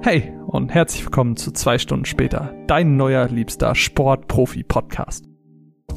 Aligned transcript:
Hey 0.00 0.32
und 0.46 0.70
herzlich 0.70 1.04
willkommen 1.04 1.36
zu 1.36 1.52
zwei 1.52 1.76
Stunden 1.76 2.06
später, 2.06 2.54
dein 2.66 2.96
neuer 2.96 3.28
liebster 3.28 3.74
Sport-Profi-Podcast. 3.74 5.26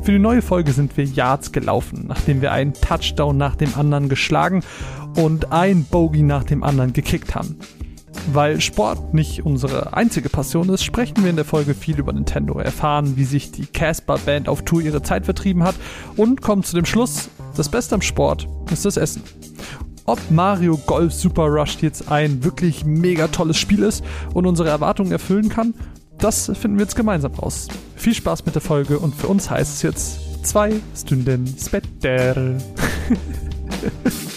Für 0.01 0.11
die 0.11 0.19
neue 0.19 0.41
Folge 0.41 0.73
sind 0.73 0.97
wir 0.97 1.05
Yards 1.05 1.53
gelaufen, 1.53 2.03
nachdem 2.05 2.41
wir 2.41 2.51
einen 2.51 2.73
Touchdown 2.73 3.37
nach 3.37 3.55
dem 3.55 3.73
anderen 3.75 4.09
geschlagen 4.09 4.61
und 5.15 5.53
ein 5.53 5.85
Bogey 5.85 6.23
nach 6.23 6.43
dem 6.43 6.63
anderen 6.63 6.91
gekickt 6.91 7.33
haben. 7.33 7.59
Weil 8.33 8.59
Sport 8.59 9.13
nicht 9.13 9.45
unsere 9.45 9.93
einzige 9.95 10.27
Passion 10.27 10.67
ist, 10.67 10.83
sprechen 10.83 11.23
wir 11.23 11.29
in 11.29 11.37
der 11.37 11.45
Folge 11.45 11.73
viel 11.73 11.97
über 11.97 12.11
Nintendo, 12.11 12.59
erfahren, 12.59 13.15
wie 13.15 13.23
sich 13.23 13.53
die 13.53 13.67
Casper 13.67 14.17
Band 14.17 14.49
auf 14.49 14.63
Tour 14.63 14.81
ihre 14.81 15.01
Zeit 15.01 15.23
vertrieben 15.23 15.63
hat 15.63 15.75
und 16.17 16.41
kommen 16.41 16.63
zu 16.63 16.75
dem 16.75 16.85
Schluss, 16.85 17.29
das 17.55 17.69
Beste 17.69 17.95
am 17.95 18.01
Sport 18.01 18.49
ist 18.69 18.83
das 18.83 18.97
Essen. 18.97 19.23
Ob 20.09 20.31
Mario 20.31 20.77
Golf 20.77 21.11
Super 21.11 21.47
Rush 21.47 21.79
jetzt 21.81 22.09
ein 22.09 22.41
wirklich 22.41 22.85
mega 22.85 23.27
tolles 23.27 23.57
Spiel 23.57 23.83
ist 23.83 24.05
und 24.33 24.45
unsere 24.45 24.69
Erwartungen 24.69 25.11
erfüllen 25.11 25.49
kann, 25.49 25.73
das 26.17 26.45
finden 26.45 26.77
wir 26.77 26.83
jetzt 26.83 26.95
gemeinsam 26.95 27.33
raus. 27.33 27.67
Viel 27.97 28.13
Spaß 28.13 28.45
mit 28.45 28.55
der 28.55 28.61
Folge 28.61 28.99
und 28.99 29.13
für 29.13 29.27
uns 29.27 29.49
heißt 29.49 29.73
es 29.73 29.81
jetzt 29.81 30.45
zwei 30.45 30.79
Stunden 30.95 31.53
später. 31.59 32.55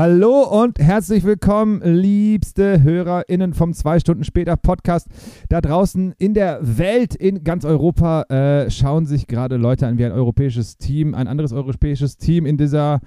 Hallo 0.00 0.44
und 0.44 0.78
herzlich 0.78 1.24
willkommen, 1.24 1.82
liebste 1.84 2.82
HörerInnen 2.82 3.52
vom 3.52 3.74
zwei 3.74 4.00
Stunden 4.00 4.24
später 4.24 4.56
Podcast. 4.56 5.08
Da 5.50 5.60
draußen 5.60 6.14
in 6.16 6.32
der 6.32 6.58
Welt, 6.62 7.14
in 7.14 7.44
ganz 7.44 7.66
Europa, 7.66 8.22
äh, 8.30 8.70
schauen 8.70 9.04
sich 9.04 9.26
gerade 9.26 9.58
Leute 9.58 9.86
an, 9.86 9.98
wie 9.98 10.06
ein 10.06 10.12
europäisches 10.12 10.78
Team, 10.78 11.14
ein 11.14 11.28
anderes 11.28 11.52
europäisches 11.52 12.16
Team 12.16 12.46
in 12.46 12.56
dieser 12.56 13.00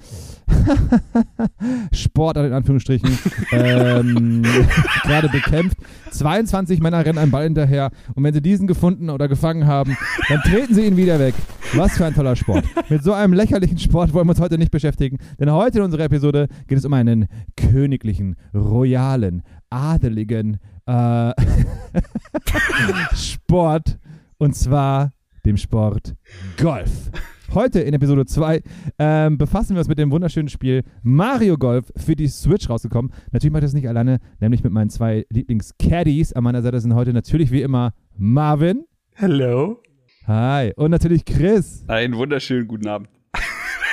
Sportart 1.91 2.45
in 2.45 2.53
Anführungsstrichen 2.53 3.09
ähm, 3.51 4.43
gerade 5.03 5.29
bekämpft. 5.29 5.77
22 6.11 6.79
Männer 6.79 7.03
rennen 7.03 7.17
einem 7.17 7.31
Ball 7.31 7.45
hinterher 7.45 7.89
und 8.13 8.23
wenn 8.23 8.35
sie 8.35 8.41
diesen 8.43 8.67
gefunden 8.67 9.09
oder 9.09 9.27
gefangen 9.27 9.65
haben, 9.65 9.97
dann 10.29 10.41
treten 10.41 10.75
sie 10.75 10.85
ihn 10.85 10.95
wieder 10.95 11.17
weg. 11.17 11.33
Was 11.75 11.97
für 11.97 12.05
ein 12.05 12.13
toller 12.13 12.35
Sport. 12.35 12.65
Mit 12.89 13.03
so 13.03 13.13
einem 13.13 13.33
lächerlichen 13.33 13.79
Sport 13.79 14.13
wollen 14.13 14.27
wir 14.27 14.31
uns 14.31 14.39
heute 14.39 14.59
nicht 14.59 14.69
beschäftigen, 14.69 15.17
denn 15.39 15.51
heute 15.51 15.79
in 15.79 15.85
unserer 15.85 16.03
Episode 16.03 16.47
geht 16.67 16.77
es 16.77 16.82
um 16.85 16.93
einen 16.93 17.27
königlichen, 17.55 18.35
royalen, 18.53 19.43
adeligen 19.69 20.59
äh, 20.85 21.33
Sport 23.15 23.97
und 24.37 24.55
zwar 24.55 25.11
dem 25.45 25.57
Sport 25.57 26.15
Golf. 26.57 27.11
Heute 27.53 27.81
in 27.81 27.93
Episode 27.93 28.25
2 28.25 28.61
ähm, 28.97 29.37
befassen 29.37 29.75
wir 29.75 29.79
uns 29.79 29.87
mit 29.87 29.99
dem 29.99 30.09
wunderschönen 30.09 30.49
Spiel 30.49 30.83
Mario 31.03 31.55
Golf 31.55 31.91
für 31.95 32.15
die 32.15 32.27
Switch 32.27 32.67
rausgekommen. 32.67 33.11
Natürlich 33.31 33.51
mache 33.51 33.59
ich 33.59 33.65
das 33.65 33.73
nicht 33.73 33.87
alleine, 33.87 34.19
nämlich 34.39 34.63
mit 34.63 34.73
meinen 34.73 34.89
zwei 34.89 35.25
Lieblings-Caddies. 35.29 36.33
An 36.33 36.43
meiner 36.43 36.63
Seite 36.63 36.79
sind 36.79 36.95
heute 36.95 37.13
natürlich 37.13 37.51
wie 37.51 37.61
immer 37.61 37.93
Marvin. 38.17 38.85
Hello. 39.13 39.81
Hi. 40.25 40.71
Und 40.75 40.91
natürlich 40.91 41.25
Chris. 41.25 41.83
Einen 41.87 42.15
wunderschönen 42.15 42.67
guten 42.67 42.87
Abend. 42.87 43.09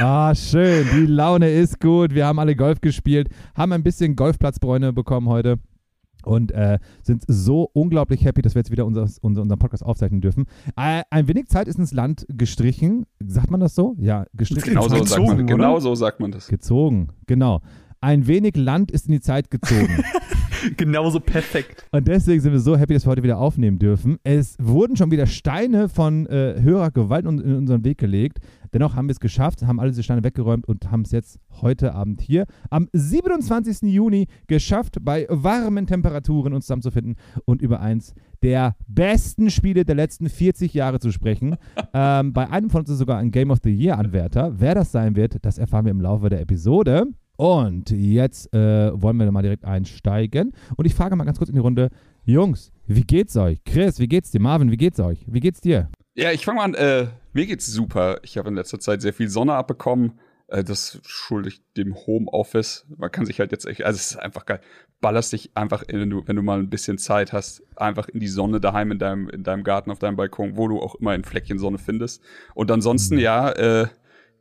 Ah, 0.03 0.35
schön. 0.35 0.87
Die 0.95 1.05
Laune 1.05 1.51
ist 1.51 1.79
gut. 1.79 2.15
Wir 2.15 2.27
haben 2.27 2.39
alle 2.39 2.57
Golf 2.57 2.81
gespielt, 2.81 3.29
haben 3.55 3.73
ein 3.73 3.83
bisschen 3.83 4.17
Golfplatzbräune 4.17 4.95
bekommen 4.95 5.29
heute 5.29 5.59
und 6.25 6.53
äh, 6.53 6.79
sind 7.03 7.25
so 7.27 7.69
unglaublich 7.75 8.25
happy, 8.25 8.41
dass 8.41 8.55
wir 8.55 8.61
jetzt 8.61 8.71
wieder 8.71 8.87
unser, 8.87 9.03
unser, 9.21 9.43
unseren 9.43 9.59
Podcast 9.59 9.85
aufzeichnen 9.85 10.23
dürfen. 10.23 10.47
Äh, 10.75 11.03
ein 11.11 11.29
wenig 11.29 11.49
Zeit 11.49 11.69
ist 11.69 11.79
ins 11.79 11.93
Land 11.93 12.25
gestrichen. 12.31 13.05
Sagt 13.27 13.51
man 13.51 13.61
das 13.61 13.75
so? 13.75 13.95
Ja, 13.99 14.25
gestrichen. 14.33 14.71
Genau 14.71 14.89
so, 14.89 14.95
Gezogen, 14.95 15.07
sagt 15.07 15.21
man, 15.27 15.37
oder? 15.37 15.45
genau 15.45 15.81
so 15.81 15.95
sagt 15.95 16.19
man 16.21 16.33
das. 16.33 16.49
Gezogen, 16.49 17.09
genau. 17.27 17.61
Ein 18.03 18.27
wenig 18.27 18.57
Land 18.57 18.91
ist 18.91 19.09
in 19.09 19.13
die 19.13 19.21
Zeit 19.21 19.51
gezogen. 19.51 20.03
Genauso 20.79 21.21
perfekt. 21.21 21.87
Und 21.93 22.09
deswegen 22.09 22.41
sind 22.41 22.53
wir 22.53 22.61
so 22.61 22.77
happy, 22.77 22.95
dass 22.95 23.05
wir 23.05 23.11
heute 23.11 23.23
wieder 23.23 23.39
aufnehmen 23.39 23.79
dürfen. 23.79 24.19
Es 24.25 24.57
wurden 24.59 24.97
schon 24.97 25.11
wieder 25.11 25.27
Steine 25.27 25.91
von 25.91 26.27
äh, 26.27 26.61
Hörergewalt 26.63 27.27
in, 27.27 27.39
in 27.41 27.57
unseren 27.57 27.85
Weg 27.85 27.99
gelegt. 27.99 28.39
Dennoch 28.73 28.97
haben 28.97 29.09
wir 29.09 29.13
es 29.13 29.21
geschafft, 29.21 29.63
haben 29.67 29.81
alle 29.81 29.91
diese 29.91 30.03
Steine 30.03 30.25
weggeräumt 30.25 30.67
und 30.67 30.91
haben 30.91 31.03
es 31.03 31.11
jetzt 31.11 31.41
heute 31.61 31.95
Abend 31.95 32.23
hier 32.23 32.47
am 32.71 32.89
27. 32.93 33.83
Juni 33.83 34.29
geschafft, 34.47 34.97
bei 35.03 35.27
warmen 35.29 35.87
Temperaturen 35.87 36.55
uns 36.55 36.67
zusammenzufinden 36.67 37.17
und 37.45 37.61
über 37.61 37.81
eins 37.81 38.15
der 38.43 38.77
besten 38.87 39.51
Spiele 39.51 39.85
der 39.85 39.97
letzten 39.97 40.31
40 40.31 40.73
Jahre 40.73 41.01
zu 41.01 41.13
sprechen. 41.13 41.57
ähm, 41.93 42.33
bei 42.33 42.49
einem 42.49 42.71
von 42.71 42.81
uns 42.81 42.91
ist 42.91 42.99
sogar 42.99 43.19
ein 43.19 43.31
Game 43.31 43.51
of 43.51 43.59
the 43.63 43.71
Year 43.71 43.99
Anwärter. 43.99 44.55
Wer 44.59 44.75
das 44.75 44.91
sein 44.91 45.17
wird, 45.17 45.45
das 45.45 45.59
erfahren 45.59 45.85
wir 45.85 45.93
im 45.93 46.01
Laufe 46.01 46.31
der 46.31 46.41
Episode. 46.41 47.07
Und 47.41 47.89
jetzt 47.89 48.53
äh, 48.53 48.91
wollen 49.01 49.17
wir 49.17 49.33
mal 49.33 49.41
direkt 49.41 49.65
einsteigen. 49.65 50.53
Und 50.77 50.85
ich 50.85 50.95
frage 50.95 51.17
mal 51.17 51.25
ganz 51.25 51.39
kurz 51.39 51.49
in 51.49 51.55
die 51.55 51.63
Runde: 51.63 51.89
Jungs, 52.27 52.71
wie 52.87 53.01
geht's 53.01 53.35
euch? 53.35 53.65
Chris, 53.65 53.99
wie 53.99 54.09
geht's 54.09 54.31
dir? 54.31 54.43
Marvin, 54.43 54.71
wie 54.71 54.77
geht's 54.77 55.01
euch? 55.01 55.25
Wie 55.27 55.41
geht's 55.41 55.63
dir? 55.63 55.89
Ja, 56.15 56.33
ich 56.33 56.45
fange 56.45 56.59
mal 56.59 56.65
an. 56.65 56.75
Äh, 56.75 57.07
mir 57.33 57.47
geht's 57.47 57.65
super. 57.65 58.19
Ich 58.25 58.37
habe 58.37 58.51
in 58.51 58.57
letzter 58.57 58.79
Zeit 58.79 59.01
sehr 59.01 59.15
viel 59.15 59.31
Sonne 59.31 59.55
abbekommen. 59.55 60.19
Äh, 60.49 60.65
das 60.65 61.01
schulde 61.07 61.49
ich 61.49 61.63
dem 61.79 61.95
Homeoffice. 61.95 62.85
Man 62.99 63.11
kann 63.11 63.25
sich 63.25 63.41
halt 63.41 63.53
jetzt 63.53 63.65
echt, 63.65 63.85
also 63.85 63.97
es 63.97 64.11
ist 64.11 64.17
einfach 64.19 64.45
geil. 64.45 64.61
Ballerst 65.01 65.33
dich 65.33 65.51
einfach, 65.55 65.83
in, 65.85 65.99
wenn 65.99 66.11
du, 66.11 66.23
wenn 66.27 66.37
du 66.37 66.43
mal 66.43 66.59
ein 66.59 66.69
bisschen 66.69 66.99
Zeit 66.99 67.33
hast, 67.33 67.63
einfach 67.75 68.09
in 68.09 68.21
die 68.21 68.29
Sonne 68.29 68.61
daheim 68.61 68.93
in 68.93 68.99
deinem, 68.99 69.31
in 69.31 69.45
deinem 69.45 69.65
Garten, 69.65 69.91
auf 69.91 69.99
deinem 69.99 70.17
Balkon, 70.17 70.59
wo 70.59 70.69
du 70.69 70.79
auch 70.79 70.97
immer 70.97 71.13
ein 71.13 71.25
Fleckchen 71.25 71.59
Sonne 71.59 71.79
findest. 71.79 72.23
Und 72.55 72.71
ansonsten, 72.71 73.17
ja, 73.17 73.51
äh, 73.53 73.87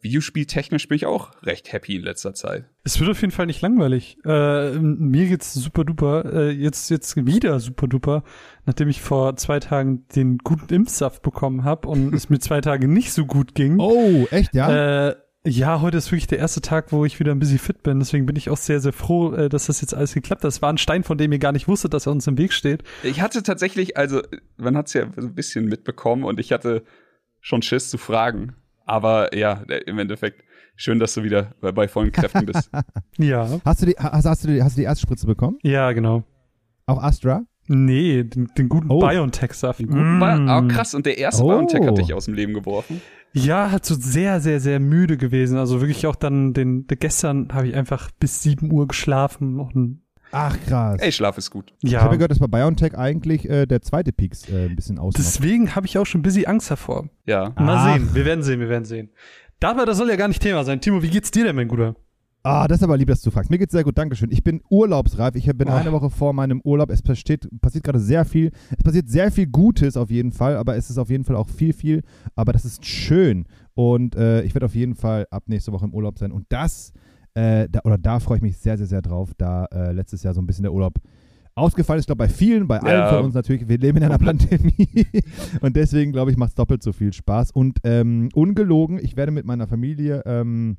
Videospieltechnisch 0.01 0.87
bin 0.87 0.95
ich 0.95 1.05
auch 1.05 1.31
recht 1.43 1.71
happy 1.73 1.95
in 1.95 2.03
letzter 2.03 2.33
Zeit. 2.33 2.65
Es 2.83 2.99
wird 2.99 3.09
auf 3.09 3.21
jeden 3.21 3.31
Fall 3.31 3.45
nicht 3.45 3.61
langweilig. 3.61 4.17
Äh, 4.25 4.79
mir 4.79 5.27
geht's 5.27 5.53
super 5.53 5.83
duper. 5.83 6.25
Äh, 6.33 6.51
jetzt 6.51 6.89
jetzt 6.89 7.15
wieder 7.25 7.59
super 7.59 7.87
duper, 7.87 8.23
nachdem 8.65 8.89
ich 8.89 9.01
vor 9.01 9.35
zwei 9.35 9.59
Tagen 9.59 10.07
den 10.15 10.37
guten 10.39 10.73
Impfsaft 10.73 11.21
bekommen 11.21 11.63
habe 11.63 11.87
und 11.87 12.13
es 12.13 12.29
mir 12.29 12.39
zwei 12.39 12.61
Tage 12.61 12.87
nicht 12.87 13.11
so 13.11 13.25
gut 13.25 13.55
ging. 13.55 13.77
Oh, 13.89 14.27
echt, 14.29 14.53
ja? 14.53 15.07
Äh, 15.09 15.15
ja, 15.45 15.81
heute 15.81 15.97
ist 15.97 16.11
wirklich 16.11 16.27
der 16.27 16.37
erste 16.37 16.61
Tag, 16.61 16.91
wo 16.91 17.05
ich 17.05 17.19
wieder 17.19 17.31
ein 17.31 17.39
bisschen 17.39 17.59
fit 17.59 17.81
bin. 17.81 17.99
Deswegen 17.99 18.25
bin 18.25 18.35
ich 18.35 18.49
auch 18.49 18.57
sehr, 18.57 18.79
sehr 18.81 18.93
froh, 18.93 19.33
äh, 19.33 19.49
dass 19.49 19.67
das 19.67 19.81
jetzt 19.81 19.93
alles 19.93 20.13
geklappt 20.13 20.43
hat. 20.43 20.49
Es 20.49 20.61
war 20.61 20.71
ein 20.71 20.77
Stein, 20.77 21.03
von 21.03 21.17
dem 21.17 21.31
ihr 21.31 21.39
gar 21.39 21.53
nicht 21.53 21.67
wusstet, 21.67 21.93
dass 21.93 22.07
er 22.07 22.11
uns 22.11 22.27
im 22.27 22.37
Weg 22.37 22.53
steht. 22.53 22.83
Ich 23.03 23.21
hatte 23.21 23.41
tatsächlich, 23.41 23.97
also 23.97 24.21
man 24.57 24.75
hat's 24.75 24.93
ja 24.93 25.07
so 25.15 25.27
ein 25.27 25.33
bisschen 25.33 25.65
mitbekommen 25.65 26.23
und 26.23 26.39
ich 26.39 26.51
hatte 26.51 26.83
schon 27.39 27.61
Schiss 27.61 27.89
zu 27.89 27.97
fragen. 27.97 28.55
Aber 28.89 29.35
ja, 29.37 29.61
im 29.85 29.99
Endeffekt 29.99 30.43
schön, 30.75 30.99
dass 30.99 31.13
du 31.13 31.23
wieder 31.23 31.53
bei, 31.61 31.71
bei 31.71 31.87
vollen 31.87 32.11
Kräften 32.11 32.45
bist. 32.45 32.69
Ja. 33.17 33.59
hast, 33.65 33.81
du 33.81 33.85
die, 33.85 33.95
hast, 33.97 34.25
hast, 34.25 34.43
du 34.43 34.47
die, 34.47 34.63
hast 34.63 34.75
du 34.77 34.81
die 34.81 34.85
erste 34.85 35.01
Spritze 35.03 35.27
bekommen? 35.27 35.57
Ja, 35.63 35.91
genau. 35.91 36.23
Auch 36.85 37.01
Astra? 37.03 37.41
Nee, 37.67 38.23
den, 38.23 38.47
den 38.57 38.67
guten 38.69 38.89
Oh. 38.89 38.99
BioNTech-Saft. 38.99 39.79
Guten 39.79 40.17
Mm. 40.17 40.19
Bi- 40.19 40.25
ah, 40.25 40.61
krass, 40.67 40.95
und 40.95 41.05
der 41.05 41.17
erste 41.19 41.43
Oh. 41.43 41.49
BioNTech 41.49 41.85
hat 41.85 41.97
dich 41.99 42.13
aus 42.13 42.25
dem 42.25 42.33
Leben 42.33 42.53
geworfen. 42.53 42.99
Ja, 43.33 43.69
hat 43.69 43.85
so 43.85 43.93
sehr, 43.93 44.39
sehr, 44.39 44.59
sehr 44.59 44.79
müde 44.79 45.15
gewesen. 45.17 45.57
Also 45.59 45.79
wirklich 45.81 46.07
auch 46.07 46.15
dann 46.15 46.53
den, 46.53 46.87
den 46.87 46.97
gestern 46.97 47.49
habe 47.53 47.67
ich 47.67 47.75
einfach 47.75 48.09
bis 48.19 48.41
7 48.41 48.71
Uhr 48.71 48.87
geschlafen 48.87 49.59
und 49.59 50.01
Ach, 50.31 50.57
krass. 50.67 50.99
Ey, 51.01 51.11
Schlaf 51.11 51.37
ist 51.37 51.49
gut. 51.49 51.73
Ich 51.81 51.91
ja. 51.91 52.01
habe 52.01 52.13
ja 52.13 52.17
gehört, 52.17 52.31
dass 52.31 52.39
bei 52.39 52.47
BioNTech 52.47 52.97
eigentlich 52.97 53.49
äh, 53.49 53.65
der 53.65 53.81
zweite 53.81 54.11
Peaks 54.11 54.47
äh, 54.49 54.65
ein 54.67 54.75
bisschen 54.75 54.99
ausmacht. 54.99 55.17
Deswegen 55.17 55.75
habe 55.75 55.87
ich 55.87 55.97
auch 55.97 56.05
schon 56.05 56.19
ein 56.19 56.23
bisschen 56.23 56.45
Angst 56.45 56.69
davor. 56.69 57.09
Ja. 57.25 57.49
Mal 57.57 57.75
Ach. 57.77 57.93
sehen, 57.93 58.09
wir 58.13 58.25
werden 58.25 58.43
sehen, 58.43 58.59
wir 58.59 58.69
werden 58.69 58.85
sehen. 58.85 59.09
Aber 59.61 59.85
das 59.85 59.97
soll 59.97 60.09
ja 60.09 60.15
gar 60.15 60.27
nicht 60.27 60.41
Thema 60.41 60.63
sein. 60.63 60.79
Timo, 60.81 61.01
wie 61.01 61.09
geht's 61.09 61.31
dir 61.31 61.43
denn, 61.45 61.55
mein 61.55 61.67
Guter? 61.67 61.95
Ah, 62.43 62.69
das 62.69 62.77
ist 62.77 62.83
aber 62.83 62.95
lieb, 62.95 63.09
dass 63.09 63.21
du 63.21 63.31
fragst. 63.31 63.49
Mir 63.51 63.57
geht's 63.57 63.73
sehr 63.73 63.83
gut, 63.83 63.97
Dankeschön. 63.97 64.31
Ich 64.31 64.43
bin 64.45 64.61
urlaubsreif. 64.69 65.35
Ich 65.35 65.45
bin 65.45 65.67
Oh. 65.67 65.73
eine 65.73 65.91
Woche 65.91 66.09
vor 66.09 66.31
meinem 66.31 66.61
Urlaub. 66.61 66.89
Es 66.89 67.01
passiert, 67.01 67.49
passiert 67.59 67.83
gerade 67.83 67.99
sehr 67.99 68.23
viel. 68.23 68.51
Es 68.77 68.81
passiert 68.81 69.09
sehr 69.09 69.29
viel 69.29 69.47
Gutes 69.47 69.97
auf 69.97 70.09
jeden 70.09 70.31
Fall, 70.31 70.55
aber 70.55 70.77
es 70.77 70.89
ist 70.89 70.97
auf 70.97 71.09
jeden 71.09 71.25
Fall 71.25 71.35
auch 71.35 71.49
viel, 71.49 71.73
viel. 71.73 72.01
Aber 72.35 72.53
das 72.53 72.63
ist 72.63 72.85
schön. 72.85 73.45
Und 73.73 74.15
äh, 74.15 74.43
ich 74.43 74.55
werde 74.55 74.67
auf 74.67 74.75
jeden 74.75 74.95
Fall 74.95 75.27
ab 75.31 75.43
nächste 75.47 75.73
Woche 75.73 75.83
im 75.85 75.93
Urlaub 75.93 76.17
sein. 76.17 76.31
Und 76.31 76.45
das, 76.47 76.93
äh, 77.39 77.67
da, 77.69 77.79
oder 77.83 77.97
da 77.97 78.19
freue 78.19 78.37
ich 78.37 78.43
mich 78.43 78.57
sehr, 78.57 78.77
sehr, 78.77 78.87
sehr 78.87 79.01
drauf, 79.01 79.29
da 79.37 79.65
äh, 79.65 79.91
letztes 79.91 80.23
Jahr 80.23 80.33
so 80.33 80.41
ein 80.41 80.45
bisschen 80.45 80.63
der 80.63 80.73
Urlaub 80.73 80.95
ausgefallen 81.55 81.99
ist. 81.99 82.03
Ich 82.03 82.07
glaube, 82.07 82.19
bei 82.25 82.29
vielen, 82.29 82.67
bei 82.67 82.79
allen 82.79 82.99
Ja. 82.99 83.09
von 83.13 83.25
uns 83.25 83.33
natürlich. 83.33 83.67
Wir 83.67 83.77
leben 83.77 83.97
in 83.97 84.03
einer 84.05 84.17
Pandemie. 84.29 85.05
Und 85.61 85.75
deswegen, 85.75 86.11
glaube 86.11 86.31
ich, 86.31 86.37
macht 86.37 86.49
es 86.49 86.55
doppelt 86.55 86.81
so 86.83 86.91
viel 86.93 87.11
Spaß. 87.13 87.51
Und 87.51 87.79
ähm, 87.83 88.29
ungelogen, 88.33 88.99
ich 89.01 89.17
werde 89.17 89.31
mit 89.31 89.45
meiner 89.45 89.67
Familie 89.67 90.21
ähm, 90.25 90.77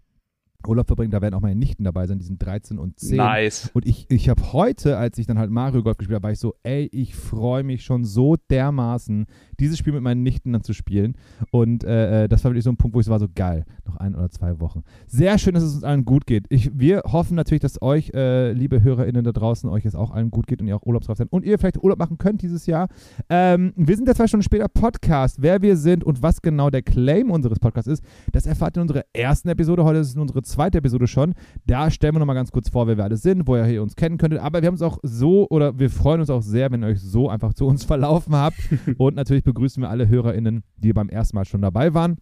Urlaub 0.66 0.86
verbringen. 0.86 1.10
Da 1.10 1.22
werden 1.22 1.34
auch 1.34 1.40
meine 1.40 1.56
Nichten 1.56 1.84
dabei 1.84 2.06
sein. 2.06 2.18
Die 2.18 2.24
sind 2.24 2.44
13 2.44 2.78
und 2.78 2.98
10. 2.98 3.16
Nice. 3.16 3.70
Und 3.74 3.86
ich, 3.86 4.06
ich 4.08 4.28
habe 4.28 4.52
heute, 4.52 4.96
als 4.96 5.18
ich 5.18 5.26
dann 5.26 5.38
halt 5.38 5.50
Mario 5.50 5.82
Golf 5.82 5.96
gespielt 5.98 6.16
habe, 6.16 6.24
war 6.24 6.32
ich 6.32 6.38
so, 6.38 6.54
ey, 6.62 6.88
ich 6.92 7.14
freue 7.14 7.62
mich 7.62 7.84
schon 7.84 8.04
so 8.04 8.36
dermaßen, 8.50 9.26
dieses 9.58 9.78
Spiel 9.78 9.92
mit 9.92 10.02
meinen 10.02 10.22
Nichten 10.22 10.52
dann 10.52 10.62
zu 10.62 10.72
spielen. 10.72 11.16
Und 11.50 11.84
äh, 11.84 12.24
äh, 12.24 12.28
das 12.28 12.44
war 12.44 12.50
wirklich 12.50 12.64
so 12.64 12.70
ein 12.70 12.76
Punkt, 12.76 12.94
wo 12.94 13.00
ich 13.00 13.06
so 13.06 13.12
war, 13.12 13.18
so 13.18 13.28
geil, 13.34 13.64
noch 13.86 13.96
ein 13.96 14.14
oder 14.14 14.30
zwei 14.30 14.60
Wochen. 14.60 14.82
Sehr 15.06 15.38
schön, 15.38 15.54
dass 15.54 15.62
es 15.62 15.74
uns 15.74 15.84
allen 15.84 16.04
gut 16.04 16.26
geht. 16.26 16.46
Ich, 16.48 16.70
wir 16.78 17.02
hoffen 17.06 17.34
natürlich, 17.34 17.60
dass 17.60 17.80
euch, 17.82 18.10
äh, 18.14 18.52
liebe 18.52 18.82
HörerInnen 18.82 19.24
da 19.24 19.32
draußen, 19.32 19.68
euch 19.70 19.84
es 19.84 19.94
auch 19.94 20.10
allen 20.10 20.30
gut 20.30 20.46
geht 20.46 20.60
und 20.60 20.68
ihr 20.68 20.76
auch 20.76 20.86
urlaubsreif 20.86 21.18
seid 21.18 21.28
und 21.30 21.44
ihr 21.44 21.58
vielleicht 21.58 21.82
Urlaub 21.82 21.98
machen 21.98 22.18
könnt 22.18 22.42
dieses 22.42 22.66
Jahr. 22.66 22.88
Ähm, 23.28 23.72
wir 23.76 23.96
sind 23.96 24.08
ja 24.08 24.14
zwei 24.14 24.26
Stunden 24.26 24.44
später 24.44 24.68
Podcast. 24.68 25.40
Wer 25.40 25.62
wir 25.62 25.76
sind 25.76 26.04
und 26.04 26.22
was 26.22 26.42
genau 26.42 26.70
der 26.70 26.82
Claim 26.82 27.30
unseres 27.30 27.58
Podcasts 27.58 27.90
ist, 27.90 28.04
das 28.32 28.46
erfahrt 28.46 28.76
ihr 28.76 28.82
in 28.82 28.88
unserer 28.88 29.04
ersten 29.12 29.48
Episode. 29.48 29.84
Heute 29.84 29.98
ist 29.98 30.10
es 30.10 30.16
unsere 30.16 30.42
zweite 30.50 30.78
Episode 30.78 31.06
schon. 31.06 31.34
Da 31.66 31.90
stellen 31.90 32.14
wir 32.14 32.18
nochmal 32.20 32.36
ganz 32.36 32.52
kurz 32.52 32.68
vor, 32.68 32.86
wer 32.86 32.96
wir 32.96 33.04
alle 33.04 33.16
sind, 33.16 33.46
woher 33.46 33.68
ihr 33.68 33.82
uns 33.82 33.96
kennen 33.96 34.18
könntet. 34.18 34.40
Aber 34.40 34.62
wir 34.62 34.66
haben 34.66 34.74
es 34.74 34.82
auch 34.82 34.98
so 35.02 35.48
oder 35.48 35.78
wir 35.78 35.90
freuen 35.90 36.20
uns 36.20 36.30
auch 36.30 36.42
sehr, 36.42 36.70
wenn 36.70 36.82
ihr 36.82 36.88
euch 36.88 37.00
so 37.00 37.28
einfach 37.28 37.54
zu 37.54 37.66
uns 37.66 37.84
verlaufen 37.90 38.34
habt. 38.34 38.58
Und 38.98 39.16
natürlich 39.16 39.44
begrüßen 39.44 39.82
wir 39.82 39.90
alle 39.90 40.08
HörerInnen, 40.08 40.62
die 40.76 40.92
beim 40.92 41.08
ersten 41.08 41.36
Mal 41.36 41.44
schon 41.44 41.62
dabei 41.62 41.94
waren. 41.94 42.16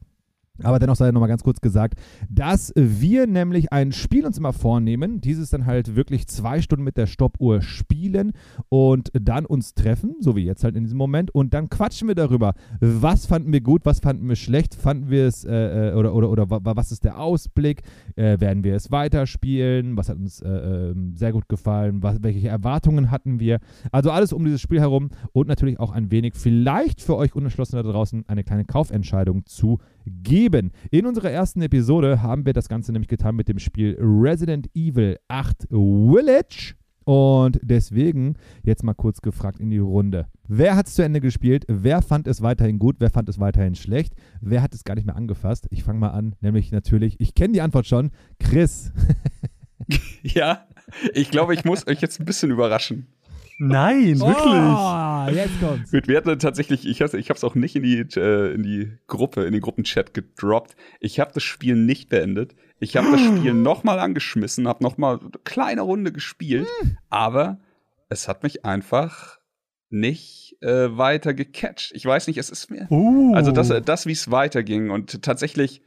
Aber 0.62 0.78
dennoch 0.78 0.96
sei 0.96 1.10
nochmal 1.10 1.28
ganz 1.28 1.44
kurz 1.44 1.60
gesagt, 1.60 1.94
dass 2.28 2.72
wir 2.74 3.26
nämlich 3.26 3.72
ein 3.72 3.92
Spiel 3.92 4.26
uns 4.26 4.38
immer 4.38 4.52
vornehmen, 4.52 5.20
dieses 5.20 5.50
dann 5.50 5.66
halt 5.66 5.94
wirklich 5.94 6.26
zwei 6.26 6.60
Stunden 6.60 6.84
mit 6.84 6.96
der 6.96 7.06
Stoppuhr 7.06 7.62
spielen 7.62 8.32
und 8.68 9.10
dann 9.12 9.46
uns 9.46 9.74
treffen, 9.74 10.16
so 10.20 10.36
wie 10.36 10.44
jetzt 10.44 10.64
halt 10.64 10.76
in 10.76 10.84
diesem 10.84 10.98
Moment, 10.98 11.30
und 11.30 11.54
dann 11.54 11.68
quatschen 11.68 12.08
wir 12.08 12.14
darüber, 12.14 12.54
was 12.80 13.26
fanden 13.26 13.52
wir 13.52 13.60
gut, 13.60 13.84
was 13.84 14.00
fanden 14.00 14.28
wir 14.28 14.36
schlecht, 14.36 14.74
fanden 14.74 15.10
wir 15.10 15.26
es 15.26 15.44
äh, 15.44 15.90
äh 15.90 15.94
oder, 15.94 16.14
oder, 16.14 16.30
oder 16.30 16.46
was 16.48 16.92
ist 16.92 17.04
der 17.04 17.20
Ausblick, 17.20 17.82
äh, 18.16 18.40
werden 18.40 18.64
wir 18.64 18.74
es 18.74 18.90
weiterspielen, 18.90 19.96
was 19.96 20.08
hat 20.08 20.16
uns 20.16 20.40
äh, 20.42 20.48
ähm, 20.48 21.14
sehr 21.14 21.32
gut 21.32 21.48
gefallen, 21.48 22.02
was, 22.02 22.22
welche 22.22 22.48
Erwartungen 22.48 23.10
hatten 23.10 23.40
wir. 23.40 23.58
Also 23.92 24.10
alles 24.10 24.32
um 24.32 24.44
dieses 24.44 24.60
Spiel 24.60 24.80
herum 24.80 25.10
und 25.32 25.48
natürlich 25.48 25.78
auch 25.78 25.92
ein 25.92 26.10
wenig 26.10 26.34
vielleicht 26.34 27.00
für 27.00 27.16
euch 27.16 27.34
Unentschlossene 27.34 27.82
da 27.82 27.92
draußen 27.92 28.24
eine 28.28 28.44
kleine 28.44 28.64
Kaufentscheidung 28.64 29.46
zu 29.46 29.78
geben. 30.10 30.72
In 30.90 31.06
unserer 31.06 31.30
ersten 31.30 31.62
Episode 31.62 32.22
haben 32.22 32.46
wir 32.46 32.52
das 32.52 32.68
Ganze 32.68 32.92
nämlich 32.92 33.08
getan 33.08 33.36
mit 33.36 33.48
dem 33.48 33.58
Spiel 33.58 33.96
Resident 34.00 34.68
Evil 34.74 35.18
8 35.28 35.68
Village. 35.70 36.74
Und 37.04 37.58
deswegen 37.62 38.34
jetzt 38.64 38.84
mal 38.84 38.92
kurz 38.92 39.22
gefragt 39.22 39.60
in 39.60 39.70
die 39.70 39.78
Runde. 39.78 40.26
Wer 40.46 40.76
hat 40.76 40.88
es 40.88 40.94
zu 40.94 41.02
Ende 41.02 41.20
gespielt? 41.20 41.64
Wer 41.66 42.02
fand 42.02 42.28
es 42.28 42.42
weiterhin 42.42 42.78
gut? 42.78 42.96
Wer 42.98 43.08
fand 43.08 43.30
es 43.30 43.40
weiterhin 43.40 43.74
schlecht? 43.74 44.12
Wer 44.42 44.60
hat 44.60 44.74
es 44.74 44.84
gar 44.84 44.94
nicht 44.94 45.06
mehr 45.06 45.16
angefasst? 45.16 45.68
Ich 45.70 45.84
fange 45.84 46.00
mal 46.00 46.10
an, 46.10 46.34
nämlich 46.42 46.70
natürlich, 46.70 47.18
ich 47.18 47.34
kenne 47.34 47.54
die 47.54 47.62
Antwort 47.62 47.86
schon, 47.86 48.10
Chris. 48.38 48.92
ja, 50.22 50.66
ich 51.14 51.30
glaube, 51.30 51.54
ich 51.54 51.64
muss 51.64 51.86
euch 51.86 52.02
jetzt 52.02 52.20
ein 52.20 52.26
bisschen 52.26 52.50
überraschen. 52.50 53.06
Nein, 53.58 54.20
wirklich. 54.20 54.54
Oh, 54.54 55.28
jetzt 55.34 55.60
kommt's. 55.60 55.92
Wir 55.92 56.16
hatten 56.16 56.38
tatsächlich, 56.38 56.86
ich 56.86 57.02
habe 57.02 57.16
es 57.16 57.44
auch 57.44 57.56
nicht 57.56 57.74
in 57.74 57.82
die, 57.82 57.98
äh, 58.16 58.54
in 58.54 58.62
die 58.62 58.92
Gruppe, 59.08 59.44
in 59.44 59.52
den 59.52 59.60
Gruppenchat 59.60 60.14
gedroppt. 60.14 60.76
Ich 61.00 61.18
habe 61.18 61.32
das 61.34 61.42
Spiel 61.42 61.74
nicht 61.74 62.08
beendet. 62.08 62.54
Ich 62.78 62.96
habe 62.96 63.10
das 63.10 63.20
Spiel 63.20 63.54
nochmal 63.54 63.98
angeschmissen, 63.98 64.68
habe 64.68 64.84
nochmal 64.84 65.18
eine 65.18 65.30
kleine 65.42 65.82
Runde 65.82 66.12
gespielt, 66.12 66.68
hm. 66.80 66.98
aber 67.10 67.58
es 68.08 68.28
hat 68.28 68.44
mich 68.44 68.64
einfach 68.64 69.38
nicht 69.90 70.56
äh, 70.60 70.96
weiter 70.96 71.34
gecatcht. 71.34 71.92
Ich 71.94 72.06
weiß 72.06 72.28
nicht, 72.28 72.38
es 72.38 72.50
ist 72.50 72.70
mir. 72.70 72.86
Uh. 72.90 73.34
Also 73.34 73.50
das, 73.50 73.72
das 73.84 74.06
wie 74.06 74.12
es 74.12 74.30
weiterging 74.30 74.90
und 74.90 75.22
tatsächlich 75.22 75.82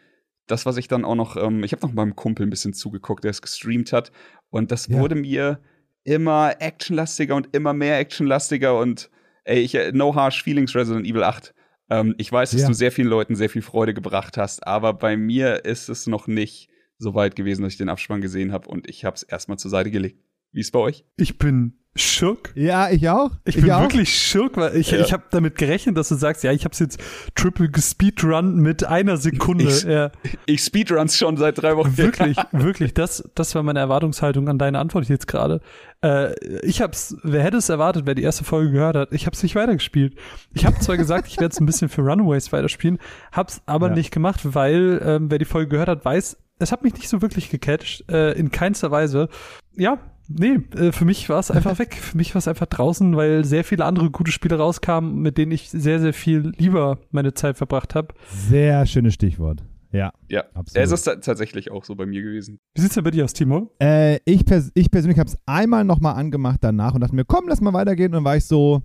das, 0.48 0.66
was 0.66 0.76
ich 0.78 0.90
dann 0.90 1.06
auch 1.06 1.16
noch, 1.16 1.38
ähm, 1.38 1.64
ich 1.64 1.72
habe 1.72 1.86
noch 1.86 1.94
meinem 1.94 2.16
Kumpel 2.16 2.46
ein 2.46 2.50
bisschen 2.50 2.74
zugeguckt, 2.74 3.24
der 3.24 3.32
es 3.32 3.42
gestreamt 3.42 3.94
hat 3.94 4.12
und 4.50 4.72
das 4.72 4.88
ja. 4.88 4.98
wurde 4.98 5.16
mir 5.16 5.62
immer 6.04 6.56
actionlastiger 6.60 7.36
und 7.36 7.54
immer 7.56 7.74
mehr 7.74 8.00
actionlastiger 8.00 8.78
und 8.78 9.10
ey, 9.44 9.60
ich, 9.60 9.76
äh, 9.76 9.92
no 9.92 10.16
harsh 10.16 10.44
feelings 10.44 10.76
Resident 10.76 11.06
Evil 11.06 11.24
8. 11.24 11.54
Ähm, 11.90 12.16
ich 12.18 12.32
weiß, 12.32 12.52
dass 12.52 12.62
ja. 12.62 12.68
du 12.68 12.74
sehr 12.74 12.92
vielen 12.92 13.08
Leuten 13.08 13.36
sehr 13.36 13.50
viel 13.50 13.62
Freude 13.62 13.94
gebracht 13.94 14.38
hast, 14.38 14.66
aber 14.66 14.94
bei 14.94 15.18
mir 15.18 15.66
ist 15.66 15.90
es 15.90 16.08
noch 16.08 16.28
nicht 16.28 16.70
so 16.98 17.16
weit 17.16 17.36
gewesen, 17.36 17.64
dass 17.64 17.74
ich 17.74 17.78
den 17.78 17.90
Abspann 17.90 18.22
gesehen 18.22 18.52
habe 18.52 18.70
und 18.70 18.88
ich 18.88 19.06
habe 19.06 19.16
es 19.16 19.24
erstmal 19.24 19.58
zur 19.58 19.72
Seite 19.72 19.92
gelegt. 19.92 20.20
Wie 20.52 20.62
ist 20.62 20.72
bei 20.72 20.80
euch? 20.80 21.06
Ich 21.18 21.38
bin 21.38 21.81
schock. 21.96 22.52
Ja, 22.56 22.90
ich 22.90 23.10
auch. 23.10 23.32
Ich, 23.44 23.58
ich 23.58 23.64
bin 23.64 23.72
auch. 23.72 23.82
wirklich 23.82 24.16
schock, 24.16 24.56
weil 24.56 24.78
ich, 24.78 24.92
ja. 24.92 25.00
ich 25.00 25.12
habe 25.12 25.24
damit 25.30 25.58
gerechnet, 25.58 25.98
dass 25.98 26.08
du 26.08 26.16
sagst, 26.16 26.44
ja, 26.44 26.52
ich 26.52 26.64
habe 26.64 26.72
es 26.72 26.80
jetzt 26.80 27.00
triple 27.36 27.70
gespeedrun 27.70 28.58
mit 28.58 28.86
einer 28.86 29.18
Sekunde. 29.18 29.66
Ich, 29.66 29.84
ja. 29.84 30.12
ich 30.46 30.64
speedruns 30.64 31.18
schon 31.18 31.36
seit 31.36 31.62
drei 31.62 31.76
Wochen. 31.76 31.98
Wirklich, 31.98 32.38
wirklich. 32.52 32.94
Das, 32.94 33.30
das 33.36 33.54
war 33.56 33.64
meine 33.64 33.80
Erwartungshaltung 33.80 34.48
an 34.48 34.58
deine 34.58 34.80
Antwort 34.80 35.10
jetzt 35.10 35.28
gerade. 35.28 35.60
Äh, 36.02 36.34
ich 36.66 36.82
hab's, 36.82 37.16
wer 37.24 37.44
hätte 37.44 37.58
es 37.58 37.68
erwartet, 37.68 38.06
wer 38.06 38.16
die 38.16 38.24
erste 38.24 38.46
Folge 38.46 38.72
gehört 38.72 38.96
hat? 38.96 39.12
Ich 39.12 39.26
hab's 39.26 39.44
nicht 39.44 39.56
weitergespielt. 39.56 40.16
Ich 40.54 40.66
habe 40.66 40.80
zwar 40.80 40.96
gesagt, 40.96 41.28
ich 41.28 41.40
werde 41.40 41.52
es 41.52 41.60
ein 41.60 41.66
bisschen 41.66 41.90
für 41.90 42.02
Runaways 42.02 42.54
weiterspielen, 42.54 43.00
hab's 43.34 43.62
aber 43.66 43.90
ja. 43.90 43.96
nicht 43.96 44.12
gemacht, 44.12 44.40
weil 44.44 45.02
ähm, 45.06 45.30
wer 45.30 45.40
die 45.40 45.46
Folge 45.46 45.70
gehört 45.70 45.90
hat, 45.90 46.06
weiß, 46.06 46.38
es 46.60 46.72
hat 46.72 46.84
mich 46.84 46.94
nicht 46.94 47.10
so 47.10 47.22
wirklich 47.22 47.50
gecatcht, 47.50 48.10
äh, 48.10 48.32
in 48.34 48.52
keinster 48.52 48.92
Weise. 48.92 49.30
Ja, 49.76 49.98
nee, 50.28 50.60
äh, 50.76 50.92
für 50.92 51.06
mich 51.06 51.28
war 51.30 51.40
es 51.40 51.52
einfach 51.52 51.80
weg. 51.80 51.96
Für 51.96 52.18
mich 52.18 52.34
war 52.34 52.40
es 52.40 52.48
einfach 52.48 52.66
draußen, 52.66 53.16
weil 53.16 53.46
sehr 53.46 53.64
viele 53.64 53.86
andere 53.86 54.10
gute 54.10 54.32
Spiele 54.32 54.58
rauskamen, 54.58 55.22
mit 55.22 55.38
denen 55.38 55.52
ich 55.52 55.70
sehr, 55.70 56.00
sehr 56.00 56.14
viel 56.14 56.54
lieber 56.58 57.00
meine 57.12 57.34
Zeit 57.34 57.58
verbracht 57.58 57.96
habe. 57.96 58.14
Sehr 58.30 58.86
schönes 58.86 59.14
Stichwort. 59.14 59.64
Ja, 59.92 60.14
ja. 60.30 60.46
Absolut. 60.54 60.86
Es 60.86 60.92
ist 60.92 61.04
tatsächlich 61.04 61.70
auch 61.72 61.84
so 61.84 61.96
bei 61.96 62.06
mir 62.06 62.22
gewesen. 62.22 62.60
Wie 62.76 62.82
sieht's 62.82 62.96
denn 62.96 63.04
bei 63.04 63.12
dir 63.12 63.26
aus, 63.26 63.34
Timo? 63.34 63.72
Äh, 63.82 64.20
ich, 64.26 64.46
pers 64.46 64.72
ich 64.74 64.90
persönlich 64.90 65.20
habe 65.20 65.30
es 65.30 65.38
einmal 65.46 65.84
nochmal 65.84 66.16
angemacht 66.16 66.60
danach 66.62 66.94
und 66.94 67.02
dachte 67.02 67.16
mir, 67.16 67.26
komm, 67.26 67.48
lass 67.48 67.60
mal 67.60 67.74
weitergehen. 67.74 68.08
Und 68.08 68.14
dann 68.14 68.24
war 68.24 68.38
ich 68.38 68.46
so, 68.46 68.82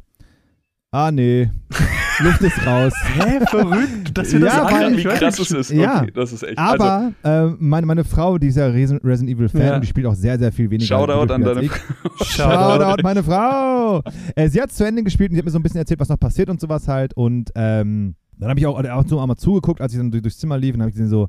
ah 0.90 1.12
nee, 1.12 1.50
Luft 2.20 2.40
ist 2.42 2.66
raus. 2.66 2.92
Hä, 3.14 3.40
verrückt, 3.46 4.16
dass 4.16 4.32
wir 4.32 4.40
das 4.40 4.54
ja, 4.54 4.70
weil, 4.70 4.96
wie 4.96 5.02
krass 5.02 5.38
es 5.38 5.50
ist. 5.50 5.70
Ja, 5.70 6.02
okay, 6.02 6.10
das 6.14 6.32
ist 6.32 6.42
echt. 6.42 6.58
Aber 6.58 7.12
also, 7.22 7.52
äh, 7.52 7.56
meine, 7.58 7.86
meine 7.86 8.04
Frau, 8.04 8.38
die 8.38 8.48
ist 8.48 8.56
ja 8.56 8.66
Resident 8.66 9.28
Evil 9.28 9.48
Fan, 9.48 9.60
ja. 9.60 9.80
die 9.80 9.86
spielt 9.86 10.06
auch 10.06 10.14
sehr, 10.14 10.38
sehr 10.38 10.52
viel 10.52 10.70
weniger. 10.70 10.86
Shoutout 10.86 11.32
an 11.32 11.42
deine 11.42 11.62
Frau. 11.64 12.24
Shoutout, 12.24 13.02
meine 13.02 13.22
Frau. 13.22 14.02
Äh, 14.34 14.48
sie 14.48 14.60
hat 14.60 14.72
zu 14.72 14.84
Ende 14.84 15.02
gespielt 15.02 15.30
und 15.30 15.34
sie 15.34 15.38
hat 15.38 15.44
mir 15.44 15.50
so 15.50 15.58
ein 15.58 15.62
bisschen 15.62 15.78
erzählt, 15.78 16.00
was 16.00 16.08
noch 16.08 16.20
passiert 16.20 16.48
und 16.48 16.60
sowas 16.60 16.88
halt. 16.88 17.14
Und 17.14 17.50
ähm, 17.54 18.14
dann 18.38 18.48
habe 18.48 18.60
ich 18.60 18.66
auch, 18.66 18.82
auch 18.82 19.06
so 19.06 19.20
einmal 19.20 19.36
zugeguckt, 19.36 19.80
als 19.80 19.92
ich 19.92 19.98
dann 19.98 20.10
durchs 20.10 20.38
Zimmer 20.38 20.58
lief 20.58 20.74
und 20.74 20.80
habe 20.80 20.90
ich 20.90 20.94
gesehen 20.94 21.10
so, 21.10 21.28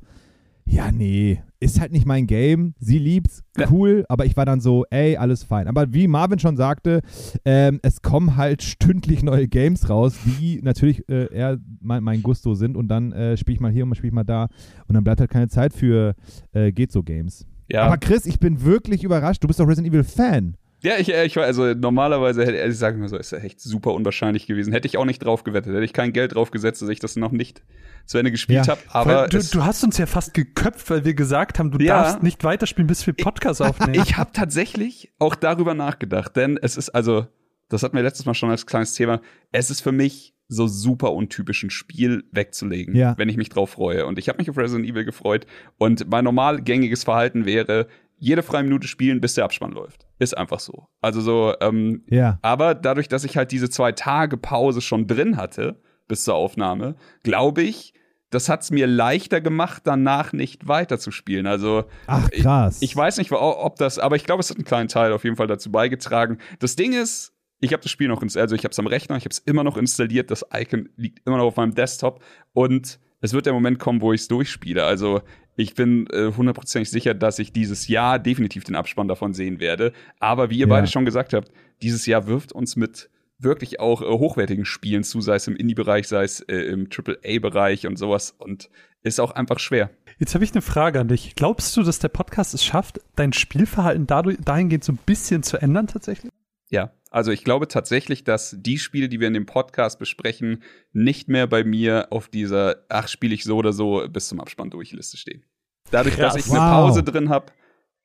ja, 0.70 0.92
nee, 0.92 1.42
ist 1.60 1.80
halt 1.80 1.94
nicht 1.94 2.06
mein 2.06 2.28
Game. 2.28 2.74
Sie 2.78 3.00
liebt's, 3.00 3.42
cool, 3.72 4.00
ja. 4.00 4.06
aber 4.10 4.26
ich 4.26 4.36
war 4.36 4.46
dann 4.46 4.60
so, 4.60 4.86
ey, 4.90 5.16
alles 5.16 5.44
fein. 5.44 5.68
Aber 5.68 5.94
wie 5.94 6.08
Marvin 6.08 6.40
schon 6.40 6.58
sagte, 6.58 7.02
ähm, 7.46 7.80
es 7.84 8.02
kommen 8.02 8.36
halt 8.36 8.62
stündlich 8.62 9.24
neue 9.24 9.48
Games 9.48 9.90
raus, 9.90 10.16
die 10.26 10.60
natürlich 10.62 11.08
äh, 11.10 11.34
eher 11.34 11.58
mein, 11.80 12.04
mein, 12.04 12.22
Gusto 12.22 12.54
sind 12.54 12.76
und 12.76 12.90
dann 12.90 13.14
äh, 13.14 13.38
spiele 13.38 13.56
ich 13.56 13.62
mal 13.62 13.72
hier 13.72 13.86
und 13.86 13.96
spiele 13.96 14.10
ich 14.10 14.14
mal 14.14 14.26
da 14.26 14.50
und 14.88 14.94
dann 14.94 15.04
bleibt 15.04 15.22
halt 15.22 15.32
keine 15.32 15.48
Zeit 15.48 15.74
für 15.74 16.16
äh, 16.52 16.72
geht 16.74 16.92
so 16.92 17.02
Games. 17.02 17.48
Ja. 17.70 17.84
Aber 17.84 17.98
Chris, 17.98 18.26
ich 18.26 18.40
bin 18.40 18.64
wirklich 18.64 19.04
überrascht. 19.04 19.44
Du 19.44 19.48
bist 19.48 19.60
doch 19.60 19.68
Resident 19.68 19.94
Evil 19.94 20.04
Fan. 20.04 20.58
Ja, 20.88 20.98
ich, 20.98 21.10
ich 21.10 21.36
war, 21.36 21.44
also 21.44 21.74
normalerweise 21.74 22.46
hätte 22.46 22.58
ich 22.58 22.78
sagen 22.78 23.02
wir 23.02 23.10
so, 23.10 23.18
ist 23.18 23.32
ja 23.32 23.40
echt 23.40 23.60
super 23.60 23.94
unwahrscheinlich 23.94 24.48
gewesen. 24.48 24.72
Hätte 24.72 24.88
ich 24.88 24.98
auch 24.98 25.04
nicht 25.04 25.20
drauf 25.20 25.44
gewettet, 25.44 25.74
hätte 25.74 25.84
ich 25.84 25.92
kein 25.92 26.14
Geld 26.14 26.36
drauf 26.36 26.50
gesetzt, 26.50 26.82
dass 26.82 26.88
ich 26.88 27.00
das 27.00 27.18
noch 27.18 27.34
nicht 27.34 27.62
zu 28.06 28.18
Ende 28.18 28.32
gespielt 28.32 28.68
ja. 28.68 28.72
habe. 28.72 28.82
Aber 28.88 29.28
du, 29.28 29.44
du, 29.44 29.66
hast 29.66 29.84
uns 29.84 29.98
ja 29.98 30.06
fast 30.06 30.34
geköpft, 30.34 30.90
weil 30.90 31.04
wir 31.04 31.14
gesagt 31.14 31.60
haben, 31.60 31.72
du 31.72 31.80
ja, 31.84 32.04
darfst 32.04 32.24
nicht 32.24 32.42
weiterspielen, 32.46 32.88
bis 32.88 33.06
wir 33.06 33.14
Podcast 33.14 33.60
ich, 33.60 33.68
aufnehmen. 33.68 34.02
Ich 34.02 34.16
habe 34.16 34.32
tatsächlich 34.32 35.12
auch 35.20 35.36
darüber 35.36 35.74
nachgedacht, 35.74 36.38
denn 36.38 36.58
es 36.62 36.78
ist 36.78 36.90
also, 36.92 37.28
das 37.68 37.84
hatten 37.84 37.98
wir 37.98 38.04
letztes 38.04 38.26
Mal 38.26 38.34
schon 38.34 38.50
als 38.50 38.66
kleines 38.66 38.94
Thema, 38.94 39.20
es 39.52 39.70
ist 39.70 39.82
für 39.82 39.92
mich 39.92 40.36
so 40.48 40.68
super 40.68 41.12
untypisch 41.12 41.64
ein 41.64 41.70
Spiel 41.70 42.24
wegzulegen, 42.32 42.96
ja. 42.96 43.18
wenn 43.18 43.28
ich 43.28 43.36
mich 43.36 43.50
drauf 43.50 43.72
freue. 43.72 44.06
Und 44.06 44.18
ich 44.18 44.30
habe 44.30 44.38
mich 44.38 44.50
auf 44.50 44.58
Resident 44.58 44.88
Evil 44.88 45.04
gefreut 45.04 45.46
und 45.78 46.10
mein 46.10 46.24
normal 46.24 46.62
gängiges 46.62 47.04
Verhalten 47.04 47.46
wäre, 47.46 47.88
jede 48.18 48.44
freie 48.44 48.64
Minute 48.64 48.88
spielen, 48.88 49.22
bis 49.22 49.36
der 49.36 49.46
Abspann 49.46 49.72
läuft. 49.72 50.08
Ist 50.20 50.38
einfach 50.38 50.60
so. 50.60 50.88
Also 51.02 51.22
so, 51.22 51.54
ähm, 51.62 52.04
ja. 52.10 52.40
aber 52.42 52.76
dadurch, 52.76 53.08
dass 53.08 53.24
ich 53.24 53.38
halt 53.38 53.52
diese 53.52 53.70
zwei 53.70 53.92
Tage 53.92 54.38
Pause 54.38 54.82
schon 54.82 55.08
drin 55.08 55.38
hatte, 55.38 55.80
bis 56.08 56.24
zur 56.24 56.36
Aufnahme, 56.36 56.96
glaube 57.24 57.62
ich, 57.62 57.94
das 58.30 58.50
hat's 58.50 58.72
mir 58.72 58.88
leichter 58.88 59.40
gemacht, 59.40 59.84
danach 59.86 60.34
nicht 60.34 60.68
weiterzuspielen. 60.68 61.48
Also 61.48 61.86
Ach, 62.08 62.30
krass. 62.32 62.78
Ich, 62.82 62.92
ich 62.92 62.96
weiß 62.96 63.18
nicht, 63.18 63.32
ob 63.32 63.76
das, 63.78 64.00
aber 64.00 64.16
ich 64.16 64.26
glaube, 64.26 64.42
es 64.42 64.50
hat 64.50 64.58
einen 64.58 64.66
kleinen 64.66 64.90
Teil 64.90 65.14
auf 65.14 65.24
jeden 65.24 65.38
Fall 65.38 65.48
dazu 65.48 65.72
beigetragen. 65.72 66.40
Das 66.60 66.76
Ding 66.76 66.94
ist, 66.94 67.34
ich 67.60 67.72
habe 67.74 67.82
das 67.82 67.92
Spiel 67.92 68.08
noch 68.08 68.22
also 68.22 68.56
ich 68.56 68.64
habe 68.64 68.72
es 68.72 68.80
am 68.80 68.88
Rechner, 68.88 69.16
ich 69.18 69.24
habe 69.24 69.32
es 69.32 69.40
immer 69.40 69.64
noch 69.64 69.78
installiert, 69.78 70.30
das 70.30 70.46
Icon 70.54 70.90
liegt 70.96 71.26
immer 71.26 71.38
noch 71.38 71.46
auf 71.46 71.56
meinem 71.56 71.74
Desktop 71.74 72.22
und 72.54 73.00
es 73.22 73.34
wird 73.34 73.46
der 73.46 73.54
Moment 73.54 73.80
kommen, 73.80 74.02
wo 74.02 74.14
ich 74.14 74.22
es 74.22 74.28
durchspiele. 74.28 74.84
Also 74.84 75.22
ich 75.56 75.74
bin 75.74 76.08
äh, 76.12 76.32
hundertprozentig 76.36 76.90
äh, 76.90 76.92
sicher, 76.92 77.14
dass 77.14 77.40
ich 77.40 77.52
dieses 77.52 77.88
Jahr 77.88 78.20
definitiv 78.20 78.64
den 78.64 78.76
Abspann 78.76 79.08
davon 79.08 79.34
sehen 79.34 79.60
werde. 79.60 79.92
Aber 80.20 80.50
wie 80.50 80.60
ihr 80.60 80.68
ja. 80.68 80.74
beide 80.74 80.88
schon 80.88 81.06
gesagt 81.06 81.34
habt, 81.34 81.52
dieses 81.82 82.06
Jahr 82.06 82.28
wirft 82.28 82.52
uns 82.52 82.76
mit 82.76 83.10
wirklich 83.40 83.80
auch 83.80 84.02
äh, 84.02 84.06
hochwertigen 84.06 84.66
Spielen 84.66 85.04
zu, 85.04 85.22
sei 85.22 85.36
es 85.36 85.48
im 85.48 85.56
Indie-Bereich, 85.56 86.08
sei 86.08 86.24
es 86.24 86.42
äh, 86.42 86.56
im 86.56 86.90
AAA-Bereich 86.92 87.88
und 87.88 87.98
sowas. 87.98 88.36
Und 88.38 88.70
ist 89.04 89.20
auch 89.20 89.32
einfach 89.32 89.60
schwer. 89.60 89.90
Jetzt 90.20 90.34
habe 90.34 90.44
ich 90.44 90.52
eine 90.52 90.62
Frage 90.62 91.00
an 91.00 91.08
dich. 91.08 91.36
Glaubst 91.36 91.76
du, 91.78 91.84
dass 91.84 92.00
der 92.00 92.10
Podcast 92.10 92.54
es 92.54 92.64
schafft, 92.64 93.00
dein 93.16 93.34
Spielverhalten 93.34 94.08
dadurch, 94.08 94.38
dahingehend 94.44 94.84
so 94.84 94.94
ein 94.94 95.00
bisschen 95.06 95.44
zu 95.44 95.58
ändern 95.58 95.88
tatsächlich? 95.88 96.32
Ja, 96.70 96.92
also 97.10 97.32
ich 97.32 97.44
glaube 97.44 97.68
tatsächlich, 97.68 98.24
dass 98.24 98.56
die 98.60 98.78
Spiele, 98.78 99.10
die 99.10 99.20
wir 99.20 99.28
in 99.28 99.34
dem 99.34 99.46
Podcast 99.46 100.00
besprechen, 100.00 100.64
nicht 100.92 101.30
mehr 101.30 101.48
bei 101.48 101.64
mir 101.64 102.08
auf 102.12 102.28
dieser 102.28 102.86
ach 102.90 103.08
spiele 103.08 103.34
ich 103.34 103.44
so 103.44 103.58
oder 103.58 103.74
so 103.74 104.08
bis 104.10 104.28
zum 104.28 104.40
Abspann 104.40 104.70
durch 104.70 104.92
Liste 104.92 105.18
stehen. 105.18 105.46
Dadurch, 105.92 106.16
Krass. 106.16 106.34
dass 106.34 106.46
ich 106.46 106.52
wow. 106.52 106.60
eine 106.60 106.72
Pause 106.72 107.04
drin 107.04 107.30
habe, 107.30 107.54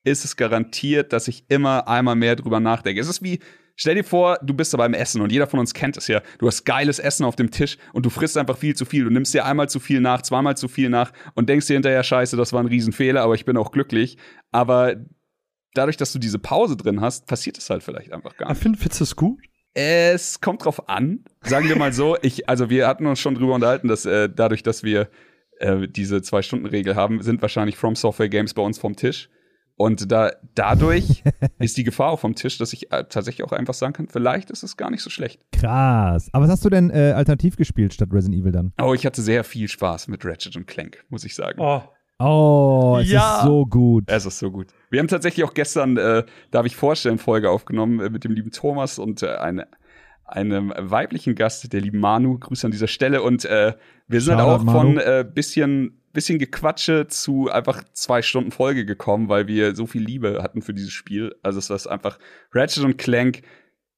ist 0.03 0.25
es 0.25 0.35
garantiert, 0.35 1.13
dass 1.13 1.27
ich 1.27 1.45
immer 1.49 1.87
einmal 1.87 2.15
mehr 2.15 2.35
drüber 2.35 2.59
nachdenke. 2.59 2.99
Es 2.99 3.09
ist 3.09 3.21
wie, 3.21 3.39
stell 3.75 3.95
dir 3.95 4.03
vor, 4.03 4.37
du 4.41 4.53
bist 4.53 4.73
da 4.73 4.77
beim 4.77 4.93
Essen 4.93 5.21
und 5.21 5.31
jeder 5.31 5.47
von 5.47 5.59
uns 5.59 5.73
kennt 5.73 5.97
es 5.97 6.07
ja. 6.07 6.21
Du 6.39 6.47
hast 6.47 6.65
geiles 6.65 6.99
Essen 6.99 7.25
auf 7.25 7.35
dem 7.35 7.51
Tisch 7.51 7.77
und 7.93 8.05
du 8.05 8.09
frisst 8.09 8.37
einfach 8.37 8.57
viel 8.57 8.75
zu 8.75 8.85
viel. 8.85 9.03
Du 9.03 9.09
nimmst 9.09 9.33
dir 9.33 9.45
einmal 9.45 9.69
zu 9.69 9.79
viel 9.79 10.01
nach, 10.01 10.21
zweimal 10.21 10.57
zu 10.57 10.67
viel 10.67 10.89
nach 10.89 11.11
und 11.35 11.49
denkst 11.49 11.67
dir 11.67 11.73
hinterher, 11.73 12.03
scheiße, 12.03 12.37
das 12.37 12.53
war 12.53 12.61
ein 12.61 12.67
Riesenfehler, 12.67 13.21
aber 13.21 13.35
ich 13.35 13.45
bin 13.45 13.57
auch 13.57 13.71
glücklich. 13.71 14.17
Aber 14.51 14.95
dadurch, 15.73 15.97
dass 15.97 16.13
du 16.13 16.19
diese 16.19 16.39
Pause 16.39 16.77
drin 16.77 17.01
hast, 17.01 17.27
passiert 17.27 17.57
es 17.57 17.69
halt 17.69 17.83
vielleicht 17.83 18.11
einfach 18.11 18.37
gar 18.37 18.49
nicht. 18.49 18.61
Findest 18.61 18.99
du 18.99 19.03
es 19.03 19.15
gut? 19.15 19.39
Es 19.73 20.39
kommt 20.39 20.63
drauf 20.65 20.87
an, 20.87 21.25
sagen 21.41 21.67
wir 21.67 21.75
mal 21.75 21.93
so. 21.93 22.15
Ich, 22.21 22.47
also 22.47 22.69
wir 22.69 22.87
hatten 22.87 23.07
uns 23.07 23.19
schon 23.19 23.35
drüber 23.35 23.55
unterhalten, 23.55 23.87
dass 23.87 24.05
äh, 24.05 24.29
dadurch, 24.33 24.61
dass 24.61 24.83
wir 24.83 25.09
äh, 25.59 25.87
diese 25.87 26.21
Zwei-Stunden-Regel 26.21 26.95
haben, 26.95 27.21
sind 27.21 27.41
wahrscheinlich 27.41 27.75
From 27.75 27.95
Software 27.95 28.29
Games 28.29 28.53
bei 28.53 28.61
uns 28.61 28.77
vom 28.77 28.95
Tisch. 28.95 29.29
Und 29.75 30.11
da, 30.11 30.31
dadurch 30.53 31.23
ist 31.59 31.77
die 31.77 31.83
Gefahr 31.83 32.11
auch 32.11 32.19
vom 32.19 32.35
Tisch, 32.35 32.59
dass 32.59 32.73
ich 32.73 32.91
äh, 32.91 33.05
tatsächlich 33.05 33.43
auch 33.43 33.51
einfach 33.51 33.73
sagen 33.73 33.93
kann, 33.93 34.07
vielleicht 34.07 34.51
ist 34.51 34.61
es 34.61 34.77
gar 34.77 34.91
nicht 34.91 35.01
so 35.01 35.09
schlecht. 35.09 35.41
Krass. 35.51 36.29
Aber 36.31 36.45
was 36.45 36.51
hast 36.51 36.65
du 36.65 36.69
denn 36.69 36.91
äh, 36.91 37.13
alternativ 37.15 37.55
gespielt 37.55 37.93
statt 37.93 38.09
Resident 38.11 38.41
Evil 38.41 38.51
dann? 38.51 38.73
Oh, 38.79 38.93
ich 38.93 39.05
hatte 39.05 39.21
sehr 39.23 39.43
viel 39.43 39.67
Spaß 39.67 40.07
mit 40.07 40.23
Ratchet 40.23 40.55
und 40.55 40.67
Clank, 40.67 41.03
muss 41.09 41.25
ich 41.25 41.33
sagen. 41.33 41.59
Oh, 41.59 41.81
Oh, 42.23 42.97
es 43.01 43.09
Ja. 43.11 43.37
ist 43.39 43.43
so 43.45 43.65
gut. 43.65 44.03
Es 44.07 44.25
ist 44.25 44.39
so 44.39 44.51
gut. 44.51 44.67
Wir 44.89 44.99
haben 44.99 45.07
tatsächlich 45.07 45.43
auch 45.45 45.53
gestern, 45.53 45.97
äh, 45.97 46.23
darf 46.51 46.65
ich 46.65 46.75
vorstellen, 46.75 47.17
Folge 47.17 47.49
aufgenommen 47.49 47.99
äh, 47.99 48.09
mit 48.09 48.23
dem 48.23 48.31
lieben 48.31 48.51
Thomas 48.51 48.99
und 48.99 49.23
äh, 49.23 49.35
eine, 49.35 49.67
einem 50.25 50.73
weiblichen 50.77 51.35
Gast, 51.35 51.71
der 51.73 51.81
lieben 51.81 51.99
Manu. 51.99 52.37
Grüße 52.39 52.65
an 52.67 52.71
dieser 52.71 52.87
Stelle. 52.87 53.21
Und 53.21 53.45
äh, 53.45 53.73
wir 54.07 54.21
sind 54.21 54.39
Shoutout, 54.39 54.51
auch 54.51 54.71
von 54.71 54.95
Manu. 54.95 54.99
äh, 54.99 55.25
bisschen, 55.31 55.99
bisschen 56.13 56.39
Gequatsche 56.39 57.07
zu 57.07 57.49
einfach 57.51 57.83
zwei 57.93 58.21
Stunden 58.21 58.51
Folge 58.51 58.85
gekommen, 58.85 59.29
weil 59.29 59.47
wir 59.47 59.75
so 59.75 59.85
viel 59.85 60.03
Liebe 60.03 60.41
hatten 60.43 60.61
für 60.61 60.73
dieses 60.73 60.91
Spiel. 60.91 61.35
Also 61.43 61.59
es 61.59 61.69
ist 61.69 61.87
einfach 61.87 62.19
Ratchet 62.53 62.83
und 62.83 62.97
Clank. 62.97 63.41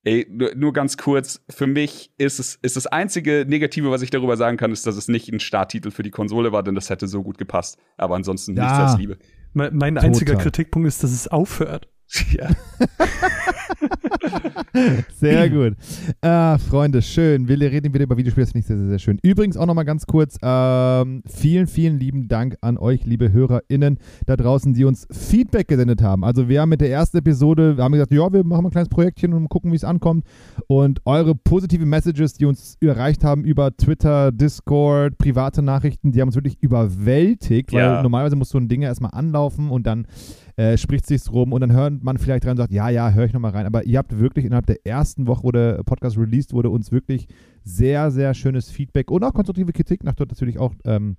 Ey, 0.06 0.28
nur, 0.30 0.54
nur 0.56 0.72
ganz 0.72 0.98
kurz, 0.98 1.42
für 1.50 1.66
mich 1.68 2.12
ist 2.20 2.40
es 2.40 2.60
ist 2.62 2.76
das 2.78 2.86
einzige 2.88 3.44
Negative, 3.48 3.90
was 3.90 4.04
ich 4.04 4.12
darüber 4.12 4.38
sagen 4.38 4.56
kann, 4.56 4.72
ist, 4.72 4.86
dass 4.86 4.96
es 4.96 5.08
nicht 5.08 5.28
ein 5.34 5.40
Starttitel 5.40 5.90
für 5.92 6.04
die 6.04 6.12
Konsole 6.12 6.52
war, 6.52 6.62
denn 6.64 6.76
das 6.76 6.90
hätte 6.92 7.08
so 7.08 7.24
gut 7.24 7.38
gepasst. 7.40 7.78
Aber 7.98 8.16
ansonsten 8.16 8.54
nichts 8.54 8.70
Ja. 8.72 8.86
als 8.86 8.98
Liebe. 9.00 9.18
mein, 9.54 9.76
mein 9.76 9.96
Total. 9.96 10.08
einziger 10.10 10.36
Kritikpunkt 10.36 10.88
ist, 10.88 11.04
dass 11.04 11.12
es 11.12 11.28
aufhört. 11.28 11.90
Ja. 12.38 12.50
Sehr 15.16 15.50
gut. 15.50 15.74
Ah, 16.22 16.58
Freunde, 16.58 17.02
schön. 17.02 17.48
Wir 17.48 17.60
reden 17.60 17.94
wieder 17.94 18.04
über 18.04 18.18
Videospiele, 18.18 18.46
das 18.46 18.52
finde 18.52 18.60
ich 18.60 18.68
sehr, 18.68 18.78
sehr, 18.78 18.88
sehr 18.90 19.00
schön. 19.00 19.20
Übrigens 19.24 19.58
auch 19.58 19.66
nochmal 19.66 19.86
ganz 19.86 20.06
kurz, 20.06 20.38
ähm, 20.42 21.24
vielen, 21.28 21.68
vielen 21.68 22.00
lieben 22.00 22.28
Dank 22.28 22.58
an 22.62 22.78
euch, 22.78 23.06
liebe 23.06 23.32
HörerInnen 23.32 23.98
da 24.26 24.36
draußen, 24.36 24.74
die 24.74 24.86
uns 24.86 25.08
Feedback 25.12 25.68
gesendet 25.68 26.02
haben. 26.02 26.24
Also 26.24 26.50
wir 26.50 26.62
haben 26.62 26.70
mit 26.70 26.82
der 26.82 26.92
ersten 26.92 27.18
Episode, 27.18 27.78
wir 27.78 27.84
haben 27.84 27.94
gesagt, 27.94 28.12
ja, 28.14 28.32
wir 28.32 28.44
machen 28.44 28.64
mal 28.64 28.70
ein 28.70 28.72
kleines 28.72 28.90
Projektchen 28.90 29.34
und 29.34 29.50
gucken, 29.50 29.72
wie 29.72 29.76
es 29.76 29.84
ankommt. 29.84 30.26
Und 30.68 31.02
eure 31.06 31.36
positive 31.36 31.86
Messages, 31.86 32.34
die 32.34 32.46
uns 32.46 32.78
erreicht 32.82 33.24
haben 33.24 33.44
über 33.44 33.76
Twitter, 33.76 34.32
Discord, 34.32 35.18
private 35.18 35.62
Nachrichten, 35.62 36.12
die 36.12 36.22
haben 36.22 36.30
uns 36.30 36.36
wirklich 36.36 36.58
überwältigt, 36.62 37.72
weil 37.74 37.80
Ja. 37.80 38.02
normalerweise 38.04 38.36
muss 38.36 38.50
so 38.50 38.58
ein 38.58 38.68
Ding 38.68 38.82
erstmal 38.82 39.12
anlaufen 39.14 39.70
und 39.70 39.86
dann 39.88 40.08
äh, 40.58 40.78
spricht 40.78 41.06
sich's 41.06 41.32
rum 41.32 41.54
und 41.54 41.62
dann 41.62 41.74
hört 41.74 42.04
man 42.04 42.18
vielleicht 42.18 42.46
rein 42.46 42.52
und 42.52 42.58
sagt, 42.58 42.72
ja, 42.72 42.90
ja, 42.90 43.12
höre 43.12 43.26
ich 43.26 43.34
nochmal 43.34 43.52
rein. 43.52 43.66
Aber 43.66 43.84
ihr 43.86 43.98
habt 43.98 44.18
wirklich 44.18 44.46
innerhalb 44.46 44.66
der 44.66 44.86
ersten 44.86 45.28
Woche, 45.28 45.44
wo 45.44 45.52
der 45.52 45.84
Podcast 45.84 46.18
released 46.18 46.54
wurde, 46.54 46.70
uns 46.70 46.92
wirklich 46.92 47.28
sehr, 47.64 48.12
sehr 48.12 48.34
schönes 48.34 48.70
Feedback 48.70 49.12
und 49.12 49.24
auch 49.24 49.34
konstruktive 49.34 49.74
Kritik 49.74 50.04
nach 50.04 50.16
dort 50.16 50.30
natürlich 50.30 50.60
auch 50.60 50.74
ähm, 50.86 51.18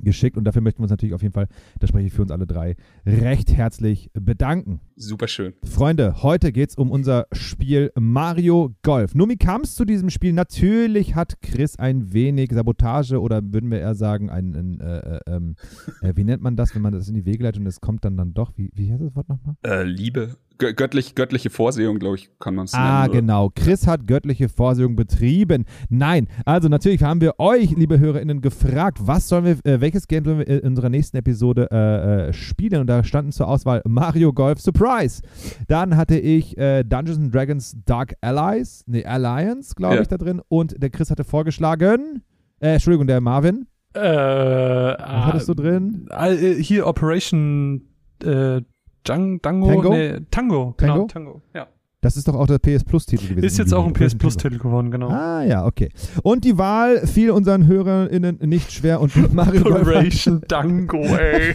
geschickt. 0.00 0.36
Und 0.36 0.44
dafür 0.44 0.62
möchten 0.62 0.80
wir 0.80 0.84
uns 0.84 0.90
natürlich 0.90 1.14
auf 1.14 1.22
jeden 1.22 1.34
Fall, 1.34 1.48
da 1.80 1.86
spreche 1.86 2.06
ich 2.06 2.12
für 2.12 2.22
uns 2.22 2.30
alle 2.30 2.46
drei, 2.46 2.76
recht 3.06 3.52
herzlich 3.52 4.10
bedanken. 4.14 4.80
Super 4.96 5.28
schön. 5.28 5.54
Freunde, 5.64 6.22
heute 6.22 6.52
geht 6.52 6.70
es 6.70 6.76
um 6.76 6.90
unser 6.90 7.26
Spiel 7.32 7.92
Mario 7.98 8.74
Golf. 8.82 9.14
Nun, 9.14 9.30
wie 9.30 9.36
kam 9.36 9.62
es 9.62 9.74
zu 9.74 9.84
diesem 9.84 10.10
Spiel? 10.10 10.32
Natürlich 10.32 11.14
hat 11.14 11.40
Chris 11.42 11.76
ein 11.76 12.12
wenig 12.12 12.52
Sabotage 12.52 13.20
oder 13.20 13.42
würden 13.42 13.70
wir 13.70 13.80
eher 13.80 13.94
sagen, 13.94 14.30
ein, 14.30 14.54
ein 14.54 14.80
äh, 14.80 14.98
äh, 14.98 15.20
ähm, 15.26 15.56
äh, 16.02 16.12
wie 16.16 16.24
nennt 16.24 16.42
man 16.42 16.56
das, 16.56 16.74
wenn 16.74 16.82
man 16.82 16.92
das 16.92 17.08
in 17.08 17.14
die 17.14 17.26
Wege 17.26 17.44
leitet 17.44 17.60
und 17.60 17.66
es 17.66 17.80
kommt 17.80 18.04
dann 18.04 18.16
dann 18.16 18.34
doch, 18.34 18.52
wie, 18.56 18.70
wie 18.74 18.92
heißt 18.92 19.02
das 19.02 19.16
Wort 19.16 19.28
nochmal? 19.28 19.56
Äh, 19.64 19.84
Liebe. 19.84 20.36
Gö 20.58 20.72
göttlich, 20.74 21.14
göttliche 21.14 21.50
Vorsehung, 21.50 21.98
glaube 21.98 22.16
ich, 22.16 22.30
kann 22.38 22.54
man 22.54 22.64
es 22.66 22.74
Ah, 22.74 23.00
nennen. 23.02 23.10
oder? 23.10 23.20
genau. 23.20 23.50
Chris 23.54 23.86
hat 23.86 24.06
göttliche 24.06 24.48
Vorsehung 24.48 24.96
betrieben. 24.96 25.64
Nein, 25.88 26.28
also 26.44 26.68
natürlich 26.68 27.02
haben 27.02 27.20
wir 27.20 27.34
euch, 27.38 27.70
liebe 27.76 27.98
HörerInnen, 27.98 28.40
gefragt, 28.40 28.98
was 29.00 29.28
sollen 29.28 29.44
wir, 29.44 29.52
äh, 29.64 29.80
welches 29.80 30.06
Game 30.08 30.24
sollen 30.24 30.38
wir 30.38 30.46
in 30.48 30.60
unserer 30.60 30.88
nächsten 30.88 31.16
Episode 31.16 31.68
äh, 31.70 32.28
äh, 32.28 32.32
spielen? 32.32 32.80
Und 32.80 32.86
da 32.86 33.02
standen 33.04 33.32
zur 33.32 33.48
Auswahl 33.48 33.82
Mario 33.86 34.32
Golf 34.32 34.60
Surprise. 34.60 35.22
Dann 35.68 35.96
hatte 35.96 36.18
ich 36.18 36.56
äh, 36.58 36.84
Dungeons 36.84 37.18
and 37.18 37.34
Dragons 37.34 37.76
Dark 37.84 38.14
Allies, 38.20 38.84
ne, 38.86 39.04
Alliance, 39.04 39.74
glaube 39.74 39.96
Ja. 39.96 40.00
ich, 40.02 40.08
da 40.08 40.18
drin. 40.18 40.40
Und 40.48 40.80
der 40.82 40.90
Chris 40.90 41.10
hatte 41.10 41.24
vorgeschlagen, 41.24 42.22
äh, 42.60 42.74
Entschuldigung, 42.74 43.06
der 43.06 43.20
Marvin. 43.20 43.66
Äh, 43.94 44.00
Was 44.00 44.98
hattest 45.26 45.48
du 45.48 45.54
drin? 45.54 46.08
Äh, 46.10 46.54
hier 46.54 46.86
Operation 46.86 47.82
äh, 48.24 48.62
Jang, 49.06 49.40
Dango? 49.42 49.68
Tango? 49.68 49.90
Nee, 49.94 50.18
Tango. 50.30 50.74
Genau, 50.76 50.92
Tango? 50.94 51.06
Tango. 51.08 51.42
Ja. 51.54 51.68
Das 52.00 52.16
ist 52.16 52.26
doch 52.26 52.34
auch 52.34 52.48
der 52.48 52.58
PS 52.58 52.82
Plus-Titel 52.82 53.28
gewesen. 53.28 53.44
Ist 53.44 53.58
jetzt 53.58 53.72
auch 53.72 53.86
ein 53.86 53.92
PS 53.92 53.96
Operation 54.14 54.18
Plus-Titel 54.18 54.58
geworden, 54.58 54.90
genau. 54.90 55.08
Ah, 55.10 55.44
ja, 55.44 55.64
okay. 55.64 55.88
Und 56.24 56.44
die 56.44 56.58
Wahl 56.58 57.06
fiel 57.06 57.30
unseren 57.30 57.68
HörerInnen 57.68 58.38
nicht 58.42 58.72
schwer 58.72 59.00
und 59.00 59.32
Mario 59.32 59.62
Golf 59.62 59.82
Operation 59.82 60.40
Dango, 60.48 60.96
ey. 61.16 61.54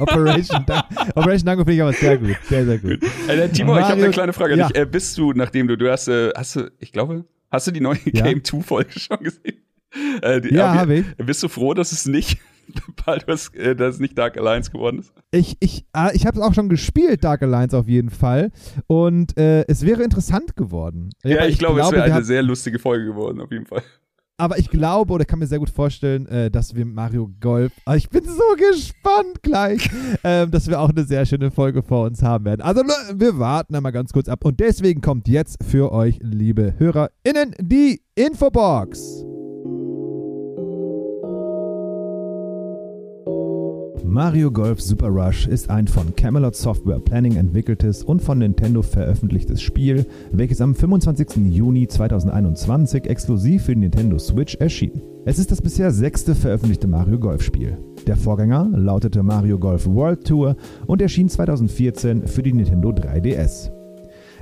Operation, 0.00 0.64
Dan 0.66 0.82
Operation 1.14 1.46
Dango 1.46 1.62
finde 1.64 1.74
ich 1.74 1.82
aber 1.82 1.92
sehr 1.92 2.18
gut. 2.18 2.36
Sehr, 2.48 2.64
sehr 2.66 2.78
gut. 2.78 2.98
Äh, 3.28 3.48
Timo, 3.50 3.74
ich 3.76 3.82
habe 3.82 3.90
Mario- 3.90 4.04
eine 4.04 4.10
kleine 4.10 4.32
Frage 4.32 4.54
an 4.54 4.58
Ja. 4.58 4.68
dich. 4.68 4.76
Äh, 4.76 4.86
bist 4.86 5.16
du, 5.18 5.32
nachdem 5.34 5.68
du, 5.68 5.76
du 5.76 5.90
hast, 5.90 6.08
äh, 6.08 6.30
hast 6.36 6.56
du, 6.56 6.70
ich 6.80 6.90
glaube, 6.92 7.24
hast 7.52 7.66
du 7.68 7.70
die 7.70 7.80
neue 7.80 7.98
Ja. 8.12 8.24
Game 8.24 8.42
2 8.42 8.60
Folge 8.62 8.98
schon 8.98 9.18
gesehen? 9.20 9.56
Äh, 10.22 10.40
die, 10.40 10.54
Ja, 10.54 10.74
habe 10.74 10.94
ich. 10.96 11.06
Bist 11.18 11.42
du 11.44 11.48
froh, 11.48 11.74
dass 11.74 11.92
es 11.92 12.06
nicht, 12.06 12.38
Baldur's, 13.06 13.48
äh, 13.54 13.74
dass 13.74 13.94
es 13.96 14.00
nicht 14.00 14.16
Dark 14.18 14.36
Alliance 14.36 14.70
geworden 14.70 14.98
ist? 15.00 15.12
Ich, 15.30 15.56
ich, 15.60 15.84
ah, 15.92 16.10
ich 16.12 16.26
habe 16.26 16.38
es 16.38 16.44
auch 16.44 16.54
schon 16.54 16.68
gespielt, 16.68 17.24
Dark 17.24 17.42
Alliance 17.42 17.76
auf 17.76 17.88
jeden 17.88 18.10
Fall. 18.10 18.50
Und 18.86 19.36
äh, 19.38 19.64
es 19.68 19.84
wäre 19.84 20.02
interessant 20.02 20.56
geworden. 20.56 21.10
Ja, 21.24 21.38
Aber 21.38 21.48
ich, 21.48 21.58
glaube, 21.58 21.80
es 21.80 21.90
wäre 21.92 22.04
eine 22.04 22.24
sehr 22.24 22.42
lustige 22.42 22.78
Folge 22.78 23.04
geworden, 23.06 23.40
auf 23.40 23.50
jeden 23.50 23.66
Fall. 23.66 23.82
Aber 24.38 24.58
ich 24.58 24.70
glaube 24.70 25.12
oder 25.12 25.26
kann 25.26 25.38
mir 25.38 25.46
sehr 25.46 25.58
gut 25.58 25.68
vorstellen, 25.68 26.24
äh, 26.26 26.50
dass 26.50 26.74
wir 26.74 26.86
Mario 26.86 27.30
Golf. 27.40 27.72
Ah, 27.84 27.96
ich 27.96 28.08
bin 28.08 28.24
so 28.24 28.42
gespannt 28.56 29.42
gleich, 29.42 29.90
ähm, 30.24 30.50
dass 30.50 30.66
wir 30.66 30.80
auch 30.80 30.88
eine 30.88 31.04
sehr 31.04 31.26
schöne 31.26 31.50
Folge 31.50 31.82
vor 31.82 32.06
uns 32.06 32.22
haben 32.22 32.46
werden. 32.46 32.62
Also 32.62 32.82
le- 32.82 33.20
wir 33.20 33.38
warten 33.38 33.74
einmal 33.74 33.92
ganz 33.92 34.14
kurz 34.14 34.30
ab. 34.30 34.42
Und 34.46 34.58
deswegen 34.58 35.02
kommt 35.02 35.28
jetzt 35.28 35.62
für 35.62 35.92
euch, 35.92 36.18
liebe 36.22 36.74
HörerInnen, 36.78 37.54
die 37.60 38.00
Infobox. 38.14 39.26
Mario 44.10 44.50
Golf 44.50 44.80
Super 44.80 45.06
Rush 45.06 45.46
ist 45.46 45.70
ein 45.70 45.86
von 45.86 46.16
Camelot 46.16 46.56
Software 46.56 46.98
Planning 46.98 47.36
entwickeltes 47.36 48.02
und 48.02 48.20
von 48.20 48.38
Nintendo 48.38 48.82
veröffentlichtes 48.82 49.62
Spiel, 49.62 50.04
welches 50.32 50.60
am 50.60 50.74
25. 50.74 51.46
Juni 51.48 51.86
2021 51.86 53.04
exklusiv 53.04 53.62
für 53.62 53.74
die 53.74 53.82
Nintendo 53.82 54.18
Switch 54.18 54.56
erschien. 54.56 55.00
Es 55.26 55.38
ist 55.38 55.52
das 55.52 55.62
bisher 55.62 55.92
sechste 55.92 56.34
veröffentlichte 56.34 56.88
Mario 56.88 57.20
Golf 57.20 57.44
Spiel. 57.44 57.78
Der 58.08 58.16
Vorgänger 58.16 58.68
lautete 58.74 59.22
Mario 59.22 59.60
Golf 59.60 59.86
World 59.86 60.26
Tour 60.26 60.56
und 60.88 61.00
erschien 61.00 61.28
2014 61.28 62.26
für 62.26 62.42
die 62.42 62.52
Nintendo 62.52 62.88
3DS. 62.90 63.70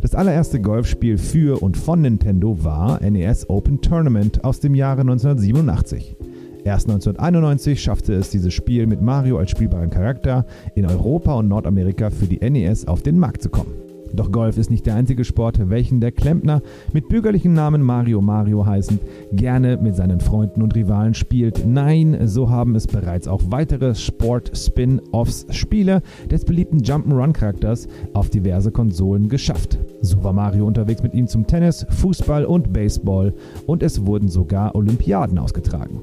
Das 0.00 0.14
allererste 0.14 0.62
Golfspiel 0.62 1.18
für 1.18 1.62
und 1.62 1.76
von 1.76 2.00
Nintendo 2.00 2.64
war 2.64 3.02
NES 3.02 3.50
Open 3.50 3.82
Tournament 3.82 4.44
aus 4.44 4.60
dem 4.60 4.74
Jahre 4.74 5.02
1987. 5.02 6.16
Erst 6.64 6.88
1991 6.88 7.80
schaffte 7.80 8.14
es 8.14 8.30
dieses 8.30 8.52
Spiel 8.52 8.86
mit 8.86 9.00
Mario 9.00 9.38
als 9.38 9.50
spielbaren 9.50 9.90
Charakter 9.90 10.44
in 10.74 10.86
Europa 10.86 11.34
und 11.34 11.48
Nordamerika 11.48 12.10
für 12.10 12.26
die 12.26 12.38
NES 12.38 12.86
auf 12.86 13.02
den 13.02 13.18
Markt 13.18 13.42
zu 13.42 13.48
kommen. 13.48 13.72
Doch 14.12 14.32
Golf 14.32 14.58
ist 14.58 14.70
nicht 14.70 14.86
der 14.86 14.94
einzige 14.94 15.24
Sport, 15.24 15.68
welchen 15.68 16.00
der 16.00 16.12
Klempner 16.12 16.62
mit 16.92 17.08
bürgerlichen 17.08 17.52
Namen 17.52 17.82
Mario 17.82 18.20
Mario 18.20 18.64
heißend 18.64 19.00
gerne 19.32 19.76
mit 19.76 19.96
seinen 19.96 20.20
Freunden 20.20 20.62
und 20.62 20.74
Rivalen 20.74 21.14
spielt. 21.14 21.66
Nein, 21.66 22.26
so 22.26 22.48
haben 22.48 22.74
es 22.74 22.86
bereits 22.86 23.28
auch 23.28 23.42
weitere 23.48 23.94
Sport-Spin-Offs 23.94 25.46
Spiele 25.50 26.02
des 26.30 26.44
beliebten 26.44 26.78
Jump'n'Run-Charakters 26.78 27.86
auf 28.14 28.30
diverse 28.30 28.72
Konsolen 28.72 29.28
geschafft. 29.28 29.78
So 30.00 30.24
war 30.24 30.32
Mario 30.32 30.66
unterwegs 30.66 31.02
mit 31.02 31.14
ihm 31.14 31.26
zum 31.26 31.46
Tennis, 31.46 31.86
Fußball 31.88 32.44
und 32.44 32.72
Baseball 32.72 33.34
und 33.66 33.82
es 33.82 34.06
wurden 34.06 34.28
sogar 34.28 34.74
Olympiaden 34.74 35.38
ausgetragen. 35.38 36.00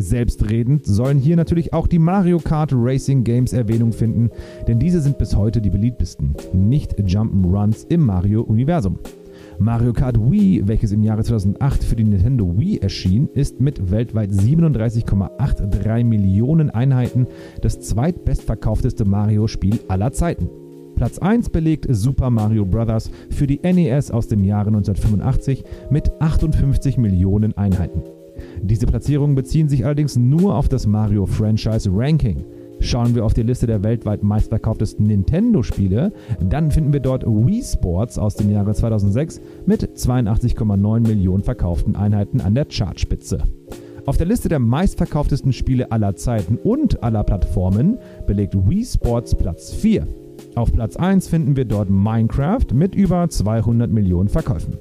Selbstredend 0.00 0.86
sollen 0.86 1.18
hier 1.18 1.36
natürlich 1.36 1.72
auch 1.72 1.86
die 1.86 1.98
Mario 1.98 2.38
Kart 2.38 2.72
Racing 2.74 3.24
Games 3.24 3.52
Erwähnung 3.52 3.92
finden, 3.92 4.30
denn 4.66 4.78
diese 4.78 5.00
sind 5.00 5.18
bis 5.18 5.36
heute 5.36 5.60
die 5.60 5.70
beliebtesten, 5.70 6.34
nicht 6.52 6.98
Jump'n'Runs 6.98 7.86
im 7.88 8.06
Mario-Universum. 8.06 8.98
Mario 9.58 9.92
Kart 9.92 10.18
Wii, 10.18 10.68
welches 10.68 10.92
im 10.92 11.02
Jahre 11.02 11.24
2008 11.24 11.82
für 11.82 11.96
die 11.96 12.04
Nintendo 12.04 12.56
Wii 12.56 12.78
erschien, 12.78 13.28
ist 13.34 13.60
mit 13.60 13.90
weltweit 13.90 14.30
37,83 14.30 16.04
Millionen 16.04 16.70
Einheiten 16.70 17.26
das 17.60 17.80
zweitbestverkaufteste 17.80 19.04
Mario-Spiel 19.04 19.80
aller 19.88 20.12
Zeiten. 20.12 20.48
Platz 20.94 21.18
1 21.18 21.50
belegt 21.50 21.86
Super 21.88 22.30
Mario 22.30 22.64
Bros. 22.64 23.10
für 23.30 23.46
die 23.46 23.60
NES 23.62 24.10
aus 24.10 24.26
dem 24.26 24.42
Jahre 24.42 24.68
1985 24.68 25.64
mit 25.90 26.10
58 26.20 26.98
Millionen 26.98 27.56
Einheiten. 27.56 28.17
Diese 28.62 28.86
Platzierungen 28.86 29.34
beziehen 29.34 29.68
sich 29.68 29.84
allerdings 29.84 30.16
nur 30.16 30.54
auf 30.54 30.68
das 30.68 30.86
Mario 30.86 31.26
Franchise 31.26 31.90
Ranking. 31.92 32.44
Schauen 32.80 33.14
wir 33.14 33.24
auf 33.24 33.34
die 33.34 33.42
Liste 33.42 33.66
der 33.66 33.82
weltweit 33.82 34.22
meistverkauftesten 34.22 35.06
Nintendo-Spiele, 35.06 36.12
dann 36.40 36.70
finden 36.70 36.92
wir 36.92 37.00
dort 37.00 37.26
Wii 37.26 37.62
Sports 37.62 38.18
aus 38.18 38.36
dem 38.36 38.50
Jahre 38.50 38.72
2006 38.72 39.40
mit 39.66 39.82
82,9 39.82 41.00
Millionen 41.00 41.42
verkauften 41.42 41.96
Einheiten 41.96 42.40
an 42.40 42.54
der 42.54 42.66
Chartspitze. 42.66 43.42
Auf 44.06 44.16
der 44.16 44.26
Liste 44.26 44.48
der 44.48 44.58
meistverkauftesten 44.58 45.52
Spiele 45.52 45.92
aller 45.92 46.16
Zeiten 46.16 46.56
und 46.56 47.02
aller 47.02 47.24
Plattformen 47.24 47.98
belegt 48.26 48.54
Wii 48.54 48.84
Sports 48.84 49.34
Platz 49.34 49.72
4. 49.74 50.06
Auf 50.54 50.72
Platz 50.72 50.96
1 50.96 51.28
finden 51.28 51.56
wir 51.56 51.64
dort 51.64 51.90
Minecraft 51.90 52.72
mit 52.72 52.94
über 52.94 53.28
200 53.28 53.90
Millionen 53.90 54.28
Verkäufen. 54.28 54.78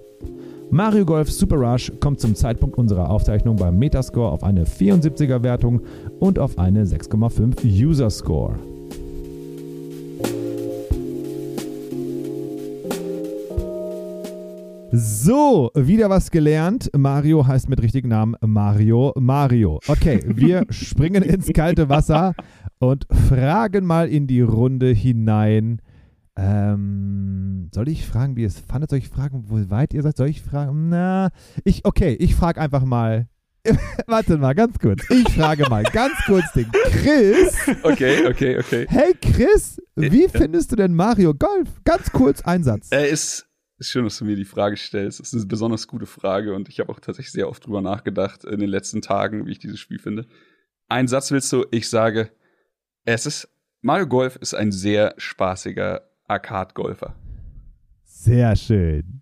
Mario 0.70 1.06
Golf 1.06 1.32
Super 1.32 1.56
Rush 1.56 1.94
kommt 2.02 2.20
zum 2.20 2.36
Zeitpunkt 2.36 2.78
unserer 2.78 3.10
Aufzeichnung 3.10 3.56
beim 3.56 3.80
Metascore 3.80 4.30
auf 4.30 4.44
eine 4.44 4.66
74er 4.66 5.42
Wertung 5.42 5.82
und 6.20 6.40
auf 6.40 6.60
eine 6.60 6.84
6,5 6.84 7.64
User 7.64 8.10
Score. 8.10 8.60
So, 14.92 15.72
wieder 15.74 16.10
was 16.10 16.32
gelernt. 16.32 16.90
Mario 16.98 17.48
heißt 17.48 17.70
mit 17.70 17.82
richtigen 17.82 18.10
Namen 18.10 18.36
Mario 18.46 19.14
Mario. 19.18 19.80
Okay, 19.88 20.20
wir 20.28 20.66
springen 20.70 21.24
ins 21.24 21.48
kalte 21.54 21.88
Wasser 21.88 22.34
und 22.80 23.08
fragen 23.30 23.86
mal 23.86 24.10
in 24.10 24.28
die 24.28 24.42
Runde 24.42 24.88
hinein. 24.92 25.82
Ähm, 26.38 27.70
soll 27.74 27.89
ich 27.89 28.06
fragen, 28.06 28.36
wie 28.36 28.41
ihr 28.41 28.48
es 28.48 28.60
fandet? 28.60 28.91
Soll 28.91 29.00
ich 29.00 29.10
fragen, 29.10 29.46
wo 29.48 29.70
weit 29.72 29.94
ihr 29.94 30.03
seid? 30.03 30.17
Soll 30.17 30.29
ich 30.29 30.41
fragen? 30.41 30.89
Na, 30.89 31.32
ich, 31.63 31.84
okay, 31.84 32.13
ich 32.20 32.36
frage 32.36 32.62
einfach 32.62 32.86
mal. 32.86 33.27
Warte 34.08 34.38
mal, 34.38 34.53
ganz 34.53 34.77
kurz. 34.79 35.03
Ich 35.10 35.27
frage 35.34 35.67
mal 35.67 35.84
ganz 35.84 36.13
kurz 36.25 36.46
den 36.53 36.72
Chris. 36.72 37.58
Okay, 37.82 38.27
okay, 38.27 38.60
okay. 38.60 38.86
Hey 38.88 39.13
Chris, 39.20 39.82
wie 39.96 40.29
findest 40.29 40.72
du 40.72 40.75
denn 40.75 40.94
Mario 40.94 41.34
Golf? 41.34 41.67
Ganz 41.84 42.12
kurz, 42.12 42.41
Einsatz. 42.44 42.88
Er 42.91 43.10
ist 43.10 43.48
ist 43.79 43.89
schön, 43.89 44.06
dass 44.06 44.17
du 44.17 44.25
mir 44.25 44.36
die 44.36 44.46
Frage 44.46 44.75
stellst. 44.77 45.20
Das 45.20 45.27
ist 45.27 45.39
eine 45.39 45.46
besonders 45.46 45.88
gute 45.88 46.06
Frage 46.06 46.56
und 46.56 46.70
ich 46.70 46.79
habe 46.79 46.91
auch 46.91 47.00
tatsächlich 47.00 47.32
sehr 47.32 47.50
oft 47.50 47.65
drüber 47.65 47.82
nachgedacht 47.82 48.44
in 48.44 48.60
den 48.60 48.70
letzten 48.70 49.01
Tagen, 49.01 49.46
wie 49.46 49.51
ich 49.51 49.60
dieses 49.60 49.79
Spiel 49.79 50.00
finde. 50.00 50.25
Ein 50.88 51.08
Satz 51.08 51.32
willst 51.32 51.51
du? 51.51 51.65
Ich 51.72 51.89
sage, 51.89 52.32
es 53.06 53.25
ist 53.25 53.50
Mario 53.82 54.08
Golf 54.08 54.38
ist 54.38 54.56
ein 54.56 54.72
sehr 54.72 55.13
spaßiger 55.17 56.07
Arcade-Golfer. 56.28 57.16
Sehr 58.04 58.56
schön. 58.56 59.22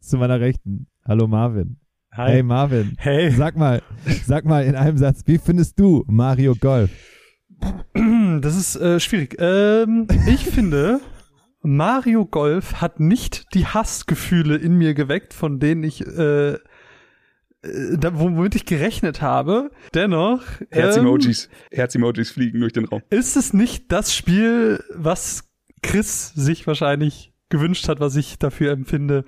Zu 0.00 0.18
meiner 0.18 0.40
Rechten. 0.40 0.86
Hallo 1.04 1.26
Marvin. 1.26 1.78
Hi. 2.12 2.32
Hey 2.32 2.42
Marvin. 2.42 2.94
Hey. 2.98 3.30
Sag 3.30 3.56
mal, 3.56 3.82
sag 4.24 4.44
mal 4.44 4.64
in 4.64 4.76
einem 4.76 4.96
Satz, 4.96 5.22
wie 5.26 5.38
findest 5.38 5.78
du 5.78 6.04
Mario 6.06 6.54
Golf? 6.54 6.90
Das 7.92 8.56
ist 8.56 8.76
äh, 8.76 9.00
schwierig. 9.00 9.36
Ähm, 9.40 10.06
ich 10.28 10.44
finde, 10.44 11.00
Mario 11.62 12.24
Golf 12.24 12.80
hat 12.80 13.00
nicht 13.00 13.52
die 13.54 13.66
Hassgefühle 13.66 14.56
in 14.56 14.74
mir 14.74 14.94
geweckt, 14.94 15.34
von 15.34 15.58
denen 15.58 15.82
ich 15.82 16.06
äh, 16.06 16.52
äh, 17.62 17.96
da, 17.98 18.18
womit 18.18 18.54
ich 18.54 18.64
gerechnet 18.64 19.20
habe. 19.20 19.70
Dennoch 19.94 20.42
Herz-Emojis. 20.70 21.46
Ähm, 21.46 21.78
Herz-Emojis 21.78 22.30
fliegen 22.30 22.60
durch 22.60 22.72
den 22.72 22.84
Raum. 22.84 23.02
Ist 23.10 23.36
es 23.36 23.52
nicht 23.52 23.90
das 23.90 24.14
Spiel, 24.14 24.82
was 24.94 25.47
Chris 25.82 26.32
sich 26.34 26.66
wahrscheinlich 26.66 27.32
gewünscht 27.48 27.88
hat, 27.88 28.00
was 28.00 28.16
ich 28.16 28.38
dafür 28.38 28.72
empfinde? 28.72 29.24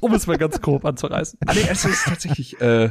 um 0.00 0.12
es 0.14 0.26
mal 0.26 0.38
ganz 0.38 0.60
grob 0.60 0.84
anzureißen. 0.84 1.38
Ah, 1.46 1.54
nee, 1.54 1.66
es 1.68 1.84
ist 1.84 2.04
tatsächlich, 2.04 2.60
äh, 2.60 2.90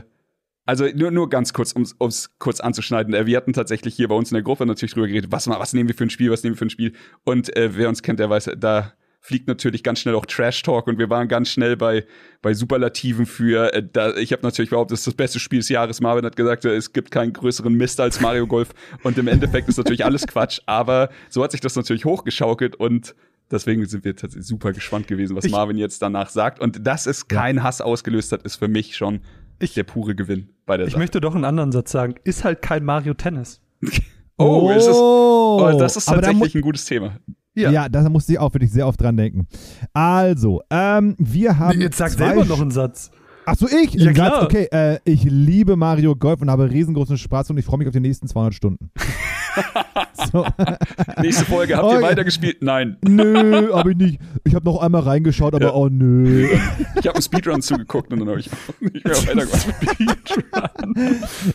also 0.66 0.86
nur, 0.94 1.12
nur 1.12 1.30
ganz 1.30 1.54
kurz, 1.54 1.74
um 1.74 2.08
es 2.08 2.38
kurz 2.38 2.60
anzuschneiden. 2.60 3.13
Äh, 3.13 3.25
wir 3.25 3.38
hatten 3.38 3.54
tatsächlich 3.54 3.96
hier 3.96 4.08
bei 4.08 4.16
uns 4.16 4.32
in 4.32 4.36
der 4.36 4.44
Gruppe 4.44 4.66
natürlich 4.66 4.94
drüber 4.94 5.08
geredet, 5.08 5.32
was, 5.32 5.48
was 5.48 5.74
nehmen 5.74 5.90
wir 5.90 5.96
für 5.96 6.06
ein 6.06 6.10
Spiel, 6.10 6.32
was 6.32 6.44
nehmen 6.44 6.56
wir 6.56 6.60
für 6.60 6.66
ein 6.66 6.70
Spiel. 6.70 6.94
Und 7.24 7.56
äh, 7.56 7.75
wer 7.75 7.90
uns 7.90 8.04
kennt, 8.04 8.20
der 8.20 8.30
weiß, 8.30 8.51
da 8.58 8.94
fliegt 9.22 9.48
natürlich 9.48 9.84
ganz 9.84 10.00
schnell 10.00 10.16
auch 10.16 10.25
Trash 10.25 10.63
Talk 10.63 10.88
und 10.88 10.98
wir 10.98 11.10
waren 11.10 11.28
ganz 11.28 11.50
schnell 11.50 11.78
bei 11.78 12.06
bei 12.42 12.54
Superlativen 12.54 13.25
für 13.28 13.74
äh, 13.74 13.84
da, 13.92 14.16
ich 14.16 14.34
habe 14.34 14.42
natürlich 14.42 14.72
behauptet, 14.72 14.94
das 14.94 15.01
ist 15.01 15.08
das 15.08 15.13
beste 15.13 15.40
Spiel 15.40 15.60
des 15.60 15.69
Jahres. 15.69 16.02
Marvin 16.02 16.26
hat 16.26 16.36
gesagt, 16.36 16.65
äh, 16.65 16.76
es 16.76 16.91
gibt 16.91 17.12
keinen 17.12 17.32
größeren 17.32 17.74
Mist 17.74 18.00
als 18.00 18.19
Mario 18.19 18.48
Golf 18.48 18.69
und 19.04 19.17
im 19.17 19.28
Endeffekt 19.28 19.69
ist 19.69 19.78
natürlich 19.78 20.04
alles 20.04 20.26
Quatsch, 20.28 20.60
aber 20.65 21.10
so 21.30 21.43
hat 21.43 21.52
sich 21.52 21.62
das 21.62 21.76
natürlich 21.76 22.06
hochgeschaukelt 22.06 22.76
und 22.76 23.15
Deswegen 23.52 23.86
sind 23.86 24.06
wir 24.06 24.15
tatsächlich 24.15 24.48
super 24.48 24.72
gespannt 24.72 25.08
gewesen, 25.08 25.36
was 25.36 25.43
ich, 25.43 25.52
Marvin 25.52 25.78
jetzt 25.78 26.02
danach 26.02 26.30
sagt. 26.30 26.62
Und 26.62 26.88
dass 26.88 27.06
es 27.06 27.28
keinen 27.28 27.63
Hass 27.63 27.82
ausgelöst 27.82 28.32
hat, 28.32 28.43
ist 28.43 28.56
für 28.56 28.69
mich 28.69 28.95
schon 28.95 29.19
ich, 29.60 29.74
der 29.74 29.84
pure 29.84 30.15
Gewinn 30.15 30.50
bei 30.65 30.78
der 30.78 30.88
Ich 30.88 30.93
Sache. 30.93 31.02
möchte 31.02 31.19
doch 31.19 31.36
einen 31.36 31.43
anderen 31.45 31.72
Satz 31.72 31.91
sagen. 31.91 32.15
Ist 32.24 32.43
halt 32.43 32.62
kein 32.62 32.86
Mario 32.86 33.13
Tennis. 33.13 33.62
oh, 33.84 33.89
oh, 34.38 34.72
ist 34.72 34.88
es, 34.88 34.95
oh, 35.75 35.79
das 35.79 35.97
ist 35.97 36.05
tatsächlich 36.05 36.55
ein 36.55 36.62
gutes 36.62 36.86
Thema. 36.86 37.17
Ja. 37.53 37.69
ja, 37.69 37.89
da 37.89 38.07
musste 38.10 38.31
ich 38.31 38.39
auch 38.39 38.53
wirklich 38.53 38.71
sehr 38.71 38.88
oft 38.88 39.01
dran 39.01 39.17
denken. 39.17 39.47
Also, 39.93 40.62
ähm, 40.69 41.15
wir 41.17 41.60
haben. 41.60 41.77
Nee, 41.77 41.86
jetzt 41.86 41.97
sag 41.97 42.12
selber 42.12 42.45
noch 42.45 42.62
einen 42.62 42.71
Satz. 42.71 43.12
Achso, 43.45 43.67
ich? 43.67 43.93
Ja, 43.93 44.13
klar. 44.13 44.31
Satz, 44.31 44.43
okay, 44.43 44.67
äh, 44.71 44.99
ich 45.03 45.23
liebe 45.23 45.75
Mario 45.75 46.15
Golf 46.15 46.41
und 46.41 46.49
habe 46.49 46.69
riesengroßen 46.71 47.17
Spaß 47.17 47.49
und 47.49 47.57
ich 47.57 47.65
freue 47.65 47.79
mich 47.79 47.88
auf 47.88 47.93
die 47.93 47.99
nächsten 47.99 48.27
200 48.27 48.53
Stunden. 48.53 48.91
so. 50.32 50.46
Nächste 51.22 51.46
Folge, 51.46 51.76
habt 51.76 51.86
oh, 51.86 51.94
ihr 51.94 52.02
weitergespielt? 52.02 52.62
Nein. 52.62 52.98
Nö, 53.08 53.74
habe 53.74 53.91
ich 53.91 53.98
nicht. 53.98 54.20
Ich 54.44 54.56
habe 54.56 54.65
noch 54.65 54.82
einmal 54.82 55.02
reingeschaut, 55.02 55.54
aber 55.54 55.65
ja. 55.65 55.74
oh 55.74 55.89
nö. 55.89 56.48
Ich 57.00 57.08
habe 57.08 57.15
einen 57.15 57.24
Speedrun 57.24 57.62
zugeguckt 57.62 58.13
und 58.13 58.20
dann 58.20 58.30
habe 58.30 58.39
ich 58.39 58.50
nicht 58.80 59.06
mehr 59.06 59.15
weitergemacht. 59.28 59.65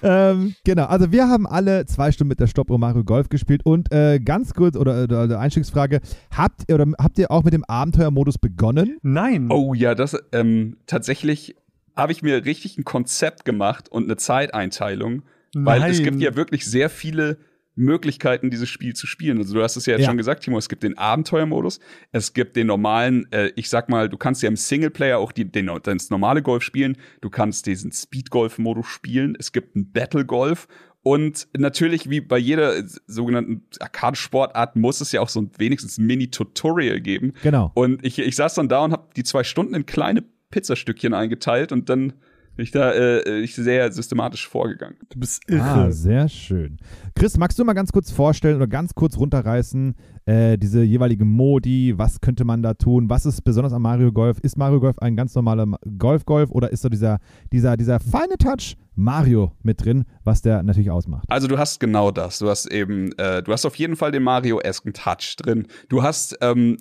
ähm, 0.02 0.54
genau, 0.64 0.86
also 0.86 1.12
wir 1.12 1.28
haben 1.28 1.46
alle 1.46 1.86
zwei 1.86 2.10
Stunden 2.10 2.30
mit 2.30 2.40
der 2.40 2.48
Stoppuhr 2.48 2.78
Mario 2.78 3.04
Golf 3.04 3.28
gespielt 3.28 3.60
und 3.64 3.92
äh, 3.92 4.18
ganz 4.18 4.54
kurz, 4.54 4.76
oder, 4.76 5.04
oder 5.04 5.38
Einstiegsfrage, 5.38 6.00
habt, 6.36 6.70
oder 6.72 6.86
habt 6.98 7.18
ihr 7.18 7.30
auch 7.30 7.44
mit 7.44 7.52
dem 7.52 7.64
Abenteuermodus 7.64 8.38
begonnen? 8.38 8.98
Nein. 9.02 9.50
Oh 9.50 9.72
ja, 9.74 9.94
das 9.94 10.16
ähm, 10.32 10.78
tatsächlich 10.86 11.54
habe 11.96 12.12
ich 12.12 12.22
mir 12.22 12.44
richtig 12.44 12.76
ein 12.76 12.84
Konzept 12.84 13.44
gemacht 13.44 13.88
und 13.88 14.04
eine 14.04 14.16
Zeiteinteilung, 14.16 15.22
weil 15.54 15.80
Nein. 15.80 15.90
es 15.90 16.02
gibt 16.02 16.20
ja 16.20 16.36
wirklich 16.36 16.66
sehr 16.66 16.90
viele 16.90 17.38
Möglichkeiten, 17.76 18.50
dieses 18.50 18.68
Spiel 18.68 18.94
zu 18.94 19.06
spielen. 19.06 19.38
Also 19.38 19.54
du 19.54 19.62
hast 19.62 19.76
es 19.76 19.86
ja 19.86 19.92
jetzt 19.92 20.02
ja. 20.02 20.08
schon 20.08 20.16
gesagt, 20.16 20.42
Timo, 20.42 20.58
es 20.58 20.68
gibt 20.68 20.82
den 20.82 20.98
Abenteuermodus, 20.98 21.78
es 22.10 22.32
gibt 22.32 22.56
den 22.56 22.66
normalen, 22.66 23.30
äh, 23.32 23.52
ich 23.54 23.68
sag 23.68 23.88
mal, 23.88 24.08
du 24.08 24.16
kannst 24.16 24.42
ja 24.42 24.48
im 24.48 24.56
Singleplayer 24.56 25.18
auch 25.18 25.32
die, 25.32 25.44
den, 25.44 25.70
das 25.82 26.10
normale 26.10 26.42
Golf 26.42 26.62
spielen, 26.62 26.96
du 27.20 27.30
kannst 27.30 27.66
diesen 27.66 27.92
Speed-Golf-Modus 27.92 28.86
spielen, 28.86 29.36
es 29.38 29.52
gibt 29.52 29.76
einen 29.76 29.92
Battle-Golf 29.92 30.66
und 31.06 31.46
natürlich, 31.56 32.10
wie 32.10 32.20
bei 32.20 32.36
jeder 32.36 32.82
sogenannten 33.06 33.62
Arcade-Sportart, 33.78 34.74
muss 34.74 35.00
es 35.00 35.12
ja 35.12 35.20
auch 35.20 35.28
so 35.28 35.48
wenigstens 35.56 35.98
ein 35.98 36.06
Mini-Tutorial 36.06 37.00
geben. 37.00 37.32
Genau. 37.44 37.70
Und 37.74 38.04
ich, 38.04 38.18
ich 38.18 38.34
saß 38.34 38.54
dann 38.54 38.68
da 38.68 38.80
und 38.80 38.90
habe 38.90 39.08
die 39.14 39.22
zwei 39.22 39.44
Stunden 39.44 39.76
in 39.76 39.86
kleine 39.86 40.24
Pizzastückchen 40.50 41.14
eingeteilt 41.14 41.70
und 41.70 41.88
dann 41.90 42.14
bin 42.56 42.64
ich 42.64 42.70
da 42.70 42.92
äh, 42.92 43.40
ich 43.40 43.54
sehr 43.54 43.92
systematisch 43.92 44.48
vorgegangen. 44.48 44.96
Du 45.10 45.20
bist 45.20 45.42
irre. 45.48 45.62
Ah, 45.62 45.90
sehr 45.90 46.28
schön. 46.28 46.78
Chris, 47.14 47.36
magst 47.36 47.58
du 47.58 47.64
mal 47.64 47.74
ganz 47.74 47.92
kurz 47.92 48.10
vorstellen 48.10 48.56
oder 48.56 48.66
ganz 48.66 48.94
kurz 48.94 49.16
runterreißen, 49.16 49.94
äh, 50.24 50.58
diese 50.58 50.82
jeweiligen 50.82 51.28
Modi, 51.28 51.94
was 51.96 52.20
könnte 52.20 52.44
man 52.44 52.62
da 52.62 52.74
tun? 52.74 53.08
Was 53.08 53.26
ist 53.26 53.42
besonders 53.42 53.72
am 53.72 53.82
Mario 53.82 54.10
Golf? 54.10 54.38
Ist 54.40 54.56
Mario 54.56 54.80
Golf 54.80 54.98
ein 54.98 55.16
ganz 55.16 55.34
normaler 55.34 55.66
Golf-Golf 55.98 56.50
oder 56.50 56.72
ist 56.72 56.82
so 56.82 56.88
dieser, 56.88 57.18
dieser, 57.52 57.76
dieser 57.76 58.00
feine 58.00 58.36
Touch 58.38 58.76
Mario 58.94 59.52
mit 59.62 59.84
drin, 59.84 60.04
was 60.24 60.42
der 60.42 60.62
natürlich 60.62 60.90
ausmacht? 60.90 61.24
Also 61.28 61.46
du 61.46 61.58
hast 61.58 61.78
genau 61.78 62.10
das. 62.10 62.38
Du 62.38 62.48
hast 62.48 62.66
eben, 62.66 63.12
äh, 63.18 63.42
du 63.42 63.52
hast 63.52 63.66
auf 63.66 63.76
jeden 63.76 63.96
Fall 63.96 64.10
den 64.10 64.22
Mario-esken 64.22 64.94
Touch 64.94 65.36
drin. 65.36 65.66
Du 65.88 66.02
hast 66.02 66.38
ähm, 66.40 66.78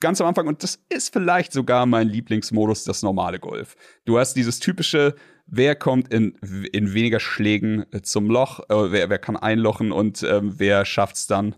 ganz 0.00 0.20
am 0.20 0.26
Anfang, 0.26 0.46
und 0.46 0.62
das 0.62 0.80
ist 0.88 1.12
vielleicht 1.12 1.52
sogar 1.52 1.86
mein 1.86 2.08
Lieblingsmodus, 2.08 2.84
das 2.84 3.02
normale 3.02 3.38
Golf. 3.38 3.76
Du 4.04 4.18
hast 4.18 4.34
dieses 4.34 4.58
typische, 4.58 5.14
wer 5.46 5.74
kommt 5.76 6.12
in, 6.12 6.32
in 6.72 6.94
weniger 6.94 7.20
Schlägen 7.20 7.84
äh, 7.92 8.02
zum 8.02 8.28
Loch, 8.30 8.60
äh, 8.68 8.92
wer, 8.92 9.10
wer 9.10 9.18
kann 9.18 9.36
einlochen 9.36 9.92
und 9.92 10.22
ähm, 10.22 10.54
wer 10.58 10.84
schafft 10.84 11.16
es 11.16 11.26
dann, 11.26 11.54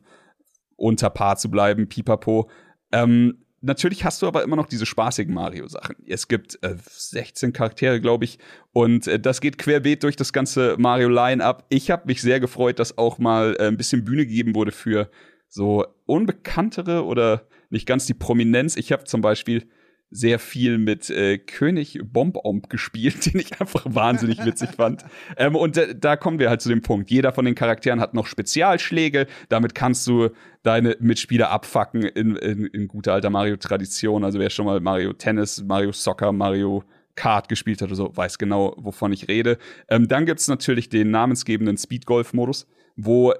unter 0.77 1.11
Paar 1.11 1.37
zu 1.37 1.51
bleiben, 1.51 1.89
pipapo. 1.89 2.51
Ähm, 2.91 3.45
natürlich 3.61 4.05
hast 4.05 4.21
du 4.21 4.27
aber 4.27 4.43
immer 4.43 4.57
noch 4.57 4.67
diese 4.67 4.85
spaßigen 4.85 5.33
Mario-Sachen. 5.33 5.97
Es 6.07 6.29
gibt 6.29 6.59
äh, 6.63 6.77
16 6.85 7.53
Charaktere, 7.53 8.01
glaube 8.01 8.25
ich, 8.25 8.39
und 8.73 9.07
äh, 9.07 9.19
das 9.19 9.41
geht 9.41 9.59
querbeet 9.59 10.03
durch 10.03 10.17
das 10.17 10.33
ganze 10.33 10.77
Mario-Line-Up. 10.79 11.67
Ich 11.69 11.91
habe 11.91 12.07
mich 12.07 12.21
sehr 12.21 12.41
gefreut, 12.41 12.79
dass 12.79 12.99
auch 12.99 13.19
mal 13.19 13.57
äh, 13.59 13.69
ein 13.69 13.77
bisschen 13.77 14.05
Bühne 14.05 14.27
gegeben 14.27 14.55
wurde 14.55 14.73
für 14.73 15.11
so 15.49 15.87
unbekanntere 16.07 17.05
oder 17.05 17.47
nicht 17.73 17.87
ganz 17.87 18.07
die 18.07 18.15
Prominenz. 18.15 18.77
Ich 18.77 18.93
habe 18.93 19.05
zum 19.05 19.21
Beispiel 19.21 19.67
sehr 20.13 20.39
viel 20.39 20.77
mit 20.77 21.09
äh, 21.09 21.39
König 21.39 21.99
Bombomb 22.05 22.69
gespielt, 22.69 23.27
den 23.33 23.41
ich 23.41 23.61
einfach 23.61 23.85
wahnsinnig 23.89 24.45
witzig 24.45 24.71
fand. 24.77 25.05
Ähm, 25.37 25.57
und 25.57 25.77
da, 25.77 25.87
da 25.87 26.17
kommen 26.17 26.39
wir 26.39 26.51
halt 26.51 26.61
zu 26.61 26.69
dem 26.69 26.83
Punkt. 26.83 27.11
Jeder 27.11 27.33
von 27.33 27.47
den 27.47 27.55
Charakteren 27.55 27.99
hat 27.99 28.13
noch 28.13 28.27
Spezialschläge. 28.27 29.27
Damit 29.49 29.75
kannst 29.75 30.07
du 30.07 30.29
deine 30.63 30.97
Mitspieler 31.01 31.51
abfacken 31.51 32.03
in, 32.03 32.37
in, 32.37 32.67
in 32.67 32.89
guter 32.89 33.15
alter 33.15 33.31
Mario-Tradition. 33.31 34.23
Also 34.23 34.39
wer 34.39 34.51
schon 34.51 34.67
mal 34.67 34.81
Mario 34.81 35.15
Tennis, 35.15 35.65
Mario 35.65 35.93
Soccer, 35.93 36.31
Mario 36.31 36.85
Kart 37.15 37.49
gespielt 37.49 37.81
hat 37.81 37.89
oder 37.89 37.97
so, 37.97 38.17
weiß 38.17 38.39
genau, 38.39 38.75
wovon 38.79 39.13
ich 39.13 39.29
rede. 39.29 39.59
Ähm, 39.89 40.09
dann 40.09 40.27
gibt's 40.27 40.49
natürlich 40.49 40.89
den 40.89 41.11
namensgebenden 41.11 41.77
Speed-Golf-Modus, 41.77 42.67
wo 42.97 43.35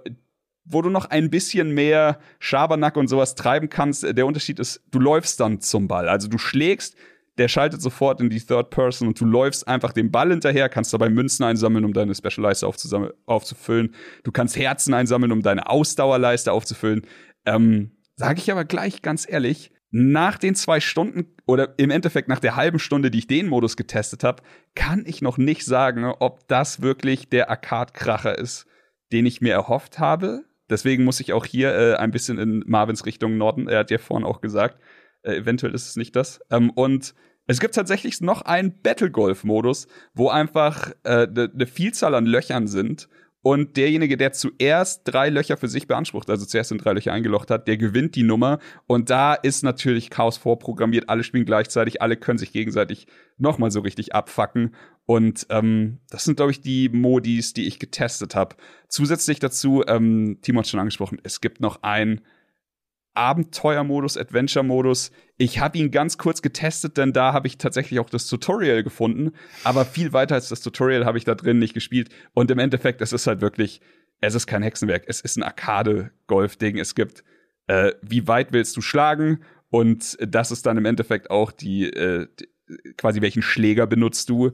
wo 0.65 0.83
du 0.83 0.91
noch 0.91 1.07
ein 1.07 1.31
bisschen 1.31 1.73
mehr 1.73 2.19
Schabernack 2.39 2.97
und 2.97 3.09
sowas 3.09 3.35
treiben 3.35 3.69
kannst. 3.69 4.05
Der 4.05 4.27
Unterschied 4.27 4.59
ist, 4.59 4.83
du 4.91 5.01
läufst 5.01 5.41
dann 5.41 5.61
zum 5.61 5.89
Ball. 5.89 6.09
Also 6.09 6.29
du 6.29 6.39
schlägst, 6.39 6.97
der 7.39 7.49
schaltet 7.49 7.81
sofort 7.81 8.21
in 8.21 8.31
die 8.31 8.41
Third 8.41 8.71
Person 8.71 9.09
und 9.09 9.21
du 9.21 9.25
läufst 9.25 9.67
einfach 9.67 9.93
dem 9.93 10.11
Ball 10.11 10.31
hinterher, 10.31 10.69
kannst 10.69 10.93
dabei 10.93 11.09
Münzen 11.09 11.45
einsammeln, 11.45 11.85
um 11.85 11.93
deine 11.93 12.15
Special-Leiste 12.15 12.67
aufzufüllen. 12.67 13.95
Du 14.23 14.33
kannst 14.33 14.57
Herzen 14.57 14.95
einsammeln, 14.95 15.33
um 15.33 15.43
deine 15.43 15.69
Ausdauerleiste 15.69 16.53
aufzufüllen. 16.53 17.07
Ähm, 17.47 17.93
Sage 18.17 18.39
ich 18.39 18.53
aber 18.53 18.65
gleich 18.65 19.03
ganz 19.03 19.27
ehrlich, 19.29 19.73
nach 19.91 20.39
den 20.39 20.55
zwei 20.55 20.81
Stunden 20.81 21.35
oder 21.47 21.75
im 21.79 21.91
Endeffekt 21.91 22.29
nach 22.29 22.39
der 22.39 22.57
halben 22.57 22.79
Stunde, 22.79 23.11
die 23.11 23.19
ich 23.19 23.27
den 23.27 23.49
Modus 23.49 23.77
getestet 23.77 24.25
habe, 24.25 24.43
kann 24.75 25.05
ich 25.07 25.23
noch 25.23 25.39
nicht 25.39 25.65
sagen, 25.65 26.05
ob 26.05 26.47
das 26.49 26.83
wirklich 26.83 27.29
der 27.29 27.51
Arcade-Kracher 27.51 28.39
ist, 28.39 28.67
den 29.13 29.27
ich 29.27 29.41
mir 29.41 29.53
erhofft 29.53 29.99
habe. 29.99 30.45
Deswegen 30.73 31.05
muss 31.05 31.21
ich 31.21 31.35
auch 31.35 31.45
hier 31.45 31.75
äh, 31.75 31.95
ein 31.97 32.11
bisschen 32.11 32.39
in 32.39 32.65
Marvins 32.67 33.05
Richtung 33.05 33.37
Norden, 33.37 33.69
er 33.69 33.81
hat 33.81 33.91
ja 33.91 33.99
vorhin 33.99 34.27
auch 34.27 34.41
gesagt, 34.41 34.81
äh, 35.23 35.37
eventuell 35.37 35.75
ist 35.75 35.87
es 35.87 35.97
nicht 35.97 36.17
das. 36.17 36.41
Ähm, 36.51 36.71
und 36.71 37.15
es 37.47 37.61
gibt 37.61 37.75
tatsächlich 37.75 38.23
noch 38.23 38.43
einen 38.43 38.81
Battle 38.83 39.11
Golf 39.11 39.45
Modus, 39.45 39.87
wo 40.15 40.31
einfach 40.31 40.93
eine 41.05 41.25
äh, 41.25 41.49
ne 41.53 41.67
Vielzahl 41.67 42.15
an 42.15 42.25
Löchern 42.25 42.67
sind 42.67 43.09
und 43.43 43.77
derjenige, 43.77 44.17
der 44.17 44.33
zuerst 44.33 45.03
drei 45.05 45.29
Löcher 45.29 45.57
für 45.57 45.67
sich 45.67 45.89
beansprucht, 45.89 46.31
also 46.31 46.47
zuerst 46.47 46.71
in 46.71 46.79
drei 46.79 46.93
Löcher 46.93 47.13
eingelocht 47.13 47.51
hat, 47.51 47.67
der 47.67 47.77
gewinnt 47.77 48.15
die 48.15 48.23
Nummer. 48.23 48.61
Und 48.87 49.11
da 49.11 49.35
ist 49.35 49.65
natürlich 49.65 50.11
Chaos 50.11 50.37
vorprogrammiert. 50.37 51.09
Alle 51.09 51.25
spielen 51.25 51.45
gleichzeitig, 51.45 52.01
alle 52.01 52.17
können 52.17 52.39
sich 52.39 52.53
gegenseitig 52.53 53.09
nochmal 53.39 53.73
so 53.73 53.81
richtig 53.81 54.15
abfacken. 54.15 54.77
Und 55.07 55.47
ähm, 55.51 55.99
das 56.09 56.23
sind, 56.23 56.37
glaube 56.37 56.53
ich, 56.53 56.61
die 56.61 56.89
Modis, 56.89 57.53
die 57.53 57.67
ich 57.67 57.81
getestet 57.81 58.37
habe. 58.37 58.55
Zusätzlich 58.89 59.41
dazu, 59.41 59.83
ähm, 59.89 60.39
Timo 60.43 60.61
hat 60.61 60.69
schon 60.69 60.79
angesprochen, 60.79 61.19
es 61.25 61.41
gibt 61.41 61.61
noch 61.61 61.83
ein 61.83 62.21
Abenteuermodus, 63.15 64.17
Adventure-Modus. 64.17 65.11
Ich 65.37 65.59
habe 65.61 65.79
ihn 65.79 65.91
ganz 65.91 66.19
kurz 66.19 66.43
getestet, 66.43 66.97
denn 66.97 67.13
da 67.13 67.33
habe 67.33 67.47
ich 67.47 67.59
tatsächlich 67.59 68.01
auch 68.01 68.09
das 68.09 68.27
Tutorial 68.27 68.83
gefunden. 68.83 69.33
Aber 69.65 69.85
viel 69.85 70.13
weiter 70.13 70.35
als 70.35 70.49
das 70.49 70.61
Tutorial 70.61 71.05
habe 71.05 71.19
ich 71.19 71.25
da 71.25 71.35
drin 71.35 71.59
nicht 71.59 71.75
gespielt. 71.75 72.11
Und 72.33 72.51
im 72.51 72.59
Endeffekt, 72.59 73.01
es 73.03 73.13
ist 73.13 73.27
halt 73.27 73.41
wirklich, 73.41 73.81
es 74.21 74.35
ist 74.35 74.47
kein 74.47 74.63
Hexenwerk. 74.63 75.05
Es 75.07 75.21
ist 75.21 75.37
ein 75.37 75.43
Arcade-Golf-Ding. 75.43 76.79
Es 76.79 76.95
gibt, 76.95 77.25
äh, 77.67 77.93
wie 78.03 78.27
weit 78.29 78.53
willst 78.53 78.77
du 78.77 78.81
schlagen? 78.81 79.41
Und 79.69 80.17
das 80.21 80.51
ist 80.51 80.67
dann 80.67 80.77
im 80.77 80.85
Endeffekt 80.85 81.31
auch 81.31 81.53
die, 81.53 81.85
äh, 81.85 82.27
die 82.39 82.49
quasi 82.97 83.21
welchen 83.21 83.43
Schläger 83.43 83.87
benutzt 83.87 84.31
du? 84.31 84.53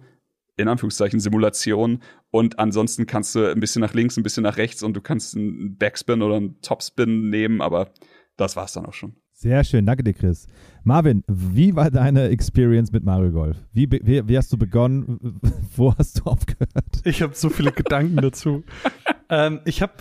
in 0.59 0.69
Anführungszeichen 0.69 1.21
Simulation 1.21 2.03
und 2.31 2.59
ansonsten 2.59 3.07
kannst 3.07 3.35
du 3.35 3.51
ein 3.51 3.61
bisschen 3.61 3.81
nach 3.81 3.95
links, 3.95 4.17
ein 4.17 4.23
bisschen 4.23 4.43
nach 4.43 4.57
rechts 4.57 4.83
und 4.83 4.95
du 4.95 5.01
kannst 5.01 5.37
einen 5.37 5.77
Backspin 5.77 6.21
oder 6.21 6.37
einen 6.37 6.61
Topspin 6.61 7.31
nehmen, 7.31 7.61
aber 7.61 7.93
das 8.39 8.57
war's 8.57 8.73
dann 8.73 8.87
auch 8.87 8.95
schon. 8.95 9.15
Sehr 9.33 9.63
schön, 9.63 9.87
danke 9.87 10.03
dir, 10.03 10.15
Chris. 10.15 10.47
Marvin, 10.83 11.23
wie 11.29 11.77
war 11.77 11.91
deine 11.91 12.29
Experience 12.29 12.91
mit 12.91 13.05
Mario 13.05 13.31
Golf? 13.31 13.57
Wie, 13.73 13.89
wie, 13.91 14.27
wie 14.27 14.37
hast 14.37 14.53
du 14.53 14.57
begonnen? 14.57 15.41
Wo 15.77 15.95
hast 15.97 16.21
du 16.21 16.25
aufgehört? 16.25 17.03
Ich 17.05 17.23
habe 17.23 17.35
so 17.35 17.49
viele 17.51 17.71
Gedanken 17.71 18.17
dazu. 18.17 18.65
ähm, 19.29 19.61
ich 19.65 19.83
habe 19.83 19.93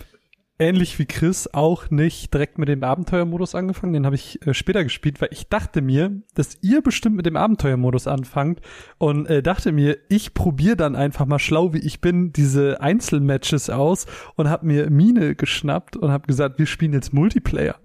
ähnlich 0.58 0.98
wie 0.98 1.06
Chris 1.06 1.48
auch 1.52 1.90
nicht 1.90 2.34
direkt 2.34 2.58
mit 2.58 2.68
dem 2.68 2.82
Abenteuermodus 2.82 3.54
angefangen. 3.54 3.92
Den 3.92 4.06
habe 4.06 4.16
ich 4.16 4.44
äh, 4.46 4.54
später 4.54 4.82
gespielt, 4.82 5.20
weil 5.20 5.28
ich 5.30 5.48
dachte 5.48 5.82
mir, 5.82 6.20
dass 6.34 6.58
ihr 6.62 6.82
bestimmt 6.82 7.16
mit 7.16 7.26
dem 7.26 7.36
Abenteuermodus 7.36 8.06
anfangt 8.06 8.60
und 8.98 9.26
äh, 9.26 9.42
dachte 9.42 9.72
mir, 9.72 9.98
ich 10.08 10.34
probiere 10.34 10.76
dann 10.76 10.96
einfach 10.96 11.26
mal 11.26 11.38
schlau 11.38 11.72
wie 11.74 11.78
ich 11.78 12.00
bin 12.00 12.32
diese 12.32 12.80
Einzelmatches 12.80 13.70
aus 13.70 14.06
und 14.34 14.48
habe 14.48 14.66
mir 14.66 14.90
Mine 14.90 15.36
geschnappt 15.36 15.96
und 15.96 16.10
habe 16.10 16.26
gesagt, 16.26 16.58
wir 16.58 16.66
spielen 16.66 16.92
jetzt 16.92 17.12
Multiplayer. 17.12 17.76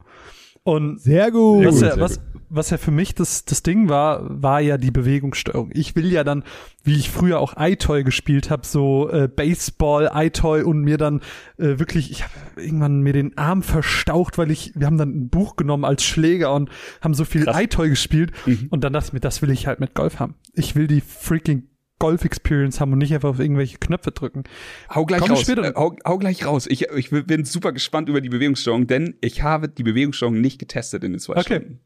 Und 0.64 1.02
sehr 1.02 1.32
gut. 1.32 1.66
Was, 1.66 1.82
ja, 1.82 2.00
was, 2.00 2.22
was 2.50 2.70
ja 2.70 2.78
für 2.78 2.92
mich 2.92 3.16
das, 3.16 3.44
das 3.44 3.64
Ding 3.64 3.90
war, 3.90 4.42
war 4.42 4.62
ja 4.62 4.78
die 4.78 4.92
Bewegungssteuerung. 4.92 5.72
Ich 5.74 5.96
will 5.96 6.12
ja 6.12 6.24
dann, 6.24 6.44
wie 6.84 6.96
ich 6.96 7.10
früher 7.10 7.40
auch 7.40 7.56
iToy 7.58 8.04
gespielt 8.04 8.50
habe, 8.50 8.66
so 8.66 9.10
äh, 9.10 9.28
Baseball, 9.28 10.12
iToy 10.14 10.62
und 10.62 10.82
mir 10.82 10.98
dann 10.98 11.20
äh, 11.58 11.80
wirklich, 11.80 12.12
ich 12.12 12.24
habe 12.24 12.34
irgendwann 12.56 13.02
mir 13.02 13.14
den 13.14 13.38
Arm 13.38 13.64
verstaucht, 13.64 14.38
weil 14.38 14.52
ich, 14.52 14.72
wir 14.76 14.88
haben 14.88 14.98
dann 14.98 15.10
ein 15.10 15.30
Buch 15.30 15.56
genommen 15.58 15.84
als 15.84 16.04
Schläger 16.04 16.54
und 16.54 16.70
haben 17.02 17.14
so 17.14 17.26
viel 17.26 17.46
iToy 17.48 17.90
gespielt 17.90 18.32
mhm. 18.46 18.68
und 18.70 18.84
dann 18.84 18.94
dachte 18.94 19.08
ich 19.08 19.14
mir, 19.14 19.20
das 19.20 19.42
will 19.42 19.52
ich 19.52 19.68
halt 19.68 19.80
mit 19.80 19.96
Golf 19.96 20.20
haben. 20.20 20.36
Ich 20.54 20.76
will 20.76 20.88
die 20.88 21.02
freaking 21.02 21.68
Golf-Experience 22.04 22.82
haben 22.82 22.92
und 22.92 23.00
nicht 23.00 23.14
einfach 23.14 23.30
auf 23.30 23.40
irgendwelche 23.40 23.78
Knöpfe 23.78 24.12
drücken. 24.12 24.44
Hau 24.94 25.06
gleich 25.06 25.22
Komm 25.22 25.32
raus. 25.32 25.48
Äh, 25.48 25.74
hau, 25.74 25.96
hau, 26.06 26.18
gleich 26.18 26.46
raus. 26.46 26.68
Ich, 26.68 26.90
ich 26.90 27.12
bin 27.12 27.46
super 27.46 27.72
gespannt 27.72 28.10
über 28.10 28.20
die 28.20 28.28
Bewegungssteuerung, 28.28 28.88
denn 28.88 29.16
ich 29.22 29.42
habe 29.42 29.70
die 29.70 29.84
Bewegungssteuerung 29.84 30.42
nicht 30.42 30.60
getestet 30.60 31.06
in 31.06 31.14
den 31.14 31.20
zwei 31.20 31.38
okay. 31.38 31.62
Stunden. 31.62 31.80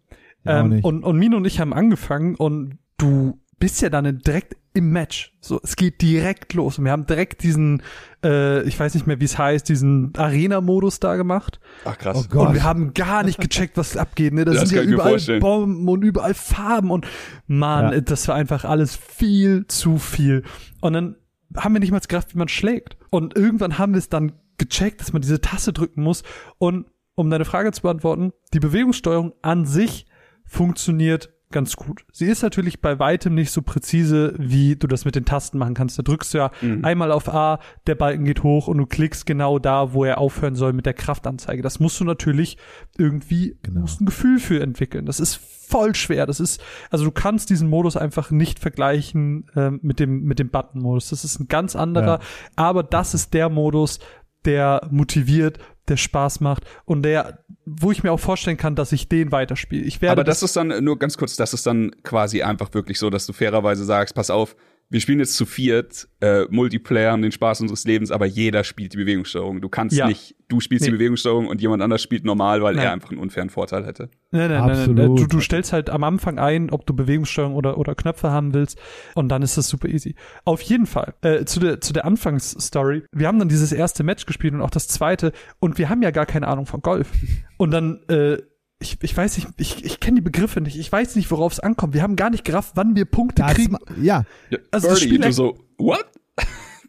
Ähm, 0.43 0.79
und, 0.81 1.03
und 1.03 1.19
Mino 1.19 1.37
und 1.37 1.45
ich 1.45 1.59
haben 1.59 1.71
angefangen 1.71 2.33
und 2.33 2.79
du 2.97 3.39
bist 3.59 3.81
ja 3.81 3.89
dann 3.89 4.19
direkt 4.19 4.55
im 4.73 4.91
Match. 4.91 5.33
So, 5.41 5.59
es 5.63 5.75
geht 5.75 6.01
direkt 6.01 6.53
los. 6.53 6.77
Und 6.77 6.85
wir 6.85 6.91
haben 6.91 7.07
direkt 7.07 7.41
diesen, 7.41 7.81
äh, 8.23 8.61
ich 8.63 8.79
weiß 8.79 8.93
nicht 8.93 9.07
mehr, 9.07 9.19
wie 9.19 9.25
es 9.25 9.37
heißt, 9.37 9.67
diesen 9.67 10.13
Arena-Modus 10.15 10.99
da 10.99 11.15
gemacht. 11.15 11.59
Ach 11.83 11.97
krass. 11.97 12.17
Oh 12.17 12.25
Gott. 12.29 12.49
Und 12.49 12.53
wir 12.53 12.63
haben 12.63 12.93
gar 12.93 13.23
nicht 13.23 13.39
gecheckt, 13.39 13.75
was 13.75 13.97
abgeht. 13.97 14.33
Ne? 14.33 14.45
Das, 14.45 14.57
das 14.57 14.69
sind 14.69 14.77
ja 14.77 14.83
überall 14.83 15.19
Bomben 15.39 15.87
und 15.87 16.03
überall 16.03 16.35
Farben 16.35 16.91
und 16.91 17.07
man, 17.47 17.91
ja. 17.91 18.01
das 18.01 18.27
war 18.27 18.35
einfach 18.35 18.65
alles 18.65 18.95
viel 18.95 19.65
zu 19.67 19.97
viel. 19.97 20.43
Und 20.79 20.93
dann 20.93 21.15
haben 21.55 21.73
wir 21.73 21.79
nicht 21.79 21.91
mal 21.91 22.01
gerafft, 22.07 22.35
wie 22.35 22.37
man 22.37 22.49
schlägt. 22.49 22.97
Und 23.09 23.35
irgendwann 23.35 23.79
haben 23.79 23.93
wir 23.93 23.99
es 23.99 24.09
dann 24.09 24.33
gecheckt, 24.59 25.01
dass 25.01 25.11
man 25.11 25.23
diese 25.23 25.41
Taste 25.41 25.73
drücken 25.73 26.03
muss. 26.03 26.21
Und 26.59 26.85
um 27.15 27.31
deine 27.31 27.45
Frage 27.45 27.71
zu 27.71 27.81
beantworten, 27.81 28.31
die 28.53 28.59
Bewegungssteuerung 28.59 29.33
an 29.41 29.65
sich 29.65 30.05
funktioniert 30.45 31.33
ganz 31.51 31.75
gut. 31.77 32.03
Sie 32.11 32.25
ist 32.25 32.41
natürlich 32.41 32.81
bei 32.81 32.99
weitem 32.99 33.33
nicht 33.33 33.51
so 33.51 33.61
präzise, 33.61 34.33
wie 34.37 34.75
du 34.75 34.85
das 34.87 35.05
mit 35.05 35.15
den 35.15 35.25
Tasten 35.25 35.57
machen 35.57 35.73
kannst. 35.73 35.97
Da 35.97 36.03
drückst 36.03 36.33
du 36.33 36.39
ja 36.39 36.51
mhm. 36.61 36.83
einmal 36.83 37.11
auf 37.11 37.29
A, 37.29 37.59
der 37.85 37.95
Balken 37.95 38.25
geht 38.25 38.43
hoch 38.43 38.67
und 38.67 38.77
du 38.77 38.85
klickst 38.85 39.25
genau 39.25 39.57
da, 39.57 39.93
wo 39.93 40.03
er 40.03 40.17
aufhören 40.17 40.55
soll 40.55 40.73
mit 40.73 40.85
der 40.85 40.93
Kraftanzeige. 40.93 41.61
Das 41.61 41.79
musst 41.79 41.99
du 41.99 42.03
natürlich 42.03 42.57
irgendwie, 42.97 43.57
genau. 43.63 43.81
musst 43.81 44.01
ein 44.01 44.05
Gefühl 44.05 44.39
für 44.39 44.61
entwickeln. 44.61 45.05
Das 45.05 45.19
ist 45.19 45.35
voll 45.35 45.95
schwer. 45.95 46.25
Das 46.25 46.39
ist, 46.39 46.61
also 46.89 47.05
du 47.05 47.11
kannst 47.11 47.49
diesen 47.49 47.69
Modus 47.69 47.95
einfach 47.95 48.29
nicht 48.29 48.59
vergleichen 48.59 49.47
äh, 49.55 49.71
mit 49.71 49.99
dem, 49.99 50.23
mit 50.23 50.39
dem 50.39 50.49
Button-Modus. 50.49 51.09
Das 51.09 51.23
ist 51.23 51.39
ein 51.39 51.47
ganz 51.47 51.75
anderer, 51.75 52.19
ja. 52.19 52.25
aber 52.55 52.83
das 52.83 53.13
ist 53.13 53.33
der 53.33 53.49
Modus, 53.49 53.99
der 54.45 54.87
motiviert, 54.91 55.59
der 55.89 55.97
Spaß 55.97 56.39
macht 56.39 56.63
und 56.85 57.03
der, 57.03 57.39
wo 57.65 57.91
ich 57.91 58.03
mir 58.03 58.11
auch 58.11 58.19
vorstellen 58.19 58.57
kann, 58.57 58.75
dass 58.75 58.91
ich 58.91 59.09
den 59.09 59.31
weiterspiele. 59.31 59.83
Ich 59.83 60.01
werde 60.01 60.13
Aber 60.13 60.23
das, 60.23 60.41
das 60.41 60.51
ist 60.51 60.55
dann 60.55 60.83
nur 60.83 60.99
ganz 60.99 61.17
kurz, 61.17 61.35
das 61.35 61.53
ist 61.53 61.65
dann 61.65 61.91
quasi 62.03 62.43
einfach 62.43 62.73
wirklich 62.73 62.99
so, 62.99 63.09
dass 63.09 63.25
du 63.25 63.33
fairerweise 63.33 63.85
sagst, 63.85 64.15
pass 64.15 64.29
auf, 64.29 64.55
wir 64.89 65.01
spielen 65.01 65.19
jetzt 65.19 65.35
zu 65.35 65.45
viert 65.45 66.07
äh, 66.21 66.45
Multiplayer 66.49 67.13
und 67.13 67.21
den 67.21 67.31
Spaß 67.31 67.61
unseres 67.61 67.83
Lebens, 67.83 68.09
aber 68.09 68.25
jeder 68.25 68.63
spielt 68.63 68.93
die 68.93 68.97
Bewegungssteuerung. 68.97 69.59
Du 69.59 69.67
kannst 69.67 69.97
ja. 69.97 70.07
nicht, 70.07 70.35
du 70.47 70.61
spielst 70.61 70.85
nee. 70.85 70.91
die 70.91 70.97
Bewegungssteuerung 70.97 71.47
und 71.47 71.61
jemand 71.61 71.83
anders 71.83 72.01
spielt 72.01 72.23
normal, 72.23 72.61
weil 72.61 72.75
nein. 72.75 72.85
er 72.85 72.91
einfach 72.93 73.11
einen 73.11 73.19
unfairen 73.19 73.49
Vorteil 73.49 73.85
hätte. 73.85 74.09
Nein, 74.31 74.49
nein, 74.49 74.61
Absolut. 74.61 74.97
nein, 74.97 75.07
nein. 75.07 75.15
Du, 75.17 75.27
du 75.27 75.41
stellst 75.41 75.73
halt 75.73 75.89
am 75.89 76.03
Anfang 76.03 76.39
ein, 76.39 76.69
ob 76.69 76.85
du 76.85 76.95
Bewegungssteuerung 76.95 77.55
oder, 77.55 77.77
oder 77.77 77.95
Knöpfe 77.95 78.31
haben 78.31 78.53
willst 78.53 78.79
und 79.13 79.29
dann 79.29 79.41
ist 79.41 79.57
das 79.57 79.67
super 79.67 79.89
easy. 79.89 80.15
Auf 80.45 80.61
jeden 80.61 80.85
Fall, 80.85 81.15
äh, 81.21 81.43
zu 81.43 81.59
der, 81.59 81.81
zu 81.81 81.91
der 81.91 82.05
Anfangsstory. 82.05 83.03
Wir 83.11 83.27
haben 83.27 83.39
dann 83.39 83.49
dieses 83.49 83.73
erste 83.73 84.03
Match 84.03 84.25
gespielt 84.25 84.53
und 84.53 84.61
auch 84.61 84.69
das 84.69 84.87
zweite 84.87 85.33
und 85.59 85.77
wir 85.77 85.89
haben 85.89 86.01
ja 86.01 86.11
gar 86.11 86.25
keine 86.25 86.47
Ahnung 86.47 86.65
von 86.65 86.81
Golf. 86.81 87.11
Und 87.57 87.71
dann, 87.71 88.03
äh, 88.07 88.37
ich, 88.79 88.97
ich 89.01 89.17
weiß 89.17 89.37
nicht, 89.37 89.47
ich, 89.57 89.83
ich 89.83 89.99
kenne 89.99 90.15
die 90.15 90.21
Begriffe 90.21 90.61
nicht. 90.61 90.77
Ich 90.77 90.91
weiß 90.91 91.15
nicht, 91.15 91.31
worauf 91.31 91.53
es 91.53 91.59
ankommt. 91.59 91.93
Wir 91.93 92.03
haben 92.03 92.15
gar 92.15 92.29
nicht 92.29 92.45
gerafft, 92.45 92.73
wann 92.75 92.95
wir 92.95 93.05
Punkte 93.05 93.41
das 93.41 93.53
kriegen. 93.53 93.77
Ja. 94.01 94.25
Also 94.71 94.87
Birdie, 94.87 94.87
das 94.87 95.01
Spiel 95.01 95.19
du 95.19 95.33
so, 95.33 95.57
what? 95.77 96.05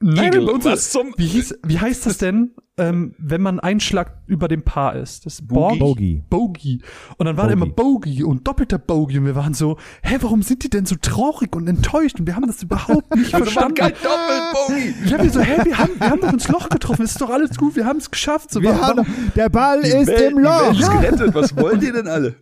Nein, 0.01 0.33
Eagle, 0.33 0.47
was 0.63 0.91
zum 0.91 1.13
wie, 1.17 1.27
hieß, 1.27 1.59
wie 1.67 1.79
heißt 1.79 2.07
das 2.07 2.19
denn, 2.19 2.53
ähm, 2.77 3.15
wenn 3.19 3.43
man 3.43 3.59
einen 3.59 3.81
Schlag 3.81 4.17
über 4.27 4.47
dem 4.47 4.63
Paar 4.63 4.95
ist? 4.95 5.27
Das 5.27 5.35
ist 5.35 5.49
Bogey. 5.49 6.23
Bogey. 6.31 6.81
Und 7.17 7.27
dann 7.27 7.37
war 7.37 7.51
immer 7.51 7.67
Bogey 7.67 8.23
und 8.23 8.47
doppelter 8.47 8.79
Bogey 8.79 9.19
und 9.19 9.27
wir 9.27 9.35
waren 9.35 9.55
so, 9.55 9.77
hä, 10.03 10.19
warum 10.21 10.43
sind 10.43 10.63
die 10.63 10.71
denn 10.71 10.87
so 10.87 10.95
traurig 11.01 11.55
und 11.57 11.67
enttäuscht? 11.67 12.21
Und 12.21 12.27
wir 12.27 12.37
haben 12.37 12.47
das 12.47 12.63
überhaupt 12.63 13.15
nicht 13.17 13.35
also 13.35 13.45
verstanden. 13.47 13.75
Kein 13.75 13.93
Doppelbogey. 13.93 14.95
Ich 15.05 15.13
hab 15.13 15.23
mir 15.23 15.31
so, 15.31 15.41
hä, 15.41 15.65
wir 15.65 15.79
haben, 15.79 15.99
wir 15.99 16.11
haben 16.11 16.21
doch 16.21 16.33
ins 16.33 16.49
Loch 16.49 16.69
getroffen, 16.69 17.03
es 17.03 17.13
ist 17.13 17.21
doch 17.21 17.31
alles 17.31 17.57
gut, 17.57 17.75
wir 17.75 17.85
haben 17.85 17.99
es 17.99 18.11
geschafft. 18.11 18.53
So, 18.53 18.63
wir 18.63 18.81
haben, 18.81 19.05
der 19.35 19.49
Ball 19.49 19.81
ist 19.81 20.07
Welt, 20.07 20.33
im 20.33 20.39
Loch. 20.39 20.73
Die 20.73 20.79
Welt 20.79 20.81
ist 20.81 20.91
gerettet, 20.91 21.35
was 21.35 21.57
wollt 21.57 21.83
ihr 21.83 21.93
denn 21.93 22.07
alle? 22.07 22.37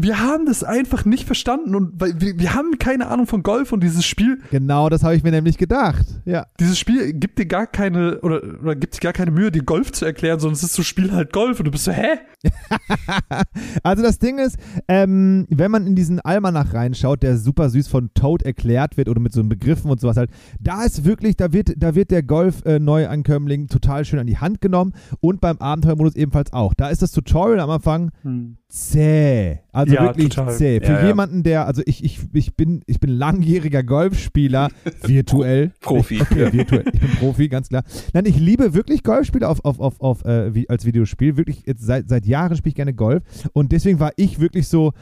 Wir 0.00 0.20
haben 0.20 0.46
das 0.46 0.64
einfach 0.64 1.04
nicht 1.04 1.24
verstanden 1.24 1.74
und 1.74 2.00
weil 2.00 2.20
wir, 2.20 2.38
wir 2.38 2.54
haben 2.54 2.78
keine 2.78 3.08
Ahnung 3.08 3.26
von 3.26 3.42
Golf 3.42 3.72
und 3.72 3.82
dieses 3.82 4.04
Spiel, 4.04 4.38
Genau, 4.50 4.88
das 4.88 5.02
habe 5.02 5.16
ich 5.16 5.22
mir 5.22 5.30
nämlich 5.30 5.58
gedacht. 5.58 6.06
Ja. 6.24 6.46
dieses 6.60 6.78
Spiel 6.78 7.12
gibt 7.12 7.38
dir 7.38 7.46
gar 7.46 7.66
keine 7.66 8.20
oder, 8.20 8.42
oder 8.62 8.76
gibt 8.76 8.94
sich 8.94 9.00
gar 9.00 9.12
keine 9.12 9.30
Mühe, 9.30 9.50
dir 9.50 9.62
Golf 9.62 9.92
zu 9.92 10.04
erklären, 10.04 10.40
sondern 10.40 10.54
es 10.54 10.62
ist 10.62 10.74
so 10.74 10.82
Spiel 10.82 11.12
halt 11.12 11.32
Golf 11.32 11.58
und 11.58 11.66
du 11.66 11.70
bist 11.70 11.84
so, 11.84 11.92
hä? 11.92 12.18
Also 13.82 14.02
das 14.02 14.18
Ding 14.18 14.38
ist, 14.38 14.56
ähm, 14.88 15.46
wenn 15.50 15.70
man 15.70 15.86
in 15.86 15.94
diesen 15.94 16.20
Almanach 16.20 16.74
reinschaut, 16.74 17.22
der 17.22 17.36
super 17.36 17.70
süß 17.70 17.88
von 17.88 18.10
Toad 18.14 18.42
erklärt 18.42 18.96
wird 18.96 19.08
oder 19.08 19.20
mit 19.20 19.32
so 19.32 19.42
Begriffen 19.44 19.90
und 19.90 20.00
sowas 20.00 20.16
halt, 20.16 20.30
da 20.60 20.84
ist 20.84 21.04
wirklich, 21.04 21.36
da 21.36 21.52
wird, 21.52 21.74
da 21.76 21.94
wird 21.94 22.10
der 22.10 22.22
Golf-Neuankömmling 22.22 23.68
total 23.68 24.04
schön 24.04 24.18
an 24.18 24.26
die 24.26 24.38
Hand 24.38 24.60
genommen 24.60 24.92
und 25.20 25.40
beim 25.40 25.58
Abenteuermodus 25.58 26.16
ebenfalls 26.16 26.52
auch. 26.52 26.74
Da 26.74 26.88
ist 26.88 27.02
das 27.02 27.12
Tutorial 27.12 27.60
am 27.60 27.70
Anfang 27.70 28.10
zäh. 28.68 29.58
Also 29.72 29.87
Ja, 29.92 30.04
wirklich 30.04 30.28
total. 30.30 30.56
zäh. 30.56 30.80
Für 30.80 30.92
Ja, 30.92 31.06
jemanden, 31.06 31.42
der, 31.42 31.66
also 31.66 31.82
ich, 31.86 32.04
ich, 32.04 32.20
ich 32.32 32.54
bin, 32.56 32.82
ich 32.86 33.00
bin 33.00 33.10
langjähriger 33.10 33.82
Golfspieler, 33.82 34.68
virtuell. 35.02 35.72
Profi. 35.80 36.16
Ich, 36.16 36.22
okay, 36.22 36.52
virtuell. 36.52 36.84
Ich 36.92 37.00
bin 37.00 37.10
Profi, 37.18 37.48
ganz 37.48 37.68
klar. 37.68 37.84
Nein, 38.12 38.26
ich 38.26 38.38
liebe 38.38 38.74
wirklich 38.74 39.02
Golfspiele 39.02 39.48
auf, 39.48 39.64
auf, 39.64 39.80
auf, 39.80 40.00
auf, 40.00 40.24
äh, 40.24 40.54
wie, 40.54 40.68
als 40.68 40.84
Videospiel. 40.84 41.36
Wirklich, 41.36 41.64
jetzt 41.66 41.84
seit, 41.84 42.08
seit 42.08 42.26
Jahren 42.26 42.56
spiele 42.56 42.70
ich 42.70 42.76
gerne 42.76 42.94
Golf. 42.94 43.22
Und 43.52 43.72
deswegen 43.72 44.00
war 44.00 44.12
ich 44.16 44.40
wirklich 44.40 44.68
so, 44.68 44.92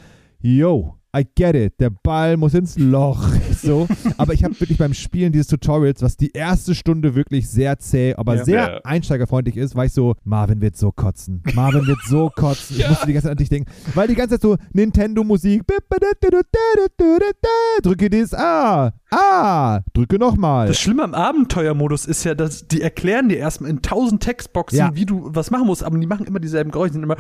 yo, 0.41 0.95
I 1.19 1.25
get 1.35 1.55
it. 1.55 1.81
Der 1.81 1.89
Ball 1.91 2.37
muss 2.37 2.55
ins 2.55 2.79
Loch. 2.79 3.29
So. 3.57 3.89
Aber 4.19 4.35
ich 4.35 4.45
habe 4.45 4.59
wirklich 4.61 4.77
beim 4.79 4.93
Spielen 4.93 5.33
dieses 5.33 5.47
Tutorials, 5.49 6.03
was 6.03 6.17
die 6.19 6.31
erste 6.33 6.75
Stunde 6.75 7.15
wirklich 7.15 7.49
sehr 7.49 7.79
zäh, 7.79 8.15
aber 8.15 8.37
Ja. 8.37 8.45
sehr 8.45 8.57
Ja. 8.59 8.81
einsteigerfreundlich 8.85 9.57
ist, 9.57 9.75
war 9.75 9.87
ich 9.87 9.93
so, 9.93 10.15
Marvin 10.25 10.61
wird 10.61 10.77
so 10.77 10.93
kotzen. 10.93 11.43
Marvin 11.55 11.87
wird 11.87 11.99
so 12.07 12.29
kotzen. 12.29 12.77
Ich 12.79 12.87
musste 12.89 13.07
die 13.07 13.15
ganze 13.15 13.25
Zeit 13.29 13.33
an 13.33 13.39
dich 13.39 13.49
denken. 13.49 13.71
Weil 13.95 14.09
die 14.09 14.15
ganze 14.15 14.35
Zeit 14.35 14.43
so 14.43 14.57
Nintendo-Musik. 14.73 15.63
Drücke 17.83 18.11
das 18.11 18.35
A. 18.35 18.93
A. 19.17 19.81
Drücke 19.95 20.19
nochmal. 20.19 20.67
Das 20.69 20.79
Schlimme 20.79 21.03
am 21.05 21.15
Abenteuermodus 21.15 22.05
ist 22.07 22.25
ja, 22.25 22.35
dass 22.35 22.69
die 22.69 22.83
erklären 22.83 23.29
dir 23.29 23.39
erstmal 23.39 23.71
in 23.71 23.81
tausend 23.83 24.23
Textboxen, 24.23 24.79
Ja. 24.79 24.91
wie 24.95 25.07
du 25.07 25.31
was 25.33 25.51
machen 25.51 25.67
musst, 25.67 25.83
aber 25.83 25.97
die 25.99 26.07
machen 26.07 26.27
immer 26.27 26.39
dieselben 26.39 26.71
Geräusche, 26.71 26.93
die 26.93 26.95
sind 27.01 27.03
immer 27.05 27.17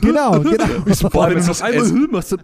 Genau, 0.00 0.40
genau. 0.40 0.64
Ich 0.86 0.96
so, 0.96 1.08
boah, 1.08 1.28
wenn 1.28 1.34
du 1.38 1.42
noch 1.42 1.50
es- 1.50 1.62
einmal 1.62 1.86
machst, 2.10 2.36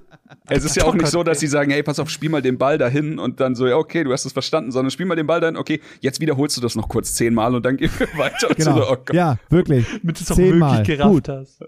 Es 0.48 0.64
ist 0.64 0.76
ja 0.76 0.84
auch 0.84 0.94
nicht 0.94 1.08
so, 1.08 1.22
dass 1.22 1.40
sie 1.40 1.46
sagen, 1.46 1.70
hey, 1.70 1.82
pass 1.82 1.98
auf, 1.98 2.10
spiel 2.10 2.30
mal 2.30 2.42
den 2.42 2.58
Ball 2.58 2.78
dahin 2.78 3.18
und 3.18 3.40
dann 3.40 3.54
so, 3.54 3.66
ja, 3.66 3.76
okay, 3.76 4.04
du 4.04 4.12
hast 4.12 4.24
es 4.24 4.32
verstanden, 4.32 4.70
sondern 4.72 4.90
spiel 4.90 5.06
mal 5.06 5.14
den 5.16 5.26
Ball 5.26 5.40
dahin, 5.40 5.56
okay, 5.56 5.80
jetzt 6.00 6.20
wiederholst 6.20 6.56
du 6.56 6.60
das 6.60 6.74
noch 6.76 6.88
kurz 6.88 7.14
zehnmal 7.14 7.54
und 7.54 7.64
dann 7.64 7.76
gehen 7.76 7.90
wir 7.98 8.06
weiter. 8.18 8.48
Und 8.50 8.56
Genau. 8.56 8.76
so, 8.76 8.82
oh 8.92 8.96
Gott. 9.04 9.14
ja, 9.14 9.36
wirklich. 9.50 9.86
damit 10.02 10.18
du 10.18 10.22
es 10.24 10.30
auch 10.30 10.36
Zehnmal. 10.36 10.78
wirklich 10.78 10.98
gerafft 10.98 11.12
Gut. 11.14 11.28
hast. 11.28 11.58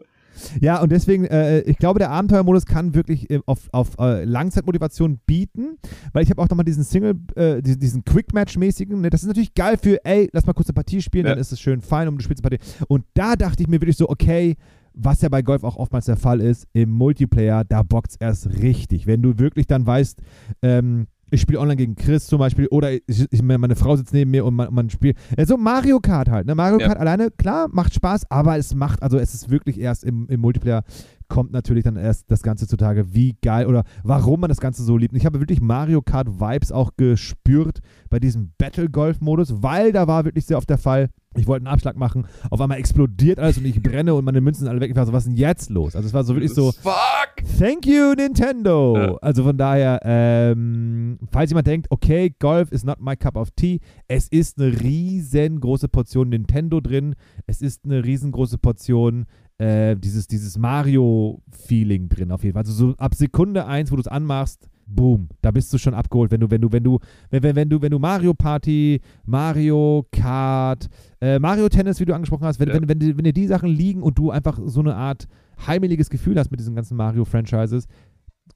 Ja, 0.60 0.80
und 0.80 0.90
deswegen, 0.92 1.24
äh, 1.24 1.60
ich 1.60 1.78
glaube, 1.78 1.98
der 1.98 2.10
Abenteuermodus 2.10 2.66
kann 2.66 2.94
wirklich 2.94 3.30
äh, 3.30 3.40
auf, 3.46 3.68
auf 3.72 3.90
äh, 3.98 4.24
Langzeitmotivation 4.24 5.18
bieten, 5.26 5.76
weil 6.12 6.22
ich 6.22 6.30
habe 6.30 6.40
auch 6.42 6.48
nochmal 6.48 6.64
diesen 6.64 6.84
Single, 6.84 7.14
äh, 7.36 7.62
diesen, 7.62 7.80
diesen 7.80 8.04
Quick-Match-mäßigen, 8.04 9.00
ne, 9.00 9.10
das 9.10 9.22
ist 9.22 9.28
natürlich 9.28 9.54
geil 9.54 9.76
für, 9.80 10.04
ey, 10.04 10.28
lass 10.32 10.46
mal 10.46 10.52
kurz 10.52 10.68
eine 10.68 10.74
Partie 10.74 11.02
spielen, 11.02 11.26
Ja. 11.26 11.32
dann 11.32 11.40
ist 11.40 11.52
es 11.52 11.60
schön 11.60 11.80
fein 11.80 12.08
und 12.08 12.16
du 12.16 12.22
spielst 12.24 12.44
eine 12.44 12.56
Partie. 12.56 12.84
Und 12.88 13.04
da 13.14 13.36
dachte 13.36 13.62
ich 13.62 13.68
mir 13.68 13.80
wirklich 13.80 13.96
so, 13.96 14.08
okay, 14.08 14.56
was 15.00 15.22
ja 15.22 15.28
bei 15.28 15.42
Golf 15.42 15.62
auch 15.62 15.76
oftmals 15.76 16.06
der 16.06 16.16
Fall 16.16 16.40
ist, 16.40 16.66
im 16.72 16.90
Multiplayer, 16.90 17.64
da 17.64 17.82
bockt's 17.82 18.16
erst 18.16 18.48
richtig. 18.62 19.06
Wenn 19.06 19.22
du 19.22 19.38
wirklich 19.38 19.66
dann 19.66 19.86
weißt, 19.86 20.20
ähm, 20.62 21.06
ich 21.30 21.40
spiele 21.40 21.60
online 21.60 21.76
gegen 21.76 21.96
Chris 21.96 22.26
zum 22.26 22.38
Beispiel 22.38 22.66
oder 22.68 22.92
ich, 22.92 23.26
ich, 23.30 23.42
meine 23.42 23.76
Frau 23.76 23.96
sitzt 23.96 24.12
neben 24.12 24.30
mir 24.30 24.44
und 24.44 24.54
man, 24.54 24.72
man 24.72 24.90
spielt. 24.90 25.16
Ja, 25.36 25.46
so 25.46 25.56
Mario 25.56 26.00
Kart 26.00 26.28
halt. 26.30 26.46
Ne? 26.46 26.54
Mario 26.54 26.80
Ja. 26.80 26.88
Kart 26.88 26.98
alleine, 26.98 27.30
klar, 27.30 27.68
macht 27.70 27.94
Spaß, 27.94 28.30
aber 28.30 28.56
es 28.56 28.74
macht, 28.74 29.02
also 29.02 29.18
es 29.18 29.34
ist 29.34 29.50
wirklich 29.50 29.78
erst 29.78 30.04
im, 30.04 30.26
im 30.28 30.40
Multiplayer 30.40 30.84
kommt 31.28 31.52
natürlich 31.52 31.84
dann 31.84 31.96
erst 31.96 32.30
das 32.30 32.42
Ganze 32.42 32.66
zutage, 32.66 33.14
wie 33.14 33.36
geil 33.42 33.66
oder 33.66 33.84
warum 34.02 34.40
man 34.40 34.48
das 34.48 34.60
Ganze 34.60 34.82
so 34.82 34.96
liebt. 34.96 35.12
Und 35.12 35.18
ich 35.18 35.26
habe 35.26 35.40
wirklich 35.40 35.60
Mario 35.60 36.02
Kart 36.02 36.40
Vibes 36.40 36.72
auch 36.72 36.92
gespürt 36.96 37.80
bei 38.10 38.18
diesem 38.18 38.52
Battle 38.58 38.88
Golf 38.88 39.20
Modus, 39.20 39.62
weil 39.62 39.92
da 39.92 40.06
war 40.06 40.24
wirklich 40.24 40.46
sehr 40.46 40.56
oft 40.56 40.68
der 40.70 40.78
Fall, 40.78 41.10
ich 41.36 41.46
wollte 41.46 41.66
einen 41.66 41.72
Abschlag 41.72 41.96
machen, 41.96 42.26
auf 42.50 42.60
einmal 42.60 42.78
explodiert 42.78 43.38
alles 43.38 43.58
und 43.58 43.66
ich 43.66 43.82
brenne 43.82 44.14
und 44.14 44.24
meine 44.24 44.40
Münzen 44.40 44.60
sind 44.60 44.68
alle 44.68 44.80
weg. 44.80 44.90
Ich 44.90 44.96
war 44.96 45.06
so, 45.06 45.12
was 45.12 45.24
ist 45.24 45.28
denn 45.28 45.36
jetzt 45.36 45.70
los? 45.70 45.94
Also 45.94 46.08
es 46.08 46.14
war 46.14 46.24
so 46.24 46.34
wirklich 46.34 46.52
so, 46.52 46.72
Fuck! 46.72 47.28
Thank 47.58 47.86
you, 47.86 48.14
Nintendo. 48.16 48.96
Ja. 48.96 49.16
Also 49.16 49.44
von 49.44 49.56
daher, 49.56 50.00
ähm, 50.04 51.18
falls 51.30 51.50
jemand 51.50 51.66
denkt, 51.66 51.88
okay, 51.90 52.34
Golf 52.38 52.72
is 52.72 52.84
not 52.84 53.00
my 53.00 53.16
cup 53.16 53.36
of 53.36 53.50
tea, 53.52 53.80
es 54.08 54.28
ist 54.28 54.60
eine 54.60 54.80
riesengroße 54.80 55.88
Portion 55.88 56.30
Nintendo 56.30 56.80
drin. 56.80 57.14
Es 57.46 57.62
ist 57.62 57.84
eine 57.84 58.04
riesengroße 58.04 58.58
Portion 58.58 59.26
äh, 59.58 59.96
dieses, 59.96 60.26
dieses 60.28 60.56
Mario-Feeling 60.58 62.08
drin 62.08 62.32
auf 62.32 62.42
jeden 62.44 62.54
Fall. 62.54 62.62
Also 62.62 62.72
so 62.72 62.94
ab 62.96 63.14
Sekunde 63.14 63.66
eins, 63.66 63.90
wo 63.90 63.96
du 63.96 64.00
es 64.00 64.08
anmachst, 64.08 64.68
boom, 64.86 65.28
da 65.42 65.50
bist 65.50 65.72
du 65.72 65.78
schon 65.78 65.94
abgeholt. 65.94 66.30
Wenn 66.30 66.40
du, 66.40 66.50
wenn 66.50 66.60
du, 66.60 66.72
wenn 66.72 66.82
du, 66.84 66.98
wenn, 67.30 67.42
wenn, 67.42 67.56
wenn 67.56 67.68
du, 67.68 67.82
wenn 67.82 67.90
du 67.90 67.98
Mario 67.98 68.34
Party, 68.34 69.00
Mario 69.26 70.06
Kart, 70.12 70.88
äh, 71.20 71.38
Mario 71.38 71.68
Tennis, 71.68 72.00
wie 72.00 72.04
du 72.06 72.14
angesprochen 72.14 72.44
hast, 72.46 72.58
wenn, 72.60 72.68
Ja. 72.68 72.74
wenn, 72.74 72.88
wenn, 72.88 72.98
dir- 72.98 73.16
wenn 73.16 73.24
dir 73.24 73.32
die 73.32 73.46
Sachen 73.46 73.68
liegen 73.68 74.02
und 74.02 74.16
du 74.18 74.30
einfach 74.30 74.58
so 74.64 74.80
eine 74.80 74.94
Art 74.94 75.26
heimeliges 75.66 76.08
Gefühl 76.08 76.38
hast 76.38 76.50
mit 76.50 76.60
diesen 76.60 76.74
ganzen 76.74 76.96
Mario-Franchises, 76.96 77.86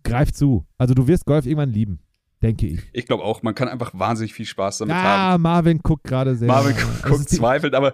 greif 0.05 0.33
zu. 0.33 0.65
Also 0.79 0.95
du 0.95 1.07
wirst 1.07 1.27
Golf 1.27 1.45
irgendwann 1.47 1.71
lieben, 1.71 1.99
denke 2.43 2.67
ich. 2.67 2.81
Ich 2.93 3.07
glaube 3.07 3.25
auch, 3.25 3.43
man 3.43 3.55
kann 3.55 3.69
einfach 3.69 3.93
wahnsinnig 3.93 4.33
viel 4.33 4.47
Spaß 4.47 4.79
damit 4.79 4.95
haben. 4.95 5.35
Ah, 5.35 5.39
Marvin 5.39 5.81
guckt 5.83 6.05
gerade 6.05 6.35
sehr. 6.35 6.49
Marvin 6.49 6.75
guckt 7.03 7.31
die- 7.31 7.37
zweifelt, 7.37 7.75
aber 7.75 7.93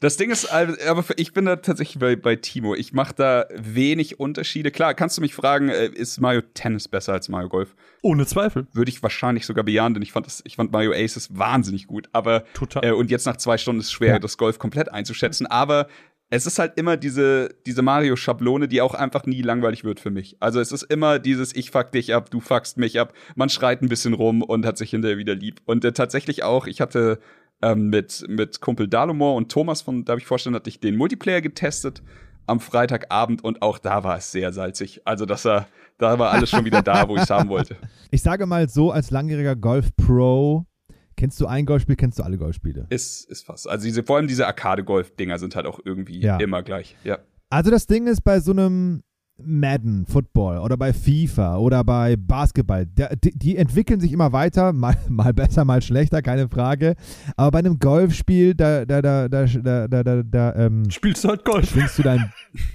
das 0.00 0.16
Ding 0.18 0.30
ist, 0.30 0.44
also, 0.46 0.74
aber 0.86 1.04
ich 1.16 1.32
bin 1.32 1.46
da 1.46 1.56
tatsächlich 1.56 1.98
bei, 1.98 2.16
bei 2.16 2.36
Timo. 2.36 2.74
Ich 2.74 2.92
mache 2.92 3.14
da 3.14 3.46
wenig 3.54 4.20
Unterschiede. 4.20 4.70
Klar, 4.70 4.92
kannst 4.94 5.16
du 5.16 5.22
mich 5.22 5.34
fragen, 5.34 5.68
äh, 5.70 5.86
ist 5.86 6.20
Mario 6.20 6.42
Tennis 6.52 6.86
besser 6.88 7.14
als 7.14 7.28
Mario 7.28 7.48
Golf? 7.48 7.74
Ohne 8.02 8.26
Zweifel. 8.26 8.66
Würde 8.72 8.90
ich 8.90 9.02
wahrscheinlich 9.02 9.46
sogar 9.46 9.64
bejahen, 9.64 9.94
denn 9.94 10.02
ich 10.02 10.12
fand, 10.12 10.26
das, 10.26 10.42
ich 10.44 10.56
fand 10.56 10.70
Mario 10.70 10.92
Aces 10.92 11.36
wahnsinnig 11.38 11.86
gut. 11.86 12.08
Aber 12.12 12.44
Total. 12.52 12.84
äh, 12.84 12.92
und 12.92 13.10
jetzt 13.10 13.24
nach 13.26 13.36
zwei 13.38 13.56
Stunden 13.56 13.80
ist 13.80 13.86
es 13.86 13.92
schwer, 13.92 14.14
Ja. 14.14 14.18
das 14.18 14.36
Golf 14.36 14.58
komplett 14.58 14.92
einzuschätzen. 14.92 15.46
Aber 15.46 15.88
es 16.28 16.44
ist 16.44 16.58
halt 16.58 16.72
immer 16.76 16.96
diese, 16.96 17.54
diese 17.66 17.82
Mario-Schablone, 17.82 18.66
die 18.68 18.82
auch 18.82 18.94
einfach 18.94 19.26
nie 19.26 19.42
langweilig 19.42 19.84
wird 19.84 20.00
für 20.00 20.10
mich. 20.10 20.36
Also 20.40 20.60
es 20.60 20.72
ist 20.72 20.82
immer 20.82 21.18
dieses, 21.20 21.54
ich 21.54 21.70
fuck 21.70 21.92
dich 21.92 22.12
ab, 22.14 22.30
du 22.30 22.40
fuckst 22.40 22.78
mich 22.78 22.98
ab. 22.98 23.12
Man 23.36 23.48
schreit 23.48 23.80
ein 23.80 23.88
bisschen 23.88 24.12
rum 24.12 24.42
und 24.42 24.66
hat 24.66 24.76
sich 24.76 24.90
hinterher 24.90 25.18
wieder 25.18 25.34
lieb. 25.36 25.60
Und 25.64 25.84
äh, 25.84 25.92
tatsächlich 25.92 26.42
auch, 26.42 26.66
ich 26.66 26.80
hatte 26.80 27.20
ähm, 27.62 27.88
mit, 27.88 28.24
mit 28.28 28.60
Kumpel 28.60 28.88
Dalomor 28.88 29.34
und 29.34 29.50
Thomas 29.50 29.82
von 29.82 30.04
Darf 30.04 30.18
ich 30.18 30.26
vorstellen, 30.26 30.54
hatte 30.54 30.68
ich 30.70 30.80
den 30.80 30.96
Multiplayer 30.96 31.40
getestet 31.40 32.02
am 32.46 32.60
Freitagabend 32.60 33.42
und 33.42 33.62
auch 33.62 33.78
da 33.78 34.04
war 34.04 34.18
es 34.18 34.30
sehr 34.30 34.52
salzig. 34.52 35.00
Also 35.04 35.26
das 35.26 35.44
war, 35.44 35.66
da 35.98 36.18
war 36.18 36.30
alles 36.30 36.50
schon 36.50 36.64
wieder 36.64 36.82
da, 36.82 37.08
wo 37.08 37.16
ich 37.16 37.22
es 37.22 37.30
haben 37.30 37.48
wollte. 37.48 37.76
Ich 38.12 38.22
sage 38.22 38.46
mal 38.46 38.68
so, 38.68 38.92
als 38.92 39.10
langjähriger 39.10 39.56
Golf-Pro, 39.56 40.64
kennst 41.16 41.40
du 41.40 41.46
ein 41.46 41.66
Golfspiel, 41.66 41.96
kennst 41.96 42.18
du 42.18 42.22
alle 42.22 42.38
Golfspiele. 42.38 42.86
Ist, 42.90 43.28
ist 43.28 43.44
fast. 43.44 43.68
Also 43.68 43.84
diese, 43.84 44.04
vor 44.04 44.16
allem 44.16 44.28
diese 44.28 44.46
Arcade-Golf-Dinger 44.46 45.38
sind 45.38 45.56
halt 45.56 45.66
auch 45.66 45.80
irgendwie 45.84 46.20
Ja. 46.20 46.36
immer 46.38 46.62
gleich. 46.62 46.96
Ja. 47.02 47.18
Also 47.50 47.70
das 47.72 47.86
Ding 47.88 48.06
ist 48.06 48.22
bei 48.22 48.38
so 48.40 48.52
einem 48.52 49.02
Madden 49.42 50.06
Football 50.06 50.58
oder 50.58 50.76
bei 50.76 50.92
FIFA 50.92 51.58
oder 51.58 51.84
bei 51.84 52.16
Basketball. 52.16 52.86
Die, 52.86 53.38
die 53.38 53.56
entwickeln 53.56 54.00
sich 54.00 54.12
immer 54.12 54.32
weiter, 54.32 54.72
mal, 54.72 54.96
mal, 55.08 55.34
besser, 55.34 55.64
mal 55.64 55.82
schlechter, 55.82 56.22
keine 56.22 56.48
Frage. 56.48 56.94
Aber 57.36 57.50
bei 57.50 57.58
einem 57.58 57.78
Golfspiel, 57.78 58.54
da, 58.54 58.84
da, 58.84 59.02
da, 59.02 59.28
da, 59.28 59.46
da, 59.46 59.88
da, 59.88 60.22
da 60.22 60.54
ähm, 60.56 60.90
spielst 60.90 61.24
du 61.24 61.28
halt 61.28 61.44
Golf. 61.44 61.72
Du 61.96 62.02
dein, 62.02 62.32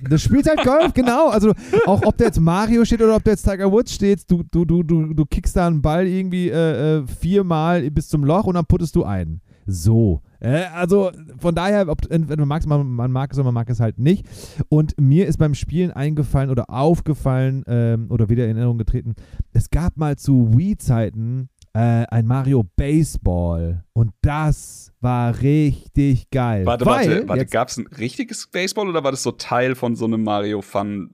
das 0.08 0.21
spielst 0.21 0.50
halt 0.50 0.63
Golf, 0.63 0.93
genau. 0.93 1.30
Also 1.30 1.54
auch 1.86 2.04
ob 2.06 2.17
da 2.17 2.26
jetzt 2.26 2.39
Mario 2.39 2.86
steht 2.86 3.02
oder 3.02 3.15
ob 3.15 3.24
da 3.24 3.32
jetzt 3.32 3.43
Tiger 3.43 3.71
Woods 3.71 3.93
steht, 3.93 4.30
du, 4.30 4.43
du, 4.43 4.65
du, 4.65 4.84
du, 4.84 5.13
du 5.13 5.26
kickst 5.26 5.56
da 5.56 5.67
einen 5.67 5.82
Ball 5.82 6.06
irgendwie 6.06 6.50
äh, 6.50 7.00
äh 7.00 7.08
viermal 7.08 7.89
bis 7.89 8.08
zum 8.08 8.24
Loch 8.24 8.45
und 8.45 8.56
dann 8.56 8.65
puttest 8.65 8.95
du 8.95 9.04
einen. 9.04 9.41
So. 9.65 10.21
Äh, 10.39 10.65
also 10.74 11.12
von 11.38 11.56
daher, 11.56 11.88
ob, 11.88 12.00
man, 12.10 12.47
mag's, 12.47 12.65
man, 12.65 12.88
man 12.88 13.12
mag 13.12 13.32
es 13.32 13.38
oder 13.38 13.45
man 13.45 13.54
mag 13.54 13.69
es 13.69 13.80
halt 13.80 14.00
nicht. 14.00 14.26
Und 14.69 15.00
mir 15.00 15.28
ist 15.28 15.38
beim 15.38 15.54
Spielen 15.54 15.91
eingefallen 15.91 16.50
oder 16.50 16.69
aufgefallen 16.69 17.63
ähm, 17.67 18.08
oder 18.10 18.30
wieder 18.30 18.45
in 18.45 18.52
Erinnerung 18.52 18.78
getreten, 18.78 19.15
es 19.54 19.69
gab 19.69 19.97
mal 19.97 20.17
zu 20.17 20.58
Wii-Zeiten 20.58 21.50
äh, 21.74 22.06
ein 22.10 22.28
Mario 22.28 22.63
Baseball 22.76 23.84
und 23.93 24.12
das 24.21 24.91
war 25.00 25.41
richtig 25.41 26.30
geil. 26.30 26.65
Warte, 26.65 26.86
Weil 26.86 27.10
warte, 27.10 27.30
warte. 27.30 27.45
Gab 27.45 27.69
es 27.69 27.78
ein 27.78 27.88
richtiges 27.88 28.47
Baseball 28.47 28.89
oder 28.89 29.04
war 29.04 29.12
das 29.12 29.24
so 29.24 29.32
Teil 29.32 29.76
von 29.76 29.95
so 29.95 30.06
einem 30.06 30.24
Mario 30.24 30.62
Fun 30.62 31.12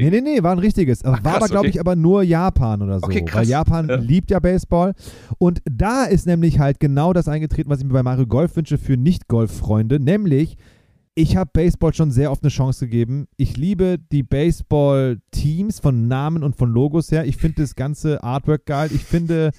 Land? 0.00 0.12
Nee, 0.12 0.20
nee, 0.20 0.34
nee, 0.34 0.42
war 0.42 0.52
ein 0.52 0.58
richtiges. 0.58 1.04
war 1.04 1.20
krass, 1.20 1.36
aber, 1.36 1.48
glaube 1.48 1.68
okay. 1.68 1.70
ich, 1.70 1.80
aber 1.80 1.96
nur 1.96 2.22
Japan 2.22 2.82
oder 2.82 3.00
so. 3.00 3.06
Okay, 3.06 3.24
krass. 3.24 3.42
Weil 3.42 3.48
Japan 3.48 3.88
Ja. 3.88 3.96
liebt 3.96 4.30
ja 4.30 4.38
Baseball. 4.38 4.94
Und 5.38 5.62
da 5.64 6.04
ist 6.04 6.26
nämlich 6.26 6.58
halt 6.58 6.80
genau 6.80 7.12
das 7.12 7.28
eingetreten, 7.28 7.70
was 7.70 7.80
ich 7.80 7.84
mir 7.84 7.92
bei 7.92 8.02
Mario 8.02 8.26
Golf 8.26 8.56
wünsche 8.56 8.78
für 8.78 8.96
Nicht-Golf-Freunde. 8.96 10.00
Nämlich, 10.00 10.56
ich 11.14 11.36
habe 11.36 11.50
Baseball 11.52 11.92
schon 11.92 12.10
sehr 12.10 12.30
oft 12.30 12.42
eine 12.42 12.50
Chance 12.50 12.86
gegeben. 12.86 13.26
Ich 13.36 13.56
liebe 13.56 13.98
die 13.98 14.22
Baseball-Teams 14.22 15.80
von 15.80 16.08
Namen 16.08 16.42
und 16.42 16.56
von 16.56 16.70
Logos 16.70 17.10
her. 17.10 17.26
Ich 17.26 17.36
finde 17.36 17.62
das 17.62 17.74
ganze 17.74 18.22
Artwork 18.22 18.66
geil. 18.66 18.90
Ich 18.94 19.04
finde, 19.04 19.50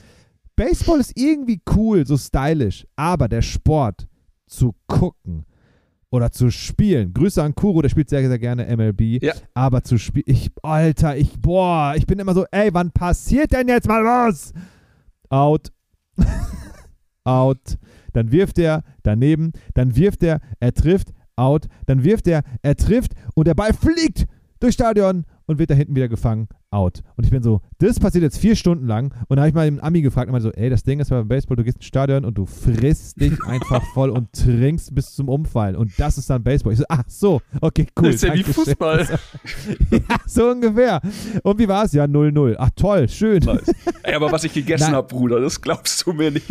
Baseball 0.55 0.99
ist 0.99 1.17
irgendwie 1.17 1.61
cool, 1.75 2.05
so 2.07 2.17
stylisch. 2.17 2.87
Aber 2.95 3.27
der 3.27 3.41
Sport 3.41 4.07
zu 4.47 4.73
gucken 4.87 5.45
oder 6.13 6.31
zu 6.31 6.51
spielen. 6.51 7.11
Grüße 7.11 7.41
an 7.41 7.55
Kuro, 7.55 7.81
der 7.81 7.89
spielt 7.89 8.07
sehr, 8.07 8.27
sehr 8.27 8.37
gerne 8.37 8.67
MLB. 8.77 9.23
Ja. 9.23 9.33
Aber 9.55 9.83
zu 9.83 9.97
spielen, 9.97 10.25
ich, 10.27 10.51
Alter, 10.61 11.17
ich, 11.17 11.41
boah, 11.41 11.95
ich 11.97 12.05
bin 12.05 12.19
immer 12.19 12.35
so, 12.35 12.45
ey, 12.51 12.71
wann 12.71 12.91
passiert 12.91 13.51
denn 13.51 13.67
jetzt 13.67 13.87
mal 13.87 14.03
was? 14.03 14.53
Out. 15.29 15.71
Out. 17.23 17.79
Dann 18.13 18.31
wirft 18.31 18.59
er 18.59 18.83
daneben, 19.01 19.53
dann 19.73 19.95
wirft 19.95 20.21
er, 20.21 20.39
er 20.59 20.71
trifft, 20.75 21.13
out. 21.35 21.65
Dann 21.87 22.03
wirft 22.03 22.27
er, 22.27 22.43
er 22.61 22.75
trifft 22.75 23.13
und 23.33 23.47
der 23.47 23.55
Ball 23.55 23.73
fliegt 23.73 24.27
durchs 24.59 24.75
Stadion 24.75 25.25
und 25.47 25.57
wird 25.57 25.71
da 25.71 25.73
hinten 25.73 25.95
wieder 25.95 26.09
gefangen, 26.09 26.47
out. 26.73 27.01
Und 27.15 27.23
ich 27.23 27.31
bin 27.31 27.43
so, 27.43 27.61
das 27.79 27.99
passiert 27.99 28.23
jetzt 28.23 28.37
vier 28.37 28.55
Stunden 28.55 28.87
lang. 28.87 29.13
Und 29.27 29.37
da 29.37 29.43
habe 29.43 29.49
ich 29.49 29.55
mal 29.55 29.65
den 29.65 29.81
Ami 29.81 30.01
gefragt, 30.01 30.31
und 30.31 30.41
so, 30.41 30.51
ey, 30.51 30.69
das 30.69 30.83
Ding 30.83 30.99
ist 30.99 31.09
beim 31.09 31.27
Baseball, 31.27 31.57
du 31.57 31.63
gehst 31.63 31.77
ins 31.77 31.85
Stadion 31.85 32.25
und 32.25 32.37
du 32.37 32.45
frisst 32.45 33.19
dich 33.19 33.33
einfach 33.47 33.83
voll 33.93 34.09
und 34.09 34.31
trinkst 34.33 34.93
bis 34.93 35.13
zum 35.13 35.29
Umfallen. 35.29 35.75
Und 35.75 35.91
das 35.97 36.17
ist 36.17 36.29
dann 36.29 36.43
Baseball. 36.43 36.73
Ich 36.73 36.79
so, 36.79 36.85
ach 36.89 37.03
so, 37.07 37.41
okay, 37.61 37.87
cool. 37.99 38.07
Das 38.07 38.15
ist 38.15 38.23
ja 38.23 38.33
wie. 38.33 38.43
Fußball. 38.43 39.07
ja, 39.91 39.99
so 40.25 40.49
ungefähr. 40.49 41.01
Und 41.43 41.59
wie 41.59 41.67
war 41.67 41.85
es? 41.85 41.93
Ja, 41.93 42.05
0-0. 42.05 42.55
Ach 42.57 42.69
toll, 42.75 43.07
schön. 43.09 43.39
Nice. 43.43 43.71
Ey, 44.03 44.15
aber 44.15 44.31
was 44.31 44.43
ich 44.43 44.53
gegessen 44.53 44.93
habe, 44.93 45.07
Bruder, 45.07 45.39
das 45.39 45.61
glaubst 45.61 46.05
du 46.05 46.13
mir 46.13 46.31
nicht. 46.31 46.47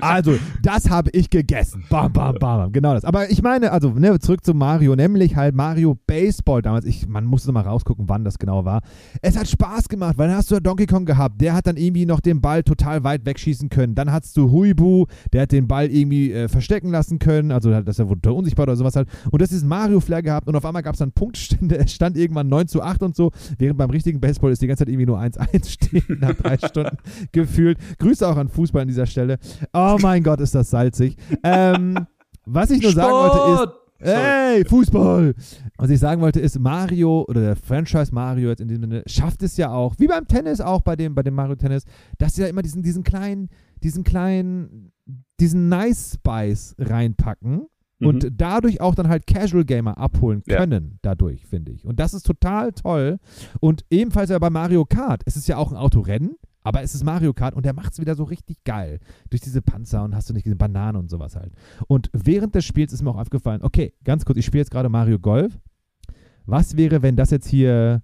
Also, 0.00 0.38
das 0.62 0.90
habe 0.90 1.10
ich 1.12 1.30
gegessen. 1.30 1.84
Bam, 1.88 2.12
bam, 2.12 2.36
bam. 2.38 2.72
Genau 2.72 2.94
das. 2.94 3.04
Aber 3.04 3.30
ich 3.30 3.42
meine, 3.42 3.72
also, 3.72 3.90
ne, 3.90 4.18
zurück 4.18 4.44
zu 4.44 4.54
Mario, 4.54 4.94
nämlich 4.94 5.36
halt 5.36 5.54
Mario 5.54 5.98
Baseball 6.06 6.62
damals. 6.62 6.84
Ich, 6.84 7.08
man 7.08 7.24
musste 7.24 7.52
mal 7.52 7.62
rausgucken, 7.62 8.08
wann 8.08 8.24
das 8.24 8.38
genau 8.38 8.64
war. 8.64 8.82
Es 9.20 9.36
hat 9.36 9.48
Spaß 9.52 9.88
gemacht, 9.88 10.18
weil 10.18 10.28
dann 10.28 10.36
hast 10.36 10.50
du 10.50 10.60
Donkey 10.60 10.86
Kong 10.86 11.04
gehabt. 11.04 11.40
Der 11.40 11.54
hat 11.54 11.66
dann 11.66 11.76
irgendwie 11.76 12.06
noch 12.06 12.20
den 12.20 12.40
Ball 12.40 12.62
total 12.62 13.04
weit 13.04 13.24
wegschießen 13.24 13.68
können. 13.68 13.94
Dann 13.94 14.10
hattest 14.10 14.36
du 14.36 14.50
Huibu, 14.50 15.06
der 15.32 15.42
hat 15.42 15.52
den 15.52 15.68
Ball 15.68 15.90
irgendwie 15.90 16.32
äh, 16.32 16.48
verstecken 16.48 16.90
lassen 16.90 17.18
können. 17.18 17.52
Also, 17.52 17.70
dass 17.82 17.98
er 17.98 18.08
wurde 18.08 18.32
unsichtbar 18.32 18.64
oder 18.64 18.76
sowas 18.76 18.96
halt. 18.96 19.08
Und 19.30 19.40
das 19.40 19.52
ist 19.52 19.64
Mario-Flair 19.64 20.22
gehabt. 20.22 20.48
Und 20.48 20.56
auf 20.56 20.64
einmal 20.64 20.82
gab 20.82 20.94
es 20.94 20.98
dann 20.98 21.12
Punktstände. 21.12 21.78
Es 21.78 21.92
stand 21.94 22.16
irgendwann 22.16 22.48
9 22.48 22.68
zu 22.68 22.82
8 22.82 23.02
und 23.02 23.16
so. 23.16 23.30
Während 23.58 23.78
beim 23.78 23.90
richtigen 23.90 24.20
Baseball 24.20 24.50
ist 24.50 24.62
die 24.62 24.66
ganze 24.66 24.84
Zeit 24.84 24.88
irgendwie 24.88 25.06
nur 25.06 25.20
1-1 25.20 25.68
stehen 25.68 26.04
nach 26.20 26.34
drei 26.34 26.58
Stunden 26.58 26.96
gefühlt. 27.32 27.78
Grüße 27.98 28.26
auch 28.26 28.36
an 28.36 28.48
Fußball 28.48 28.82
an 28.82 28.88
dieser 28.88 29.06
Stelle. 29.06 29.38
Oh 29.72 29.96
mein 30.00 30.22
Gott, 30.22 30.40
ist 30.40 30.54
das 30.54 30.70
salzig. 30.70 31.16
Ähm, 31.42 32.06
was 32.44 32.70
ich 32.70 32.82
nur 32.82 32.92
sagen 32.92 33.12
wollte 33.12 33.62
ist, 33.62 33.81
Hey, 34.04 34.64
Fußball! 34.64 35.34
Was 35.78 35.90
ich 35.90 36.00
sagen 36.00 36.20
wollte 36.20 36.40
ist, 36.40 36.58
Mario 36.58 37.24
oder 37.28 37.40
der 37.40 37.56
Franchise 37.56 38.12
Mario 38.14 38.48
jetzt 38.50 38.60
in 38.60 38.68
diesem 38.68 38.82
Sinne 38.82 39.02
schafft 39.06 39.42
es 39.42 39.56
ja 39.56 39.70
auch, 39.72 39.94
wie 39.98 40.06
beim 40.06 40.26
Tennis 40.26 40.60
auch 40.60 40.80
bei 40.80 40.96
dem, 40.96 41.14
bei 41.14 41.22
dem 41.22 41.34
Mario 41.34 41.54
Tennis, 41.56 41.84
dass 42.18 42.34
sie 42.34 42.42
da 42.42 42.48
immer 42.48 42.62
diesen, 42.62 42.82
diesen 42.82 43.02
kleinen, 43.04 43.48
diesen 43.82 44.04
kleinen, 44.04 44.92
diesen 45.40 45.68
Nice 45.68 46.14
Spice 46.14 46.74
reinpacken 46.78 47.66
und 48.00 48.28
dadurch 48.36 48.80
auch 48.80 48.96
dann 48.96 49.08
halt 49.08 49.28
Casual 49.28 49.64
Gamer 49.64 49.96
abholen 49.96 50.42
Ja. 50.46 50.56
können, 50.58 50.98
dadurch, 51.02 51.46
finde 51.46 51.70
ich. 51.70 51.84
Und 51.86 52.00
das 52.00 52.14
ist 52.14 52.26
total 52.26 52.72
toll. 52.72 53.18
Und 53.60 53.84
ebenfalls 53.90 54.30
ja 54.30 54.38
bei 54.40 54.50
Mario 54.50 54.84
Kart. 54.84 55.22
Es 55.24 55.36
ist 55.36 55.46
ja 55.46 55.56
auch 55.56 55.70
ein 55.70 55.76
Autorennen, 55.78 56.34
aber 56.62 56.82
es 56.82 56.94
ist 56.94 57.04
Mario 57.04 57.32
Kart 57.32 57.54
und 57.54 57.64
der 57.64 57.72
macht 57.72 57.92
es 57.92 57.98
wieder 57.98 58.14
so 58.14 58.24
richtig 58.24 58.62
geil. 58.64 59.00
Durch 59.30 59.40
diese 59.40 59.62
Panzer 59.62 60.04
und 60.04 60.14
hast 60.14 60.28
du 60.28 60.34
nicht 60.34 60.46
diese 60.46 60.56
Bananen 60.56 60.96
und 60.96 61.10
sowas 61.10 61.36
halt. 61.36 61.52
Und 61.86 62.10
während 62.12 62.54
des 62.54 62.64
Spiels 62.64 62.92
ist 62.92 63.02
mir 63.02 63.10
auch 63.10 63.18
aufgefallen, 63.18 63.62
okay, 63.62 63.94
ganz 64.04 64.24
kurz, 64.24 64.38
ich 64.38 64.46
spiele 64.46 64.60
jetzt 64.60 64.70
gerade 64.70 64.88
Mario 64.88 65.18
Golf. 65.18 65.58
Was 66.46 66.76
wäre, 66.76 67.02
wenn 67.02 67.16
das 67.16 67.30
jetzt 67.30 67.46
hier 67.46 68.02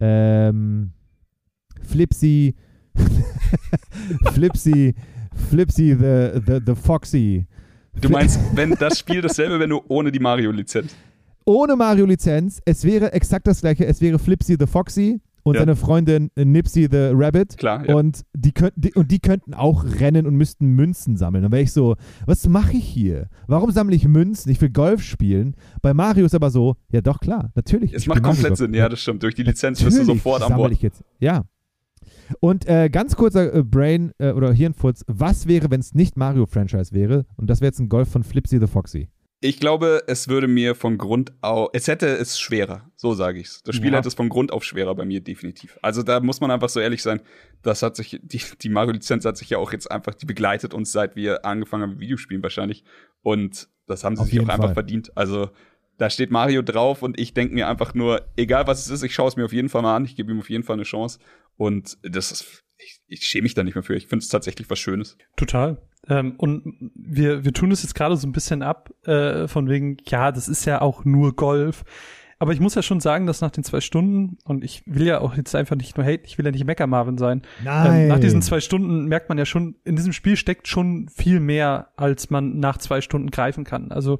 ähm, 0.00 0.92
Flipsy, 1.82 2.54
Flipsy, 4.32 4.94
Flipsy 5.50 5.94
the, 5.94 6.40
the, 6.46 6.60
the 6.64 6.74
Foxy. 6.74 7.46
Du 8.00 8.08
meinst, 8.08 8.38
wenn 8.54 8.72
das 8.72 8.98
Spiel 8.98 9.22
dasselbe, 9.22 9.58
wenn 9.58 9.70
du 9.70 9.80
ohne 9.88 10.12
die 10.12 10.18
Mario-Lizenz. 10.18 10.94
Ohne 11.44 11.76
Mario-Lizenz, 11.76 12.60
es 12.64 12.84
wäre 12.84 13.12
exakt 13.12 13.46
das 13.46 13.60
gleiche, 13.60 13.86
es 13.86 14.00
wäre 14.00 14.18
Flipsy 14.18 14.56
the 14.58 14.66
Foxy 14.66 15.20
und 15.46 15.54
Ja. 15.54 15.60
seine 15.60 15.76
Freundin 15.76 16.30
äh, 16.34 16.44
Nipsy 16.44 16.88
the 16.90 17.10
Rabbit. 17.12 17.56
Klar, 17.56 17.86
ja. 17.88 17.94
Und 17.94 18.24
die, 18.34 18.52
könnten, 18.52 18.80
die, 18.80 18.92
und 18.94 19.10
die 19.12 19.20
könnten 19.20 19.54
auch 19.54 19.84
rennen 20.00 20.26
und 20.26 20.34
müssten 20.34 20.66
Münzen 20.74 21.16
sammeln. 21.16 21.42
Dann 21.42 21.52
wäre 21.52 21.62
ich 21.62 21.72
so, 21.72 21.94
was 22.26 22.48
mache 22.48 22.72
ich 22.76 22.84
hier? 22.84 23.28
Warum 23.46 23.70
sammle 23.70 23.94
ich 23.94 24.06
Münzen? 24.08 24.50
Ich 24.50 24.60
will 24.60 24.70
Golf 24.70 25.02
spielen. 25.02 25.54
Bei 25.82 25.94
Mario 25.94 26.26
ist 26.26 26.34
aber 26.34 26.50
so, 26.50 26.74
ja 26.90 27.00
doch, 27.00 27.20
klar, 27.20 27.52
natürlich. 27.54 27.92
Es 27.94 28.06
macht 28.06 28.22
komplett 28.24 28.48
Golf. 28.48 28.58
Sinn, 28.58 28.74
ja, 28.74 28.88
das 28.88 29.00
stimmt. 29.00 29.22
Durch 29.22 29.34
die 29.36 29.44
Lizenz 29.44 29.82
bist 29.82 29.96
du 29.96 30.00
Natürlich 30.02 30.22
sofort 30.22 30.40
sammel 30.42 30.56
Bord. 30.56 30.72
Ich 30.72 30.82
jetzt. 30.82 31.04
Ja. 31.20 31.44
Und 32.40 32.66
äh, 32.68 32.88
ganz 32.90 33.14
kurzer 33.14 33.54
äh, 33.54 33.62
Brain- 33.62 34.10
äh, 34.18 34.32
oder 34.32 34.52
Hirnfurz. 34.52 35.04
Was 35.06 35.46
wäre, 35.46 35.70
wenn 35.70 35.78
es 35.80 35.94
nicht 35.94 36.16
Mario-Franchise 36.16 36.92
wäre? 36.92 37.24
Und 37.36 37.48
das 37.48 37.60
wäre 37.60 37.68
jetzt 37.68 37.78
ein 37.78 37.88
Golf 37.88 38.08
von 38.08 38.24
Flipsy 38.24 38.58
the 38.58 38.66
Foxy. 38.66 39.08
Ich 39.40 39.60
glaube, 39.60 40.02
es 40.06 40.28
würde 40.28 40.48
mir 40.48 40.74
von 40.74 40.96
Grund 40.96 41.32
auf, 41.42 41.68
es 41.74 41.88
hätte 41.88 42.06
es 42.06 42.40
schwerer, 42.40 42.90
so 42.96 43.12
sage 43.12 43.38
ich's. 43.38 43.62
Das 43.62 43.76
Spiel 43.76 43.92
Ja. 43.92 43.98
hätte 43.98 44.08
es 44.08 44.14
von 44.14 44.30
Grund 44.30 44.50
auf 44.50 44.64
schwerer 44.64 44.94
bei 44.94 45.04
mir 45.04 45.20
definitiv. 45.20 45.78
Also 45.82 46.02
da 46.02 46.20
muss 46.20 46.40
man 46.40 46.50
einfach 46.50 46.70
so 46.70 46.80
ehrlich 46.80 47.02
sein, 47.02 47.20
das 47.62 47.82
hat 47.82 47.96
sich, 47.96 48.18
die, 48.22 48.40
die 48.62 48.68
Mario-Lizenz 48.70 49.24
hat 49.26 49.36
sich 49.36 49.50
ja 49.50 49.58
auch 49.58 49.72
jetzt 49.72 49.90
einfach, 49.90 50.14
die 50.14 50.24
begleitet 50.26 50.72
uns, 50.72 50.90
seit 50.90 51.16
wir 51.16 51.44
angefangen 51.44 51.82
haben 51.82 51.90
mit 51.90 52.00
Videospielen 52.00 52.42
wahrscheinlich. 52.42 52.82
Und 53.20 53.68
das 53.86 54.04
haben 54.04 54.16
sie 54.16 54.22
Auf 54.22 54.28
sich 54.28 54.38
auch 54.38 54.42
jeden 54.42 54.50
einfach 54.50 54.64
Fall. 54.68 54.74
verdient. 54.74 55.14
Also 55.16 55.50
da 55.98 56.08
steht 56.10 56.30
Mario 56.30 56.62
drauf 56.62 57.02
und 57.02 57.20
ich 57.20 57.34
denke 57.34 57.54
mir 57.54 57.68
einfach 57.68 57.94
nur, 57.94 58.26
egal 58.36 58.66
was 58.66 58.80
es 58.84 58.90
ist, 58.90 59.02
ich 59.02 59.14
schaue 59.14 59.28
es 59.28 59.36
mir 59.36 59.44
auf 59.44 59.52
jeden 59.52 59.68
Fall 59.68 59.82
mal 59.82 59.96
an, 59.96 60.04
ich 60.06 60.16
gebe 60.16 60.32
ihm 60.32 60.38
auf 60.38 60.48
jeden 60.50 60.64
Fall 60.64 60.74
eine 60.74 60.82
Chance. 60.84 61.18
Und 61.56 61.98
das 62.02 62.32
ist, 62.32 62.64
ich, 62.78 63.00
ich 63.06 63.24
schäme 63.24 63.44
mich 63.44 63.54
da 63.54 63.62
nicht 63.62 63.74
mehr 63.74 63.84
für. 63.84 63.96
Ich 63.96 64.06
finde 64.06 64.22
es 64.22 64.28
tatsächlich 64.28 64.68
was 64.70 64.78
Schönes. 64.78 65.16
Total. 65.36 65.78
Ähm, 66.08 66.34
und 66.38 66.92
wir, 66.94 67.44
wir 67.44 67.52
tun 67.52 67.72
es 67.72 67.82
jetzt 67.82 67.94
gerade 67.94 68.16
so 68.16 68.26
ein 68.26 68.32
bisschen 68.32 68.62
ab, 68.62 68.90
äh, 69.06 69.48
von 69.48 69.68
wegen, 69.68 69.96
ja, 70.06 70.32
das 70.32 70.48
ist 70.48 70.64
ja 70.64 70.80
auch 70.80 71.04
nur 71.04 71.34
Golf. 71.34 71.84
Aber 72.38 72.52
ich 72.52 72.60
muss 72.60 72.74
ja 72.74 72.82
schon 72.82 73.00
sagen, 73.00 73.26
dass 73.26 73.40
nach 73.40 73.50
den 73.50 73.64
zwei 73.64 73.80
Stunden, 73.80 74.36
und 74.44 74.62
ich 74.62 74.82
will 74.84 75.06
ja 75.06 75.22
auch 75.22 75.34
jetzt 75.36 75.54
einfach 75.54 75.74
nicht 75.74 75.96
nur 75.96 76.04
haten, 76.04 76.24
ich 76.26 76.36
will 76.36 76.44
ja 76.44 76.50
nicht 76.50 76.66
Mecker 76.66 76.86
Marvin 76.86 77.16
sein. 77.16 77.40
Ähm, 77.64 78.08
nach 78.08 78.20
diesen 78.20 78.42
zwei 78.42 78.60
Stunden 78.60 79.06
merkt 79.06 79.30
man 79.30 79.38
ja 79.38 79.46
schon, 79.46 79.76
in 79.84 79.96
diesem 79.96 80.12
Spiel 80.12 80.36
steckt 80.36 80.68
schon 80.68 81.08
viel 81.08 81.40
mehr, 81.40 81.88
als 81.96 82.28
man 82.28 82.58
nach 82.58 82.76
zwei 82.76 83.00
Stunden 83.00 83.30
greifen 83.30 83.64
kann. 83.64 83.90
Also 83.90 84.18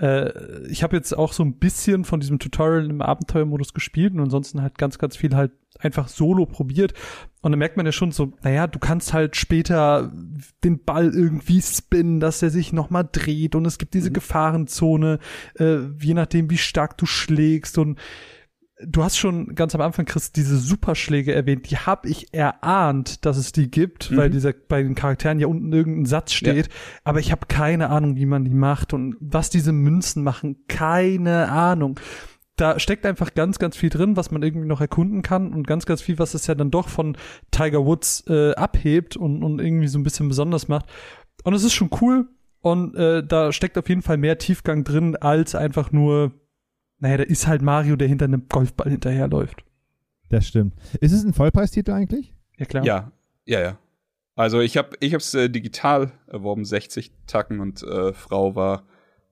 äh, 0.00 0.66
ich 0.68 0.82
habe 0.82 0.96
jetzt 0.96 1.12
auch 1.16 1.34
so 1.34 1.42
ein 1.42 1.58
bisschen 1.58 2.06
von 2.06 2.20
diesem 2.20 2.38
Tutorial 2.38 2.88
im 2.88 3.02
Abenteuermodus 3.02 3.74
gespielt 3.74 4.14
und 4.14 4.20
ansonsten 4.20 4.62
halt 4.62 4.78
ganz, 4.78 4.98
ganz 4.98 5.18
viel 5.18 5.36
halt 5.36 5.52
einfach 5.78 6.08
solo 6.08 6.46
probiert. 6.46 6.92
Und 7.40 7.52
dann 7.52 7.58
merkt 7.58 7.76
man 7.76 7.86
ja 7.86 7.92
schon 7.92 8.10
so, 8.10 8.32
naja, 8.42 8.66
du 8.66 8.78
kannst 8.78 9.12
halt 9.12 9.36
später 9.36 10.12
den 10.64 10.84
Ball 10.84 11.14
irgendwie 11.14 11.62
spinnen, 11.62 12.20
dass 12.20 12.42
er 12.42 12.50
sich 12.50 12.72
nochmal 12.72 13.08
dreht 13.10 13.54
und 13.54 13.64
es 13.64 13.78
gibt 13.78 13.94
diese 13.94 14.10
Gefahrenzone, 14.10 15.18
äh, 15.58 15.78
je 16.00 16.14
nachdem, 16.14 16.50
wie 16.50 16.58
stark 16.58 16.98
du 16.98 17.06
schlägst 17.06 17.78
und 17.78 17.98
du 18.84 19.02
hast 19.02 19.16
schon 19.16 19.54
ganz 19.56 19.74
am 19.74 19.80
Anfang, 19.80 20.04
Chris, 20.04 20.30
diese 20.32 20.56
Superschläge 20.56 21.34
erwähnt, 21.34 21.68
die 21.70 21.76
habe 21.76 22.08
ich 22.08 22.32
erahnt, 22.32 23.24
dass 23.24 23.36
es 23.36 23.50
die 23.52 23.70
gibt, 23.70 24.10
Mhm. 24.10 24.16
weil 24.16 24.30
dieser 24.30 24.52
bei 24.52 24.82
den 24.82 24.94
Charakteren 24.94 25.38
ja 25.40 25.46
unten 25.48 25.72
irgendein 25.72 26.06
Satz 26.06 26.32
steht, 26.32 26.68
aber 27.04 27.18
ich 27.20 27.32
habe 27.32 27.46
keine 27.46 27.90
Ahnung, 27.90 28.16
wie 28.16 28.26
man 28.26 28.44
die 28.44 28.54
macht 28.54 28.94
und 28.94 29.16
was 29.20 29.50
diese 29.50 29.72
Münzen 29.72 30.22
machen, 30.22 30.64
keine 30.68 31.50
Ahnung. 31.50 31.98
Da 32.58 32.78
steckt 32.78 33.06
einfach 33.06 33.34
ganz, 33.34 33.58
ganz 33.58 33.76
viel 33.76 33.88
drin, 33.88 34.16
was 34.16 34.30
man 34.30 34.42
irgendwie 34.42 34.66
noch 34.66 34.80
erkunden 34.80 35.22
kann 35.22 35.52
und 35.52 35.66
ganz, 35.66 35.86
ganz 35.86 36.02
viel, 36.02 36.18
was 36.18 36.34
es 36.34 36.46
ja 36.46 36.54
dann 36.54 36.70
doch 36.70 36.88
von 36.88 37.16
Tiger 37.50 37.86
Woods 37.86 38.24
äh, 38.28 38.54
abhebt 38.54 39.16
und, 39.16 39.42
und 39.42 39.60
irgendwie 39.60 39.88
so 39.88 39.98
ein 39.98 40.02
bisschen 40.02 40.28
besonders 40.28 40.68
macht. 40.68 40.86
Und 41.44 41.54
es 41.54 41.64
ist 41.64 41.72
schon 41.72 41.90
cool 42.00 42.28
und 42.60 42.96
äh, 42.96 43.24
da 43.24 43.52
steckt 43.52 43.78
auf 43.78 43.88
jeden 43.88 44.02
Fall 44.02 44.16
mehr 44.16 44.38
Tiefgang 44.38 44.84
drin, 44.84 45.16
als 45.16 45.54
einfach 45.54 45.92
nur, 45.92 46.32
naja, 46.98 47.18
da 47.18 47.22
ist 47.22 47.46
halt 47.46 47.62
Mario, 47.62 47.96
der 47.96 48.08
hinter 48.08 48.24
einem 48.24 48.48
Golfball 48.48 48.90
hinterherläuft. 48.90 49.64
Das 50.28 50.46
stimmt. 50.46 50.74
Ist 51.00 51.12
es 51.12 51.24
ein 51.24 51.32
Vollpreistitel 51.32 51.92
eigentlich? 51.92 52.34
Ja, 52.58 52.66
klar. 52.66 52.84
Ja, 52.84 53.12
ja, 53.46 53.60
ja. 53.60 53.78
Also 54.34 54.60
ich 54.60 54.76
habe 54.76 54.90
ich 55.00 55.14
hab's 55.14 55.34
äh, 55.34 55.48
digital 55.48 56.12
erworben, 56.26 56.64
60 56.64 57.12
Tacken 57.26 57.60
und 57.60 57.82
äh, 57.82 58.12
Frau 58.12 58.54
war 58.54 58.84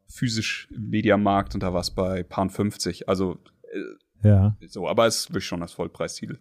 physisch 0.09 0.69
im 0.75 0.89
Mediamarkt 0.91 1.55
und 1.55 1.63
da 1.63 1.73
war 1.73 1.81
es 1.81 1.91
bei 1.91 2.23
Pound 2.23 2.53
50. 2.53 3.09
Also 3.09 3.39
äh, 4.23 4.29
Ja. 4.29 4.57
so, 4.69 4.89
aber 4.89 5.07
es 5.07 5.33
will 5.33 5.41
schon 5.41 5.61
das 5.61 5.73
Vollpreistitel 5.73 6.39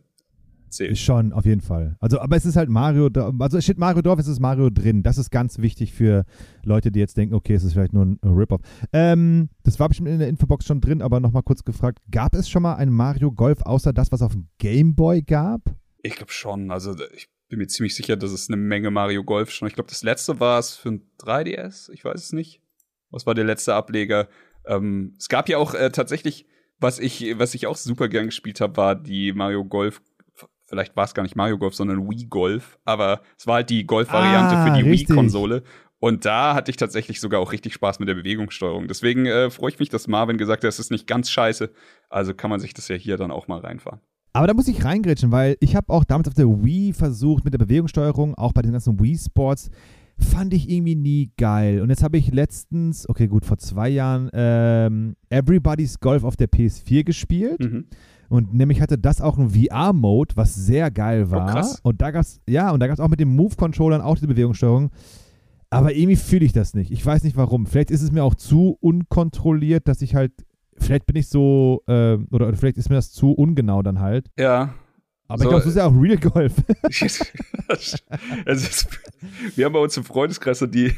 zählen. 0.69 0.95
Schon, 0.95 1.31
auf 1.33 1.45
jeden 1.45 1.61
Fall. 1.61 1.95
Also, 1.99 2.19
aber 2.19 2.35
es 2.35 2.45
ist 2.45 2.55
halt 2.55 2.69
Mario, 2.69 3.09
also 3.39 3.57
es 3.57 3.63
steht 3.63 3.77
Mario 3.77 4.01
drauf, 4.01 4.19
es 4.19 4.27
ist 4.27 4.39
Mario 4.39 4.69
drin. 4.69 5.03
Das 5.03 5.17
ist 5.17 5.29
ganz 5.31 5.59
wichtig 5.59 5.93
für 5.93 6.25
Leute, 6.63 6.91
die 6.91 6.99
jetzt 6.99 7.17
denken, 7.17 7.33
okay, 7.35 7.53
es 7.53 7.63
ist 7.63 7.73
vielleicht 7.73 7.93
nur 7.93 8.05
ein 8.05 8.19
Rip-Off. 8.23 8.61
Ähm, 8.91 9.49
das 9.63 9.79
war 9.79 9.87
bestimmt 9.87 10.09
in 10.09 10.19
der 10.19 10.27
Infobox 10.27 10.65
schon 10.65 10.81
drin, 10.81 11.01
aber 11.01 11.19
nochmal 11.19 11.43
kurz 11.43 11.63
gefragt, 11.63 11.99
gab 12.11 12.35
es 12.35 12.49
schon 12.49 12.63
mal 12.63 12.75
ein 12.75 12.89
Mario 12.89 13.31
Golf 13.31 13.61
außer 13.61 13.93
das, 13.93 14.11
was 14.11 14.21
auf 14.21 14.33
dem 14.33 14.47
Game 14.57 14.95
Boy 14.95 15.21
gab? 15.21 15.61
Ich 16.01 16.15
glaube 16.15 16.31
schon. 16.31 16.71
Also 16.71 16.93
ich 17.15 17.29
bin 17.47 17.59
mir 17.59 17.67
ziemlich 17.67 17.95
sicher, 17.95 18.17
dass 18.17 18.31
es 18.31 18.49
eine 18.49 18.57
Menge 18.57 18.91
Mario 18.91 19.23
Golf 19.23 19.51
schon. 19.51 19.67
Ich 19.67 19.75
glaube, 19.75 19.89
das 19.89 20.03
letzte 20.03 20.39
war 20.39 20.59
es 20.59 20.75
für 20.75 20.89
ein 20.89 21.01
3DS. 21.19 21.91
Ich 21.91 22.03
weiß 22.03 22.21
es 22.21 22.33
nicht. 22.33 22.61
Was 23.11 23.25
war 23.25 23.33
der 23.35 23.45
letzte 23.45 23.73
Ableger? 23.73 24.27
Ähm, 24.65 25.13
es 25.17 25.29
gab 25.29 25.49
ja 25.49 25.57
auch 25.57 25.73
äh, 25.73 25.89
tatsächlich, 25.91 26.45
was 26.79 26.99
ich, 26.99 27.37
was 27.37 27.53
ich 27.53 27.67
auch 27.67 27.77
super 27.77 28.07
gern 28.09 28.25
gespielt 28.25 28.61
habe, 28.61 28.77
war 28.77 28.95
die 28.95 29.31
Mario 29.33 29.63
Golf. 29.65 30.01
Vielleicht 30.67 30.95
war 30.95 31.05
es 31.05 31.13
gar 31.13 31.23
nicht 31.23 31.35
Mario 31.35 31.57
Golf, 31.59 31.75
sondern 31.75 32.09
Wii 32.09 32.25
Golf. 32.25 32.79
Aber 32.85 33.21
es 33.37 33.45
war 33.45 33.55
halt 33.55 33.69
die 33.69 33.85
Golf-Variante 33.85 34.55
Ah, 34.55 34.65
für 34.65 34.83
die. 34.83 34.89
Wii-Konsole. 34.89 35.63
Und 35.99 36.25
da 36.25 36.55
hatte 36.55 36.71
ich 36.71 36.77
tatsächlich 36.77 37.21
sogar 37.21 37.39
auch 37.39 37.51
richtig 37.51 37.73
Spaß 37.73 37.99
mit 37.99 38.09
der 38.09 38.15
Bewegungssteuerung. 38.15 38.87
Deswegen 38.87 39.25
äh, 39.27 39.49
freue 39.49 39.69
ich 39.71 39.79
mich, 39.79 39.89
dass 39.89 40.07
Marvin 40.07 40.37
gesagt 40.37 40.63
hat, 40.63 40.69
es 40.69 40.79
ist 40.79 40.91
nicht 40.91 41.07
ganz 41.07 41.29
scheiße. 41.29 41.71
Also 42.09 42.33
kann 42.33 42.49
man 42.49 42.59
sich 42.59 42.73
das 42.73 42.87
ja 42.87 42.95
hier 42.95 43.17
dann 43.17 43.31
auch 43.31 43.47
mal 43.47 43.59
reinfahren. 43.59 44.01
Aber 44.33 44.47
da 44.47 44.53
muss 44.53 44.67
ich 44.67 44.83
reingrätschen, 44.83 45.31
weil 45.31 45.55
ich 45.61 45.75
habe 45.75 45.93
auch 45.93 46.03
damals 46.03 46.27
auf 46.27 46.33
der 46.33 46.47
Wii 46.47 46.93
versucht 46.93 47.45
mit 47.45 47.53
der 47.53 47.59
Bewegungssteuerung, 47.59 48.35
auch 48.35 48.51
bei 48.51 48.61
den 48.61 48.73
ganzen 48.73 48.99
Wii 48.99 49.17
Sports, 49.17 49.69
fand 50.17 50.53
ich 50.53 50.69
irgendwie 50.69 50.95
nie 50.95 51.31
geil. 51.37 51.81
Und 51.81 51.89
jetzt 51.89 52.03
habe 52.03 52.17
ich 52.17 52.33
letztens, 52.33 53.07
okay, 53.09 53.27
gut, 53.27 53.45
vor 53.45 53.57
zwei 53.57 53.89
Jahren, 53.89 54.29
ähm, 54.33 55.15
Everybody's 55.29 55.99
Golf 55.99 56.23
auf 56.23 56.35
der 56.35 56.49
PS4 56.49 57.03
gespielt. 57.03 57.59
Mhm. 57.59 57.85
Und 58.29 58.53
nämlich 58.53 58.81
hatte 58.81 58.97
das 58.97 59.21
auch 59.21 59.37
einen 59.37 59.51
VR-Mode, 59.51 60.35
was 60.35 60.55
sehr 60.55 60.89
geil 60.91 61.29
war. 61.31 61.47
Oh, 61.47 61.51
krass. 61.51 61.79
Und 61.83 62.01
da 62.01 62.11
gab's, 62.11 62.41
ja, 62.47 62.71
und 62.71 62.79
da 62.79 62.87
gab 62.87 62.95
es 62.95 62.99
auch 62.99 63.09
mit 63.09 63.19
den 63.19 63.35
Move-Controllern 63.35 64.01
auch 64.01 64.15
diese 64.15 64.27
Bewegungssteuerung. 64.27 64.91
Aber 65.69 65.93
irgendwie 65.93 66.15
fühle 66.15 66.45
ich 66.45 66.53
das 66.53 66.73
nicht. 66.73 66.91
Ich 66.91 67.05
weiß 67.05 67.23
nicht 67.23 67.35
warum. 67.35 67.65
Vielleicht 67.65 67.91
ist 67.91 68.01
es 68.01 68.11
mir 68.11 68.23
auch 68.23 68.35
zu 68.35 68.77
unkontrolliert, 68.79 69.87
dass 69.87 70.01
ich 70.01 70.15
halt, 70.15 70.31
vielleicht 70.77 71.05
bin 71.05 71.17
ich 71.17 71.27
so, 71.27 71.83
äh, 71.87 72.17
oder 72.31 72.53
vielleicht 72.53 72.77
ist 72.77 72.89
mir 72.89 72.95
das 72.95 73.11
zu 73.11 73.31
ungenau 73.31 73.81
dann 73.81 73.99
halt. 73.99 74.31
Ja. 74.37 74.73
Aber 75.27 75.39
So, 75.39 75.43
ich 75.45 75.49
glaube, 75.49 75.63
das 75.63 75.65
ist 75.67 75.77
ja 75.77 75.85
auch 75.87 75.93
Real 76.01 76.17
Golf. 76.17 76.53
ist, 78.45 78.87
wir 79.55 79.65
haben 79.65 79.73
bei 79.73 79.79
uns 79.79 79.97
im 79.97 80.03
Freundeskreis 80.03 80.59
so 80.59 80.67
die, 80.67 80.93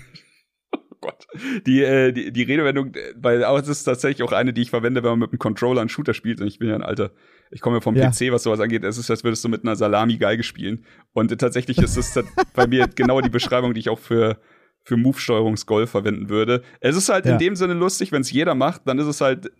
oh 0.72 0.78
Gott, 1.02 1.26
die, 1.66 1.82
äh, 1.84 2.12
die, 2.12 2.32
die 2.32 2.44
Redewendung, 2.44 2.92
weil 3.16 3.44
auch 3.46 3.58
es 3.60 3.68
ist 3.68 3.84
tatsächlich 3.84 4.24
auch 4.28 4.32
eine, 4.34 4.54
die 4.54 4.62
ich 4.62 4.70
verwende, 4.70 5.04
wenn 5.04 5.12
man 5.12 5.20
mit 5.20 5.32
einem 5.32 5.40
Controller 5.40 5.82
einen 5.82 5.90
Shooter 5.90 6.14
spielt. 6.14 6.42
Und 6.42 6.48
ich 6.48 6.60
bin 6.60 6.70
ja 6.70 6.76
ein 6.76 6.84
alter, 6.84 7.12
ich 7.52 7.62
komme 7.62 7.78
ja 7.78 7.82
vom 7.82 7.96
Ja. 7.96 8.10
PC, 8.10 8.32
was 8.32 8.44
sowas 8.44 8.60
angeht. 8.60 8.84
Es 8.84 8.98
ist, 8.98 9.10
als 9.10 9.24
würdest 9.24 9.44
du 9.44 9.50
mit 9.50 9.64
einer 9.64 9.76
Salami-Geige 9.76 10.44
spielen. 10.44 10.86
Und 11.14 11.32
äh, 11.32 11.38
tatsächlich 11.38 11.78
ist 11.78 11.96
es 11.98 12.20
bei 12.54 12.68
mir 12.68 12.88
genau 12.88 13.22
die 13.22 13.30
Beschreibung, 13.30 13.74
die 13.74 13.80
ich 13.80 13.90
auch 13.90 14.00
für 14.00 14.40
für 14.84 14.96
Move-Steuerungsgolf 14.96 15.90
verwenden 15.90 16.30
würde. 16.30 16.64
Es 16.80 16.96
ist 16.96 17.10
halt 17.10 17.26
Ja. 17.26 17.34
in 17.34 17.40
dem 17.40 17.58
Sinne 17.58 17.74
lustig, 17.74 18.14
wenn 18.14 18.22
es 18.22 18.32
jeder 18.32 18.56
macht, 18.56 18.84
dann 18.86 18.98
ist 19.00 19.08
es 19.08 19.20
halt 19.20 19.52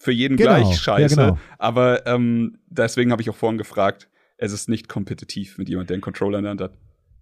für 0.00 0.10
jeden 0.10 0.36
Genau. 0.36 0.50
gleich 0.56 0.70
Ja, 0.70 0.76
scheiße. 0.76 1.14
genau. 1.14 1.38
Aber 1.58 2.04
ähm, 2.04 2.58
deswegen 2.66 3.12
habe 3.12 3.22
ich 3.22 3.30
auch 3.30 3.36
vorhin 3.36 3.58
gefragt, 3.58 4.08
es 4.42 4.52
ist 4.52 4.68
nicht 4.68 4.88
kompetitiv 4.88 5.58
mit 5.58 5.68
jemand, 5.68 5.88
der 5.90 5.94
einen 5.94 6.02
Controller 6.02 6.38
in 6.38 6.44
der 6.44 6.50
Hand 6.50 6.60
hat. 6.60 6.72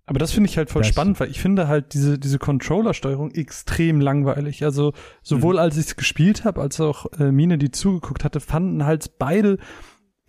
Aber 0.06 0.18
das 0.18 0.32
finde 0.32 0.50
ich 0.50 0.56
halt 0.58 0.70
voll 0.70 0.82
Das- 0.82 0.88
spannend, 0.88 1.20
weil 1.20 1.30
ich 1.30 1.38
finde 1.40 1.68
halt 1.68 1.94
diese, 1.94 2.18
diese 2.18 2.38
Controller-Steuerung 2.38 3.30
extrem 3.30 4.00
langweilig. 4.00 4.64
Also 4.64 4.92
sowohl 5.22 5.58
als 5.58 5.76
ich 5.76 5.86
es 5.86 5.96
gespielt 5.96 6.44
habe, 6.44 6.60
als 6.60 6.80
auch 6.80 7.06
äh, 7.20 7.30
Mine, 7.30 7.58
die 7.58 7.70
zugeguckt 7.70 8.24
hatte, 8.24 8.40
fanden 8.40 8.84
halt 8.84 9.18
beide 9.18 9.58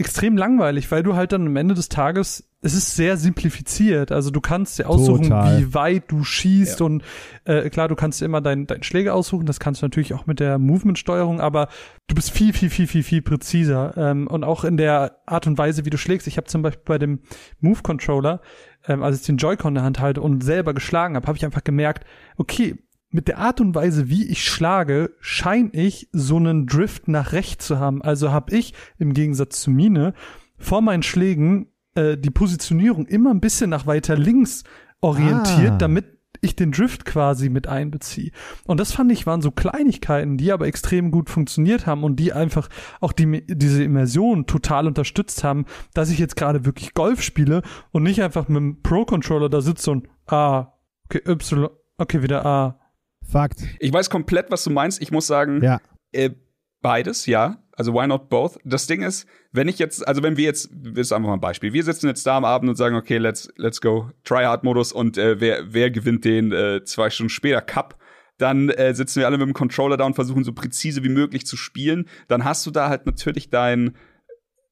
extrem 0.02 0.36
langweilig, 0.36 0.92
weil 0.92 1.04
du 1.04 1.16
halt 1.16 1.32
dann 1.32 1.48
am 1.48 1.56
Ende 1.56 1.74
des 1.76 1.88
Tages, 1.88 2.44
es 2.62 2.74
ist 2.74 2.96
sehr 2.96 3.18
simplifiziert. 3.18 4.12
Also 4.12 4.30
du 4.30 4.42
kannst 4.42 4.78
dir 4.78 4.90
aussuchen, 4.90 5.24
Total. 5.24 5.60
wie 5.60 5.74
weit 5.74 6.04
du 6.10 6.24
schießt 6.24 6.80
Ja. 6.82 6.86
und 6.86 7.04
äh, 7.46 7.70
klar, 7.70 7.88
du 7.88 7.96
kannst 7.96 8.20
dir 8.22 8.26
immer 8.26 8.42
deinen 8.42 8.68
dein 8.68 8.84
Schläger 8.84 9.16
aussuchen, 9.16 9.46
das 9.46 9.60
kannst 9.60 9.82
du 9.82 9.86
natürlich 9.86 10.14
auch 10.14 10.26
mit 10.28 10.40
der 10.40 10.60
Movement-Steuerung, 10.60 11.40
aber 11.40 11.70
du 12.08 12.16
bist 12.16 12.32
viel, 12.32 12.52
viel, 12.54 12.70
viel, 12.70 12.88
viel, 12.88 13.04
viel 13.04 13.22
präziser. 13.22 13.94
Ähm, 13.96 14.28
und 14.28 14.44
auch 14.44 14.64
in 14.64 14.78
der 14.78 15.18
Art 15.26 15.48
und 15.48 15.58
Weise, 15.58 15.86
wie 15.86 15.90
du 15.90 15.98
schlägst. 15.98 16.28
Ich 16.28 16.38
habe 16.38 16.48
zum 16.48 16.62
Beispiel 16.62 16.84
bei 16.86 16.98
dem 16.98 17.20
Move-Controller, 17.62 18.42
ähm, 18.88 19.02
als 19.04 19.22
ich 19.22 19.26
den 19.26 19.38
Joy-Con 19.38 19.70
in 19.70 19.76
der 19.76 19.84
Hand 19.84 20.00
halte 20.00 20.22
und 20.22 20.44
selber 20.44 20.74
geschlagen 20.74 21.16
habe, 21.16 21.28
habe 21.28 21.38
ich 21.38 21.46
einfach 21.46 21.64
gemerkt, 21.64 22.06
okay, 22.38 22.76
mit 23.12 23.28
der 23.28 23.38
Art 23.40 23.62
und 23.62 23.76
Weise, 23.76 24.10
wie 24.10 24.26
ich 24.26 24.44
schlage, 24.46 25.12
scheine 25.20 25.70
ich 25.74 26.10
so 26.12 26.38
einen 26.38 26.66
Drift 26.66 27.08
nach 27.08 27.34
rechts 27.34 27.68
zu 27.68 27.80
haben. 27.80 28.02
Also 28.02 28.32
habe 28.32 28.56
ich 28.56 28.74
im 28.98 29.14
Gegensatz 29.14 29.62
zu 29.62 29.72
Mine 29.72 30.14
vor 30.58 30.82
meinen 30.82 31.04
Schlägen 31.04 31.68
äh, 31.96 32.18
die 32.18 32.30
Positionierung 32.30 33.06
immer 33.08 33.32
ein 33.32 33.42
bisschen 33.42 33.70
nach 33.70 33.86
weiter 33.86 34.16
links 34.16 34.64
orientiert, 35.02 35.74
Ah. 35.74 35.78
damit 35.78 36.06
ich 36.44 36.56
den 36.56 36.72
Drift 36.72 37.06
quasi 37.06 37.50
mit 37.50 37.68
einbeziehe. 37.68 38.32
Und 38.66 38.80
das 38.80 38.94
fand 38.94 39.12
ich 39.12 39.28
waren 39.28 39.42
so 39.42 39.52
Kleinigkeiten, 39.52 40.38
die 40.38 40.52
aber 40.52 40.66
extrem 40.66 41.12
gut 41.12 41.30
funktioniert 41.30 41.86
haben 41.86 42.04
und 42.04 42.16
die 42.16 42.34
einfach 42.34 42.68
auch 43.00 43.12
die, 43.12 43.46
diese 43.48 43.84
Immersion 43.84 44.48
total 44.48 44.88
unterstützt 44.88 45.44
haben, 45.44 45.66
dass 45.94 46.10
ich 46.10 46.18
jetzt 46.18 46.36
gerade 46.36 46.66
wirklich 46.66 46.94
Golf 46.96 47.22
spiele 47.22 47.62
und 47.92 48.04
nicht 48.04 48.24
einfach 48.24 48.48
mit 48.48 48.58
dem 48.58 48.82
Pro-Controller 48.82 49.50
da 49.50 49.62
sitze 49.62 49.92
und 49.92 50.08
A, 50.26 50.74
okay, 51.06 51.22
Y, 51.28 51.70
okay, 51.98 52.24
wieder 52.24 52.46
A. 52.46 52.80
Fakt. 53.30 53.62
Ich 53.80 53.92
weiß 53.94 54.10
komplett, 54.10 54.52
was 54.52 54.64
du 54.64 54.70
meinst. 54.70 55.02
Ich 55.02 55.12
muss 55.12 55.28
sagen, 55.28 55.62
Ja. 55.64 55.80
äh, 56.12 56.32
beides, 56.82 57.26
ja. 57.26 57.58
Also 57.74 57.94
why 57.94 58.06
not 58.06 58.30
both? 58.30 58.60
Das 58.64 58.86
Ding 58.86 59.02
ist, 59.02 59.26
wenn 59.52 59.68
ich 59.68 59.80
jetzt, 59.80 60.08
also 60.08 60.22
wenn 60.22 60.38
wir 60.38 60.44
jetzt, 60.46 60.70
das 60.72 61.08
ist 61.08 61.12
einfach 61.14 61.28
mal 61.30 61.36
ein 61.36 61.42
Beispiel. 61.42 61.74
Wir 61.74 61.84
sitzen 61.84 62.08
jetzt 62.08 62.26
da 62.28 62.38
am 62.38 62.46
Abend 62.46 62.70
und 62.70 62.76
sagen, 62.76 62.96
okay, 62.96 63.18
let's, 63.18 63.50
let's 63.56 63.82
go, 63.82 64.10
Tryhard-Modus 64.24 64.92
und 64.92 65.18
äh, 65.18 65.40
wer, 65.40 65.74
wer 65.74 65.90
gewinnt 65.90 66.26
den 66.26 66.52
äh, 66.52 66.84
zwei 66.84 67.10
Stunden 67.10 67.30
später 67.30 67.62
Cup? 67.62 67.98
Dann 68.38 68.70
äh, 68.70 68.94
sitzen 68.94 69.20
wir 69.20 69.28
alle 69.28 69.38
mit 69.38 69.48
dem 69.48 69.54
Controller 69.54 69.98
da 69.98 70.06
und 70.06 70.16
versuchen 70.16 70.44
so 70.44 70.52
präzise 70.54 71.04
wie 71.04 71.10
möglich 71.10 71.46
zu 71.46 71.56
spielen. 71.58 72.08
Dann 72.28 72.44
hast 72.44 72.66
du 72.66 72.72
da 72.72 72.90
halt 72.90 73.06
natürlich 73.06 73.50
dein, 73.50 73.96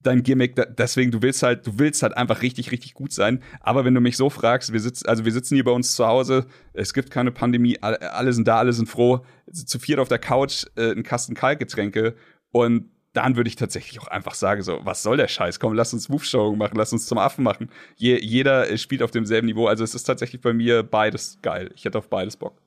dein 0.01 0.23
Gimmick, 0.23 0.55
deswegen 0.77 1.11
du 1.11 1.21
willst 1.21 1.43
halt, 1.43 1.67
du 1.67 1.77
willst 1.77 2.03
halt 2.03 2.15
einfach 2.15 2.41
richtig, 2.41 2.71
richtig 2.71 2.93
gut 2.93 3.11
sein. 3.11 3.43
Aber 3.59 3.85
wenn 3.85 3.93
du 3.93 4.01
mich 4.01 4.17
so 4.17 4.29
fragst, 4.29 4.71
wir 4.71 4.79
sitzen, 4.79 5.07
also 5.07 5.25
wir 5.25 5.31
sitzen 5.31 5.55
hier 5.55 5.63
bei 5.63 5.71
uns 5.71 5.95
zu 5.95 6.07
Hause, 6.07 6.45
es 6.73 6.93
gibt 6.93 7.11
keine 7.11 7.31
Pandemie, 7.31 7.77
alle, 7.81 8.33
sind 8.33 8.47
da, 8.47 8.59
alle 8.59 8.73
sind 8.73 8.87
froh, 8.87 9.25
zu 9.51 9.79
viert 9.79 9.99
auf 9.99 10.07
der 10.07 10.19
Couch, 10.19 10.65
äh, 10.75 10.91
ein 10.91 11.03
Kasten 11.03 11.35
Kaltgetränke 11.35 12.15
und 12.51 12.89
dann 13.13 13.35
würde 13.35 13.47
ich 13.47 13.55
tatsächlich 13.55 13.99
auch 13.99 14.07
einfach 14.07 14.35
sagen, 14.35 14.61
so, 14.61 14.79
was 14.83 15.01
soll 15.01 15.17
der 15.17 15.27
Scheiß? 15.27 15.59
Komm, 15.59 15.73
lass 15.73 15.93
uns 15.93 16.09
Move-Steuerung 16.09 16.57
machen, 16.57 16.77
lass 16.77 16.93
uns 16.93 17.07
zum 17.07 17.17
Affen 17.17 17.43
machen. 17.43 17.69
Je, 17.95 18.19
jeder 18.19 18.69
äh, 18.69 18.77
spielt 18.77 19.01
auf 19.01 19.11
demselben 19.11 19.47
Niveau. 19.47 19.67
Also 19.67 19.83
es 19.83 19.95
ist 19.95 20.03
tatsächlich 20.03 20.41
bei 20.41 20.53
mir 20.53 20.83
beides 20.83 21.39
geil. 21.41 21.71
Ich 21.75 21.85
hätte 21.85 21.97
auf 21.97 22.09
beides 22.09 22.37
Bock. 22.37 22.61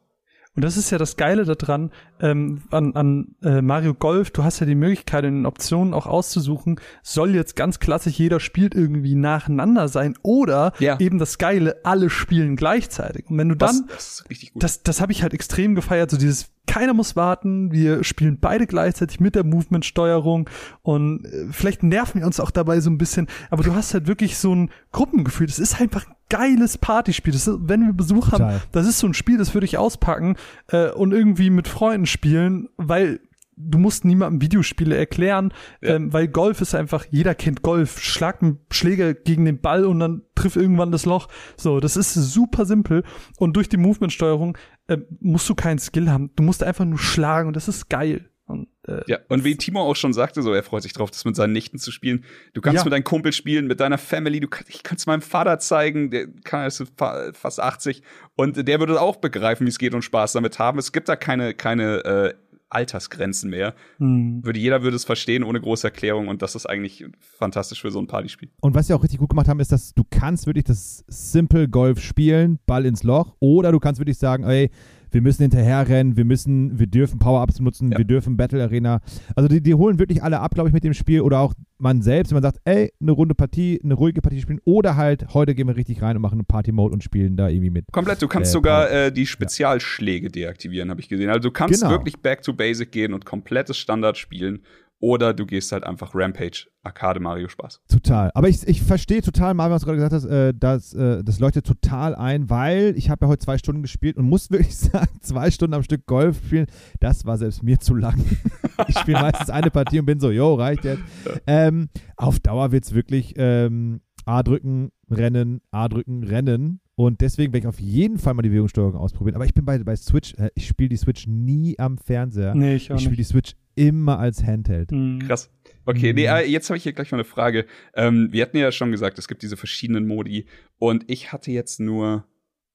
Und 0.55 0.63
das 0.63 0.77
ist 0.77 0.91
ja 0.91 0.99
das 0.99 1.17
Geile 1.17 1.45
daran, 1.45 1.91
ähm, 2.21 2.63
an, 2.71 2.95
an 2.95 3.35
äh, 3.43 3.63
Mario 3.63 3.95
Golf, 3.95 4.31
du 4.33 4.45
hast 4.45 4.61
ja 4.61 4.67
die 4.67 4.75
Möglichkeit, 4.75 5.25
in 5.25 5.35
den 5.37 5.47
Optionen 5.47 5.95
auch 5.95 6.07
auszusuchen, 6.07 6.79
soll 7.03 7.35
jetzt 7.35 7.57
ganz 7.57 7.81
klassisch 7.81 8.19
jeder 8.19 8.39
spielt 8.39 8.75
irgendwie 8.75 9.15
nacheinander 9.15 9.89
sein 9.89 10.15
oder 10.23 10.73
Ja. 10.79 10.99
eben 11.01 11.19
das 11.19 11.39
Geile, 11.39 11.77
alle 11.85 12.11
spielen 12.11 12.57
gleichzeitig. 12.57 13.31
Und 13.31 13.39
wenn 13.39 13.49
du 13.49 13.57
dann, 13.57 13.87
das 13.89 14.25
das, 14.55 14.83
das 14.83 15.01
habe 15.01 15.13
ich 15.13 15.23
halt 15.23 15.33
extrem 15.33 15.75
gefeiert, 15.75 16.11
so 16.11 16.19
dieses, 16.19 16.51
keiner 16.67 16.95
muss 16.95 17.17
warten, 17.17 17.73
wir 17.73 18.05
spielen 18.05 18.39
beide 18.41 18.67
gleichzeitig 18.67 19.21
mit 19.21 19.35
der 19.35 19.45
Movement-Steuerung 19.45 20.49
und 20.83 21.25
äh, 21.25 21.47
vielleicht 21.51 21.83
nerven 21.83 22.21
wir 22.21 22.27
uns 22.27 22.41
auch 22.41 22.51
dabei 22.51 22.81
so 22.81 22.91
ein 22.91 22.99
bisschen, 22.99 23.27
aber 23.51 23.63
du 23.63 23.75
hast 23.75 23.95
halt 23.95 24.07
wirklich 24.07 24.39
so 24.39 24.55
ein 24.55 24.71
Gruppengefühl, 24.93 25.47
das 25.47 25.59
ist 25.59 25.81
einfach 25.81 26.07
ein 26.07 26.15
geiles 26.29 26.79
Partyspiel. 26.79 27.33
Das 27.33 27.47
ist, 27.47 27.59
wenn 27.63 27.85
wir 27.85 27.93
Besuch 27.93 28.33
haben, 28.33 28.39
Total. 28.39 28.63
das 28.73 28.87
ist 28.87 28.99
so 28.99 29.07
ein 29.07 29.15
Spiel, 29.15 29.39
das 29.39 29.55
würde 29.55 29.67
ich 29.67 29.77
auspacken 29.77 30.37
äh, 30.69 30.91
und 30.91 31.13
irgendwie 31.13 31.51
mit 31.51 31.69
Freunden 31.69 32.07
spielen, 32.07 32.69
weil 32.77 33.21
du 33.57 33.79
musst 33.79 34.05
niemandem 34.05 34.41
Videospiele 34.41 34.97
erklären, 34.97 35.53
Ja. 35.81 35.97
ähm, 35.97 36.13
weil 36.13 36.29
Golf 36.29 36.61
ist 36.61 36.75
einfach, 36.75 37.05
jeder 37.11 37.35
kennt 37.35 37.63
Golf, 37.63 38.01
schlag 38.01 38.43
einen 38.43 38.59
Schläger 38.73 39.15
gegen 39.15 39.45
den 39.45 39.61
Ball 39.61 39.85
und 39.85 40.01
dann 40.01 40.23
trifft 40.35 40.57
irgendwann 40.57 40.91
das 40.93 41.05
Loch. 41.07 41.29
So, 41.57 41.79
das 41.81 41.97
ist 41.97 42.15
super 42.15 42.65
simpel 42.67 43.05
und 43.39 43.55
durch 43.57 43.69
die 43.69 43.77
Movement-Steuerung 43.77 44.57
äh, 44.89 44.99
musst 45.21 45.49
du 45.49 45.55
keinen 45.55 45.79
Skill 45.79 46.11
haben. 46.11 46.31
Du 46.37 46.43
musst 46.43 46.63
einfach 46.63 46.85
nur 46.85 46.99
schlagen 46.99 47.49
und 47.49 47.57
das 47.57 47.69
ist 47.69 47.89
geil. 47.89 48.29
Und, 48.45 48.69
äh, 48.89 49.03
Ja, 49.07 49.19
und 49.29 49.45
wie 49.45 49.57
Timo 49.57 49.81
auch 49.81 49.95
schon 49.97 50.13
sagte, 50.13 50.43
so 50.43 50.53
er 50.53 50.63
freut 50.65 50.83
sich 50.83 50.93
drauf, 50.93 51.11
das 51.11 51.25
mit 51.25 51.37
seinen 51.37 51.53
Nichten 51.53 51.79
zu 51.79 51.93
spielen. 51.93 52.25
Du 52.55 52.61
kannst 52.61 52.79
Ja. 52.81 52.85
mit 52.85 52.93
deinem 52.93 53.05
Kumpel 53.05 53.33
spielen, 53.33 53.67
mit 53.67 53.81
deiner 53.81 53.99
Family. 53.99 54.41
Du 54.41 54.49
kann, 54.49 54.65
ich 54.69 54.83
kann 54.83 54.97
es 54.97 55.07
meinem 55.07 55.23
Vater 55.23 55.59
zeigen, 55.61 56.11
der 56.11 56.27
kann 56.45 56.67
ist 56.67 56.83
fa- 56.97 57.31
fast 57.33 57.61
80 57.61 58.03
und 58.35 58.67
der 58.67 58.81
würde 58.81 59.01
auch 59.01 59.17
begreifen, 59.17 59.65
wie 59.67 59.71
es 59.71 59.79
geht 59.79 59.95
und 59.95 60.03
Spaß 60.03 60.33
damit 60.33 60.59
haben. 60.59 60.79
Es 60.79 60.93
gibt 60.93 61.09
da 61.09 61.17
keine 61.17 61.55
keine 61.55 62.05
äh, 62.05 62.35
Altersgrenzen 62.73 63.51
mehr. 63.51 63.75
hm. 63.99 64.45
Würde 64.45 64.59
jeder 64.59 64.83
würde 64.83 64.97
es 64.97 65.05
verstehen 65.05 65.45
ohne 65.45 65.61
große 65.61 65.87
Erklärung 65.87 66.29
und 66.29 66.43
das 66.43 66.55
ist 66.55 66.67
eigentlich 66.67 67.05
fantastisch 67.21 67.81
für 67.81 67.91
so 67.91 67.99
ein 67.99 68.07
Partyspiel. 68.07 68.51
Und 68.61 68.75
was 68.75 68.87
sie 68.87 68.95
auch 68.95 69.03
richtig 69.03 69.19
gut 69.19 69.31
gemacht 69.31 69.49
haben, 69.49 69.61
ist, 69.61 69.73
dass 69.73 69.95
du 69.95 70.05
kannst 70.09 70.47
wirklich 70.47 70.65
das 70.65 71.05
Simple 71.09 71.69
Golf 71.69 72.01
spielen, 72.01 72.59
Ball 72.67 72.87
ins 72.87 73.03
Loch, 73.03 73.37
oder 73.41 73.73
du 73.73 73.81
kannst 73.81 74.01
wirklich 74.01 74.19
sagen, 74.19 74.45
ey, 74.45 74.71
wir 75.13 75.21
müssen 75.23 75.43
hinterher 75.43 75.89
rennen, 75.89 76.17
wir 76.17 76.25
müssen, 76.25 76.79
wir 76.79 76.87
dürfen 76.87 77.19
Power-Ups 77.19 77.61
nutzen, 77.61 77.93
Ja. 77.93 77.99
wir 77.99 78.05
dürfen 78.05 78.37
Battle 78.37 78.63
Arena. 78.63 79.01
Also 79.37 79.49
die, 79.49 79.63
die 79.63 79.75
holen 79.75 79.99
wirklich 79.99 80.23
alle 80.23 80.41
ab, 80.41 80.55
glaube 80.55 80.69
ich, 80.69 80.73
mit 80.73 80.85
dem 80.85 80.95
Spiel. 80.95 81.21
Oder 81.21 81.39
auch 81.41 81.55
man 81.79 82.01
selbst, 82.03 82.31
wenn 82.31 82.37
man 82.37 82.43
sagt, 82.43 82.59
ey, 82.65 82.93
eine 83.01 83.13
runde 83.13 83.35
Partie, 83.35 83.81
eine 83.83 83.95
ruhige 83.95 84.23
Partie 84.23 84.41
spielen. 84.41 84.61
Oder 84.65 84.97
halt, 84.97 85.35
heute 85.35 85.55
gehen 85.55 85.67
wir 85.69 85.77
richtig 85.77 86.01
rein 86.03 86.17
und 86.17 86.23
machen 86.23 86.39
einen 86.39 86.47
Party-Mode 86.47 86.93
und 86.95 87.03
spielen 87.05 87.37
da 87.37 87.49
irgendwie 87.49 87.71
mit. 87.71 87.85
Komplett, 87.93 88.23
du 88.23 88.29
kannst 88.29 88.51
Äh, 88.51 88.53
sogar 88.53 88.91
äh, 88.91 89.13
die 89.13 89.27
Spezialschläge 89.27 90.31
deaktivieren, 90.31 90.91
habe 90.91 91.01
ich 91.01 91.09
gesehen. 91.09 91.29
Also 91.29 91.41
du 91.49 91.51
kannst 91.51 91.81
Genau. 91.81 91.93
wirklich 91.93 92.17
back 92.19 92.43
to 92.43 92.53
basic 92.53 92.93
gehen 92.93 93.13
und 93.15 93.25
komplettes 93.25 93.77
Standard 93.79 94.17
spielen. 94.19 94.61
Oder 95.03 95.35
du 95.35 95.47
gehst 95.47 95.73
halt 95.73 95.83
einfach 95.83 96.15
Rampage, 96.15 96.69
Arcade 96.85 97.19
Mario 97.19 97.49
Spaß. 97.49 97.81
Total. 97.89 98.31
Aber 98.35 98.49
ich, 98.49 98.69
ich 98.69 98.83
verstehe 98.83 99.21
total, 99.21 99.53
Marvin, 99.53 99.75
was 99.75 99.83
du 99.83 99.87
gerade 99.87 99.97
gesagt 99.97 100.13
hast, 100.13 100.25
äh, 100.27 100.55
das, 100.57 100.95
äh, 100.95 101.25
das 101.25 101.41
leuchtet 101.41 101.67
total 101.67 102.15
ein, 102.15 102.49
weil 102.49 102.95
ich 102.97 103.11
habe 103.11 103.25
ja 103.25 103.29
heute 103.29 103.45
zwei 103.45 103.59
Stunden 103.59 103.83
gespielt 103.83 104.17
und 104.17 104.29
muss 104.29 104.49
wirklich 104.53 104.77
sagen, 104.77 105.11
zwei 105.21 105.51
Stunden 105.51 105.75
am 105.75 105.83
Stück 105.83 106.07
Golf 106.07 106.39
spielen, 106.47 106.67
das 107.01 107.27
war 107.27 107.37
selbst 107.37 107.65
mir 107.65 107.81
zu 107.81 107.97
lang. 107.97 108.25
ich 108.87 108.97
spiele 108.97 109.21
meistens 109.21 109.51
eine 109.51 109.73
Partie 109.73 109.99
und 109.99 110.07
bin 110.07 110.21
so, 110.21 110.31
jo, 110.31 110.55
reicht 110.55 110.85
jetzt. 110.85 111.03
Ähm, 111.49 111.89
auf 112.17 112.39
Dauer 112.39 112.71
wird 112.71 112.85
es 112.85 112.95
wirklich 112.95 113.35
ähm, 113.39 114.03
A 114.25 114.45
drücken, 114.45 114.93
rennen, 115.11 115.63
A 115.73 115.89
drücken, 115.89 116.23
rennen. 116.23 116.81
Und 116.95 117.21
deswegen 117.23 117.53
werde 117.53 117.65
ich 117.65 117.69
auf 117.69 117.81
jeden 117.81 118.19
Fall 118.19 118.35
mal 118.35 118.43
die 118.43 118.51
Bewegungssteuerung 118.51 118.95
ausprobieren. 118.97 119.35
Aber 119.35 119.47
ich 119.47 119.55
bin 119.55 119.65
bei, 119.65 119.79
bei 119.79 119.97
Switch, 119.97 120.35
äh, 120.35 120.51
ich 120.55 120.67
spiele 120.67 120.91
die 120.91 120.97
Switch 120.99 121.27
nie 121.27 121.79
am 121.79 121.97
Fernseher. 121.99 122.55
Nee, 122.55 122.77
ich 122.77 122.91
auch 122.93 122.97
ich 122.97 123.03
spiele 123.03 123.17
die. 123.17 123.25
Switch 123.25 123.55
immer 123.75 124.19
als 124.19 124.45
Handheld. 124.45 124.93
Mhm. 124.93 125.21
Krass. 125.21 125.51
Okay, 125.87 126.13
nee, 126.13 126.23
Mhm. 126.29 126.35
äh, 126.37 126.45
jetzt 126.45 126.69
habe 126.69 126.77
ich 126.77 126.83
hier 126.83 126.93
gleich 126.93 127.11
mal 127.11 127.17
eine 127.17 127.25
Frage. 127.25 127.65
Ähm, 127.95 128.29
wir 128.31 128.43
hatten 128.43 128.59
ja 128.59 128.71
schon 128.71 128.91
gesagt, 128.91 129.19
es 129.19 129.27
gibt 129.27 129.43
diese 129.43 129.57
verschiedenen 129.57 130.07
Modi 130.07 130.47
und 130.79 131.11
ich 131.11 131.33
hatte 131.33 131.51
jetzt 131.51 131.81
nur 131.81 132.27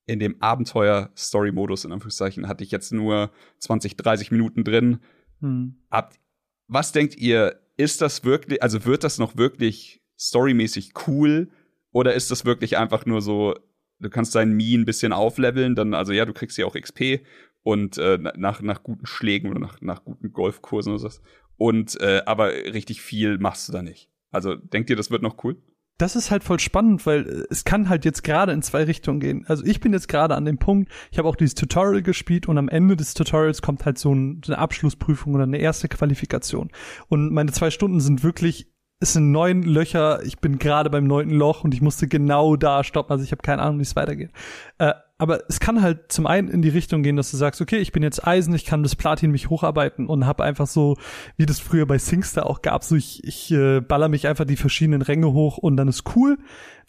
in 0.07 0.19
dem 0.19 0.41
Abenteuer-Story-Modus, 0.41 1.85
in 1.85 1.91
Anführungszeichen, 1.91 2.47
hatte 2.47 2.63
ich 2.63 2.71
jetzt 2.71 2.91
nur 2.93 3.31
20, 3.59 3.97
30 3.97 4.31
Minuten 4.31 4.63
drin. 4.63 4.99
Mhm. 5.41 5.75
Habt, 5.91 6.19
was 6.67 6.91
denkt 6.91 7.15
ihr, 7.17 7.59
ist 7.77 8.01
das 8.01 8.23
wirklich, 8.23 8.63
also 8.63 8.85
wird 8.85 9.03
das 9.03 9.19
noch 9.19 9.37
wirklich 9.37 10.01
storymäßig 10.19 10.93
cool 11.07 11.49
oder 11.91 12.13
ist 12.15 12.31
das 12.31 12.45
wirklich 12.45 12.77
einfach 12.77 13.05
nur 13.05 13.21
so, 13.21 13.53
du 13.99 14.09
kannst 14.09 14.35
deinen 14.35 14.53
Mii 14.55 14.75
ein 14.75 14.85
bisschen 14.85 15.13
aufleveln, 15.13 15.75
dann, 15.75 15.93
also 15.93 16.13
ja, 16.13 16.25
du 16.25 16.33
kriegst 16.33 16.57
ja 16.57 16.65
auch 16.65 16.75
XP 16.75 17.21
und 17.63 17.97
äh, 17.97 18.17
nach, 18.37 18.61
nach 18.61 18.83
guten 18.83 19.05
Schlägen 19.05 19.49
oder 19.49 19.59
nach, 19.59 19.81
nach 19.81 20.03
guten 20.03 20.31
Golfkursen 20.31 20.93
oder 20.93 21.09
so. 21.09 21.19
Und 21.57 21.99
äh, 21.99 22.21
aber 22.25 22.51
richtig 22.51 23.01
viel 23.01 23.39
machst 23.39 23.67
du 23.67 23.73
da 23.73 23.81
nicht. 23.81 24.09
Also 24.31 24.55
denkt 24.55 24.89
ihr, 24.89 24.95
das 24.95 25.11
wird 25.11 25.23
noch 25.23 25.43
cool? 25.43 25.57
Das 25.97 26.15
ist 26.15 26.29
halt 26.29 26.43
voll 26.43 26.59
spannend, 26.59 27.05
weil 27.07 27.27
äh, 27.27 27.43
es 27.49 27.63
kann 27.63 27.89
halt 27.89 28.05
jetzt 28.05 28.23
gerade 28.23 28.51
in 28.51 28.61
zwei 28.61 28.83
Richtungen 28.83 29.19
gehen. 29.19 29.45
Also 29.47 29.65
ich 29.65 29.79
bin 29.79 29.93
jetzt 29.93 30.07
gerade 30.07 30.35
an 30.35 30.45
dem 30.45 30.59
Punkt, 30.59 30.91
ich 31.11 31.17
habe 31.17 31.27
auch 31.27 31.35
dieses 31.35 31.55
Tutorial 31.55 32.03
gespielt 32.03 32.47
und 32.47 32.57
am 32.57 32.69
Ende 32.69 32.95
des 32.95 33.15
Tutorials 33.15 33.61
kommt 33.61 33.85
halt 33.85 33.97
so, 33.97 34.13
ein, 34.13 34.41
so 34.45 34.53
eine 34.53 34.61
Abschlussprüfung 34.61 35.33
oder 35.33 35.43
eine 35.43 35.57
erste 35.57 35.87
Qualifikation. 35.87 36.69
Und 37.07 37.33
meine 37.33 37.51
zwei 37.51 37.71
Stunden 37.71 37.99
sind 37.99 38.23
wirklich, 38.23 38.71
es 38.99 39.13
sind 39.13 39.31
neun 39.31 39.61
Löcher, 39.61 40.23
ich 40.23 40.39
bin 40.39 40.57
gerade 40.57 40.89
beim 40.89 41.05
neunten 41.05 41.35
Loch 41.35 41.63
und 41.63 41.73
ich 41.73 41.81
musste 41.81 42.07
genau 42.07 42.55
da 42.55 42.83
stoppen. 42.83 43.11
Also 43.11 43.23
ich 43.23 43.31
habe 43.31 43.43
keine 43.43 43.61
Ahnung, 43.61 43.77
wie 43.77 43.83
es 43.83 43.95
weitergeht. 43.95 44.31
Äh, 44.79 44.93
aber 45.19 45.41
es 45.49 45.59
kann 45.59 45.81
halt 45.81 46.11
zum 46.11 46.25
einen 46.25 46.47
in 46.47 46.61
die 46.61 46.69
Richtung 46.69 47.03
gehen, 47.03 47.15
dass 47.15 47.31
du 47.31 47.37
sagst, 47.37 47.61
okay, 47.61 47.77
ich 47.77 47.91
bin 47.91 48.03
jetzt 48.03 48.25
Eisen, 48.25 48.53
ich 48.53 48.65
kann 48.65 48.83
das 48.83 48.95
Platin 48.95 49.31
mich 49.31 49.49
hocharbeiten 49.49 50.07
und 50.07 50.25
habe 50.25 50.43
einfach 50.43 50.67
so, 50.67 50.95
wie 51.37 51.45
das 51.45 51.59
früher 51.59 51.85
bei 51.85 51.97
Singstar 51.97 52.47
auch 52.47 52.61
gab, 52.61 52.83
so 52.83 52.95
ich, 52.95 53.23
ich 53.23 53.51
äh, 53.51 53.81
baller 53.81 54.09
mich 54.09 54.27
einfach 54.27 54.45
die 54.45 54.57
verschiedenen 54.57 55.01
Ränge 55.01 55.31
hoch 55.31 55.57
und 55.57 55.77
dann 55.77 55.87
ist 55.87 56.15
cool. 56.15 56.37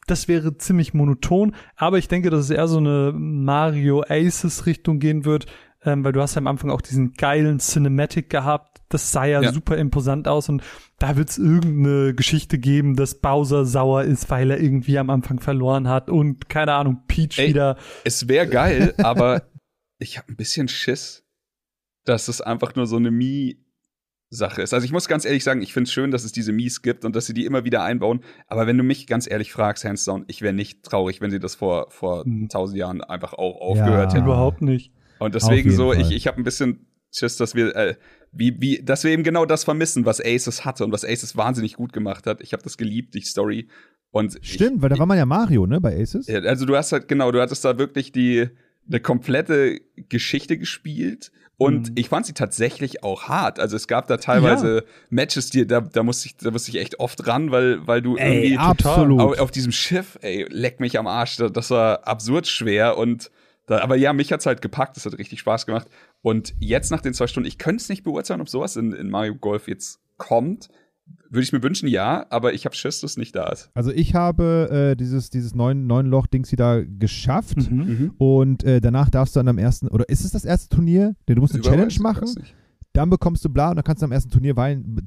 Das 0.06 0.28
wäre 0.28 0.56
ziemlich 0.56 0.94
monoton, 0.94 1.54
aber 1.76 1.98
ich 1.98 2.09
denke, 2.09 2.30
dass 2.30 2.44
es 2.44 2.50
eher 2.50 2.68
so 2.68 2.78
eine 2.78 3.12
Mario 3.14 4.02
Aces 4.09 4.64
Richtung 4.64 4.98
gehen 4.98 5.26
wird, 5.26 5.46
ähm, 5.85 6.05
weil 6.05 6.12
du 6.12 6.20
hast 6.20 6.35
ja 6.35 6.39
am 6.41 6.47
Anfang 6.47 6.70
auch 6.70 6.81
diesen 6.81 7.12
geilen 7.14 7.59
Cinematic 7.61 8.31
gehabt. 8.31 8.79
Das 8.89 9.12
sah 9.12 9.24
ja, 9.26 9.43
Ja. 9.43 9.53
super 9.53 9.76
imposant 9.76 10.26
aus 10.29 10.49
und 10.49 10.62
da 10.99 11.16
wird 11.16 11.29
es 11.31 11.39
irgendeine 11.39 12.14
Geschichte 12.14 12.59
geben, 12.59 12.97
dass 12.97 13.16
Bowser 13.20 13.64
sauer 13.64 14.03
ist, 14.05 14.31
weil 14.31 14.51
er 14.51 14.61
irgendwie 14.61 14.99
am 14.99 15.11
Anfang 15.11 15.41
verloren 15.41 15.89
hat 15.89 16.09
und 16.11 16.49
keine 16.49 16.72
Ahnung, 16.72 17.03
Peach 17.07 17.39
Ey. 17.39 17.49
wieder. 17.51 17.76
Es 18.05 18.29
wäre 18.29 18.49
geil, 18.49 18.95
aber 18.99 19.43
ich 19.99 20.16
habe 20.18 20.33
ein 20.33 20.37
bisschen 20.37 20.68
Schiss, 20.68 21.24
dass 22.05 22.29
es 22.29 22.41
einfach 22.41 22.74
nur 22.74 22.87
so 22.87 22.97
eine 22.97 23.11
Mii-Sache 24.31 24.62
ist. 24.62 24.72
Also 24.72 24.85
ich 24.87 24.93
muss 24.93 25.07
ganz 25.09 25.24
ehrlich 25.26 25.45
sagen, 25.45 25.61
ich 25.61 25.72
finde 25.74 25.89
es 25.89 25.93
schön, 25.93 26.11
dass 26.11 26.24
es 26.24 26.33
diese 26.33 26.53
Mies 26.53 26.81
gibt 26.83 27.05
und 27.05 27.14
dass 27.14 27.26
sie 27.26 27.35
die 27.35 27.45
immer 27.45 27.64
wieder 27.64 27.83
einbauen. 27.83 28.20
Aber 28.47 28.66
wenn 28.66 28.79
du 28.79 28.85
mich 28.85 29.07
ganz 29.07 29.31
ehrlich 29.31 29.53
fragst, 29.53 29.85
hands 29.85 30.05
down, 30.07 30.24
ich 30.29 30.41
wäre 30.43 30.55
nicht 30.55 30.83
traurig, 30.83 31.20
wenn 31.20 31.31
sie 31.31 31.39
das 31.41 31.55
vor, 31.55 31.91
vor 31.91 32.26
Mhm. 32.26 32.49
tausend 32.49 32.79
Jahren 32.79 33.03
einfach 33.03 33.35
auch 33.35 33.61
aufgehört 33.61 34.12
Ja. 34.12 34.16
hätten. 34.18 34.24
Überhaupt 34.26 34.62
nicht. 34.62 34.93
Und 35.19 35.35
deswegen 35.35 35.71
so, 35.71 35.93
ich, 35.93 36.03
Fall. 36.07 36.12
ich 36.12 36.27
habe 36.27 36.39
ein 36.39 36.45
bisschen 36.45 36.87
Schiss, 37.12 37.37
dass 37.37 37.55
wir, 37.55 37.75
äh, 37.75 37.95
wie, 38.33 38.57
wie, 38.61 38.83
dass 38.83 39.05
wir 39.05 39.11
eben 39.11 39.23
genau 39.23 39.47
das 39.47 39.64
vermissen, 39.64 40.05
was 40.05 40.21
Aces 40.25 40.64
hatte 40.64 40.85
und 40.85 40.93
was 40.93 41.05
Aces 41.05 41.37
wahnsinnig 41.37 41.75
gut 41.75 41.93
gemacht 41.93 42.27
hat. 42.27 42.41
Ich 42.43 42.53
habe 42.53 42.62
das 42.62 42.77
geliebt, 42.77 43.14
die 43.14 43.23
Story. 43.23 43.69
Und 44.11 44.39
Stimmt, 44.43 44.77
ich, 44.77 44.83
weil 44.83 44.89
da 44.91 44.99
war 44.99 45.07
man 45.07 45.19
ja 45.19 45.27
Mario, 45.27 45.66
ne, 45.66 45.81
bei 45.81 45.99
Aces. 46.01 46.27
ja, 46.27 46.41
Also 46.41 46.64
du 46.66 46.77
hast 46.77 46.93
halt, 46.93 47.09
genau, 47.09 47.31
du 47.33 47.41
hattest 47.41 47.64
da 47.64 47.79
wirklich 47.79 48.12
die 48.12 48.49
eine 48.87 49.01
komplette 49.01 49.81
Geschichte 50.09 50.57
gespielt 50.59 51.31
und 51.59 51.89
Mhm. 51.91 51.95
ich 51.97 52.09
fand 52.09 52.25
sie 52.25 52.33
tatsächlich 52.33 53.03
auch 53.03 53.25
hart. 53.25 53.59
Also 53.59 53.77
es 53.77 53.87
gab 53.89 54.07
da 54.07 54.16
teilweise 54.16 54.85
Matches, 55.11 55.51
die 55.51 55.66
da, 55.66 55.81
da 55.83 56.03
musste 56.03 56.29
ich, 56.29 56.37
da 56.37 56.51
musste 56.51 56.71
ich 56.71 56.79
echt 56.79 57.01
oft 57.01 57.27
ran, 57.27 57.51
weil, 57.51 57.87
weil 57.87 58.01
du 58.01 58.16
Ey, 58.16 58.45
irgendwie 58.45 58.59
absolut. 58.59 59.21
auf, 59.21 59.39
auf 59.41 59.51
diesem 59.51 59.73
Schiff, 59.73 60.19
ey, 60.23 60.47
leck 60.49 60.81
mich 60.81 60.99
am 60.99 61.07
Arsch, 61.07 61.37
da- 61.37 61.49
das 61.51 61.71
war 61.71 62.07
absurd 62.07 62.47
schwer 62.47 62.97
und 62.97 63.31
da, 63.69 63.81
aber 63.81 63.97
ja, 63.97 64.12
mich 64.12 64.33
hat's 64.33 64.47
halt 64.47 64.62
gepackt, 64.62 64.97
das 64.97 65.07
hat 65.07 65.16
richtig 65.19 65.41
Spaß 65.41 65.66
gemacht. 65.66 65.89
Und 66.23 66.55
jetzt 66.59 66.91
nach 66.91 67.01
den 67.01 67.14
zwei 67.14 67.27
Stunden, 67.27 67.47
ich 67.47 67.59
könnte 67.59 67.83
es 67.83 67.89
nicht 67.89 68.03
beurteilen, 68.03 68.41
ob 68.41 68.49
sowas 68.49 68.77
in, 68.77 68.93
in 68.93 69.11
Mario 69.11 69.37
Golf 69.37 69.69
jetzt 69.69 70.01
kommt. 70.16 70.69
Würde 71.31 71.43
ich 71.43 71.53
mir 71.53 71.62
wünschen, 71.62 71.89
ja, 71.89 72.27
aber 72.29 72.53
ich 72.53 72.66
habe 72.66 72.75
Schiss, 72.75 73.01
dass 73.01 73.12
es 73.12 73.16
nicht 73.16 73.35
da 73.35 73.49
ist. 73.49 73.71
Also 73.73 73.91
ich 73.91 74.14
habe 74.14 74.91
äh, 74.93 74.97
dieses, 74.97 75.31
dieses 75.31 75.55
neun, 75.55 75.87
neun 75.87 76.07
Loch-Dings 76.07 76.53
wieder 76.53 76.85
geschafft. 76.85 77.71
Mhm. 77.71 78.12
Und 78.19 78.62
äh, 78.64 78.81
danach 78.81 79.09
darfst 79.09 79.35
du 79.37 79.41
an 79.41 79.49
einem 79.49 79.59
ersten, 79.59 79.89
oder 79.89 80.09
ist 80.09 80.25
es 80.25 80.33
das 80.33 80.45
erste 80.45 80.69
Turnier? 80.75 81.14
Du 81.27 81.35
musst 81.37 81.55
eine 81.55 81.62
Challenge 81.62 81.85
Überweis, 81.85 81.99
machen, 82.01 82.23
weiß 82.23 82.37
nicht. 82.37 82.55
Dann 82.99 83.11
bekommst 83.11 83.44
du 83.44 83.49
bla 83.49 83.70
und 83.70 83.76
dann 83.76 83.84
kannst 83.84 84.03
du 84.03 84.07
am 84.07 84.12
ersten 84.12 84.30
Turnier 84.30 84.57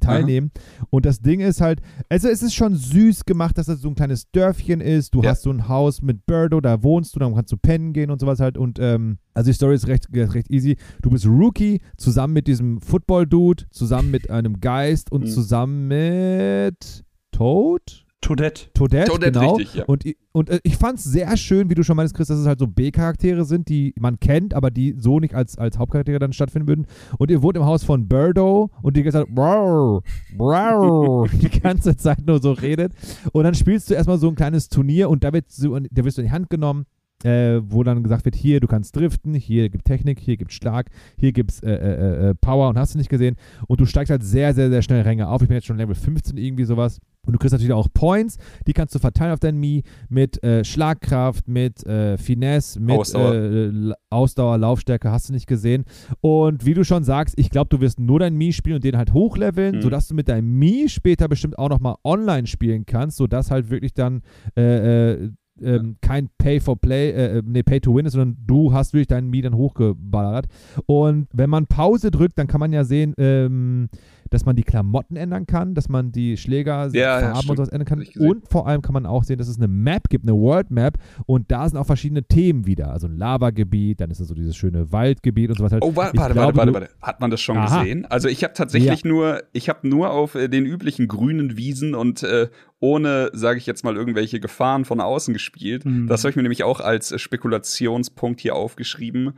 teilnehmen. 0.00 0.50
Und 0.88 1.04
das 1.04 1.20
Ding 1.20 1.40
ist 1.40 1.60
halt, 1.60 1.80
also 2.08 2.26
es 2.28 2.42
ist 2.42 2.54
schon 2.54 2.74
süß 2.74 3.26
gemacht, 3.26 3.58
dass 3.58 3.66
das 3.66 3.80
so 3.82 3.88
ein 3.88 3.94
kleines 3.94 4.30
Dörfchen 4.30 4.80
ist. 4.80 5.14
Du 5.14 5.22
Ja. 5.22 5.30
hast 5.30 5.42
so 5.42 5.50
ein 5.50 5.68
Haus 5.68 6.00
mit 6.00 6.24
Birdo, 6.24 6.62
da 6.62 6.82
wohnst 6.82 7.14
du, 7.14 7.20
dann 7.20 7.34
kannst 7.34 7.52
du 7.52 7.58
pennen 7.58 7.92
gehen 7.92 8.10
und 8.10 8.18
sowas 8.18 8.40
halt. 8.40 8.56
Und 8.56 8.78
ähm, 8.80 9.18
also 9.34 9.50
die 9.50 9.54
Story 9.54 9.74
ist 9.74 9.88
recht, 9.88 10.08
recht 10.12 10.50
easy. 10.50 10.76
Du 11.02 11.10
bist 11.10 11.26
Rookie, 11.26 11.80
zusammen 11.98 12.32
mit 12.32 12.46
diesem 12.46 12.80
Football-Dude, 12.80 13.64
zusammen 13.70 14.10
mit 14.10 14.30
einem 14.30 14.60
Geist 14.60 15.12
und 15.12 15.24
Mhm. 15.24 15.28
zusammen 15.28 15.88
mit 15.88 17.04
Toad? 17.30 18.01
Toadette. 18.22 18.70
Toadette, 18.72 19.10
Toadette, 19.10 19.38
genau. 19.40 19.56
richtig, 19.56 19.74
ja. 19.74 19.84
Und, 19.84 20.04
und 20.30 20.48
äh, 20.48 20.60
ich 20.62 20.76
fand 20.76 20.98
es 20.98 21.04
sehr 21.04 21.36
schön, 21.36 21.68
wie 21.68 21.74
du 21.74 21.82
schon 21.82 21.96
meinst, 21.96 22.14
Chris, 22.14 22.28
dass 22.28 22.38
es 22.38 22.46
halt 22.46 22.60
so 22.60 22.68
B-Charaktere 22.68 23.44
sind, 23.44 23.68
die 23.68 23.94
man 23.98 24.20
kennt, 24.20 24.54
aber 24.54 24.70
die 24.70 24.94
so 24.96 25.18
nicht 25.18 25.34
als, 25.34 25.58
als 25.58 25.76
Hauptcharaktere 25.76 26.20
dann 26.20 26.32
stattfinden 26.32 26.68
würden. 26.68 26.86
Und 27.18 27.32
ihr 27.32 27.42
wohnt 27.42 27.56
im 27.56 27.64
Haus 27.64 27.82
von 27.82 28.06
Birdo 28.06 28.70
und 28.80 28.96
die 28.96 29.02
ganze 29.02 29.26
Zeit 29.26 29.34
"Brrr, 29.34 30.02
brrr", 30.38 31.28
die 31.32 31.60
ganze 31.60 31.96
Zeit 31.96 32.24
nur 32.24 32.40
so 32.40 32.52
redet. 32.52 32.92
Und 33.32 33.42
dann 33.42 33.54
spielst 33.54 33.90
du 33.90 33.94
erstmal 33.94 34.18
so 34.18 34.28
ein 34.28 34.36
kleines 34.36 34.68
Turnier 34.68 35.10
und 35.10 35.24
da, 35.24 35.32
wird 35.32 35.50
so, 35.50 35.76
da 35.78 36.04
wirst 36.04 36.16
du 36.16 36.22
in 36.22 36.28
die 36.28 36.32
Hand 36.32 36.48
genommen. 36.48 36.86
Äh, 37.24 37.60
wo 37.70 37.84
dann 37.84 38.02
gesagt 38.02 38.24
wird, 38.24 38.34
hier, 38.34 38.58
du 38.58 38.66
kannst 38.66 38.96
driften, 38.96 39.34
hier 39.34 39.68
gibt 39.68 39.84
Technik, 39.84 40.18
hier 40.18 40.36
gibt 40.36 40.52
Schlag, 40.52 40.90
hier 41.16 41.30
gibt's 41.30 41.62
äh, 41.62 41.70
äh, 41.70 42.30
äh, 42.30 42.34
Power 42.34 42.68
und 42.68 42.76
hast 42.76 42.94
du 42.94 42.98
nicht 42.98 43.10
gesehen. 43.10 43.36
Und 43.68 43.80
du 43.80 43.86
steigst 43.86 44.10
halt 44.10 44.24
sehr, 44.24 44.54
sehr, 44.54 44.70
sehr 44.70 44.82
schnell 44.82 45.02
Ränge 45.02 45.28
auf. 45.28 45.40
Ich 45.40 45.46
bin 45.46 45.54
jetzt 45.54 45.68
schon 45.68 45.76
Level 45.76 45.94
15 45.94 46.36
irgendwie 46.36 46.64
sowas. 46.64 46.98
Und 47.24 47.34
du 47.34 47.38
kriegst 47.38 47.52
natürlich 47.52 47.72
auch 47.72 47.86
Points, 47.94 48.36
die 48.66 48.72
kannst 48.72 48.94
du 48.94 48.98
verteilen 48.98 49.32
auf 49.32 49.38
dein 49.38 49.56
Mii 49.56 49.84
mit 50.08 50.42
äh, 50.42 50.64
Schlagkraft, 50.64 51.46
mit 51.46 51.86
äh, 51.86 52.18
Finesse, 52.18 52.80
mit 52.80 52.96
Ausdauer. 52.98 53.34
Äh, 53.34 53.92
Ausdauer, 54.10 54.58
Laufstärke, 54.58 55.10
hast 55.12 55.28
du 55.28 55.32
nicht 55.32 55.46
gesehen. 55.46 55.84
Und 56.20 56.66
wie 56.66 56.74
du 56.74 56.84
schon 56.84 57.04
sagst, 57.04 57.38
ich 57.38 57.50
glaube, 57.50 57.68
du 57.68 57.80
wirst 57.80 58.00
nur 58.00 58.18
dein 58.18 58.34
Mii 58.34 58.52
spielen 58.52 58.76
und 58.76 58.84
den 58.84 58.96
halt 58.96 59.12
hochleveln, 59.12 59.76
Mhm. 59.76 59.82
sodass 59.82 60.08
du 60.08 60.14
mit 60.14 60.28
deinem 60.28 60.58
Mii 60.58 60.88
später 60.88 61.28
bestimmt 61.28 61.58
auch 61.58 61.68
nochmal 61.68 61.94
online 62.02 62.46
spielen 62.48 62.86
kannst, 62.86 63.18
sodass 63.18 63.52
halt 63.52 63.70
wirklich 63.70 63.94
dann 63.94 64.22
äh, 64.56 65.12
äh, 65.12 65.30
ähm, 65.62 65.96
kein 66.00 66.28
Pay 66.38 66.58
for 66.58 66.76
Play, 66.80 67.10
äh, 67.10 67.38
äh, 67.38 67.42
nee, 67.44 67.62
Pay 67.62 67.80
to 67.80 67.94
Win 67.94 68.06
ist, 68.06 68.14
sondern 68.14 68.36
du 68.44 68.72
hast 68.72 68.94
wirklich 68.94 69.06
deinen 69.06 69.30
Mii 69.30 69.42
dann 69.42 69.54
hochgeballert. 69.54 70.46
Und 70.86 71.28
wenn 71.32 71.50
man 71.50 71.66
Pause 71.66 72.10
drückt, 72.10 72.36
dann 72.38 72.48
kann 72.48 72.58
man 72.58 72.72
ja 72.72 72.82
sehen, 72.82 73.14
ähm, 73.16 73.88
dass 74.32 74.44
man 74.44 74.56
die 74.56 74.62
Klamotten 74.62 75.16
ändern 75.16 75.46
kann, 75.46 75.74
dass 75.74 75.88
man 75.88 76.12
die 76.12 76.36
Schläger, 76.36 76.88
Ja, 76.92 77.00
ja, 77.00 77.20
Farben 77.20 77.36
und 77.36 77.42
stimmt. 77.42 77.56
sowas 77.58 77.68
ändern 77.68 77.86
kann. 77.86 78.04
Und 78.18 78.48
vor 78.48 78.66
allem 78.66 78.82
kann 78.82 78.94
man 78.94 79.06
auch 79.06 79.24
sehen, 79.24 79.38
dass 79.38 79.48
es 79.48 79.58
eine 79.58 79.68
Map 79.68 80.08
gibt, 80.08 80.24
eine 80.24 80.36
World 80.36 80.70
Map. 80.70 80.98
Und 81.26 81.50
da 81.50 81.68
sind 81.68 81.78
auch 81.78 81.86
verschiedene 81.86 82.22
Themen 82.22 82.66
wieder. 82.66 82.90
Also 82.92 83.06
ein 83.06 83.16
Lavagebiet, 83.16 84.00
dann 84.00 84.10
ist 84.10 84.20
es 84.20 84.28
so 84.28 84.34
dieses 84.34 84.56
schöne 84.56 84.90
Waldgebiet 84.92 85.50
und 85.50 85.58
sowas 85.58 85.72
halt. 85.72 85.82
Oh, 85.82 85.94
warte, 85.94 86.16
warte, 86.18 86.34
glaube, 86.34 86.56
warte, 86.56 86.72
warte, 86.74 86.88
warte. 86.90 87.02
Hat 87.02 87.20
man 87.20 87.30
das 87.30 87.40
schon 87.40 87.56
Aha. 87.56 87.80
gesehen? 87.80 88.06
Also 88.06 88.28
ich 88.28 88.42
habe 88.44 88.54
tatsächlich 88.54 89.04
nur, 89.04 89.42
ich 89.52 89.68
habe 89.68 89.86
nur 89.88 90.10
auf 90.10 90.34
äh, 90.34 90.48
den 90.48 90.64
üblichen 90.66 91.08
grünen 91.08 91.56
Wiesen 91.56 91.94
und 91.94 92.22
äh, 92.22 92.48
ohne, 92.80 93.30
sage 93.32 93.58
ich 93.58 93.66
jetzt 93.66 93.84
mal, 93.84 93.96
irgendwelche 93.96 94.40
Gefahren 94.40 94.84
von 94.84 95.00
außen 95.00 95.32
gespielt. 95.32 95.84
Mhm. 95.84 96.08
Das 96.08 96.24
habe 96.24 96.30
ich 96.30 96.36
mir 96.36 96.42
nämlich 96.42 96.64
auch 96.64 96.80
als 96.80 97.12
äh, 97.12 97.18
Spekulationspunkt 97.18 98.40
hier 98.40 98.56
aufgeschrieben. 98.56 99.34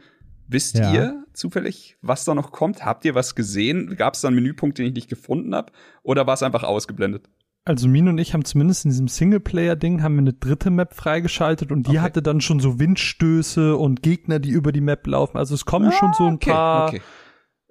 Wisst 0.48 0.76
Ja. 0.78 0.92
ihr 0.92 1.24
zufällig, 1.32 1.96
was 2.02 2.24
da 2.24 2.34
noch 2.34 2.52
kommt? 2.52 2.84
Habt 2.84 3.04
ihr 3.04 3.14
was 3.14 3.34
gesehen? 3.34 3.96
Gab 3.96 4.14
es 4.14 4.20
da 4.20 4.28
einen 4.28 4.36
Menüpunkt, 4.36 4.78
den 4.78 4.86
ich 4.86 4.94
nicht 4.94 5.08
gefunden 5.08 5.54
habe? 5.54 5.72
Oder 6.02 6.26
war 6.26 6.34
es 6.34 6.42
einfach 6.42 6.62
ausgeblendet? 6.62 7.28
Also 7.66 7.88
Min 7.88 8.08
und 8.08 8.18
ich 8.18 8.34
haben 8.34 8.44
zumindest 8.44 8.84
in 8.84 8.90
diesem 8.90 9.08
Singleplayer-Ding 9.08 10.02
haben 10.02 10.16
wir 10.16 10.20
eine 10.20 10.34
dritte 10.34 10.68
Map 10.68 10.92
freigeschaltet 10.92 11.72
und 11.72 11.86
die 11.86 11.92
Okay. 11.92 12.00
hatte 12.00 12.20
dann 12.22 12.42
schon 12.42 12.60
so 12.60 12.78
Windstöße 12.78 13.74
und 13.76 14.02
Gegner, 14.02 14.38
die 14.38 14.50
über 14.50 14.70
die 14.70 14.82
Map 14.82 15.06
laufen. 15.06 15.38
Also 15.38 15.54
es 15.54 15.64
kommen 15.64 15.90
schon 15.90 16.12
so 16.12 16.26
ein 16.26 16.34
Okay, 16.34 16.50
paar 16.50 16.88
okay. 16.88 17.00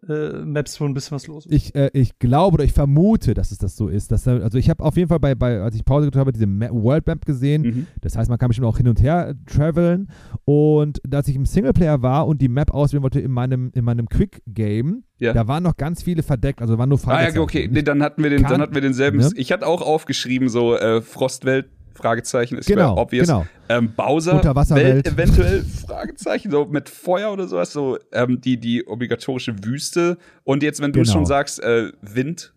Äh, 0.10 0.44
Maps, 0.46 0.80
wo 0.82 0.86
ein 0.86 0.94
bisschen 0.94 1.16
was 1.16 1.28
los 1.28 1.46
ist. 1.46 1.52
Ich, 1.54 1.76
äh, 1.76 1.90
ich 1.94 2.20
glaube 2.20 2.56
oder 2.56 2.64
ich 2.64 2.74
vermute, 2.74 3.34
dass 3.34 3.52
es 3.52 3.58
das 3.58 3.76
so 3.78 3.88
ist. 3.88 4.12
Dass, 4.12 4.24
da- 4.24 4.38
also 4.40 4.58
ich 4.58 4.70
habe 4.70 4.84
auf 4.84 4.98
jeden 4.98 5.10
Fall 5.10 5.20
bei, 5.20 5.36
bei, 5.36 5.60
als 5.62 5.76
ich 5.76 5.86
Pause 5.86 6.08
gedrückt 6.08 6.20
habe, 6.20 6.32
diese 6.34 6.48
World 6.48 7.08
Map 7.08 7.26
gesehen. 7.26 7.62
Mhm. 7.62 7.88
Das 8.02 8.18
heißt, 8.18 8.30
man 8.30 8.38
kann 8.38 8.48
bestimmt 8.50 8.68
auch 8.68 8.78
hin 8.78 8.88
und 8.88 9.02
her 9.02 9.36
traveln. 9.46 10.10
Und 10.46 11.02
als 11.14 11.28
ich 11.28 11.36
im 11.36 11.46
Singleplayer 11.46 12.02
war 12.02 12.28
und 12.28 12.42
die 12.42 12.50
Map 12.50 12.72
auswählen 12.74 13.04
wollte 13.04 13.20
in 13.20 13.32
meinem, 13.32 13.72
in 13.74 13.86
meinem 13.86 14.08
Quick-Game, 14.10 15.04
Ja. 15.20 15.34
da 15.34 15.48
waren 15.48 15.64
noch 15.64 15.78
ganz 15.78 16.04
viele 16.04 16.24
verdeckt, 16.24 16.62
also 16.62 16.78
waren 16.78 16.90
nur 16.90 16.98
Ah, 17.00 17.02
ja, 17.02 17.08
Fragezeichen. 17.08 17.40
okay, 17.40 17.70
nee, 17.72 17.82
dann 17.84 18.04
hatten 18.04 18.22
wir 18.24 18.30
den, 18.30 18.42
Kann- 18.42 18.52
dann 18.52 18.62
hatten 18.62 18.74
wir 18.76 18.82
denselben. 18.82 19.20
ne? 19.20 19.30
Ich 19.36 19.52
hatte 19.52 19.66
auch 19.68 19.82
aufgeschrieben, 19.82 20.50
so 20.50 20.76
äh, 20.76 21.02
Frostwelt 21.02 21.68
Fragezeichen, 21.94 22.58
ist 22.58 22.66
Genau, 22.68 22.98
obvious. 22.98 23.28
genau. 23.28 23.46
Ähm, 23.70 23.94
Bowser. 23.96 24.44
Welt 24.76 25.08
eventuell, 25.08 25.64
Fragezeichen, 25.64 26.52
so 26.52 26.66
mit 26.66 26.90
Feuer 26.90 27.32
oder 27.32 27.48
sowas, 27.48 27.72
so 27.72 27.98
ähm, 28.12 28.42
die, 28.42 28.60
die 28.60 28.86
obligatorische 28.88 29.56
Wüste. 29.64 30.18
Und 30.44 30.64
jetzt, 30.64 30.82
wenn 30.82 30.92
du 30.92 31.02
Genau. 31.02 31.12
schon 31.14 31.26
sagst, 31.26 31.62
äh, 31.64 31.92
Wind, 32.02 32.54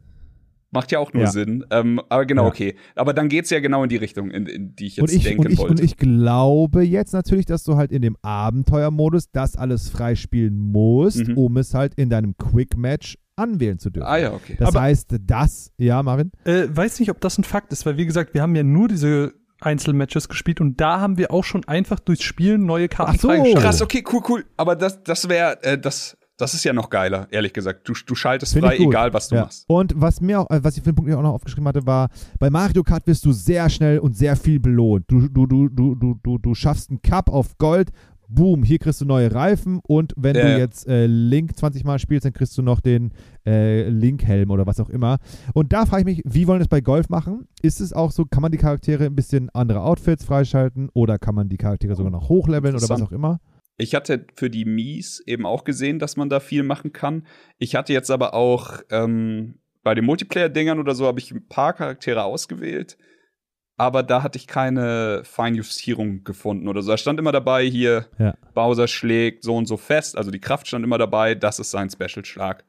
macht 0.72 0.90
ja 0.92 0.98
auch 0.98 1.12
nur 1.12 1.22
Ja. 1.24 1.30
Sinn. 1.30 1.64
Ähm, 1.70 2.00
aber 2.08 2.26
genau, 2.26 2.42
Ja. 2.42 2.48
okay. 2.48 2.76
Aber 2.96 3.14
dann 3.14 3.28
geht's 3.28 3.50
ja 3.50 3.60
genau 3.60 3.82
in 3.84 3.88
die 3.88 3.96
Richtung, 3.96 4.30
in, 4.30 4.46
in 4.46 4.74
die 4.74 4.86
ich 4.86 4.96
jetzt 4.96 5.10
Und 5.10 5.16
ich, 5.16 5.22
denken 5.24 5.46
und, 5.46 5.52
ich, 5.52 5.58
wollte. 5.58 5.70
und 5.72 5.80
ich 5.82 5.96
glaube 5.96 6.82
jetzt 6.82 7.12
natürlich, 7.12 7.46
dass 7.46 7.62
du 7.64 7.76
halt 7.76 7.92
in 7.92 8.02
dem 8.02 8.16
Abenteuermodus 8.22 9.30
das 9.30 9.56
alles 9.56 9.88
freispielen 9.88 10.58
musst, 10.58 11.28
Mhm. 11.28 11.38
um 11.38 11.56
es 11.56 11.72
halt 11.72 11.94
in 11.94 12.10
deinem 12.10 12.36
Quick-Match 12.36 13.16
anwählen 13.36 13.78
zu 13.78 13.90
dürfen. 13.90 14.06
ah 14.08 14.16
ja, 14.16 14.32
okay. 14.32 14.56
Das 14.58 14.70
Aber- 14.70 14.80
heißt, 14.82 15.14
das, 15.20 15.70
ja, 15.78 16.02
Marvin? 16.02 16.32
Äh, 16.44 16.64
weiß 16.70 17.00
nicht, 17.00 17.10
ob 17.10 17.20
das 17.20 17.38
ein 17.38 17.44
Fakt 17.44 17.72
ist, 17.72 17.84
weil 17.86 17.96
wie 17.98 18.06
gesagt, 18.06 18.34
wir 18.34 18.42
haben 18.42 18.56
ja 18.56 18.62
nur 18.62 18.88
diese 18.88 19.34
Einzelmatches 19.60 20.28
gespielt 20.28 20.60
und 20.60 20.80
da 20.80 21.00
haben 21.00 21.16
wir 21.18 21.30
auch 21.30 21.44
schon 21.44 21.64
einfach 21.64 21.98
durchs 22.00 22.22
Spielen 22.22 22.66
neue 22.66 22.88
Karten 22.88 23.12
Ach 23.16 23.20
so. 23.20 23.28
freigeschaltet. 23.28 23.62
Krass, 23.62 23.82
okay, 23.82 24.04
cool, 24.12 24.20
cool. 24.28 24.44
Aber 24.56 24.76
das, 24.76 25.02
das 25.02 25.28
wäre, 25.28 25.62
äh, 25.62 25.78
das, 25.78 26.16
das 26.38 26.52
ist 26.52 26.64
ja 26.64 26.74
noch 26.74 26.90
geiler, 26.90 27.26
ehrlich 27.30 27.54
gesagt. 27.54 27.88
Du, 27.88 27.94
du 28.06 28.14
schaltest 28.14 28.52
Find 28.52 28.66
frei, 28.66 28.76
egal 28.76 29.14
was 29.14 29.28
du 29.28 29.36
Ja. 29.36 29.42
machst. 29.42 29.64
Und 29.68 29.94
was 29.96 30.20
mir 30.20 30.40
auch, 30.40 30.50
äh, 30.50 30.62
was 30.62 30.76
ich 30.76 30.82
für 30.82 30.90
den 30.92 30.96
Punkt 30.96 31.12
auch 31.14 31.22
noch 31.22 31.32
aufgeschrieben 31.32 31.66
hatte, 31.68 31.86
war, 31.86 32.08
bei 32.38 32.50
Mario 32.50 32.82
Kart 32.82 33.06
wirst 33.06 33.24
du 33.24 33.32
sehr 33.32 33.70
schnell 33.70 33.98
und 33.98 34.14
sehr 34.14 34.36
viel 34.36 34.60
belohnt. 34.60 35.04
Du, 35.08 35.26
du, 35.28 35.46
du, 35.46 35.68
du, 35.70 35.94
du, 35.94 36.14
du, 36.22 36.36
du 36.38 36.54
schaffst 36.54 36.90
einen 36.90 37.00
Cup 37.00 37.30
auf 37.30 37.56
Gold, 37.56 37.90
boom, 38.28 38.62
hier 38.64 38.78
kriegst 38.78 39.00
du 39.00 39.04
neue 39.04 39.32
Reifen 39.32 39.80
und 39.82 40.12
wenn 40.16 40.36
Ja, 40.36 40.42
du 40.42 40.58
jetzt 40.58 40.86
äh, 40.88 41.06
Link 41.06 41.56
20 41.56 41.84
Mal 41.84 41.98
spielst, 41.98 42.24
dann 42.24 42.32
kriegst 42.32 42.56
du 42.58 42.62
noch 42.62 42.80
den 42.80 43.12
äh, 43.46 43.88
Link-Helm 43.88 44.50
oder 44.50 44.66
was 44.66 44.80
auch 44.80 44.90
immer. 44.90 45.18
Und 45.54 45.72
da 45.72 45.86
frage 45.86 46.02
ich 46.02 46.16
mich, 46.16 46.22
wie 46.24 46.46
wollen 46.46 46.58
das 46.58 46.68
bei 46.68 46.80
Golf 46.80 47.08
machen? 47.08 47.46
Ist 47.62 47.80
es 47.80 47.92
auch 47.92 48.10
so, 48.10 48.24
kann 48.24 48.42
man 48.42 48.52
die 48.52 48.58
Charaktere 48.58 49.04
ein 49.06 49.14
bisschen 49.14 49.50
andere 49.50 49.82
Outfits 49.82 50.24
freischalten 50.24 50.88
oder 50.92 51.18
kann 51.18 51.34
man 51.34 51.48
die 51.48 51.56
Charaktere 51.56 51.94
sogar 51.94 52.10
noch 52.12 52.28
hochleveln 52.28 52.74
oder 52.74 52.88
was 52.88 53.02
auch 53.02 53.12
immer? 53.12 53.40
Ich 53.78 53.94
hatte 53.94 54.26
für 54.34 54.48
die 54.48 54.64
Mies 54.64 55.22
eben 55.26 55.44
auch 55.44 55.64
gesehen, 55.64 55.98
dass 55.98 56.16
man 56.16 56.30
da 56.30 56.40
viel 56.40 56.62
machen 56.62 56.92
kann. 56.92 57.26
Ich 57.58 57.74
hatte 57.74 57.92
jetzt 57.92 58.10
aber 58.10 58.32
auch 58.32 58.80
ähm, 58.90 59.58
bei 59.82 59.94
den 59.94 60.04
Multiplayer-Dingern 60.06 60.78
oder 60.80 60.94
so 60.94 61.06
habe 61.06 61.20
ich 61.20 61.30
ein 61.30 61.46
paar 61.46 61.74
Charaktere 61.74 62.24
ausgewählt. 62.24 62.96
Aber 63.78 64.02
da 64.02 64.22
hatte 64.22 64.38
ich 64.38 64.46
keine 64.46 65.22
Feinjustierung 65.24 66.24
gefunden 66.24 66.66
oder 66.68 66.82
so. 66.82 66.90
Da 66.90 66.96
stand 66.96 67.18
immer 67.18 67.32
dabei, 67.32 67.64
hier, 67.66 68.06
Ja. 68.18 68.34
Bowser 68.54 68.88
schlägt 68.88 69.44
so 69.44 69.54
und 69.56 69.66
so 69.66 69.76
fest. 69.76 70.16
Also 70.16 70.30
die 70.30 70.40
Kraft 70.40 70.66
stand 70.66 70.84
immer 70.84 70.98
dabei, 70.98 71.34
das 71.34 71.58
ist 71.58 71.70
sein 71.70 71.90
Special-Schlag. 71.90 72.64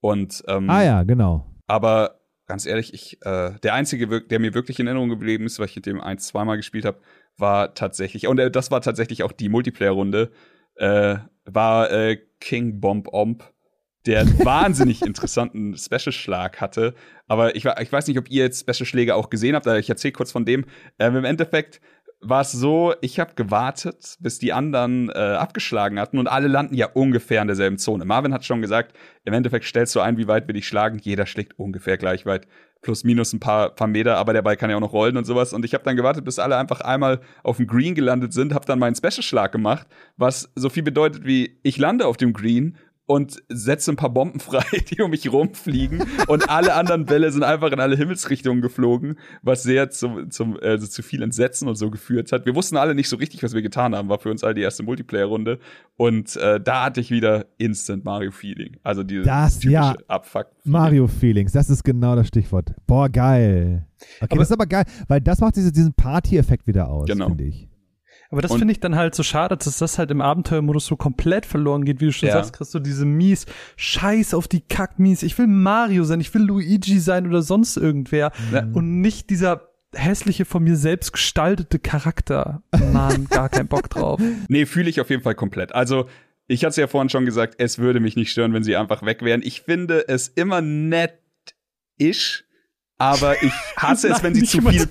Und 0.00 0.42
ähm, 0.48 0.70
Ah 0.70 0.82
ja, 0.82 1.02
genau. 1.02 1.46
aber 1.66 2.20
ganz 2.46 2.66
ehrlich, 2.66 2.92
ich, 2.94 3.18
äh, 3.24 3.52
der 3.62 3.74
einzige, 3.74 4.22
der 4.22 4.38
mir 4.38 4.54
wirklich 4.54 4.78
in 4.78 4.86
Erinnerung 4.86 5.08
geblieben 5.08 5.46
ist, 5.46 5.58
weil 5.58 5.66
ich 5.66 5.76
mit 5.76 5.86
dem 5.86 6.00
ein, 6.00 6.18
zweimal 6.18 6.56
gespielt 6.56 6.84
habe, 6.84 6.98
war 7.38 7.74
tatsächlich, 7.74 8.26
und 8.26 8.38
äh, 8.38 8.50
das 8.50 8.70
war 8.70 8.80
tatsächlich 8.82 9.22
auch 9.22 9.32
die 9.32 9.48
Multiplayer-Runde, 9.48 10.30
äh, 10.76 11.16
war 11.44 11.90
äh, 11.90 12.18
King 12.40 12.80
Bomb 12.80 13.08
Omp, 13.12 13.51
der 14.06 14.20
einen 14.20 14.44
wahnsinnig 14.44 15.02
interessanten 15.02 15.76
Special-Schlag 15.76 16.60
hatte. 16.60 16.94
Aber 17.26 17.54
ich, 17.56 17.64
ich 17.64 17.92
weiß 17.92 18.06
nicht, 18.08 18.18
ob 18.18 18.30
ihr 18.30 18.44
jetzt 18.44 18.60
Special-Schläge 18.60 19.14
auch 19.14 19.30
gesehen 19.30 19.54
habt, 19.54 19.66
aber 19.66 19.78
ich 19.78 19.88
erzähle 19.88 20.12
kurz 20.12 20.32
von 20.32 20.44
dem. 20.44 20.64
Ähm, 20.98 21.16
Im 21.16 21.24
Endeffekt 21.24 21.80
war 22.22 22.42
es 22.42 22.52
so, 22.52 22.94
ich 23.00 23.18
habe 23.18 23.34
gewartet, 23.34 24.16
bis 24.20 24.38
die 24.38 24.52
anderen 24.52 25.10
äh, 25.10 25.12
abgeschlagen 25.12 25.98
hatten 25.98 26.18
und 26.18 26.28
alle 26.28 26.46
landen 26.46 26.74
ja 26.74 26.86
ungefähr 26.86 27.42
in 27.42 27.48
derselben 27.48 27.78
Zone. 27.78 28.04
Marvin 28.04 28.32
hat 28.32 28.44
schon 28.44 28.62
gesagt, 28.62 28.96
im 29.24 29.34
Endeffekt 29.34 29.64
stellst 29.64 29.94
du 29.96 30.00
ein, 30.00 30.16
wie 30.16 30.28
weit 30.28 30.46
wir 30.46 30.54
dich 30.54 30.66
schlagen. 30.66 30.98
Jeder 31.02 31.26
schlägt 31.26 31.58
ungefähr 31.58 31.98
gleich 31.98 32.24
weit. 32.24 32.46
Plus, 32.80 33.04
minus 33.04 33.32
ein 33.32 33.40
paar, 33.40 33.70
paar 33.70 33.86
Meter, 33.86 34.16
aber 34.16 34.32
der 34.32 34.42
Ball 34.42 34.56
kann 34.56 34.70
ja 34.70 34.76
auch 34.76 34.80
noch 34.80 34.92
rollen 34.92 35.16
und 35.16 35.24
sowas. 35.24 35.52
Und 35.52 35.64
ich 35.64 35.74
habe 35.74 35.84
dann 35.84 35.96
gewartet, 35.96 36.24
bis 36.24 36.38
alle 36.38 36.56
einfach 36.56 36.80
einmal 36.80 37.20
auf 37.42 37.56
dem 37.56 37.66
Green 37.66 37.94
gelandet 37.94 38.32
sind, 38.32 38.54
habe 38.54 38.66
dann 38.66 38.78
meinen 38.78 38.94
Special-Schlag 38.94 39.52
gemacht, 39.52 39.86
was 40.16 40.50
so 40.54 40.68
viel 40.68 40.82
bedeutet 40.82 41.24
wie, 41.24 41.58
ich 41.62 41.78
lande 41.78 42.06
auf 42.06 42.16
dem 42.16 42.32
Green 42.32 42.76
und 43.12 43.42
setze 43.48 43.92
ein 43.92 43.96
paar 43.96 44.10
Bomben 44.10 44.40
frei, 44.48 44.64
die 44.90 45.00
um 45.02 45.10
mich 45.10 45.30
rumfliegen. 45.32 46.02
und 46.28 46.48
alle 46.48 46.74
anderen 46.74 47.04
Bälle 47.04 47.30
sind 47.30 47.42
einfach 47.42 47.70
in 47.72 47.80
alle 47.80 47.96
Himmelsrichtungen 47.96 48.62
geflogen, 48.62 49.18
was 49.42 49.62
sehr 49.62 49.90
zum, 49.90 50.30
zum, 50.30 50.58
äh, 50.60 50.78
zu 50.78 51.02
viel 51.02 51.22
Entsetzen 51.22 51.68
und 51.68 51.76
so 51.76 51.90
geführt 51.90 52.32
hat. 52.32 52.46
Wir 52.46 52.54
wussten 52.54 52.76
alle 52.76 52.94
nicht 52.94 53.08
so 53.08 53.16
richtig, 53.16 53.42
was 53.42 53.54
wir 53.54 53.62
getan 53.62 53.94
haben. 53.94 54.08
War 54.08 54.18
für 54.18 54.30
uns 54.30 54.42
alle 54.44 54.54
die 54.54 54.62
erste 54.62 54.82
Multiplayer-Runde. 54.82 55.58
Und 55.96 56.36
äh, 56.36 56.60
da 56.60 56.84
hatte 56.84 57.00
ich 57.00 57.10
wieder 57.10 57.46
Instant 57.58 58.04
Mario-Feeling. 58.04 58.78
Also 58.82 59.02
dieses 59.02 59.26
Das, 59.26 59.58
typische 59.58 59.72
ja. 59.74 59.94
Abfuck. 60.08 60.46
Mario 60.64 61.06
Feelings, 61.06 61.52
das 61.52 61.68
ist 61.70 61.84
genau 61.84 62.16
das 62.16 62.28
Stichwort. 62.28 62.72
Boah, 62.86 63.08
geil. 63.08 63.86
Okay, 64.20 64.26
Aber- 64.30 64.36
das 64.38 64.48
ist 64.48 64.52
aber 64.52 64.66
geil, 64.66 64.84
weil 65.08 65.20
das 65.20 65.40
macht 65.40 65.56
diese, 65.56 65.70
diesen 65.72 65.92
Party-Effekt 65.92 66.66
wieder 66.66 66.88
aus, 66.88 67.06
Genau. 67.06 67.28
finde 67.28 67.44
ich. 67.44 67.68
Aber 68.32 68.42
das 68.42 68.52
finde 68.54 68.72
ich 68.72 68.80
dann 68.80 68.96
halt 68.96 69.14
so 69.14 69.22
schade, 69.22 69.56
dass 69.56 69.76
das 69.78 69.98
halt 69.98 70.10
im 70.10 70.20
Abenteuermodus 70.20 70.86
so 70.86 70.96
komplett 70.96 71.46
verloren 71.46 71.84
geht, 71.84 72.00
wie 72.00 72.06
du 72.06 72.12
schon 72.12 72.28
Ja. 72.28 72.34
sagst, 72.34 72.54
kriegst 72.54 72.74
du 72.74 72.78
diese 72.80 73.04
Mies, 73.04 73.46
scheiß 73.76 74.34
auf 74.34 74.48
die 74.48 74.62
Kack-Mies. 74.62 75.22
Ich 75.22 75.36
will 75.38 75.46
Mario 75.46 76.04
sein, 76.04 76.20
ich 76.20 76.32
will 76.34 76.42
Luigi 76.42 76.98
sein 76.98 77.26
oder 77.26 77.42
sonst 77.42 77.76
irgendwer 77.76 78.32
Ja. 78.52 78.64
und 78.72 79.00
nicht 79.02 79.30
dieser 79.30 79.68
hässliche 79.94 80.46
von 80.46 80.64
mir 80.64 80.76
selbst 80.76 81.12
gestaltete 81.12 81.78
Charakter. 81.78 82.62
Mann, 82.92 83.26
gar 83.30 83.50
keinen 83.50 83.68
Bock 83.68 83.90
drauf. 83.90 84.20
Nee, 84.48 84.64
fühle 84.66 84.88
ich 84.88 85.00
auf 85.00 85.10
jeden 85.10 85.22
Fall 85.22 85.34
komplett. 85.34 85.74
Also, 85.74 86.06
ich 86.46 86.64
hatte 86.64 86.70
es 86.70 86.76
ja 86.76 86.86
vorhin 86.86 87.10
schon 87.10 87.26
gesagt, 87.26 87.56
es 87.58 87.78
würde 87.78 88.00
mich 88.00 88.16
nicht 88.16 88.30
stören, 88.30 88.52
wenn 88.54 88.62
sie 88.64 88.76
einfach 88.76 89.02
weg 89.04 89.22
wären. 89.22 89.42
Ich 89.42 89.60
finde 89.62 90.08
es 90.08 90.28
immer 90.28 90.60
nett 90.62 91.18
isch, 91.98 92.44
aber 92.98 93.42
ich 93.42 93.52
hasse 93.76 94.08
es, 94.08 94.22
wenn 94.22 94.34
sie 94.34 94.44
zu 94.44 94.62
viel 94.62 94.86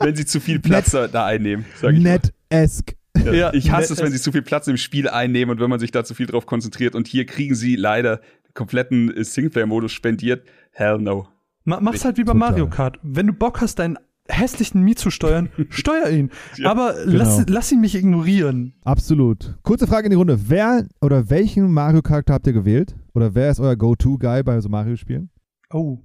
wenn 0.00 0.16
sie 0.16 0.26
zu 0.26 0.40
viel 0.40 0.58
Platz 0.60 0.90
da, 0.90 1.24
einnehmen. 1.26 1.64
Sag 1.80 1.94
ich 1.94 2.00
mal. 2.00 2.20
Net-esque. 2.54 2.96
Ja, 3.24 3.32
Ja, 3.32 3.54
ich 3.54 3.70
hasse 3.70 3.92
es, 3.92 4.02
wenn 4.02 4.10
sie 4.10 4.20
zu 4.20 4.32
viel 4.32 4.42
Platz 4.42 4.66
im 4.66 4.76
Spiel 4.76 5.08
einnehmen 5.08 5.52
und 5.54 5.60
wenn 5.60 5.70
man 5.70 5.78
sich 5.78 5.90
da 5.92 6.04
zu 6.04 6.14
viel 6.14 6.26
drauf 6.26 6.46
konzentriert. 6.46 6.94
Und 6.94 7.06
hier 7.06 7.26
kriegen 7.26 7.54
sie 7.54 7.76
leider 7.76 8.16
den 8.18 8.54
kompletten 8.54 9.14
äh, 9.16 9.22
Singleplayer-Modus 9.24 9.92
spendiert. 9.92 10.44
Hell 10.72 10.98
no. 10.98 11.28
Ma 11.64 11.80
mach's 11.80 12.04
halt 12.04 12.16
wie 12.18 12.24
bei 12.24 12.32
Total. 12.32 12.50
Mario 12.50 12.68
Kart. 12.68 12.98
Wenn 13.02 13.28
du 13.28 13.32
Bock 13.32 13.60
hast, 13.60 13.78
deinen 13.78 13.98
hässlichen 14.28 14.82
Mii 14.82 14.94
zu 14.96 15.10
steuern, 15.10 15.48
steuer 15.70 16.08
ihn. 16.08 16.30
Ja, 16.56 16.70
Aber 16.70 16.94
lass, 17.04 17.38
genau. 17.38 17.52
lass 17.56 17.70
ihn 17.72 17.80
mich 17.80 17.94
ignorieren. 17.94 18.74
Absolut. 18.82 19.56
Kurze 19.62 19.86
Frage 19.86 20.06
in 20.06 20.10
die 20.10 20.16
Runde. 20.16 20.38
Wer 20.48 20.86
oder 21.00 21.30
welchen 21.30 21.70
Mario-Charakter 21.72 22.34
habt 22.34 22.46
ihr 22.46 22.52
gewählt? 22.52 22.96
Oder 23.14 23.34
wer 23.34 23.50
ist 23.50 23.60
euer 23.60 23.76
Go-To-Guy 23.76 24.42
bei 24.42 24.60
so 24.60 24.68
Mario-Spielen? 24.68 25.30
Oh. 25.72 25.98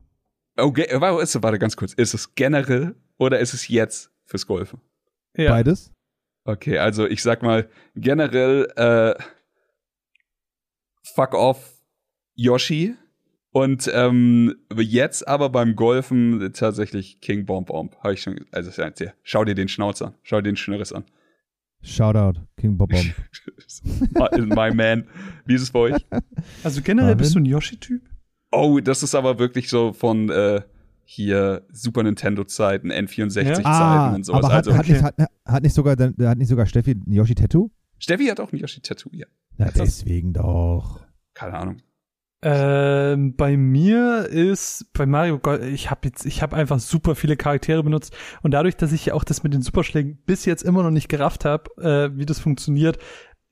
Okay, 0.57 0.85
warte, 0.99 1.23
ist- 1.23 1.41
warte 1.41 1.57
ganz 1.59 1.75
kurz. 1.75 1.93
Ist 1.93 2.13
es 2.13 2.35
generell 2.35 2.95
oder 3.17 3.39
ist 3.39 3.53
es 3.53 3.67
jetzt 3.67 4.11
fürs 4.25 4.45
Golfen? 4.45 4.79
Ja. 5.35 5.51
Beides? 5.51 5.91
Okay, 6.45 6.77
also 6.79 7.05
ich 7.07 7.21
sag 7.21 7.41
mal 7.43 7.69
generell 7.95 8.67
äh, 8.75 9.13
fuck 11.03 11.33
off 11.33 11.73
Yoshi 12.35 12.95
und 13.51 13.89
ähm, 13.93 14.55
jetzt 14.77 15.27
aber 15.27 15.49
beim 15.49 15.75
Golfen 15.75 16.51
tatsächlich 16.53 17.19
King 17.21 17.45
Bomb 17.45 17.67
Bomb. 17.67 17.95
Habe 18.03 18.13
ich 18.13 18.21
schon, 18.21 18.45
also 18.51 18.69
ja, 18.81 18.89
der- 18.89 19.13
schau 19.23 19.43
dir 19.43 19.55
den 19.55 19.67
Schnauz 19.67 20.01
an, 20.01 20.15
schau 20.23 20.37
dir 20.37 20.43
den 20.43 20.55
Schnürres 20.57 20.93
an. 20.93 21.03
Shoutout, 21.81 22.41
King 22.57 22.77
Bob 22.77 22.89
Bomb. 22.89 23.13
My 24.55 24.73
man. 24.73 25.07
Wie 25.45 25.55
ist 25.55 25.61
es 25.61 25.71
bei 25.71 25.79
euch? 25.79 26.05
Also 26.63 26.81
generell 26.81 27.11
Marvin? 27.11 27.17
bist 27.17 27.35
du 27.35 27.39
ein 27.39 27.45
Yoshi-Typ? 27.45 28.01
Oh, 28.51 28.79
das 28.81 29.01
ist 29.03 29.15
aber 29.15 29.39
wirklich 29.39 29.69
so 29.69 29.93
von 29.93 30.29
äh, 30.29 30.61
hier 31.11 31.65
Super 31.71 32.03
Nintendo 32.03 32.43
Zeiten, 32.43 32.91
N64 32.91 33.41
Ja? 33.41 33.53
Zeiten 33.55 34.15
und 34.15 34.25
sowas. 34.25 34.43
Ah, 34.43 34.45
aber 34.45 34.55
hat, 34.55 34.67
also 34.67 34.77
hat, 34.77 34.87
nicht, 34.87 35.01
hat, 35.01 35.15
hat, 35.43 35.63
nicht 35.63 35.73
sogar, 35.73 35.97
hat 35.97 36.37
nicht 36.37 36.47
sogar 36.47 36.67
Steffi 36.67 36.91
ein 36.91 37.11
Yoshi-Tattoo? 37.11 37.71
Steffi 37.97 38.27
hat 38.27 38.39
auch 38.39 38.53
ein 38.53 38.57
Yoshi 38.57 38.81
Tattoo, 38.81 39.09
ja. 39.13 39.25
Ja, 39.57 39.65
Hat 39.65 39.79
das? 39.79 39.97
deswegen 39.97 40.33
doch. 40.33 41.01
Keine 41.33 41.57
Ahnung. 41.57 41.77
Ähm, 42.43 43.35
bei 43.35 43.57
mir 43.57 44.27
ist 44.27 44.85
bei 44.93 45.07
Mario 45.07 45.39
Golf, 45.39 45.65
ich 45.65 45.89
habe 45.89 46.01
jetzt, 46.05 46.25
ich 46.25 46.43
habe 46.43 46.55
einfach 46.55 46.79
super 46.79 47.15
viele 47.15 47.35
Charaktere 47.35 47.83
benutzt 47.83 48.15
und 48.43 48.51
dadurch, 48.51 48.77
dass 48.77 48.93
ich 48.93 49.07
ja 49.07 49.13
auch 49.15 49.25
das 49.25 49.41
mit 49.43 49.53
den 49.53 49.61
Superschlägen 49.63 50.19
bis 50.25 50.45
jetzt 50.45 50.63
immer 50.63 50.83
noch 50.83 50.91
nicht 50.91 51.09
gerafft 51.09 51.43
habe, 51.43 51.69
äh, 51.81 52.17
wie 52.17 52.25
das 52.25 52.39
funktioniert, 52.39 52.99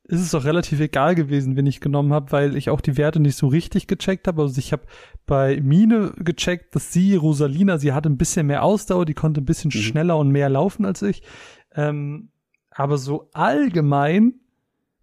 ist 0.07 0.21
es 0.21 0.33
auch 0.33 0.45
relativ 0.45 0.79
egal 0.79 1.13
gewesen, 1.15 1.55
wen 1.57 1.65
ich 1.65 1.81
genommen 1.81 2.13
habe, 2.13 2.31
weil 2.31 2.55
ich 2.55 2.69
auch 2.69 2.79
die 2.81 2.97
Werte 2.97 3.19
nicht 3.19 3.35
so 3.37 3.47
richtig 3.47 3.87
gecheckt 3.87 4.27
habe. 4.27 4.41
Also 4.41 4.57
ich 4.59 4.71
habe 4.71 4.83
bei 5.25 5.59
Mine 5.61 6.13
gecheckt, 6.17 6.75
dass 6.75 6.93
sie, 6.93 7.15
Rosalina, 7.15 7.77
sie 7.77 7.93
hatte 7.93 8.09
ein 8.09 8.17
bisschen 8.17 8.47
mehr 8.47 8.63
Ausdauer, 8.63 9.05
die 9.05 9.13
konnte 9.13 9.41
ein 9.41 9.45
bisschen 9.45 9.69
Mhm. 9.73 9.79
schneller 9.79 10.17
und 10.17 10.29
mehr 10.31 10.49
laufen 10.49 10.85
als 10.85 11.01
ich. 11.01 11.23
Ähm, 11.75 12.29
aber 12.71 12.97
so 12.97 13.29
allgemein, 13.33 14.35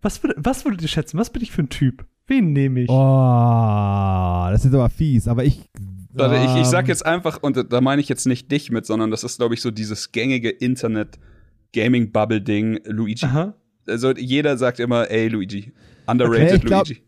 was, 0.00 0.22
würd, 0.22 0.34
was 0.38 0.64
würdet 0.64 0.80
ihr 0.82 0.88
schätzen? 0.88 1.18
Was 1.18 1.28
bin 1.30 1.42
ich 1.42 1.52
für 1.52 1.62
ein 1.62 1.68
Typ? 1.68 2.06
Wen 2.26 2.52
nehme 2.54 2.80
ich? 2.80 2.88
Oh, 2.88 4.46
das 4.50 4.64
ist 4.64 4.74
aber 4.74 4.88
fies. 4.88 5.28
Aber 5.28 5.44
ich. 5.44 5.68
Warte, 6.14 6.36
ich, 6.36 6.56
ich 6.62 6.66
sag 6.66 6.84
ähm, 6.84 6.88
jetzt 6.88 7.04
einfach, 7.04 7.42
und 7.42 7.70
da 7.72 7.80
meine 7.82 8.00
ich 8.00 8.08
jetzt 8.08 8.26
nicht 8.26 8.50
dich 8.50 8.70
mit, 8.70 8.86
sondern 8.86 9.10
das 9.10 9.24
ist, 9.24 9.36
glaube 9.38 9.52
ich, 9.54 9.60
so 9.60 9.70
dieses 9.70 10.10
gängige 10.12 10.48
Internet-Gaming-Bubble-Ding, 10.48 12.80
Luigi. 12.86 13.26
Aha. 13.26 13.52
Also 13.88 14.12
jeder 14.12 14.56
sagt 14.56 14.80
immer, 14.80 15.10
ey, 15.10 15.28
Luigi. 15.28 15.72
Underrated 16.06 16.42
Okay, 16.46 16.56
ich 16.56 16.64
glaub- 16.64 16.86
Luigi. 16.88 17.02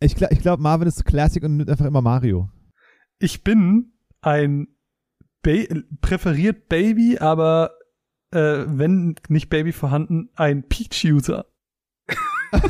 Ich, 0.00 0.14
gla- 0.14 0.30
ich 0.32 0.40
glaube, 0.40 0.62
Marvin 0.62 0.88
ist 0.88 1.04
Classic 1.04 1.42
und 1.42 1.56
nimmt 1.56 1.70
einfach 1.70 1.86
immer 1.86 2.02
Mario. 2.02 2.50
Ich 3.18 3.42
bin 3.44 3.92
ein 4.20 4.68
ba 5.42 5.52
präferiert 6.02 6.68
Baby, 6.68 7.18
aber 7.18 7.70
äh, 8.32 8.64
wenn 8.66 9.14
nicht 9.28 9.48
Baby 9.50 9.72
vorhanden, 9.72 10.28
ein 10.34 10.68
Peach-User. 10.68 11.46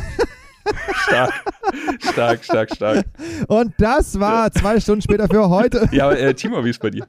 Stark, 1.06 1.32
stark, 2.00 2.44
stark, 2.44 2.74
stark. 2.74 3.04
Und 3.48 3.74
das 3.78 4.18
war 4.18 4.50
zwei 4.52 4.80
Stunden 4.80 5.02
später 5.02 5.28
für 5.28 5.48
heute. 5.50 5.88
Ja, 5.92 6.06
aber, 6.06 6.18
äh, 6.18 6.34
Timo, 6.34 6.64
wie 6.64 6.70
ist 6.70 6.80
bei 6.80 6.90
dir? 6.90 7.06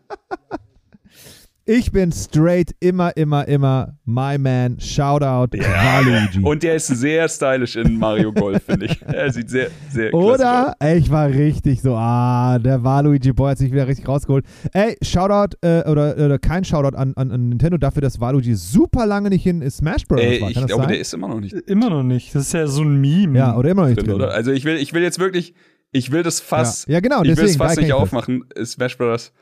Ich 1.68 1.92
bin 1.92 2.12
straight 2.12 2.76
immer, 2.80 3.18
immer, 3.18 3.48
immer 3.48 3.98
my 4.06 4.38
man. 4.38 4.80
Shoutout 4.80 5.58
Waluigi. 5.58 6.44
Und 6.44 6.62
der 6.62 6.76
ist 6.76 6.86
sehr 6.86 7.28
stylisch 7.28 7.76
in 7.76 7.98
Mario 7.98 8.32
Golf, 8.32 8.62
finde 8.66 8.86
ich. 8.86 9.02
Er 9.08 9.32
sieht 9.32 9.50
sehr, 9.50 9.72
sehr 9.90 10.14
aus. 10.14 10.36
Oder? 10.36 10.76
Ey, 10.80 11.00
ich 11.00 11.10
war 11.10 11.28
richtig 11.28 11.82
so, 11.82 11.96
ah, 11.96 12.60
der 12.60 12.84
Waluigi 12.84 13.34
Boy 13.34 13.50
hat 13.50 13.58
sich 13.58 13.72
wieder 13.72 13.88
richtig 13.88 14.08
rausgeholt. 14.08 14.46
Ey, 14.74 14.96
Shoutout 15.02 15.58
äh, 15.62 15.90
oder, 15.90 16.16
oder 16.18 16.38
kein 16.38 16.64
Shoutout 16.64 16.96
an, 16.96 17.14
an, 17.16 17.32
an 17.32 17.50
Nintendo 17.50 17.78
dafür, 17.80 18.04
dass 18.04 18.20
Waluigi 18.20 18.54
super 18.54 19.08
lange 19.08 19.30
nicht 19.30 19.48
in 19.48 19.68
Smash 19.68 20.06
Bros. 20.06 20.22
Ey, 20.22 20.42
war. 20.42 20.50
ich 20.50 20.54
Kann 20.54 20.64
das 20.64 20.68
glaube, 20.68 20.84
sein? 20.84 20.92
der 20.92 21.00
ist 21.00 21.14
immer 21.16 21.30
noch 21.30 21.40
nicht 21.40 21.54
Immer 21.54 21.90
noch 21.90 22.04
nicht. 22.04 22.36
Das 22.36 22.44
ist 22.44 22.54
ja 22.54 22.68
so 22.68 22.84
ein 22.84 23.02
Meme. 23.02 23.40
ja, 23.40 23.58
oder 23.58 23.72
immer 23.72 23.82
noch 23.82 23.90
nicht 23.90 23.98
drin, 24.02 24.06
drin. 24.06 24.16
oder? 24.18 24.32
Also 24.34 24.52
ich 24.52 24.66
will, 24.66 24.76
ich 24.76 24.94
will 24.94 25.02
jetzt 25.02 25.18
wirklich, 25.18 25.56
ich 25.92 26.12
will 26.12 26.22
das 26.22 26.42
Fass, 26.42 26.86
Ja, 26.86 26.94
ja 26.94 27.00
genau, 27.00 27.24
ich 27.24 27.30
will 27.30 27.36
das 27.38 27.40
deswegen, 27.46 27.58
Fass 27.64 27.78
nicht 27.78 27.88
ich 27.88 27.94
aufmachen. 27.94 28.44
Smash 28.64 29.00
Bros. 29.00 29.34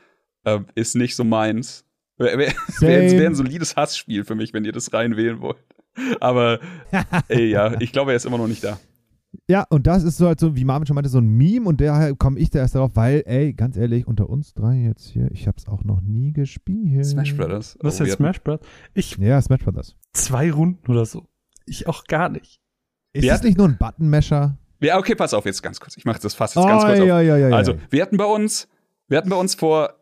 Äh, 0.44 0.60
ist 0.74 0.94
nicht 0.94 1.16
so 1.16 1.24
meins. 1.24 1.84
Wäre 2.16 2.38
wär, 2.38 2.52
Same. 2.68 2.92
wär, 2.92 3.10
wär 3.18 3.26
ein 3.30 3.34
solides 3.34 3.76
Hassspiel 3.76 4.24
für 4.24 4.34
mich, 4.34 4.52
wenn 4.54 4.64
ihr 4.64 4.72
das 4.72 4.92
reinwählen 4.92 5.40
wollt. 5.40 5.58
Aber 6.20 6.58
ey, 7.28 7.46
ja, 7.50 7.80
ich 7.80 7.92
glaube, 7.92 8.12
er 8.12 8.16
ist 8.16 8.26
immer 8.26 8.38
noch 8.38 8.48
nicht 8.48 8.64
da. 8.64 8.78
Ja, 9.48 9.64
und 9.68 9.86
das 9.88 10.04
ist 10.04 10.16
so 10.16 10.26
halt 10.28 10.38
so, 10.38 10.54
wie 10.54 10.64
Marvin 10.64 10.86
schon 10.86 10.94
meinte, 10.94 11.10
so 11.10 11.18
ein 11.18 11.26
Meme 11.26 11.66
und 11.68 11.80
daher 11.80 12.14
komme 12.14 12.38
ich 12.38 12.50
da 12.50 12.60
erst 12.60 12.76
darauf, 12.76 12.92
weil, 12.94 13.22
ey, 13.26 13.52
ganz 13.52 13.76
ehrlich, 13.76 14.06
unter 14.06 14.28
uns 14.30 14.54
drei 14.54 14.76
jetzt 14.76 15.08
hier, 15.08 15.28
ich 15.32 15.48
hab's 15.48 15.66
auch 15.66 15.82
noch 15.82 16.00
nie 16.00 16.32
gespielt. 16.32 17.04
Smash 17.04 17.36
Brothers. 17.36 17.76
Was 17.80 17.94
ist 17.94 18.00
Oh, 18.00 18.04
jetzt 18.04 18.12
wir 18.12 18.16
Smash 18.26 18.40
Bros? 18.42 18.60
Ich 18.94 19.16
Ja, 19.18 19.42
Smash 19.42 19.64
Brothers. 19.64 19.96
zwei 20.12 20.52
Runden 20.52 20.88
oder 20.90 21.04
so. 21.04 21.26
Ich 21.66 21.88
auch 21.88 22.04
gar 22.04 22.28
nicht. 22.28 22.60
Ist 23.12 23.28
das 23.28 23.42
nicht 23.42 23.58
nur 23.58 23.68
ein 23.68 23.76
Buttonmesher? 23.76 24.56
Ja, 24.80 24.98
okay, 24.98 25.14
pass 25.16 25.34
auf, 25.34 25.46
jetzt 25.46 25.62
ganz 25.62 25.80
kurz. 25.80 25.96
Ich 25.96 26.04
mache 26.04 26.20
das 26.20 26.34
Fass 26.34 26.54
jetzt 26.54 26.66
ganz 26.66 26.84
kurz 26.84 27.00
auf. 27.00 27.06
ja, 27.06 27.20
ja, 27.20 27.36
ja, 27.36 27.48
ja. 27.48 27.56
Also, 27.56 27.74
wir 27.90 28.02
hatten 28.02 28.16
bei 28.16 28.24
uns, 28.26 28.68
wir 29.08 29.18
hatten 29.18 29.30
bei 29.30 29.36
uns 29.36 29.54
vor 29.54 29.94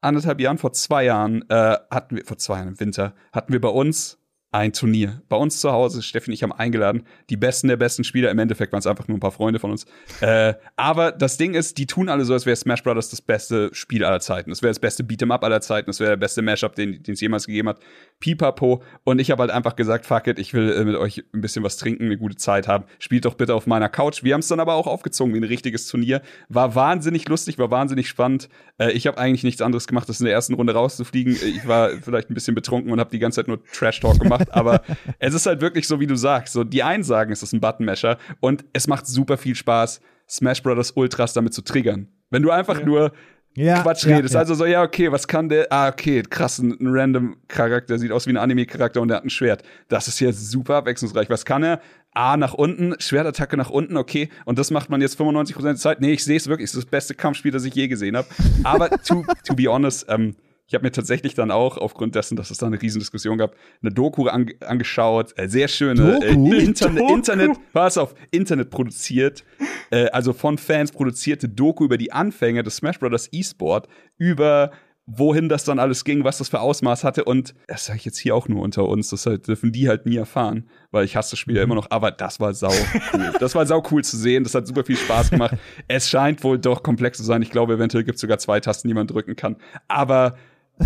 anderthalb 0.00 0.40
Jahren, 0.40 0.58
vor 0.58 0.72
zwei 0.72 1.04
Jahren, 1.04 1.48
äh, 1.48 1.76
hatten 1.90 2.16
wir, 2.16 2.24
vor 2.24 2.38
zwei 2.38 2.56
Jahren 2.56 2.68
im 2.68 2.80
Winter, 2.80 3.14
hatten 3.32 3.52
wir 3.52 3.60
bei 3.60 3.68
uns 3.68 4.19
ein 4.52 4.72
Turnier. 4.72 5.22
Bei 5.28 5.36
uns 5.36 5.60
zu 5.60 5.70
Hause, 5.70 6.02
Steffi 6.02 6.30
und 6.30 6.34
ich 6.34 6.42
haben 6.42 6.52
eingeladen, 6.52 7.04
die 7.28 7.36
besten 7.36 7.68
der 7.68 7.76
besten 7.76 8.02
Spieler. 8.02 8.30
Im 8.30 8.38
Endeffekt 8.38 8.72
waren 8.72 8.80
es 8.80 8.86
einfach 8.86 9.06
nur 9.06 9.16
ein 9.16 9.20
paar 9.20 9.30
Freunde 9.30 9.60
von 9.60 9.70
uns. 9.70 9.86
Äh, 10.20 10.54
aber 10.74 11.12
das 11.12 11.36
Ding 11.36 11.54
ist, 11.54 11.78
die 11.78 11.86
tun 11.86 12.08
alle 12.08 12.24
so, 12.24 12.32
als 12.32 12.46
wäre 12.46 12.56
Smash 12.56 12.82
Brothers 12.82 13.10
das 13.10 13.22
beste 13.22 13.70
Spiel 13.72 14.04
aller 14.04 14.18
Zeiten. 14.18 14.50
Das 14.50 14.60
wäre 14.60 14.70
das 14.70 14.80
beste 14.80 15.04
Beat'em 15.04 15.32
Up 15.32 15.44
aller 15.44 15.60
Zeiten. 15.60 15.86
Das 15.86 16.00
wäre 16.00 16.10
der 16.10 16.16
beste 16.16 16.42
Mashup, 16.42 16.74
den 16.74 17.00
es 17.06 17.20
jemals 17.20 17.46
gegeben 17.46 17.68
hat. 17.68 17.78
Pipapo. 18.18 18.82
Und 19.04 19.20
ich 19.20 19.30
habe 19.30 19.40
halt 19.42 19.52
einfach 19.52 19.76
gesagt, 19.76 20.04
fuck 20.04 20.26
it, 20.26 20.40
ich 20.40 20.52
will 20.52 20.72
äh, 20.72 20.84
mit 20.84 20.96
euch 20.96 21.24
ein 21.32 21.40
bisschen 21.40 21.62
was 21.62 21.76
trinken, 21.76 22.06
eine 22.06 22.18
gute 22.18 22.36
Zeit 22.36 22.66
haben. 22.66 22.84
Spielt 22.98 23.26
doch 23.26 23.34
bitte 23.34 23.54
auf 23.54 23.68
meiner 23.68 23.88
Couch. 23.88 24.24
Wir 24.24 24.34
haben 24.34 24.40
es 24.40 24.48
dann 24.48 24.58
aber 24.58 24.74
auch 24.74 24.88
aufgezogen 24.88 25.32
wie 25.32 25.38
ein 25.38 25.44
richtiges 25.44 25.86
Turnier. 25.86 26.22
War 26.48 26.74
wahnsinnig 26.74 27.28
lustig, 27.28 27.58
war 27.58 27.70
wahnsinnig 27.70 28.08
spannend. 28.08 28.48
Äh, 28.78 28.90
ich 28.92 29.06
habe 29.06 29.16
eigentlich 29.16 29.44
nichts 29.44 29.62
anderes 29.62 29.86
gemacht, 29.86 30.08
als 30.08 30.18
in 30.18 30.24
der 30.24 30.34
ersten 30.34 30.54
Runde 30.54 30.72
rauszufliegen. 30.72 31.34
Ich 31.34 31.68
war 31.68 31.90
vielleicht 32.02 32.30
ein 32.30 32.34
bisschen 32.34 32.56
betrunken 32.56 32.90
und 32.90 32.98
habe 32.98 33.10
die 33.10 33.20
ganze 33.20 33.36
Zeit 33.36 33.46
nur 33.46 33.62
Trash-Talk 33.64 34.18
gemacht. 34.18 34.39
Aber 34.50 34.82
es 35.18 35.34
ist 35.34 35.46
halt 35.46 35.60
wirklich 35.60 35.86
so, 35.86 36.00
wie 36.00 36.06
du 36.06 36.16
sagst. 36.16 36.52
So, 36.52 36.64
die 36.64 36.82
einen 36.82 37.02
sagen, 37.02 37.32
es 37.32 37.42
ist 37.42 37.52
ein 37.52 37.60
Button-Masher 37.60 38.18
und 38.40 38.64
es 38.72 38.86
macht 38.86 39.06
super 39.06 39.36
viel 39.36 39.54
Spaß, 39.54 40.00
Smash 40.28 40.62
Brothers 40.62 40.92
Ultras 40.92 41.32
damit 41.32 41.54
zu 41.54 41.62
triggern. 41.62 42.08
Wenn 42.30 42.42
du 42.42 42.50
einfach 42.50 42.84
nur 42.84 43.12
ja, 43.56 43.82
Quatsch 43.82 44.06
ja, 44.06 44.16
redest. 44.16 44.34
ja. 44.34 44.40
Also 44.40 44.54
so, 44.54 44.64
ja, 44.64 44.82
okay, 44.82 45.10
was 45.10 45.26
kann 45.26 45.48
der? 45.48 45.66
Ah, 45.70 45.88
okay, 45.88 46.22
krass, 46.22 46.58
ein, 46.58 46.72
ein 46.80 46.86
random 46.86 47.36
Charakter, 47.48 47.98
sieht 47.98 48.12
aus 48.12 48.26
wie 48.26 48.30
ein 48.30 48.36
Anime-Charakter 48.36 49.00
und 49.00 49.08
der 49.08 49.16
hat 49.18 49.24
ein 49.24 49.30
Schwert. 49.30 49.64
Das 49.88 50.06
ist 50.06 50.20
jetzt 50.20 50.50
super 50.50 50.76
abwechslungsreich. 50.76 51.28
Was 51.30 51.44
kann 51.44 51.64
er? 51.64 51.80
A 52.12 52.36
nach 52.36 52.54
unten, 52.54 52.94
Schwertattacke 52.98 53.56
nach 53.56 53.70
unten, 53.70 53.96
okay. 53.96 54.28
Und 54.44 54.58
das 54.58 54.70
macht 54.70 54.88
man 54.88 55.00
jetzt 55.00 55.20
95% 55.20 55.62
der 55.62 55.76
Zeit. 55.76 56.00
Nee, 56.00 56.12
ich 56.12 56.24
sehe 56.24 56.36
es 56.36 56.48
wirklich, 56.48 56.70
es 56.70 56.74
ist 56.74 56.84
das 56.84 56.90
beste 56.90 57.14
Kampfspiel, 57.14 57.52
das 57.52 57.64
ich 57.64 57.74
je 57.74 57.88
gesehen 57.88 58.16
habe. 58.16 58.28
Aber 58.62 58.88
to, 58.90 59.24
to 59.44 59.54
be 59.54 59.66
honest, 59.66 60.06
ähm, 60.08 60.36
ich 60.70 60.74
habe 60.74 60.84
mir 60.84 60.92
tatsächlich 60.92 61.34
dann 61.34 61.50
auch, 61.50 61.78
aufgrund 61.78 62.14
dessen, 62.14 62.36
dass 62.36 62.52
es 62.52 62.58
da 62.58 62.66
eine 62.66 62.80
Riesendiskussion 62.80 63.38
gab, 63.38 63.56
eine 63.82 63.90
Doku 63.90 64.28
an, 64.28 64.46
angeschaut. 64.64 65.36
Äh, 65.36 65.48
sehr 65.48 65.66
schöne 65.66 66.20
Doku? 66.20 66.24
Äh, 66.24 66.62
Internet, 66.64 67.02
Doku? 67.02 67.14
Internet, 67.14 67.50
pass 67.72 67.98
auf, 67.98 68.14
Internet 68.30 68.70
produziert, 68.70 69.44
äh, 69.90 70.06
also 70.10 70.32
von 70.32 70.58
Fans 70.58 70.92
produzierte 70.92 71.48
Doku 71.48 71.84
über 71.84 71.98
die 71.98 72.12
Anfänge 72.12 72.62
des 72.62 72.76
Smash 72.76 73.00
Brothers 73.00 73.28
E-Sport, 73.32 73.88
über 74.16 74.70
wohin 75.06 75.48
das 75.48 75.64
dann 75.64 75.80
alles 75.80 76.04
ging, 76.04 76.22
was 76.22 76.38
das 76.38 76.48
für 76.48 76.60
Ausmaß 76.60 77.02
hatte 77.02 77.24
und 77.24 77.54
das 77.66 77.86
sage 77.86 77.98
ich 77.98 78.04
jetzt 78.04 78.18
hier 78.18 78.36
auch 78.36 78.46
nur 78.46 78.62
unter 78.62 78.86
uns, 78.86 79.10
das 79.10 79.26
halt, 79.26 79.48
dürfen 79.48 79.72
die 79.72 79.88
halt 79.88 80.06
nie 80.06 80.16
erfahren, 80.16 80.70
weil 80.92 81.04
ich 81.04 81.16
hasse 81.16 81.32
das 81.32 81.40
Spiel 81.40 81.56
ja 81.56 81.64
immer 81.64 81.74
noch, 81.74 81.90
aber 81.90 82.12
das 82.12 82.38
war 82.38 82.54
sau 82.54 82.72
cool. 83.12 83.32
das 83.40 83.56
war 83.56 83.66
sau 83.66 83.82
cool 83.90 84.04
zu 84.04 84.16
sehen, 84.16 84.44
das 84.44 84.54
hat 84.54 84.68
super 84.68 84.84
viel 84.84 84.96
Spaß 84.96 85.30
gemacht. 85.30 85.56
es 85.88 86.08
scheint 86.08 86.44
wohl 86.44 86.58
doch 86.58 86.84
komplex 86.84 87.18
zu 87.18 87.24
sein. 87.24 87.42
Ich 87.42 87.50
glaube, 87.50 87.74
eventuell 87.74 88.04
gibt 88.04 88.16
es 88.16 88.20
sogar 88.20 88.38
zwei 88.38 88.60
Tasten, 88.60 88.86
die 88.86 88.94
man 88.94 89.08
drücken 89.08 89.34
kann, 89.34 89.56
aber 89.88 90.36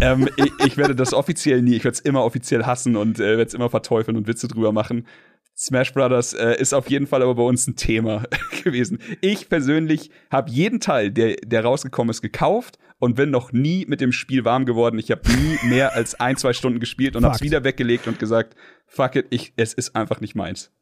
ähm, 0.01 0.28
ich, 0.36 0.53
ich 0.66 0.76
werde 0.76 0.95
das 0.95 1.12
offiziell 1.12 1.62
nie, 1.62 1.76
ich 1.76 1.84
werde 1.84 1.95
es 1.95 2.01
immer 2.01 2.24
offiziell 2.24 2.64
hassen 2.64 2.97
und 2.97 3.18
äh, 3.18 3.36
werde 3.36 3.45
es 3.45 3.55
immer 3.55 3.70
verteufeln 3.70 4.16
und 4.16 4.26
Witze 4.26 4.49
drüber 4.49 4.72
machen. 4.72 5.07
Smash 5.57 5.92
Brothers 5.92 6.32
äh, 6.32 6.57
ist 6.61 6.74
auf 6.74 6.90
jeden 6.90 7.07
Fall 7.07 7.22
aber 7.22 7.36
bei 7.36 7.42
uns 7.42 7.66
ein 7.66 7.76
Thema 7.76 8.24
gewesen. 8.64 8.99
Ich 9.20 9.49
persönlich 9.49 10.11
habe 10.30 10.51
jeden 10.51 10.80
Teil, 10.80 11.11
der, 11.12 11.36
der 11.36 11.64
rausgekommen 11.64 12.11
ist, 12.11 12.22
gekauft 12.22 12.78
und 12.99 13.14
bin 13.14 13.30
noch 13.30 13.53
nie 13.53 13.86
mit 13.86 14.01
dem 14.01 14.11
Spiel 14.11 14.45
warm 14.45 14.66
geworden. 14.66 14.99
Ich 14.99 15.11
habe 15.11 15.22
nie 15.30 15.59
mehr 15.68 15.95
als 15.95 16.18
ein, 16.18 16.36
zwei 16.36 16.53
Stunden 16.53 16.80
gespielt 16.80 17.14
und 17.14 17.24
habe 17.24 17.36
es 17.36 17.42
wieder 17.42 17.62
weggelegt 17.62 18.09
und 18.09 18.18
gesagt, 18.18 18.57
fuck 18.86 19.14
it, 19.16 19.26
ich, 19.30 19.53
es 19.57 19.74
ist 19.74 19.95
einfach 19.95 20.20
nicht 20.20 20.34
meins. 20.34 20.72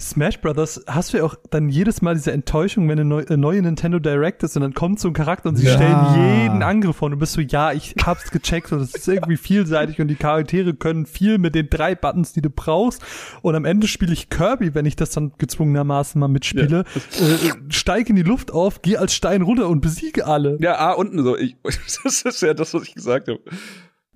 Smash 0.00 0.40
Brothers, 0.40 0.82
hast 0.86 1.12
du 1.12 1.18
ja 1.18 1.24
auch 1.24 1.34
dann 1.50 1.68
jedes 1.68 2.00
Mal 2.00 2.14
diese 2.14 2.32
Enttäuschung, 2.32 2.88
wenn 2.88 2.98
eine 2.98 3.04
neu, 3.04 3.20
äh, 3.22 3.36
neue 3.36 3.60
Nintendo 3.60 3.98
Direct 3.98 4.42
ist 4.42 4.56
und 4.56 4.62
dann 4.62 4.72
kommt 4.72 4.98
so 4.98 5.08
ein 5.08 5.14
Charakter 5.14 5.50
und 5.50 5.56
sie 5.56 5.66
Ja. 5.66 5.74
stellen 5.74 6.46
jeden 6.46 6.62
Angriff 6.62 6.96
vor 6.96 7.06
und 7.06 7.12
du 7.12 7.18
bist 7.18 7.34
so, 7.34 7.40
ja, 7.42 7.72
ich 7.72 7.94
hab's 8.04 8.30
gecheckt 8.30 8.72
und 8.72 8.80
es 8.80 8.94
ist 8.94 9.06
irgendwie 9.06 9.36
vielseitig 9.36 10.00
und 10.00 10.08
die 10.08 10.14
Charaktere 10.14 10.72
können 10.74 11.04
viel 11.06 11.38
mit 11.38 11.54
den 11.54 11.68
drei 11.68 11.94
Buttons, 11.94 12.32
die 12.32 12.40
du 12.40 12.48
brauchst 12.50 13.02
und 13.42 13.54
am 13.54 13.64
Ende 13.64 13.86
spiele 13.88 14.12
ich 14.12 14.30
Kirby, 14.30 14.74
wenn 14.74 14.86
ich 14.86 14.96
das 14.96 15.10
dann 15.10 15.32
gezwungenermaßen 15.36 16.18
mal 16.18 16.28
mitspiele, 16.28 16.84
äh, 17.20 17.50
steige 17.68 18.10
in 18.10 18.16
die 18.16 18.22
Luft 18.22 18.52
auf, 18.52 18.80
gehe 18.82 18.98
als 18.98 19.14
Stein 19.14 19.42
runter 19.42 19.68
und 19.68 19.80
besiege 19.82 20.26
alle. 20.26 20.56
Ja, 20.60 20.78
ah, 20.78 20.92
unten 20.92 21.22
so. 21.22 21.36
Ich, 21.36 21.56
das 22.04 22.22
ist 22.22 22.40
ja 22.42 22.54
das, 22.54 22.72
was 22.72 22.84
ich 22.84 22.94
gesagt 22.94 23.28
habe. 23.28 23.40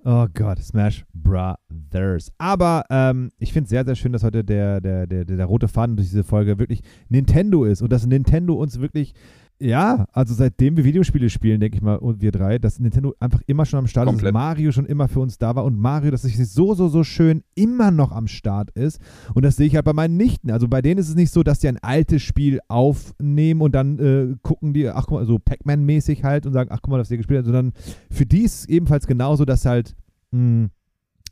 Oh 0.07 0.27
Gott, 0.31 0.59
Smash 0.59 1.03
Brothers. 1.15 2.31
Aber 2.37 2.85
ähm, 2.91 3.31
ich 3.39 3.51
finde 3.51 3.63
es 3.63 3.69
sehr, 3.71 3.83
sehr 3.83 3.95
schön, 3.95 4.13
dass 4.13 4.23
heute 4.23 4.43
der, 4.43 4.79
der, 4.79 5.07
der, 5.07 5.25
der, 5.25 5.45
rote 5.45 5.67
Faden 5.67 5.95
durch 5.95 6.09
diese 6.09 6.23
Folge 6.23 6.59
wirklich 6.59 6.83
Nintendo 7.09 7.63
ist 7.63 7.81
und 7.81 7.91
dass 7.91 8.05
Nintendo 8.05 8.53
uns 8.53 8.79
wirklich, 8.79 9.15
ja, 9.57 10.05
also 10.11 10.33
seitdem 10.33 10.75
wir 10.75 10.83
Videospiele 10.83 11.29
spielen, 11.29 11.61
denke 11.61 11.77
ich 11.77 11.81
mal, 11.81 11.95
und 11.95 12.21
wir 12.21 12.31
drei, 12.31 12.59
dass 12.59 12.79
Nintendo 12.79 13.13
einfach 13.19 13.41
immer 13.47 13.65
schon 13.65 13.79
am 13.79 13.87
Start 13.87 14.07
ist, 14.07 14.11
Komplett. 14.11 14.33
Mario 14.33 14.71
schon 14.73 14.85
immer 14.85 15.07
für 15.07 15.21
uns 15.21 15.37
da 15.37 15.55
war 15.55 15.63
und 15.63 15.79
Mario, 15.79 16.11
dass 16.11 16.25
es 16.25 16.53
so, 16.53 16.73
so, 16.73 16.89
so 16.89 17.03
schön 17.05 17.41
immer 17.55 17.89
noch 17.89 18.11
am 18.11 18.27
Start 18.27 18.71
ist. 18.71 18.99
Und 19.33 19.45
das 19.45 19.55
sehe 19.55 19.67
ich 19.67 19.75
halt 19.75 19.85
bei 19.85 19.93
meinen 19.93 20.17
Nichten. 20.17 20.51
Also 20.51 20.67
bei 20.67 20.81
denen 20.81 20.99
ist 20.99 21.07
es 21.07 21.15
nicht 21.15 21.31
so, 21.31 21.41
dass 21.41 21.59
die 21.59 21.69
ein 21.69 21.77
altes 21.77 22.21
Spiel 22.21 22.59
aufnehmen 22.67 23.61
und 23.61 23.73
dann 23.73 23.99
äh, 23.99 24.35
gucken 24.41 24.73
die, 24.73 24.89
ach 24.89 25.05
guck 25.07 25.19
mal, 25.19 25.25
so 25.25 25.39
Pac-Man-mäßig 25.39 26.23
halt 26.25 26.45
und 26.45 26.51
sagen, 26.51 26.69
ach 26.73 26.79
guck 26.81 26.91
mal, 26.91 26.99
was 26.99 27.09
ihr 27.09 27.17
gespielt 27.17 27.37
habt, 27.39 27.45
sondern 27.45 27.71
für 28.11 28.25
die 28.25 28.41
ist 28.41 28.69
ebenfalls 28.69 29.07
genauso, 29.07 29.45
dass 29.45 29.65
halt 29.65 29.95
mh, 30.31 30.67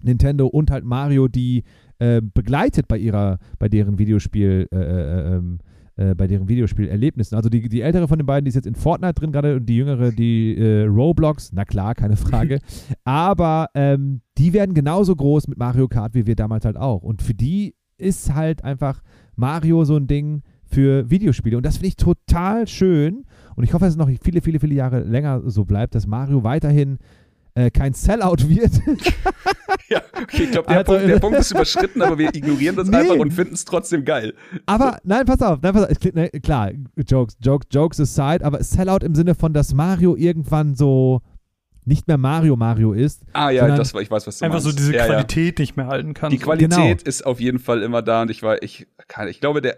Nintendo 0.02 0.48
und 0.48 0.72
halt 0.72 0.86
Mario 0.86 1.28
die 1.28 1.64
äh, 2.00 2.22
begleitet 2.22 2.88
bei 2.88 2.98
ihrer, 2.98 3.40
bei 3.60 3.68
deren 3.68 3.98
Videospiel, 3.98 4.68
äh, 4.72 4.78
äh, 4.78 5.36
ähm, 5.36 5.60
äh, 5.96 6.16
bei 6.16 6.28
deren 6.28 6.48
Videospielerlebnissen. 6.48 7.36
Also 7.36 7.50
die, 7.50 7.70
die 7.70 7.82
ältere 7.82 8.08
von 8.08 8.18
den 8.18 8.26
beiden, 8.26 8.46
die 8.46 8.50
ist 8.50 8.56
jetzt 8.56 8.68
in 8.68 8.76
Fortnite 8.76 9.14
drin 9.14 9.32
gerade 9.32 9.56
und 9.58 9.66
die 9.68 9.78
jüngere, 9.78 10.12
die 10.12 10.58
äh, 10.58 10.86
Roblox, 10.86 11.52
na 11.54 11.66
klar, 11.66 11.96
keine 11.96 12.16
Frage. 12.16 12.60
Aber 13.04 13.68
ähm, 13.76 14.22
die 14.38 14.54
werden 14.54 14.74
genauso 14.74 15.16
groß 15.16 15.48
mit 15.48 15.58
Mario 15.58 15.88
Kart 15.88 16.16
wie 16.16 16.26
wir 16.26 16.36
damals 16.36 16.66
halt 16.66 16.78
auch. 16.78 17.04
Und 17.04 17.22
für 17.22 17.34
die 17.34 17.76
ist 17.98 18.34
halt 18.34 18.64
einfach 18.64 19.02
Mario 19.36 19.86
so 19.86 19.96
ein 19.96 20.08
Ding 20.08 20.44
für 20.64 21.10
Videospiele. 21.10 21.58
Und 21.58 21.66
das 21.66 21.78
finde 21.78 21.90
ich 21.90 21.96
total 21.96 22.68
schön. 22.68 23.26
Und 23.56 23.64
ich 23.64 23.74
hoffe, 23.74 23.86
dass 23.86 23.94
es 23.94 23.98
noch 23.98 24.10
viele, 24.22 24.42
viele, 24.42 24.60
viele 24.60 24.74
Jahre 24.74 25.02
länger 25.02 25.42
so 25.46 25.66
bleibt, 25.66 25.96
dass 25.96 26.08
Mario 26.08 26.44
weiterhin 26.44 26.98
äh, 27.56 27.70
kein 27.72 27.94
Sellout 27.94 28.48
wird. 28.48 28.72
Ja, 29.90 30.02
okay, 30.22 30.44
ich 30.44 30.52
glaube, 30.52 30.68
der, 30.68 30.78
Also, 30.80 30.94
Punkt, 30.94 31.08
der 31.10 31.20
Punkt 31.20 31.40
ist 31.40 31.52
überschritten, 31.52 32.02
aber 32.02 32.18
wir 32.18 32.34
ignorieren 32.34 32.76
das 32.76 32.88
Nee. 32.88 32.98
einfach 32.98 33.16
und 33.16 33.32
finden 33.32 33.54
es 33.54 33.66
trotzdem 33.66 34.06
geil. 34.06 34.34
aber 34.66 34.98
nein, 35.04 35.26
pass 35.26 35.42
auf, 35.42 35.60
nein, 35.62 35.74
pass 35.74 35.84
auf. 35.90 36.14
Ne, 36.14 36.30
klar, 36.30 36.72
Jokes, 37.08 37.36
Jokes, 37.42 37.68
Jokes 37.72 38.00
aside, 38.00 38.44
aber 38.46 38.64
Sellout 38.64 39.00
im 39.04 39.14
Sinne 39.16 39.36
von, 39.36 39.54
dass 39.54 39.74
Mario 39.74 40.16
irgendwann 40.16 40.76
so 40.76 41.22
nicht 41.86 42.08
mehr 42.08 42.18
Mario 42.18 42.56
Mario 42.56 42.94
ist. 42.94 43.24
Ah 43.34 43.50
ja, 43.50 43.68
das 43.76 43.94
war, 43.94 44.02
ich 44.02 44.10
weiß, 44.10 44.26
was 44.26 44.40
du 44.40 44.46
Einfach 44.46 44.60
so 44.62 44.70
meinst. 44.70 44.80
diese 44.80 44.94
ja, 44.94 45.00
ja. 45.00 45.06
Qualität 45.08 45.60
nicht 45.60 45.76
mehr 45.76 45.88
halten 45.88 46.14
kann. 46.14 46.32
Die 46.32 46.38
So. 46.38 46.46
Qualität 46.46 46.70
Genau. 47.00 47.08
ist 47.10 47.26
auf 47.26 47.40
jeden 47.40 47.60
Fall 47.60 47.84
immer 47.84 48.02
da 48.02 48.22
und 48.24 48.32
ich 48.32 48.42
war, 48.42 48.62
ich, 48.64 48.88
keine- 49.08 49.30
ich 49.30 49.42
glaube, 49.42 49.62
der, 49.62 49.78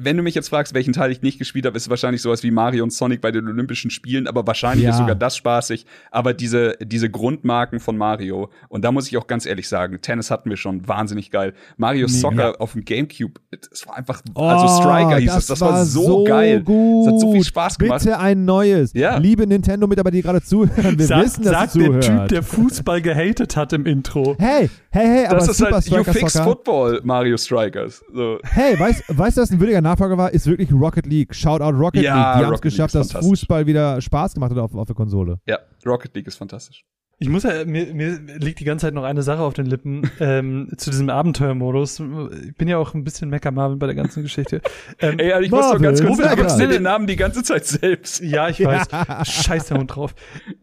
wenn 0.00 0.16
du 0.16 0.22
mich 0.22 0.34
jetzt 0.34 0.48
fragst, 0.50 0.74
welchen 0.74 0.92
Teil 0.92 1.10
ich 1.10 1.22
nicht 1.22 1.38
gespielt 1.38 1.64
habe, 1.66 1.76
ist 1.76 1.84
es 1.84 1.90
wahrscheinlich 1.90 2.20
sowas 2.22 2.42
wie 2.42 2.50
Mario 2.50 2.84
und 2.84 2.92
Sonic 2.92 3.20
bei 3.20 3.30
den 3.30 3.46
Olympischen 3.48 3.90
Spielen, 3.90 4.26
aber 4.26 4.46
wahrscheinlich 4.46 4.84
Ja. 4.84 4.90
ist 4.90 4.98
sogar 4.98 5.14
das 5.14 5.36
spaßig. 5.36 5.86
Aber 6.10 6.34
diese, 6.34 6.76
diese 6.82 7.08
Grundmarken 7.08 7.80
von 7.80 7.96
Mario, 7.96 8.50
und 8.68 8.84
da 8.84 8.92
muss 8.92 9.08
ich 9.08 9.16
auch 9.16 9.26
ganz 9.26 9.46
ehrlich 9.46 9.68
sagen, 9.68 9.98
Tennis 10.02 10.30
hatten 10.30 10.50
wir 10.50 10.56
schon 10.56 10.86
wahnsinnig 10.86 11.30
geil. 11.30 11.54
Mario 11.76 12.06
Nee, 12.06 12.12
Soccer 12.12 12.50
ja. 12.50 12.54
auf 12.56 12.72
dem 12.72 12.84
Gamecube, 12.84 13.40
das 13.70 13.86
war 13.86 13.96
einfach, 13.96 14.20
also 14.34 14.82
Striker 14.82 15.16
hieß 15.18 15.34
es, 15.36 15.46
das 15.46 15.60
war, 15.60 15.84
so, 15.86 16.24
geil. 16.24 16.60
Gut. 16.62 17.06
Das 17.06 17.14
hat 17.14 17.20
so 17.20 17.32
viel 17.32 17.44
Spaß 17.44 17.78
gemacht. 17.78 18.02
Bitte 18.02 18.18
ein 18.18 18.44
neues. 18.44 18.92
Ja. 18.92 19.16
Liebe 19.18 19.46
Nintendo-Mitarbeiter, 19.46 20.16
die 20.16 20.22
gerade 20.22 20.42
zuhören, 20.42 20.98
wir 20.98 21.06
Sag, 21.06 21.24
wissen, 21.24 21.42
dass 21.44 21.52
sagt 21.52 21.74
du 21.76 21.78
der 21.78 22.00
zuhört. 22.00 22.04
Typ, 22.20 22.28
der 22.28 22.42
Fußball 22.42 23.00
gehatet 23.00 23.56
hat 23.56 23.72
im 23.72 23.86
Intro. 23.86 24.36
hey, 24.38 24.68
hey, 24.90 25.06
hey, 25.06 25.26
aber 25.26 25.36
Das 25.38 25.48
ist 25.48 25.56
Super 25.58 25.72
halt, 25.76 25.84
you 25.86 25.92
Striker 25.92 26.12
fix 26.12 26.32
Soccer. 26.34 26.44
Football, 26.44 27.00
Mario 27.04 27.36
Strikers. 27.36 28.04
So. 28.12 28.38
Hey, 28.44 28.78
weißt 28.78 29.04
weißt 29.08 29.36
du, 29.38 29.42
was 29.42 29.50
ein 29.50 29.60
würdiger 29.70 29.80
Nachfolger 29.80 30.18
war? 30.18 30.32
Ist 30.32 30.46
wirklich 30.46 30.72
Rocket 30.72 31.06
League. 31.06 31.34
Shoutout 31.34 31.76
Rocket 31.76 32.02
Ja, 32.02 32.14
League. 32.32 32.40
Die 32.40 32.46
haben 32.46 32.54
es 32.54 32.60
geschafft, 32.60 32.94
dass. 32.94 33.12
Fußball 33.12 33.66
wieder 33.66 34.00
Spaß 34.00 34.34
gemacht 34.34 34.50
hat 34.50 34.58
auf, 34.58 34.74
auf 34.74 34.86
der 34.86 34.96
Konsole. 34.96 35.38
Ja, 35.46 35.58
Rocket 35.86 36.14
League 36.14 36.26
ist 36.26 36.36
fantastisch. 36.36 36.84
Ich 37.22 37.28
muss 37.28 37.42
ja, 37.42 37.66
mir, 37.66 37.92
mir 37.92 38.18
liegt 38.38 38.60
die 38.60 38.64
ganze 38.64 38.86
Zeit 38.86 38.94
noch 38.94 39.04
eine 39.04 39.22
Sache 39.22 39.42
auf 39.42 39.52
den 39.52 39.66
Lippen 39.66 40.10
ähm, 40.20 40.68
zu 40.78 40.88
diesem 40.88 41.10
Abenteuermodus. 41.10 42.00
Ich 42.00 42.56
bin 42.56 42.66
ja 42.66 42.78
auch 42.78 42.94
ein 42.94 43.04
bisschen 43.04 43.28
Mecker 43.28 43.50
Marvin 43.50 43.78
bei 43.78 43.84
der 43.84 43.94
ganzen 43.94 44.22
Geschichte. 44.22 44.62
Ähm, 44.98 45.18
Ey, 45.18 45.32
also 45.32 45.44
ich 45.44 45.50
muss 45.50 45.60
doch 45.60 45.72
Marvel, 45.74 45.82
ganz 45.82 46.02
kurz 46.02 46.16
sagen, 46.16 46.30
du 46.30 46.36
benutzt 46.36 46.60
den 46.60 46.82
Namen 46.82 47.06
die 47.06 47.16
ganze 47.16 47.42
Zeit 47.42 47.66
selbst. 47.66 48.22
Ja, 48.22 48.48
ich 48.48 48.64
weiß. 48.64 48.86
Scheiß 49.24 49.66
der 49.66 49.76
Hund 49.76 49.94
drauf. 49.94 50.14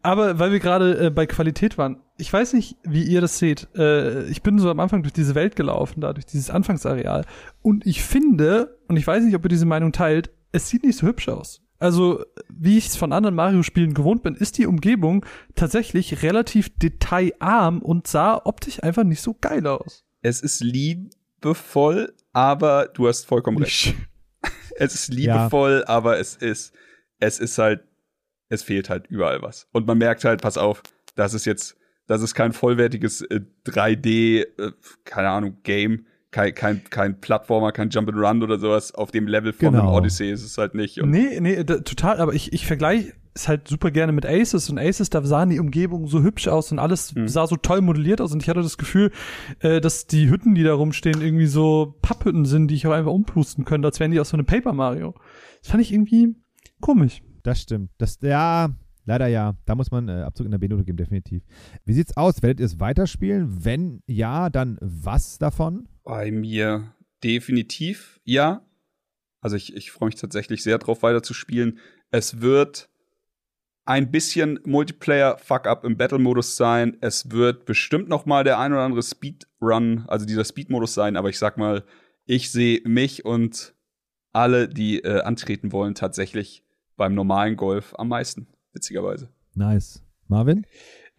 Aber 0.01 0.39
weil 0.39 0.51
wir 0.51 0.59
gerade 0.59 1.05
äh, 1.05 1.09
bei 1.11 1.27
Qualität 1.27 1.77
waren, 1.77 2.01
ich 2.17 2.33
weiß 2.33 2.53
nicht, 2.53 2.75
wie 2.83 3.03
ihr 3.03 3.21
das 3.21 3.37
seht. 3.37 3.67
Äh, 3.75 4.23
ich 4.23 4.41
bin 4.41 4.57
so 4.57 4.71
am 4.71 4.79
Anfang 4.79 5.03
durch 5.03 5.13
diese 5.13 5.35
Welt 5.35 5.55
gelaufen, 5.55 6.01
da 6.01 6.11
durch 6.11 6.25
dieses 6.25 6.49
Anfangsareal. 6.49 7.25
Und 7.61 7.85
ich 7.85 8.01
finde, 8.01 8.79
und 8.87 8.97
ich 8.97 9.05
weiß 9.05 9.23
nicht, 9.23 9.35
ob 9.35 9.45
ihr 9.45 9.49
diese 9.49 9.67
Meinung 9.67 9.91
teilt, 9.91 10.31
es 10.51 10.69
sieht 10.69 10.83
nicht 10.83 10.97
so 10.97 11.05
hübsch 11.05 11.29
aus. 11.29 11.61
Also, 11.79 12.25
wie 12.49 12.77
ich 12.77 12.87
es 12.87 12.95
von 12.95 13.13
anderen 13.13 13.35
Mario-Spielen 13.35 13.93
gewohnt 13.93 14.23
bin, 14.23 14.35
ist 14.35 14.57
die 14.57 14.65
Umgebung 14.65 15.25
tatsächlich 15.55 16.23
relativ 16.23 16.75
detailarm 16.77 17.81
und 17.81 18.07
sah 18.07 18.41
optisch 18.43 18.81
einfach 18.83 19.03
nicht 19.03 19.21
so 19.21 19.35
geil 19.39 19.67
aus. 19.67 20.03
Es 20.21 20.41
ist 20.41 20.61
liebevoll, 20.61 22.13
aber 22.33 22.87
du 22.87 23.07
hast 23.07 23.25
vollkommen 23.25 23.57
recht. 23.57 23.93
Es 24.79 24.93
ist 24.93 25.07
liebevoll, 25.07 25.83
aber 25.87 26.19
es 26.19 26.35
ist, 26.35 26.71
es 27.19 27.39
ist 27.39 27.57
halt, 27.57 27.83
es 28.47 28.61
fehlt 28.61 28.91
halt 28.91 29.07
überall 29.07 29.41
was. 29.41 29.67
Und 29.71 29.87
man 29.87 29.97
merkt 29.97 30.23
halt, 30.23 30.41
pass 30.41 30.55
auf, 30.55 30.83
das 31.15 31.33
ist 31.33 31.45
jetzt, 31.45 31.75
das 32.05 32.21
ist 32.21 32.35
kein 32.35 32.53
vollwertiges 32.53 33.21
äh, 33.21 33.41
3D, 33.65 34.45
äh, 34.59 34.71
keine 35.03 35.29
Ahnung, 35.29 35.57
Game, 35.63 36.05
kein, 36.37 36.53
kein, 36.53 36.83
kein 36.89 37.19
Plattformer, 37.19 37.71
kein 37.71 37.89
Jump'n'Run 37.89 38.43
oder 38.43 38.59
sowas. 38.59 38.93
Auf 38.93 39.09
dem 39.11 39.27
Level 39.27 39.53
von 39.53 39.71
Genau. 39.71 39.85
einem 39.87 39.93
Odyssey 39.93 40.31
ist 40.31 40.43
es 40.43 40.57
halt 40.57 40.75
nicht. 40.75 41.01
Und 41.01 41.09
Nee, 41.09 41.39
nee, 41.39 41.63
da, 41.63 41.79
total, 41.79 42.19
aber 42.21 42.33
ich, 42.33 42.53
ich 42.53 42.65
vergleiche 42.67 43.13
es 43.33 43.47
halt 43.47 43.67
super 43.67 43.91
gerne 43.91 44.11
mit 44.13 44.25
Aces 44.25 44.69
und 44.69 44.79
Aces, 44.79 45.09
da 45.11 45.21
sahen 45.23 45.49
die 45.49 45.59
Umgebungen 45.59 46.07
so 46.07 46.21
hübsch 46.23 46.47
aus 46.47 46.71
und 46.71 46.79
alles 46.79 47.13
Mhm. 47.15 47.27
sah 47.27 47.45
so 47.47 47.55
toll 47.55 47.81
modelliert 47.81 48.19
aus 48.21 48.33
und 48.33 48.41
ich 48.43 48.49
hatte 48.49 48.61
das 48.61 48.77
Gefühl, 48.77 49.11
äh, 49.59 49.79
dass 49.81 50.07
die 50.07 50.29
Hütten, 50.29 50.53
die 50.55 50.63
da 50.63 50.73
rumstehen, 50.73 51.21
irgendwie 51.21 51.45
so 51.47 51.95
Papphütten 52.01 52.45
sind, 52.45 52.69
die 52.69 52.75
ich 52.75 52.85
auch 52.87 52.91
einfach 52.93 53.11
umpusten 53.11 53.63
könnte, 53.65 53.87
als 53.87 53.99
wären 53.99 54.11
die 54.11 54.19
aus 54.19 54.29
so 54.29 54.37
einem 54.37 54.45
Paper 54.45 54.73
Mario. 54.73 55.13
Das 55.61 55.69
fand 55.71 55.81
ich 55.81 55.91
irgendwie 55.93 56.35
komisch. 56.81 57.21
Das 57.43 57.61
stimmt. 57.61 57.91
Das, 57.99 58.17
ja, 58.21 58.69
leider 59.05 59.27
ja. 59.27 59.55
Da 59.65 59.75
muss 59.75 59.91
man 59.91 60.07
äh, 60.09 60.21
Abzug 60.23 60.45
in 60.45 60.51
der 60.51 60.57
B-Note 60.57 60.83
geben, 60.83 60.97
definitiv. 60.97 61.43
Wie 61.85 61.93
sieht's 61.93 62.17
aus? 62.17 62.41
Werdet 62.41 62.59
ihr 62.59 62.65
es 62.65 62.79
weiterspielen? 62.79 63.63
Wenn 63.65 64.01
ja, 64.07 64.49
dann 64.49 64.77
was 64.81 65.37
davon? 65.37 65.87
Bei 66.07 66.31
mir 66.31 66.93
definitiv 67.21 68.21
ja. 68.23 68.65
Also 69.41 69.57
ich, 69.57 69.75
ich 69.75 69.91
freue 69.91 70.07
mich 70.07 70.15
tatsächlich 70.15 70.63
sehr 70.63 70.77
drauf, 70.77 71.03
weiter 71.03 71.21
zu 71.21 71.33
spielen. 71.33 71.79
Es 72.11 72.39
wird 72.39 72.87
ein 73.83 74.09
bisschen 74.09 74.57
Multiplayer-Fuck-up 74.63 75.83
im 75.83 75.97
Battle-Modus 75.97 76.55
sein. 76.55 76.95
Es 77.01 77.31
wird 77.31 77.65
bestimmt 77.65 78.07
noch 78.07 78.25
mal 78.25 78.45
der 78.45 78.57
ein 78.57 78.71
oder 78.71 78.83
andere 78.83 79.03
Speedrun, 79.03 80.05
also 80.07 80.25
dieser 80.25 80.45
Speed-Modus 80.45 80.93
sein. 80.93 81.17
Aber 81.17 81.27
ich 81.27 81.37
sag 81.37 81.57
mal, 81.57 81.83
ich 82.25 82.51
sehe 82.51 82.81
mich 82.85 83.25
und 83.25 83.75
alle, 84.31 84.69
die 84.69 84.99
äh, 85.03 85.21
antreten 85.21 85.73
wollen, 85.73 85.93
tatsächlich 85.93 86.63
beim 86.95 87.15
normalen 87.15 87.57
Golf 87.57 87.93
am 87.97 88.07
meisten, 88.07 88.47
witzigerweise. 88.71 89.27
Nice. 89.55 90.01
Marvin? 90.29 90.65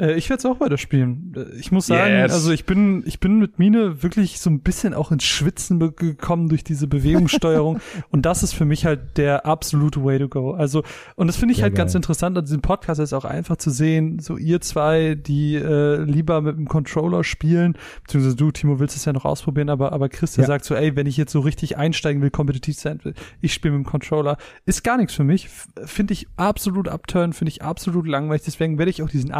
Äh, 0.01 0.15
ich 0.15 0.31
werde 0.31 0.39
es 0.39 0.47
auch 0.47 0.61
weiterspielen. 0.61 1.33
Äh, 1.37 1.59
Ich 1.59 1.73
muss 1.73 1.87
sagen, 1.87 2.13
Yes. 2.15 2.33
also 2.33 2.53
ich 2.53 2.65
bin, 2.65 3.03
ich 3.07 3.21
bin 3.21 3.39
mit 3.39 3.59
Mine 3.59 4.03
wirklich 4.03 4.39
so 4.41 4.49
ein 4.51 4.61
bisschen 4.61 4.95
auch 4.95 5.11
ins 5.11 5.25
Schwitzen 5.25 5.79
gekommen 5.97 6.49
durch 6.49 6.63
diese 6.65 6.87
Bewegungssteuerung. 6.87 7.81
und 8.11 8.23
das 8.27 8.43
ist 8.43 8.53
für 8.53 8.65
mich 8.65 8.85
halt 8.87 9.17
der 9.19 9.47
absolute 9.47 10.05
Way 10.05 10.21
to 10.21 10.29
go. 10.29 10.53
Also, 10.53 10.83
und 11.17 11.27
das 11.27 11.37
finde 11.37 11.53
ich 11.53 11.59
Sehr 11.59 11.65
halt 11.65 11.75
ganz 11.75 11.93
geil. 11.93 11.99
interessant 11.99 12.39
an 12.39 12.45
diesem 12.45 12.61
Podcast 12.61 13.01
ist 13.01 13.13
auch 13.13 13.25
einfach 13.25 13.57
zu 13.57 13.71
sehen, 13.71 14.19
so 14.21 14.37
ihr 14.37 14.61
zwei, 14.61 15.15
die 15.17 15.57
äh, 15.57 16.03
lieber 16.03 16.41
mit 16.43 16.57
dem 16.57 16.69
Controller 16.69 17.25
spielen, 17.25 17.75
beziehungsweise 18.05 18.37
du, 18.37 18.51
Timo, 18.53 18.79
willst 18.79 18.97
es 18.97 19.05
ja 19.05 19.13
noch 19.13 19.25
ausprobieren, 19.25 19.69
aber, 19.69 19.93
aber 19.93 20.09
Chris, 20.09 20.33
der 20.35 20.43
Ja. 20.43 20.49
sagt 20.49 20.65
so, 20.65 20.75
ey, 20.75 20.95
wenn 20.97 21.07
ich 21.07 21.17
jetzt 21.17 21.33
so 21.33 21.41
richtig 21.41 21.77
einsteigen 21.77 22.23
will, 22.23 22.31
kompetitiv 22.31 22.77
sein 22.79 23.01
will, 23.03 23.15
ich 23.41 23.53
spiele 23.53 23.77
mit 23.77 23.85
dem 23.87 23.91
Controller, 23.91 24.37
ist 24.65 24.85
gar 24.85 24.97
nichts 24.97 25.15
für 25.15 25.25
mich. 25.25 25.49
Finde 25.85 26.13
ich 26.13 26.29
absolut 26.37 26.89
abturn, 26.89 27.33
finde 27.33 27.51
ich 27.51 27.63
absolut 27.63 28.07
langweilig. 28.07 28.43
Deswegen 28.45 28.79
werde 28.79 28.91
ich 28.91 29.03
auch 29.03 29.11
diesen 29.11 29.33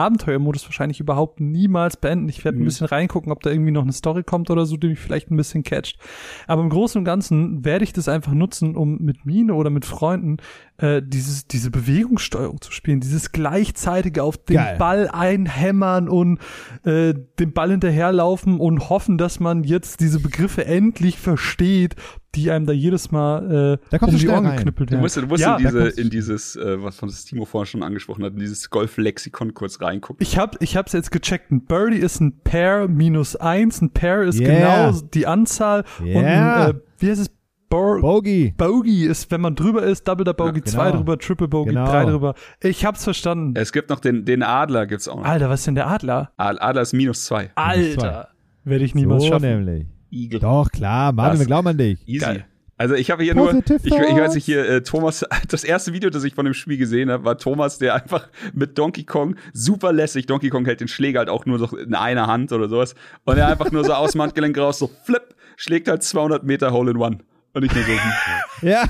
Abenteuermodus 0.49 0.65
wahrscheinlich 0.67 1.01
überhaupt 1.01 1.41
niemals 1.41 1.97
beenden. 1.97 2.29
Ich 2.29 2.45
werde 2.45 2.59
ein 2.59 2.63
Mhm. 2.63 2.65
bisschen 2.65 2.87
reingucken, 2.87 3.33
ob 3.33 3.43
da 3.43 3.51
irgendwie 3.51 3.71
noch 3.71 3.83
eine 3.83 3.93
Story 3.93 4.23
kommt 4.23 4.51
oder 4.51 4.67
so, 4.67 4.77
die 4.77 4.89
mich 4.89 4.99
vielleicht 4.99 5.31
ein 5.31 5.37
bisschen 5.37 5.63
catcht. 5.63 5.99
Aber 6.47 6.63
im 6.63 6.71
Großen 6.71 6.99
und 6.99 7.05
Ganzen 7.05 7.65
werde 7.65 7.85
ich 7.85 7.93
das 7.93 8.09
einfach 8.09 8.33
nutzen, 8.33 8.77
um 8.77 8.99
mit 8.99 9.25
Mine 9.27 9.55
oder 9.55 9.71
mit 9.71 9.85
Freunden 9.85 10.39
äh, 10.79 11.03
dieses, 11.05 11.47
diese 11.47 11.71
Bewegungssteuerung 11.71 12.61
zu 12.61 12.73
spielen, 12.73 13.01
dieses 13.01 13.33
gleichzeitige 13.33 14.23
auf 14.23 14.37
den 14.39 14.57
Geil. 14.57 14.77
Ball 14.79 15.09
einhämmern 15.09 16.09
und 16.09 16.39
äh, 16.85 17.15
den 17.39 17.53
Ball 17.53 17.71
hinterherlaufen 17.71 18.59
und 18.61 18.89
hoffen, 18.89 19.19
dass 19.19 19.41
man 19.41 19.65
jetzt 19.65 20.01
diese 20.01 20.21
Begriffe 20.21 20.65
endlich 20.67 21.19
versteht, 21.19 21.97
die 22.35 22.51
einem 22.51 22.67
da 22.67 22.73
jedes 22.73 23.11
Mal 23.11 23.79
äh, 23.83 23.89
Da 23.91 24.05
um 24.05 24.11
du 24.13 24.17
die 24.19 24.29
Ohren 24.29 24.45
rein. 24.45 24.53
Du 24.53 24.57
geknüppelt 24.59 24.91
werden. 24.91 25.01
musst, 25.01 25.17
du 25.17 25.27
musst 25.27 25.43
Ja, 25.43 25.57
in, 25.57 25.65
diese, 25.65 25.89
in 26.01 26.11
dieses, 26.11 26.57
äh, 26.57 26.83
was 26.83 26.97
von 26.97 27.09
das 27.09 27.25
Timo 27.25 27.45
vorhin 27.47 27.67
schon 27.67 27.83
angesprochen 27.83 28.23
hat, 28.25 28.33
in 28.35 28.39
dieses 28.39 28.69
Golf-Lexikon 28.71 29.55
kurz 29.55 29.81
reingucken. 29.81 30.23
Ich 30.27 30.37
hab, 30.39 30.61
ich 30.63 30.77
hab's 30.77 30.93
jetzt 30.93 31.11
gecheckt. 31.11 31.51
Ein 31.51 31.65
Birdie 31.65 31.97
ist 31.97 32.21
ein 32.21 32.41
Pair 32.45 32.87
minus 32.89 33.35
eins. 33.37 33.81
Ein 33.81 33.91
Pair 33.91 34.23
ist 34.25 34.39
Yeah. 34.41 34.89
genau 34.91 35.01
die 35.15 35.27
Anzahl. 35.27 35.85
Yeah. 36.03 36.19
Und 36.19 36.25
ein, 36.25 36.71
äh, 36.71 36.75
wie 36.99 37.11
heißt 37.11 37.21
es? 37.23 37.31
Bor 37.71 38.01
Bogey. 38.01 38.55
Bogey 38.57 39.05
ist, 39.05 39.31
wenn 39.31 39.43
man 39.43 39.55
drüber 39.55 39.83
ist, 39.83 40.09
Double 40.09 40.25
der 40.25 40.33
Bogey, 40.33 40.61
Ja, 40.61 40.65
genau. 40.65 40.71
zwei 40.71 40.91
drüber, 40.91 41.19
Triple 41.19 41.49
Bogey, 41.49 41.69
Genau. 41.75 41.85
drei 41.85 42.05
drüber. 42.07 42.35
Ich 42.63 42.87
hab's 42.87 43.05
verstanden. 43.05 43.53
Es 43.57 43.73
gibt 43.73 43.91
noch 43.91 44.01
den, 44.01 44.25
den 44.25 44.43
Adler, 44.43 44.87
gibt's 44.87 45.07
auch 45.07 45.17
noch. 45.17 45.25
Alter, 45.27 45.51
was 45.51 45.61
ist 45.61 45.67
denn 45.67 45.75
der 45.75 45.87
Adler? 45.87 46.33
Ad- 46.39 46.61
Adler 46.63 46.81
ist 46.81 46.95
minus 46.95 47.27
zwei. 47.27 47.51
Alter. 47.57 48.29
Werde 48.65 48.85
ich 48.85 48.95
niemals 48.95 49.23
so 49.25 49.29
schaffen. 49.29 49.43
nämlich. 49.65 49.87
Igel. 50.11 50.41
Doch, 50.41 50.71
klar. 50.71 51.13
Das- 51.13 51.39
wir 51.41 51.47
glauben 51.47 51.69
an 51.69 51.79
dich. 51.79 51.99
Easy. 52.07 52.25
Geil. 52.25 52.45
Also 52.81 52.95
ich 52.95 53.11
habe 53.11 53.25
hier 53.25 53.35
nur, 53.35 53.53
ich, 53.53 53.65
Positive 53.65 54.07
ich 54.09 54.17
weiß 54.17 54.35
nicht 54.37 54.45
hier, 54.45 54.65
äh, 54.69 54.83
Thomas, 54.83 55.25
das 55.49 55.65
erste 55.65 55.93
Video, 55.93 56.11
das 56.11 56.23
ich 56.23 56.35
von 56.37 56.45
dem 56.45 56.55
Spiel 56.55 56.77
gesehen 56.79 57.11
habe, 57.11 57.25
war 57.25 57.37
Thomas, 57.37 57.79
der 57.79 57.95
einfach 57.97 58.29
mit 58.55 58.79
Donkey 58.79 59.03
Kong 59.03 59.35
super 59.53 59.93
lässig, 59.93 60.27
Donkey 60.27 60.49
Kong 60.49 60.65
hält 60.65 60.81
den 60.81 60.87
Schläger 60.87 61.19
halt 61.19 61.29
auch 61.29 61.45
nur 61.45 61.59
so 61.59 61.77
in 61.77 61.95
einer 61.97 62.29
Hand 62.29 62.53
oder 62.53 62.69
sowas 62.69 62.95
und 63.25 63.37
er 63.37 63.49
einfach 63.49 63.73
nur 63.73 63.85
so 63.85 63.95
aus 63.95 64.13
dem 64.13 64.23
Handgelenk 64.23 64.57
raus, 64.57 64.79
so 64.79 64.89
flip, 65.03 65.35
schlägt 65.57 65.89
halt 65.89 66.05
200 66.05 66.45
Meter 66.45 66.71
Hole 66.71 66.93
in 66.93 66.99
One. 66.99 67.19
Und 67.55 67.65
ich 67.65 67.75
nur 67.75 67.83
so, 67.83 67.91
hm, 67.91 68.69
Ja. 68.69 68.85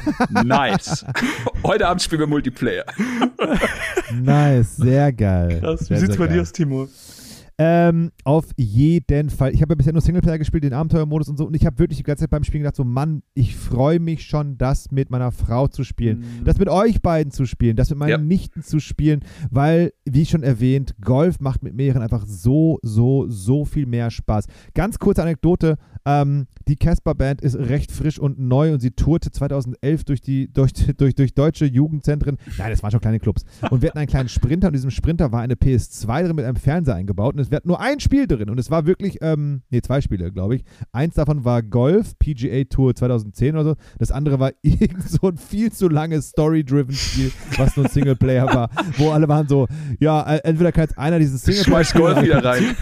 nice. 0.44 1.06
Heute 1.64 1.88
Abend 1.88 2.02
spielen 2.02 2.20
wir 2.20 2.26
Multiplayer. 2.26 2.84
nice. 4.12 4.76
Sehr 4.76 5.12
geil. 5.12 5.60
Krass. 5.60 5.82
Wie 5.82 5.84
Sehr, 5.84 5.98
sieht's 6.00 6.12
sehr 6.14 6.18
bei 6.18 6.26
dir 6.26 6.34
geil. 6.34 6.42
aus, 6.42 6.52
Timo? 6.52 6.88
Ähm, 7.61 8.12
auf 8.22 8.46
jeden 8.56 9.30
Fall. 9.30 9.52
Ich 9.52 9.62
habe 9.62 9.72
ja 9.72 9.76
bisher 9.76 9.92
nur 9.92 10.00
Singleplayer 10.00 10.38
gespielt, 10.38 10.62
den 10.62 10.72
Abenteuermodus 10.72 11.28
und 11.28 11.36
so. 11.38 11.46
Und 11.46 11.56
ich 11.56 11.66
habe 11.66 11.78
wirklich 11.80 11.96
die 11.96 12.04
ganze 12.04 12.22
Zeit 12.22 12.30
beim 12.30 12.44
Spielen 12.44 12.62
gedacht, 12.62 12.76
so 12.76 12.84
Mann, 12.84 13.22
ich 13.34 13.56
freue 13.56 13.98
mich 13.98 14.24
schon, 14.24 14.59
das 14.59 14.92
mit 14.92 15.11
meiner 15.11 15.32
Frau 15.32 15.66
zu 15.66 15.82
spielen. 15.82 16.20
Mhm. 16.20 16.44
Das 16.44 16.59
mit 16.59 16.68
euch 16.68 17.02
beiden 17.02 17.32
zu 17.32 17.46
spielen, 17.46 17.74
das 17.74 17.90
mit 17.90 17.98
meinen 17.98 18.11
Ja. 18.11 18.18
Nichten 18.18 18.62
zu 18.62 18.78
spielen, 18.78 19.24
weil, 19.50 19.92
wie 20.04 20.24
schon 20.24 20.44
erwähnt, 20.44 20.94
Golf 21.00 21.40
macht 21.40 21.64
mit 21.64 21.74
mehreren 21.74 22.02
einfach 22.02 22.24
so, 22.26 22.78
so, 22.82 23.28
so 23.28 23.64
viel 23.64 23.86
mehr 23.86 24.12
Spaß. 24.12 24.46
Ganz 24.74 25.00
kurze 25.00 25.22
Anekdote, 25.22 25.78
ähm, 26.04 26.46
die 26.68 26.76
Casper 26.76 27.14
Band 27.14 27.40
ist 27.40 27.56
recht 27.56 27.90
frisch 27.90 28.18
und 28.18 28.38
neu 28.38 28.72
und 28.72 28.80
sie 28.80 28.92
tourte 28.92 29.30
2011 29.30 30.04
durch 30.04 30.20
die 30.20 30.52
durch, 30.52 30.72
durch, 30.96 31.14
durch 31.14 31.34
deutsche 31.34 31.64
Jugendzentren. 31.64 32.36
Nein, 32.56 32.70
das 32.70 32.82
waren 32.82 32.92
schon 32.92 33.00
kleine 33.00 33.18
Clubs. 33.18 33.44
Und 33.70 33.82
wir 33.82 33.88
hatten 33.88 33.98
einen 33.98 34.06
kleinen 34.06 34.28
Sprinter 34.28 34.68
und 34.68 34.74
in 34.74 34.78
diesem 34.78 34.90
Sprinter 34.90 35.32
war 35.32 35.40
eine 35.42 35.54
PS2 35.54 36.24
drin 36.24 36.36
mit 36.36 36.44
einem 36.44 36.56
Fernseher 36.56 36.94
eingebaut 36.94 37.34
und 37.34 37.40
es 37.40 37.47
wird 37.51 37.66
nur 37.66 37.80
ein 37.80 38.01
Spiel 38.01 38.26
drin 38.26 38.51
und 38.51 38.59
es 38.59 38.70
war 38.70 38.86
wirklich, 38.86 39.18
ähm, 39.20 39.62
nee, 39.70 39.80
zwei 39.80 40.01
Spiele, 40.01 40.30
glaube 40.32 40.57
ich. 40.57 40.64
Eins 40.92 41.14
davon 41.14 41.44
war 41.44 41.62
Golf, 41.62 42.18
PGA 42.18 42.64
Tour 42.64 42.94
2010 42.94 43.55
oder 43.55 43.64
so. 43.64 43.74
Das 43.99 44.11
andere 44.11 44.38
war 44.38 44.53
irgend 44.62 45.09
so 45.09 45.28
ein 45.28 45.38
viel 45.38 45.72
zu 45.72 45.88
langes 45.88 46.30
Story-driven 46.30 46.94
Spiel, 46.94 47.32
was 47.57 47.76
nur 47.76 47.86
ein 47.86 47.90
Singleplayer 47.90 48.46
war, 48.46 48.70
wo 48.96 49.11
alle 49.11 49.28
waren 49.28 49.49
so, 49.49 49.66
ja, 50.01 50.22
äh, 50.22 50.40
entweder 50.44 50.72
kann 50.72 50.84
jetzt 50.84 50.99
einer 50.99 51.18
dieses 51.18 51.42
Singleplayer 51.42 51.84
Schmeiß 51.84 51.94
Golf 51.94 52.22
wieder 52.22 52.44
rein. 52.44 52.76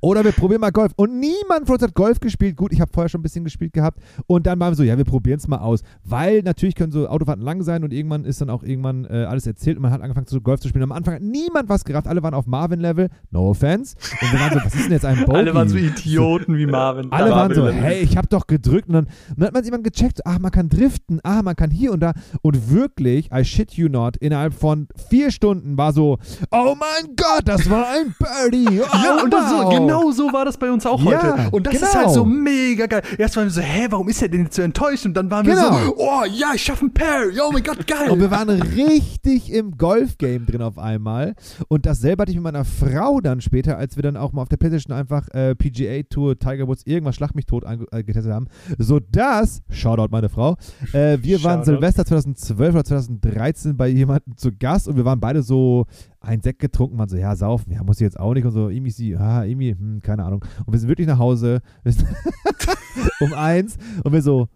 Oder 0.00 0.24
wir 0.24 0.32
probieren 0.32 0.60
mal 0.60 0.70
Golf. 0.70 0.92
Und 0.96 1.18
niemand 1.18 1.66
von 1.66 1.74
uns 1.74 1.82
hat 1.82 1.94
Golf 1.94 2.20
gespielt. 2.20 2.56
Gut, 2.56 2.72
ich 2.72 2.80
habe 2.80 2.90
vorher 2.92 3.08
schon 3.08 3.20
ein 3.20 3.22
bisschen 3.22 3.44
gespielt 3.44 3.72
gehabt. 3.72 4.00
Und 4.26 4.46
dann 4.46 4.58
waren 4.60 4.72
wir 4.72 4.76
so, 4.76 4.82
ja, 4.82 4.96
wir 4.96 5.04
probieren 5.04 5.38
es 5.38 5.48
mal 5.48 5.58
aus. 5.58 5.82
Weil 6.04 6.42
natürlich 6.42 6.74
können 6.74 6.92
so 6.92 7.08
Autofahrten 7.08 7.44
lang 7.44 7.62
sein 7.62 7.84
und 7.84 7.92
irgendwann 7.92 8.24
ist 8.24 8.40
dann 8.40 8.50
auch 8.50 8.62
irgendwann 8.62 9.04
äh, 9.04 9.24
alles 9.24 9.46
erzählt 9.46 9.76
und 9.76 9.82
man 9.82 9.92
hat 9.92 10.00
angefangen 10.02 10.26
zu 10.26 10.40
Golf 10.40 10.60
zu 10.60 10.68
spielen. 10.68 10.84
Am 10.84 10.92
Anfang 10.92 11.14
hat 11.14 11.22
niemand 11.22 11.68
was 11.68 11.84
gerafft. 11.84 12.06
Alle 12.06 12.22
waren 12.22 12.34
auf 12.34 12.46
Marvin-Level. 12.46 13.08
No 13.30 13.50
offense. 13.50 13.96
Und 14.20 14.32
wir 14.32 14.40
waren 14.40 14.52
so, 14.58 14.64
was 14.64 14.74
ist 14.74 14.84
denn 14.84 14.92
jetzt 14.92 15.04
ein 15.04 15.24
Bogey? 15.24 15.38
Alle 15.38 15.54
waren 15.54 15.68
so 15.68 15.76
Idioten 15.76 16.56
wie 16.56 16.66
Marvin. 16.66 17.10
Alle 17.12 17.30
waren 17.30 17.54
so, 17.54 17.68
hey, 17.68 18.00
ich 18.00 18.16
habe 18.16 18.28
doch 18.28 18.46
gedrückt. 18.46 18.88
Und 18.88 18.94
dann, 18.94 19.04
und 19.04 19.38
dann 19.38 19.46
hat 19.46 19.54
man 19.54 19.64
jemand 19.64 19.84
gecheckt, 19.84 20.24
ach, 20.26 20.38
man 20.38 20.50
kann 20.50 20.68
driften, 20.68 21.20
ah, 21.22 21.42
man 21.42 21.56
kann 21.56 21.70
hier 21.70 21.92
und 21.92 22.00
da. 22.00 22.12
Und 22.42 22.70
wirklich, 22.70 23.30
I 23.32 23.44
shit 23.44 23.72
you 23.74 23.88
not, 23.88 24.16
innerhalb 24.16 24.54
von 24.54 24.88
vier 25.08 25.30
Stunden 25.30 25.76
war 25.76 25.92
so, 25.92 26.18
oh 26.50 26.74
mein 26.78 27.14
Gott, 27.16 27.42
das 27.44 27.68
war 27.70 27.86
ein 27.88 28.14
Birdie. 28.18 28.80
Oh, 28.80 28.96
Ja, 29.04 29.22
und 29.22 29.32
das 29.32 29.50
so, 29.50 29.67
wow. 29.68 29.78
genau 29.78 30.10
so 30.10 30.32
war 30.32 30.44
das 30.44 30.56
bei 30.56 30.70
uns 30.70 30.84
auch 30.86 31.02
Ja, 31.02 31.36
heute. 31.36 31.50
Und 31.50 31.66
das 31.66 31.74
ist 31.74 31.80
genau. 31.92 31.94
halt 31.94 32.10
so 32.10 32.24
mega 32.24 32.86
geil. 32.86 33.02
Erst 33.16 33.36
waren 33.36 33.44
wir 33.44 33.50
so, 33.50 33.60
hä, 33.60 33.86
warum 33.90 34.08
ist 34.08 34.22
er 34.22 34.28
denn 34.28 34.44
jetzt 34.44 34.54
so 34.56 34.62
enttäuscht? 34.62 35.06
Und 35.06 35.14
dann 35.14 35.30
waren 35.30 35.46
wir 35.46 35.54
Genau. 35.54 35.78
so, 35.78 35.94
oh 35.96 36.24
ja, 36.32 36.52
ich 36.54 36.62
schaffe 36.62 36.86
ein 36.86 36.92
Pair. 36.92 37.30
Oh 37.46 37.50
mein 37.52 37.62
Gott, 37.62 37.86
geil. 37.86 38.10
Und 38.10 38.20
wir 38.20 38.30
waren 38.30 38.48
richtig 38.50 39.52
im 39.52 39.76
Golf-Game 39.76 40.46
drin 40.46 40.62
auf 40.62 40.78
einmal. 40.78 41.34
Und 41.68 41.86
dasselbe 41.86 42.22
hatte 42.22 42.30
ich 42.32 42.36
mit 42.36 42.44
meiner 42.44 42.64
Frau 42.64 43.20
dann 43.20 43.40
später, 43.40 43.78
als 43.78 43.96
wir 43.96 44.02
dann 44.02 44.16
auch 44.16 44.32
mal 44.32 44.42
auf 44.42 44.48
der 44.48 44.56
Playstation 44.56 44.96
einfach 44.96 45.28
äh, 45.30 45.54
PGA 45.54 46.02
Tour, 46.08 46.38
Tiger 46.38 46.66
Woods, 46.68 46.82
irgendwas 46.86 47.16
Schlag 47.16 47.34
mich 47.34 47.46
tot 47.46 47.64
äh, 47.64 48.02
getestet 48.02 48.32
haben. 48.32 48.46
Sodass, 48.78 49.62
Shoutout 49.70 50.08
meine 50.10 50.28
Frau, 50.28 50.56
äh, 50.92 51.18
wir 51.20 51.42
waren 51.44 51.60
Shoutout. 51.60 51.64
Silvester 51.72 52.04
2012 52.06 52.74
oder 52.74 52.84
2013 52.84 53.76
bei 53.76 53.88
jemandem 53.88 54.36
zu 54.36 54.50
Gast 54.52 54.88
und 54.88 54.96
wir 54.96 55.04
waren 55.04 55.20
beide 55.20 55.42
so 55.42 55.86
ein 56.20 56.40
Sekt 56.40 56.58
getrunken, 56.58 56.98
waren 56.98 57.08
so, 57.08 57.16
ja, 57.16 57.34
saufen, 57.36 57.72
ja, 57.72 57.82
muss 57.84 57.96
ich 57.96 58.04
jetzt 58.04 58.18
auch 58.18 58.34
nicht 58.34 58.44
und 58.44 58.52
so, 58.52 58.68
irgendwie 58.68 58.90
sie, 58.90 59.16
ah, 59.16 59.44
irgendwie, 59.44 59.72
hm, 59.72 60.00
keine 60.02 60.24
Ahnung. 60.24 60.44
Und 60.66 60.72
wir 60.72 60.78
sind 60.80 60.88
wirklich 60.88 61.06
nach 61.06 61.18
Hause 61.18 61.60
um 63.20 63.32
eins 63.34 63.76
und 64.04 64.12
wir 64.12 64.22
so, 64.22 64.48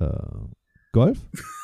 äh, 0.00 0.08
Golf? 0.92 1.18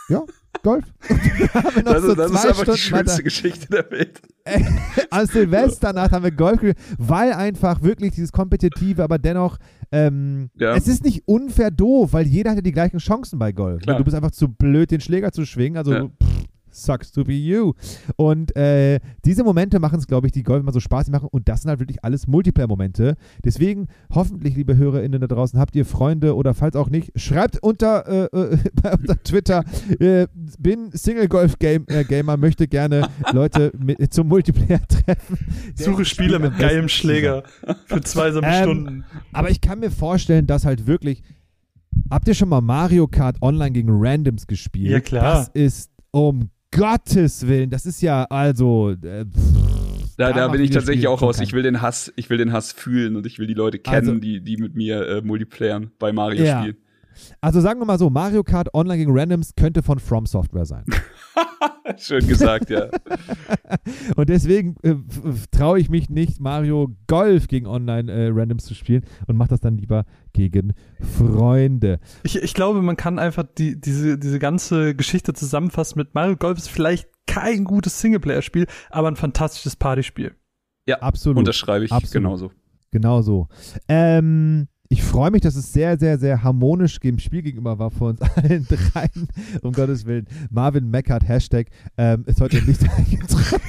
Ja, 0.09 0.23
Golf. 0.63 0.85
Das, 1.85 2.03
so 2.03 2.11
ist- 2.11 2.19
das 2.19 2.31
ist 2.31 2.47
einfach 2.47 2.65
die 2.65 2.79
Stunden 2.79 2.93
weiter- 2.93 3.07
schönste 3.07 3.23
Geschichte 3.23 3.67
der 3.69 3.91
Welt. 3.91 4.21
An 5.11 5.27
Silvesternacht 5.27 6.13
haben 6.13 6.25
wir 6.25 6.31
Golf 6.31 6.61
gespielt, 6.61 6.79
weil 6.99 7.33
einfach 7.33 7.83
wirklich 7.83 8.13
dieses 8.15 8.33
Kompetitive, 8.33 9.03
aber 9.05 9.19
dennoch, 9.19 9.59
ähm, 9.93 10.51
Ja. 10.55 10.75
es 10.75 10.89
ist 10.89 11.05
nicht 11.05 11.23
unfair 11.27 11.71
doof, 11.71 12.13
weil 12.13 12.27
jeder 12.27 12.51
hat 12.51 12.57
ja 12.57 12.63
die 12.63 12.73
gleichen 12.73 12.99
Chancen 12.99 13.39
bei 13.39 13.53
Golf. 13.53 13.83
Klar. 13.83 13.99
Du 13.99 14.05
bist 14.05 14.17
einfach 14.17 14.31
zu 14.31 14.49
blöd, 14.49 14.91
den 14.91 15.01
Schläger 15.01 15.33
zu 15.33 15.45
schwingen, 15.45 15.77
also 15.79 15.93
Ja. 15.93 16.05
pff, 16.07 16.38
sucks 16.79 17.13
to 17.13 17.25
be 17.25 17.35
you. 17.35 17.73
Und 18.17 18.55
äh, 18.57 19.01
diese 19.25 19.45
Momente 19.45 19.79
machen 19.79 19.99
es, 19.99 20.07
glaube 20.07 20.27
ich, 20.27 20.33
die 20.33 20.43
Golf 20.43 20.61
immer 20.63 20.73
so 20.73 20.81
spaßig 20.81 21.13
machen 21.13 21.29
und 21.31 21.49
das 21.49 21.63
sind 21.63 21.69
halt 21.71 21.81
wirklich 21.81 22.05
alles 22.05 22.27
Multiplayer-Momente. 22.27 23.17
Deswegen 23.45 23.89
hoffentlich, 24.15 24.55
liebe 24.57 24.77
HörerInnen 24.77 25.21
da 25.21 25.27
draußen, 25.27 25.59
habt 25.59 25.77
ihr 25.77 25.85
Freunde 25.85 26.35
oder 26.37 26.55
falls 26.55 26.77
auch 26.77 26.91
nicht, 26.91 27.13
schreibt 27.17 27.63
unter, 27.63 28.07
äh, 28.09 28.25
äh, 28.37 28.59
unter 28.99 29.23
Twitter, 29.23 29.65
äh, 30.01 30.27
bin 30.59 30.91
Single-Golf-Gamer, 30.93 31.85
äh, 31.89 32.05
Gamer, 32.05 32.37
möchte 32.37 32.69
gerne 32.69 33.09
Leute 33.33 33.73
mit, 33.79 34.13
zum 34.13 34.29
Multiplayer 34.29 34.81
treffen. 34.87 35.39
Suche 35.75 36.05
Spieler 36.05 36.39
mit 36.39 36.59
geilem 36.59 36.89
Schläger 36.89 37.43
für 37.87 38.01
zwei 38.03 38.31
so 38.33 38.41
Ähm, 38.43 38.63
Stunden. 38.63 39.05
aber 39.33 39.51
ich 39.51 39.61
kann 39.61 39.81
mir 39.81 39.91
vorstellen, 39.91 40.47
dass 40.47 40.65
halt 40.65 40.87
wirklich. 40.87 41.23
Habt 42.11 42.29
ihr 42.29 42.35
schon 42.35 42.49
mal 42.49 42.61
Mario 42.61 43.09
Kart 43.09 43.37
online 43.43 43.73
gegen 43.73 43.89
Randoms 43.91 44.47
gespielt? 44.47 44.91
Ja, 44.93 45.01
klar. 45.01 45.23
Das 45.35 45.49
ist 45.49 45.91
um 46.11 46.49
Gottes 46.71 47.47
Willen, 47.47 47.71
das 47.71 47.87
ist 47.87 48.03
ja 48.03 48.25
also. 48.25 48.91
Äh, 48.91 49.25
pff, 49.25 50.17
Da, 50.17 50.33
da 50.33 50.49
bin 50.49 50.61
ich 50.61 50.71
tatsächlich 50.71 51.07
auch 51.07 51.23
raus. 51.23 51.41
Ich 51.41 51.53
will 51.53 51.63
den 51.63 51.81
Hass, 51.81 52.13
ich 52.17 52.29
will 52.29 52.39
den 52.39 52.53
Hass 52.53 52.73
fühlen 52.73 53.17
und 53.17 53.25
ich 53.27 53.39
will 53.39 53.47
die 53.47 53.55
Leute 53.55 53.79
kennen, 53.79 53.97
Also- 54.09 54.15
die, 54.21 54.41
die 54.43 54.57
mit 54.57 54.75
mir 54.75 55.07
äh, 55.09 55.23
Multiplayern 55.23 55.91
bei 55.99 56.13
Mario 56.13 56.45
Ja. 56.45 56.61
spielen. 56.61 56.77
Also 57.41 57.61
sagen 57.61 57.81
wir 57.81 57.87
mal 57.87 57.99
so, 57.99 58.11
Mario 58.11 58.43
Kart 58.43 58.73
online 58.75 58.99
gegen 58.99 59.19
Randoms 59.19 59.55
könnte 59.57 59.83
von 59.83 59.99
From 59.99 60.27
Software 60.27 60.67
sein. 60.67 60.85
Schön 61.97 62.27
gesagt, 62.27 62.71
ja. 62.71 62.89
Und 64.17 64.29
deswegen 64.29 64.77
äh, 64.83 64.95
traue 65.51 65.81
ich 65.81 65.89
mich 65.89 66.11
nicht, 66.11 66.41
Mario 66.41 66.95
Golf 67.07 67.49
gegen 67.49 67.67
online 67.67 68.13
äh, 68.13 68.29
Randoms 68.29 68.65
zu 68.65 68.75
spielen 68.75 69.05
und 69.27 69.37
mache 69.37 69.49
das 69.49 69.61
dann 69.61 69.79
lieber 69.79 70.05
gegen 70.33 70.75
Freunde. 71.01 71.99
Ich, 72.25 72.37
ich 72.37 72.55
glaube, 72.55 72.83
man 72.83 72.97
kann 72.97 73.19
einfach 73.19 73.45
die, 73.57 73.81
diese, 73.81 74.19
diese 74.19 74.39
ganze 74.39 74.95
Geschichte 74.95 75.33
zusammenfassen 75.33 75.99
mit 75.99 76.15
Mario 76.15 76.37
Golf 76.37 76.59
ist 76.59 76.69
vielleicht 76.69 77.09
kein 77.27 77.65
gutes 77.65 78.01
Singleplayer-Spiel, 78.01 78.67
aber 78.91 79.09
ein 79.09 79.17
fantastisches 79.17 79.77
Partyspiel. 79.77 80.35
Absolut. 81.01 81.39
Unterschreibe 81.39 81.85
ich 81.85 81.93
Absolut. 81.93 82.13
genauso. 82.13 82.53
Genau 82.91 83.21
so. 83.23 83.49
Ähm, 83.89 84.69
ich 84.91 85.03
freue 85.03 85.31
mich, 85.31 85.43
dass 85.43 85.55
es 85.55 85.73
sehr, 85.73 85.99
sehr, 85.99 86.19
sehr 86.19 86.43
harmonisch 86.43 86.99
dem 86.99 87.19
Spiel 87.19 87.43
gegenüber 87.43 87.79
war 87.79 87.91
vor 87.91 88.11
uns 88.11 88.21
allen 88.37 88.67
dreien. 88.67 89.29
Um 89.63 89.73
Gottes 89.73 90.07
Willen. 90.07 90.27
Marvin 90.51 90.91
Meckert, 90.91 91.29
Hashtag, 91.29 91.69
ähm, 91.99 92.25
ist 92.27 92.41
heute 92.41 92.63
nicht 92.65 92.83
eingetroffen. 92.97 93.61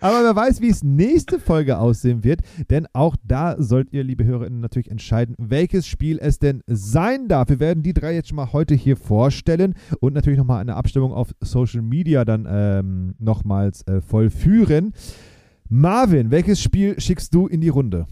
Aber 0.00 0.22
wer 0.22 0.34
weiß, 0.34 0.60
wie 0.60 0.68
es 0.68 0.82
nächste 0.82 1.38
Folge 1.38 1.78
aussehen 1.78 2.24
wird, 2.24 2.40
denn 2.70 2.86
auch 2.92 3.16
da 3.24 3.60
sollt 3.60 3.92
ihr, 3.92 4.04
liebe 4.04 4.24
HörerInnen, 4.24 4.60
natürlich 4.60 4.90
entscheiden, 4.90 5.34
welches 5.38 5.86
Spiel 5.86 6.18
es 6.20 6.38
denn 6.38 6.62
sein 6.66 7.28
darf. 7.28 7.48
Wir 7.48 7.60
werden 7.60 7.82
die 7.82 7.92
drei 7.92 8.14
jetzt 8.14 8.28
schon 8.28 8.36
mal 8.36 8.52
heute 8.52 8.74
hier 8.74 8.96
vorstellen 8.96 9.74
und 10.00 10.14
natürlich 10.14 10.38
nochmal 10.38 10.60
eine 10.60 10.76
Abstimmung 10.76 11.12
auf 11.12 11.34
Social 11.40 11.82
Media 11.82 12.24
dann 12.24 12.46
ähm, 12.48 13.14
nochmals 13.18 13.86
äh, 13.86 14.00
vollführen. 14.00 14.92
Marvin, 15.68 16.30
welches 16.30 16.60
Spiel 16.60 17.00
schickst 17.00 17.34
du 17.34 17.46
in 17.46 17.62
die 17.62 17.70
Runde? 17.70 18.06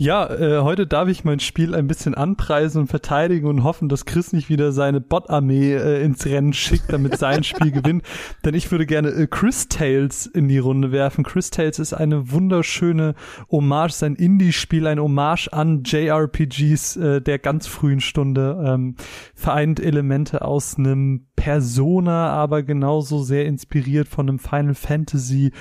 Ja, 0.00 0.30
äh, 0.30 0.62
heute 0.62 0.86
darf 0.86 1.10
ich 1.10 1.24
mein 1.24 1.40
Spiel 1.40 1.74
ein 1.74 1.86
bisschen 1.86 2.14
anpreisen 2.14 2.80
und 2.80 2.86
verteidigen 2.86 3.46
und 3.46 3.64
hoffen, 3.64 3.90
dass 3.90 4.06
Chris 4.06 4.32
nicht 4.32 4.48
wieder 4.48 4.72
seine 4.72 4.98
Bot-Armee 4.98 5.74
äh, 5.74 6.02
ins 6.02 6.24
Rennen 6.24 6.54
schickt, 6.54 6.90
damit 6.90 7.18
sein 7.18 7.44
Spiel 7.44 7.70
gewinnt. 7.70 8.02
Denn 8.42 8.54
ich 8.54 8.70
würde 8.70 8.86
gerne 8.86 9.10
äh, 9.10 9.26
Chris 9.26 9.68
Tales 9.68 10.24
in 10.24 10.48
die 10.48 10.56
Runde 10.56 10.90
werfen. 10.90 11.22
Chris 11.22 11.50
Tales 11.50 11.78
ist 11.78 11.92
eine 11.92 12.32
wunderschöne 12.32 13.14
Hommage, 13.50 13.92
sein 13.92 14.14
Indie-Spiel, 14.14 14.86
ein 14.86 14.98
Hommage 14.98 15.48
an 15.52 15.82
JRPGs 15.84 16.96
äh, 16.96 17.20
der 17.20 17.38
ganz 17.38 17.66
frühen 17.66 18.00
Stunde. 18.00 18.58
Ähm, 18.66 18.96
vereint 19.34 19.80
Elemente 19.80 20.40
aus 20.40 20.78
einem 20.78 21.26
Persona, 21.36 22.30
aber 22.30 22.62
genauso 22.62 23.22
sehr 23.22 23.44
inspiriert 23.44 24.08
von 24.08 24.30
einem 24.30 24.38
Final 24.38 24.74
Fantasy 24.74 25.52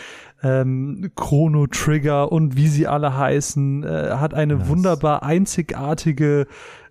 ähm, 0.44 1.12
Chrono 1.16 1.68
Trigger 1.68 2.32
und 2.32 2.56
wie 2.56 2.68
sie 2.68 2.88
alle 2.88 3.18
heißen, 3.18 3.84
äh, 3.84 4.12
hat 4.12 4.34
eine 4.34 4.56
Nice. 4.56 4.68
wunderbar 4.68 5.24
einzigartige 5.24 6.48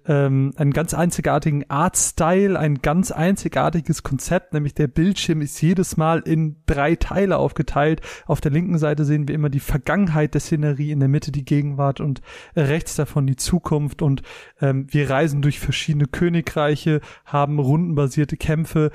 ähm, 0.09 0.53
einen 0.57 0.73
ganz 0.73 0.95
einzigartigen 0.95 1.69
Artstyle, 1.69 2.59
ein 2.59 2.81
ganz 2.81 3.13
einzigartiges 3.13 4.03
Konzept, 4.03 4.55
nämlich 4.55 4.75
der 4.75 4.89
Bildschirm 4.89 5.43
ist 5.43 5.61
jedes 5.61 5.97
Mal 5.97 6.21
in 6.21 6.57
drei 6.67 6.97
Teile 6.97 7.37
aufgeteilt. 7.37 8.01
Auf 8.27 8.41
der 8.41 8.51
linken 8.51 8.79
Seite 8.79 9.05
sehen 9.05 9.29
wir 9.29 9.35
immer 9.35 9.51
die 9.51 9.61
Vergangenheit 9.61 10.33
der 10.33 10.41
Szenerie, 10.41 10.93
in 10.93 11.01
der 11.01 11.11
Mitte 11.11 11.31
die 11.31 11.45
Gegenwart 11.45 12.01
und 12.01 12.23
rechts 12.57 12.97
davon 12.97 13.27
die 13.27 13.37
Zukunft 13.37 14.01
und 14.01 14.23
ähm, 14.61 14.87
wir 14.89 15.11
reisen 15.11 15.43
durch 15.43 15.61
verschiedene 15.61 16.07
Königreiche, 16.07 17.01
haben 17.27 17.59
rundenbasierte 17.59 18.39
Kämpfe, 18.39 18.91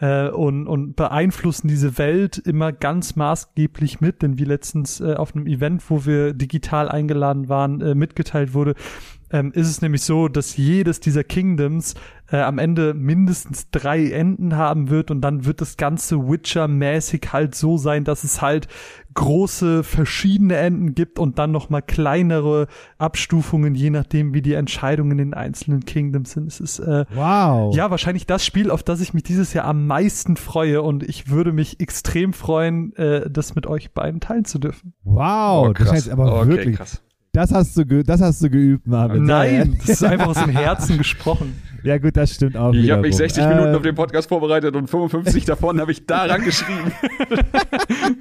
äh, 0.00 0.28
und, 0.28 0.66
und 0.66 0.96
beeinflussen 0.96 1.68
diese 1.68 1.98
Welt 1.98 2.38
immer 2.38 2.72
ganz 2.72 3.16
maßgeblich 3.16 4.00
mit, 4.00 4.22
denn 4.22 4.38
wie 4.38 4.44
letztens 4.44 5.00
äh, 5.00 5.14
auf 5.14 5.34
einem 5.34 5.46
Event, 5.46 5.82
wo 5.90 6.04
wir 6.06 6.34
digital 6.34 6.88
eingeladen 6.88 7.48
waren, 7.48 7.80
äh, 7.80 7.94
mitgeteilt 7.94 8.54
wurde, 8.54 8.74
ähm, 9.30 9.52
ist 9.52 9.68
es 9.68 9.82
nämlich 9.82 10.02
so, 10.02 10.28
dass 10.28 10.56
jedes 10.56 11.00
dieser 11.00 11.24
Kingdoms 11.24 11.94
äh, 12.30 12.36
am 12.38 12.58
Ende 12.58 12.94
mindestens 12.94 13.70
drei 13.70 14.10
Enden 14.10 14.56
haben 14.56 14.90
wird 14.90 15.10
und 15.10 15.20
dann 15.20 15.44
wird 15.44 15.60
das 15.60 15.76
Ganze 15.76 16.16
Witcher-mäßig 16.28 17.32
halt 17.32 17.54
so 17.54 17.76
sein, 17.78 18.04
dass 18.04 18.24
es 18.24 18.42
halt 18.42 18.68
große 19.14 19.82
verschiedene 19.82 20.56
Enden 20.56 20.94
gibt 20.94 21.18
und 21.18 21.38
dann 21.38 21.50
noch 21.50 21.70
mal 21.70 21.80
kleinere 21.80 22.68
Abstufungen, 22.98 23.74
je 23.74 23.90
nachdem, 23.90 24.32
wie 24.34 24.42
die 24.42 24.52
Entscheidungen 24.54 25.12
in 25.12 25.18
den 25.18 25.34
einzelnen 25.34 25.84
Kingdoms 25.84 26.32
sind. 26.32 26.46
Es 26.46 26.60
ist 26.60 26.78
äh, 26.78 27.04
Wow. 27.14 27.74
ja, 27.74 27.90
wahrscheinlich 27.90 28.26
das 28.26 28.44
Spiel, 28.44 28.70
auf 28.70 28.82
das 28.82 29.00
ich 29.00 29.14
mich 29.14 29.22
dieses 29.24 29.52
Jahr 29.54 29.64
am 29.64 29.86
meisten 29.86 30.36
freue 30.36 30.82
und 30.82 31.02
ich 31.02 31.28
würde 31.30 31.52
mich 31.52 31.80
extrem 31.80 32.32
freuen, 32.32 32.94
äh, 32.96 33.28
das 33.30 33.54
mit 33.54 33.66
euch 33.66 33.92
beiden 33.92 34.20
teilen 34.20 34.44
zu 34.44 34.58
dürfen. 34.58 34.94
Wow, 35.02 35.68
Oh, 35.68 35.72
das 35.72 35.90
heißt 35.90 36.10
aber 36.10 36.40
okay, 36.40 36.48
wirklich, 36.48 36.76
krass. 36.76 37.02
Das 37.32 37.52
hast 37.52 37.76
du, 37.76 37.84
ge 37.86 38.02
das 38.02 38.20
hast 38.20 38.42
du 38.42 38.50
geübt, 38.50 38.86
Marvin. 38.86 39.24
Nein, 39.24 39.76
das 39.80 39.88
ist 39.90 40.04
einfach 40.04 40.28
aus 40.28 40.38
dem 40.42 40.50
Herzen 40.50 40.98
gesprochen. 40.98 41.62
Ja 41.84 41.96
gut, 41.96 42.16
das 42.16 42.34
stimmt 42.34 42.56
auch 42.56 42.74
Ich 42.74 42.90
habe 42.90 43.02
mich 43.02 43.14
wiederum. 43.14 43.28
60 43.30 43.44
Minuten 43.46 43.68
Ähm, 43.68 43.74
auf 43.76 43.82
den 43.82 43.94
Podcast 43.94 44.28
vorbereitet 44.28 44.74
und 44.74 44.90
55 44.90 45.44
davon 45.44 45.80
habe 45.80 45.92
ich 45.92 46.06
daran 46.06 46.42
geschrieben. 46.42 46.90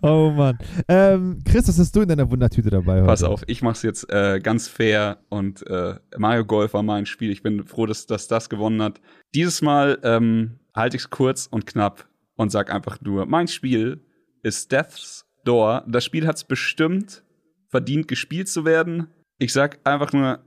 Oh 0.00 0.30
Mann. 0.34 0.58
Ähm, 0.88 1.38
Chris, 1.44 1.68
was 1.68 1.78
hast 1.78 1.94
du 1.94 2.02
in 2.02 2.08
deiner 2.08 2.30
Wundertüte 2.30 2.70
dabei 2.70 2.98
heute? 2.98 3.06
Pass 3.06 3.22
auf, 3.22 3.42
ich 3.46 3.62
mach's 3.62 3.82
jetzt 3.82 4.08
äh, 4.10 4.40
ganz 4.40 4.68
fair 4.68 5.18
und 5.28 5.66
äh, 5.68 5.94
Mario 6.16 6.44
Golf 6.44 6.74
war 6.74 6.82
mein 6.82 7.06
Spiel. 7.06 7.30
Ich 7.30 7.42
bin 7.42 7.64
froh, 7.64 7.86
dass, 7.86 8.06
dass 8.06 8.28
das 8.28 8.48
gewonnen 8.48 8.80
hat. 8.82 9.00
Dieses 9.34 9.62
Mal 9.62 9.98
ähm, 10.02 10.58
halte 10.74 10.96
ich's 10.96 11.10
kurz 11.10 11.46
und 11.50 11.66
knapp 11.66 12.06
und 12.36 12.50
sag 12.50 12.72
einfach 12.72 13.00
nur, 13.00 13.26
mein 13.26 13.48
Spiel 13.48 14.00
ist 14.42 14.70
Death's 14.72 15.26
Door. 15.44 15.84
Das 15.88 16.04
Spiel 16.04 16.26
hat's 16.26 16.44
bestimmt 16.44 17.22
verdient 17.68 18.08
gespielt 18.08 18.48
zu 18.48 18.64
werden. 18.64 19.08
Ich 19.38 19.52
sag 19.52 19.78
einfach 19.84 20.12
nur 20.12 20.44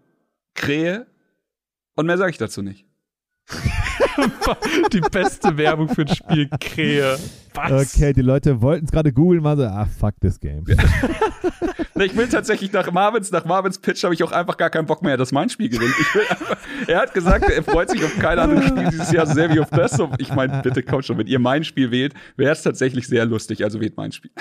Krähe 0.55 1.07
und 1.95 2.05
mehr 2.05 2.17
sage 2.17 2.31
ich 2.31 2.37
dazu 2.37 2.61
nicht. 2.61 2.85
die 4.93 5.01
beste 5.01 5.57
Werbung 5.57 5.89
für 5.89 6.01
ein 6.01 6.07
Spiel 6.07 6.49
Krähe. 6.59 7.17
Was? 7.53 7.95
Okay, 7.95 8.13
die 8.13 8.21
Leute 8.21 8.61
wollten 8.61 8.85
es 8.85 8.91
gerade 8.91 9.11
googeln, 9.11 9.41
mal 9.41 9.57
so, 9.57 9.63
ah, 9.63 9.85
fuck 9.85 10.13
this 10.21 10.39
game. 10.39 10.63
ich 11.95 12.15
will 12.15 12.27
tatsächlich 12.29 12.71
nach 12.71 12.91
Marvins, 12.91 13.31
nach 13.31 13.45
Marvins 13.45 13.79
Pitch 13.79 14.03
habe 14.03 14.13
ich 14.13 14.23
auch 14.23 14.31
einfach 14.31 14.55
gar 14.57 14.69
keinen 14.69 14.85
Bock 14.85 15.01
mehr, 15.01 15.17
dass 15.17 15.31
mein 15.31 15.49
Spiel 15.49 15.69
gewinnt. 15.69 15.93
Einfach, 16.29 16.57
er 16.87 17.01
hat 17.01 17.13
gesagt, 17.13 17.49
er 17.49 17.63
freut 17.63 17.89
sich 17.89 18.03
auf 18.03 18.17
kein 18.19 18.39
anderes 18.39 18.67
Spiel 18.67 18.89
dieses 18.89 19.11
Jahr 19.11 19.25
sehr 19.25 19.53
wie 19.53 19.59
auf 19.59 19.69
das. 19.71 19.99
Und 19.99 20.21
ich 20.21 20.33
meine, 20.33 20.61
bitte 20.61 20.83
komm 20.83 21.01
schon, 21.01 21.17
wenn 21.17 21.27
ihr 21.27 21.39
mein 21.39 21.63
Spiel 21.63 21.91
wählt, 21.91 22.13
wäre 22.37 22.51
es 22.51 22.61
tatsächlich 22.61 23.07
sehr 23.07 23.25
lustig. 23.25 23.63
Also 23.63 23.81
wählt 23.81 23.97
mein 23.97 24.11
Spiel. 24.11 24.31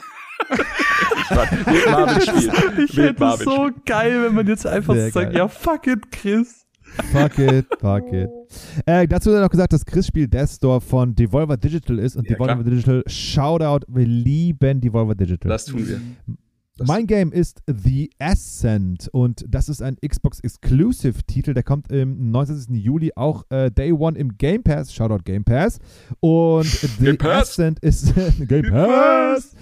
ich 0.51 1.31
wählt 1.31 1.91
Marvins 1.91 2.27
Spiel. 2.27 2.53
Ich 2.85 2.93
finde 2.93 3.25
es 3.25 3.41
so 3.41 3.69
Spiel. 3.69 3.83
geil, 3.87 4.23
wenn 4.23 4.35
man 4.35 4.47
jetzt 4.47 4.67
einfach 4.67 4.95
sehr 4.95 5.11
sagt, 5.11 5.31
geil. 5.31 5.37
ja, 5.37 5.49
fuck 5.49 5.87
it, 5.87 6.13
Chris. 6.13 6.68
Fuck 7.13 7.39
it, 7.39 7.67
fuck 7.81 8.13
it. 8.13 8.29
Äh, 8.87 9.07
dazu 9.07 9.31
hat 9.31 9.39
er 9.39 9.43
noch 9.43 9.51
gesagt, 9.51 9.73
dass 9.73 9.85
Chris 9.85 10.07
Spiel 10.07 10.29
Death 10.29 10.51
Store 10.51 10.81
von 10.81 11.15
Devolver 11.15 11.57
Digital 11.57 11.99
ist 11.99 12.17
und 12.17 12.29
ja, 12.29 12.35
Devolver 12.35 12.63
klar. 12.63 12.65
Digital, 12.65 13.03
Shoutout, 13.07 13.87
wir 13.89 14.07
lieben 14.07 14.81
Devolver 14.81 15.15
Digital. 15.15 15.49
Das 15.51 15.67
tun 15.67 15.87
wir. 15.87 16.01
Das 16.77 16.87
mein 16.87 17.09
Game 17.09 17.33
ist 17.33 17.61
The 17.67 18.11
Ascent 18.21 19.09
und 19.13 19.45
das 19.49 19.69
ist 19.69 19.83
ein 19.83 19.97
Xbox 19.97 20.39
Exclusive 20.41 21.25
Titel, 21.27 21.53
der 21.53 21.65
kommt 21.65 21.91
im 21.91 22.31
19. 22.31 22.75
Juli 22.75 23.11
auch 23.17 23.45
äh, 23.51 23.71
Day 23.71 23.93
One 23.93 24.17
im 24.17 24.39
Game 24.39 24.63
Pass. 24.63 24.95
Shoutout 24.95 25.25
Game 25.25 25.45
Pass. 25.45 25.81
Und 26.21 26.67
The 26.67 27.05
Game 27.05 27.19
Pass. 27.19 27.51
Ascent 27.51 27.81
ist 27.81 28.15
Game 28.49 28.71
Pass 28.71 29.57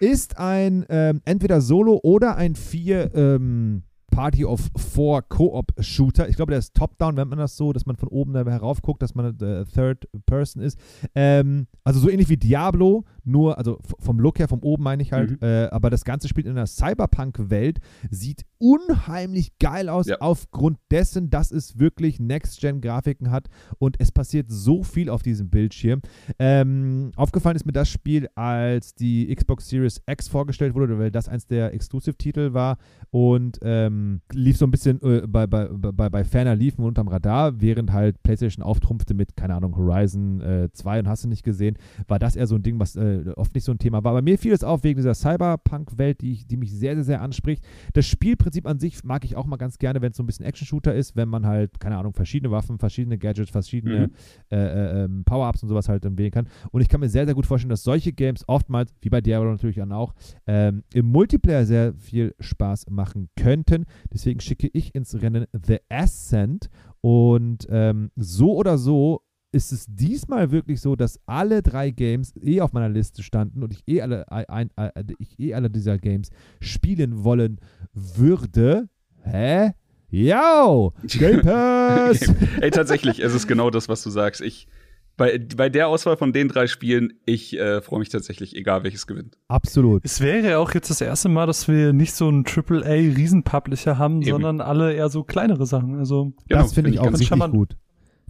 ist 0.00 0.38
ein 0.38 0.84
ähm, 0.88 1.20
entweder 1.24 1.60
Solo 1.60 2.00
oder 2.02 2.36
ein 2.36 2.54
vier 2.54 3.14
ähm, 3.14 3.82
Party 4.18 4.44
of 4.44 4.68
Four 4.74 5.22
Co-op-Shooter. 5.22 6.28
Ich 6.28 6.34
glaube, 6.34 6.50
der 6.50 6.58
ist 6.58 6.74
Top-Down, 6.74 7.16
wenn 7.16 7.28
man 7.28 7.38
das 7.38 7.56
so, 7.56 7.72
dass 7.72 7.86
man 7.86 7.94
von 7.94 8.08
oben 8.08 8.32
da 8.32 8.44
heraufguckt, 8.44 9.00
dass 9.00 9.14
man 9.14 9.38
äh, 9.38 9.64
Third 9.64 10.08
Person 10.26 10.60
ist. 10.60 10.76
Ähm, 11.14 11.68
also 11.84 12.00
so 12.00 12.10
ähnlich 12.10 12.28
wie 12.28 12.36
Diablo, 12.36 13.04
nur, 13.28 13.58
also 13.58 13.78
vom 13.98 14.18
Look 14.18 14.38
her, 14.38 14.48
vom 14.48 14.60
oben 14.60 14.82
meine 14.82 15.02
ich 15.02 15.12
halt, 15.12 15.30
mhm. 15.30 15.38
äh, 15.40 15.66
aber 15.66 15.90
das 15.90 16.04
Ganze 16.04 16.28
spielt 16.28 16.46
in 16.46 16.52
einer 16.52 16.66
Cyberpunk-Welt, 16.66 17.78
sieht 18.10 18.44
unheimlich 18.58 19.58
geil 19.58 19.88
aus, 19.88 20.06
ja. 20.06 20.16
aufgrund 20.20 20.78
dessen, 20.90 21.30
dass 21.30 21.52
es 21.52 21.78
wirklich 21.78 22.18
Next-Gen-Grafiken 22.18 23.30
hat 23.30 23.48
und 23.78 23.96
es 24.00 24.10
passiert 24.10 24.46
so 24.50 24.82
viel 24.82 25.10
auf 25.10 25.22
diesem 25.22 25.48
Bildschirm. 25.48 26.02
Ähm, 26.38 27.12
aufgefallen 27.16 27.56
ist 27.56 27.66
mir 27.66 27.72
das 27.72 27.88
Spiel, 27.88 28.28
als 28.34 28.94
die 28.94 29.34
Xbox 29.34 29.68
Series 29.68 30.02
X 30.06 30.28
vorgestellt 30.28 30.74
wurde, 30.74 30.98
weil 30.98 31.10
das 31.10 31.28
eins 31.28 31.46
der 31.46 31.72
Exclusive-Titel 31.72 32.52
war 32.52 32.78
und 33.10 33.58
ähm, 33.62 34.20
lief 34.32 34.56
so 34.56 34.66
ein 34.66 34.70
bisschen 34.70 35.00
äh, 35.02 35.26
bei, 35.26 35.46
bei, 35.46 35.68
bei, 35.68 36.08
bei 36.08 36.24
ferner 36.24 36.56
liefen 36.56 36.84
unterm 36.84 37.08
Radar, 37.08 37.60
während 37.60 37.92
halt 37.92 38.22
PlayStation 38.22 38.64
auftrumpfte 38.64 39.14
mit, 39.14 39.36
keine 39.36 39.54
Ahnung, 39.54 39.76
Horizon 39.76 40.40
äh, 40.40 40.68
2 40.72 41.00
und 41.00 41.08
hast 41.08 41.24
du 41.24 41.28
nicht 41.28 41.44
gesehen, 41.44 41.78
war 42.06 42.18
das 42.18 42.36
eher 42.36 42.46
so 42.46 42.56
ein 42.56 42.62
Ding, 42.62 42.78
was 42.80 42.96
äh, 42.96 43.17
oft 43.36 43.54
nicht 43.54 43.64
so 43.64 43.72
ein 43.72 43.78
Thema 43.78 44.04
war. 44.04 44.12
Aber 44.12 44.22
mir 44.22 44.38
fiel 44.38 44.52
es 44.52 44.64
auf 44.64 44.84
wegen 44.84 44.96
dieser 44.96 45.14
Cyberpunk-Welt, 45.14 46.20
die, 46.20 46.44
die 46.46 46.56
mich 46.56 46.72
sehr, 46.72 46.94
sehr, 46.94 47.04
sehr 47.04 47.22
anspricht. 47.22 47.64
Das 47.92 48.06
Spielprinzip 48.06 48.66
an 48.66 48.78
sich 48.78 49.04
mag 49.04 49.24
ich 49.24 49.36
auch 49.36 49.46
mal 49.46 49.56
ganz 49.56 49.78
gerne, 49.78 50.00
wenn 50.00 50.10
es 50.10 50.16
so 50.16 50.22
ein 50.22 50.26
bisschen 50.26 50.46
Action-Shooter 50.46 50.94
ist, 50.94 51.16
wenn 51.16 51.28
man 51.28 51.46
halt, 51.46 51.80
keine 51.80 51.96
Ahnung, 51.96 52.14
verschiedene 52.14 52.50
Waffen, 52.50 52.78
verschiedene 52.78 53.18
Gadgets, 53.18 53.50
verschiedene 53.50 54.08
mhm. 54.08 54.12
äh, 54.50 54.56
äh, 54.56 55.04
ähm, 55.04 55.24
Power-Ups 55.24 55.62
und 55.62 55.68
sowas 55.68 55.88
halt 55.88 56.04
dann 56.04 56.18
wählen 56.18 56.30
kann. 56.30 56.48
Und 56.70 56.80
ich 56.80 56.88
kann 56.88 57.00
mir 57.00 57.08
sehr, 57.08 57.24
sehr 57.24 57.34
gut 57.34 57.46
vorstellen, 57.46 57.70
dass 57.70 57.82
solche 57.82 58.12
Games 58.12 58.44
oftmals, 58.48 58.92
wie 59.00 59.08
bei 59.08 59.20
Diablo 59.20 59.50
natürlich 59.50 59.76
dann 59.76 59.92
auch, 59.92 60.14
ähm, 60.46 60.84
im 60.92 61.06
Multiplayer 61.06 61.64
sehr 61.66 61.94
viel 61.94 62.34
Spaß 62.40 62.90
machen 62.90 63.28
könnten. 63.36 63.86
Deswegen 64.12 64.40
schicke 64.40 64.68
ich 64.72 64.94
ins 64.94 65.20
Rennen 65.20 65.46
The 65.52 65.78
Ascent 65.88 66.68
und 67.00 67.66
ähm, 67.70 68.10
so 68.16 68.56
oder 68.56 68.78
so 68.78 69.22
ist 69.52 69.72
es 69.72 69.86
diesmal 69.88 70.50
wirklich 70.50 70.80
so, 70.80 70.96
dass 70.96 71.18
alle 71.26 71.62
drei 71.62 71.90
Games 71.90 72.34
eh 72.42 72.60
auf 72.60 72.72
meiner 72.72 72.88
Liste 72.88 73.22
standen 73.22 73.62
und 73.62 73.72
ich 73.72 73.82
eh 73.86 74.02
alle, 74.02 74.30
ein, 74.30 74.70
ein, 74.76 74.90
ich 75.18 75.38
eh 75.38 75.54
alle 75.54 75.70
dieser 75.70 75.98
Games 75.98 76.30
spielen 76.60 77.24
wollen 77.24 77.60
würde. 77.92 78.88
Hä? 79.22 79.72
Yo! 80.10 80.92
Game 81.04 81.40
Pass! 81.42 82.32
Ey, 82.60 82.70
tatsächlich, 82.70 83.20
es 83.20 83.34
ist 83.34 83.46
genau 83.46 83.70
das, 83.70 83.88
was 83.88 84.02
du 84.02 84.10
sagst. 84.10 84.40
Ich, 84.40 84.68
bei, 85.16 85.38
bei 85.38 85.68
der 85.68 85.88
Auswahl 85.88 86.16
von 86.16 86.32
den 86.32 86.48
drei 86.48 86.66
Spielen, 86.66 87.14
ich 87.24 87.58
äh, 87.58 87.80
freue 87.80 88.00
mich 88.00 88.08
tatsächlich, 88.10 88.54
egal 88.54 88.84
welches 88.84 89.06
gewinnt. 89.06 89.38
Absolut. 89.48 90.04
Es 90.04 90.20
wäre 90.20 90.50
ja 90.50 90.58
auch 90.58 90.72
jetzt 90.74 90.90
das 90.90 91.00
erste 91.00 91.28
Mal, 91.28 91.46
dass 91.46 91.68
wir 91.68 91.92
nicht 91.92 92.14
so 92.14 92.28
einen 92.28 92.44
AAA-Riesenpublisher 92.46 93.98
haben, 93.98 94.22
Eben. 94.22 94.30
sondern 94.30 94.60
alle 94.60 94.92
eher 94.92 95.08
so 95.08 95.24
kleinere 95.24 95.66
Sachen. 95.66 95.98
Also, 95.98 96.32
genau, 96.48 96.62
das 96.62 96.74
finde 96.74 96.90
find 96.90 97.02
ich 97.02 97.08
auch 97.08 97.12
richtig 97.12 97.50
gut. 97.50 97.76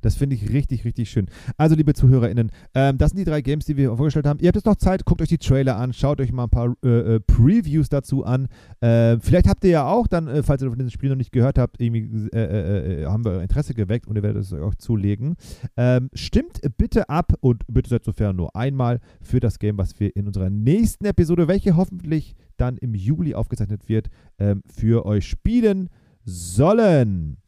Das 0.01 0.17
finde 0.17 0.37
ich 0.37 0.51
richtig, 0.51 0.85
richtig 0.85 1.11
schön. 1.11 1.27
Also, 1.57 1.75
liebe 1.75 1.95
ZuhörerInnen, 1.95 2.51
ähm, 2.75 2.99
das 2.99 3.11
sind 3.11 3.19
die 3.19 3.25
drei 3.25 3.41
Games, 3.41 3.67
die 3.67 3.77
wir 3.77 3.97
vorgestellt 3.97 4.27
haben. 4.27 4.39
Ihr 4.41 4.49
habt 4.49 4.57
jetzt 4.57 4.67
noch 4.67 4.77
Zeit, 4.77 5.05
guckt 5.05 5.23
euch 5.23 5.29
die 5.29 5.39
Trailer 5.39 5.77
an, 5.77 5.93
schaut 5.93 6.21
euch 6.21 6.33
mal 6.33 6.45
ein 6.45 6.51
paar 6.51 6.75
äh, 6.85 6.89
äh, 6.89 7.21
Previews 7.21 7.89
dazu 7.89 8.25
an. 8.25 8.49
Äh, 8.81 9.19
vielleicht 9.21 9.49
habt 9.49 9.65
ihr 9.65 9.71
ja 9.71 9.87
auch 9.87 10.07
dann, 10.07 10.29
äh, 10.29 10.43
falls 10.43 10.63
ihr 10.63 10.69
von 10.69 10.79
diesem 10.79 10.91
Spiel 10.91 11.11
noch 11.11 11.17
nicht 11.17 11.33
gehört 11.33 11.59
habt, 11.59 11.81
irgendwie 11.81 12.29
äh, 12.29 13.07
haben 13.07 13.25
wir 13.25 13.43
Interesse 13.43 13.75
geweckt 13.75 14.07
und 14.07 14.17
ihr 14.17 14.23
werdet 14.23 14.43
es 14.43 14.53
euch 14.53 14.63
auch 14.63 14.75
zulegen. 14.75 15.37
Ähm, 15.77 16.11
stimmt 16.15 16.61
bitte 16.77 17.09
ab 17.09 17.33
und 17.41 17.65
bitte 17.69 17.91
seid 17.91 18.05
sofern 18.05 18.37
nur 18.37 18.55
einmal 18.57 19.01
für 19.21 19.41
das 19.41 19.59
Game, 19.59 19.79
was 19.79 19.99
wir 20.01 20.15
in 20.17 20.27
unserer 20.27 20.51
nächsten 20.51 21.05
Episode, 21.05 21.49
welche 21.49 21.77
hoffentlich 21.77 22.35
dann 22.57 22.77
im 22.77 22.95
Juli 22.95 23.35
aufgezeichnet 23.35 23.89
wird, 23.89 24.09
ähm, 24.39 24.63
für 24.67 25.07
euch 25.07 25.27
spielen 25.27 25.89
sollen. 26.25 27.39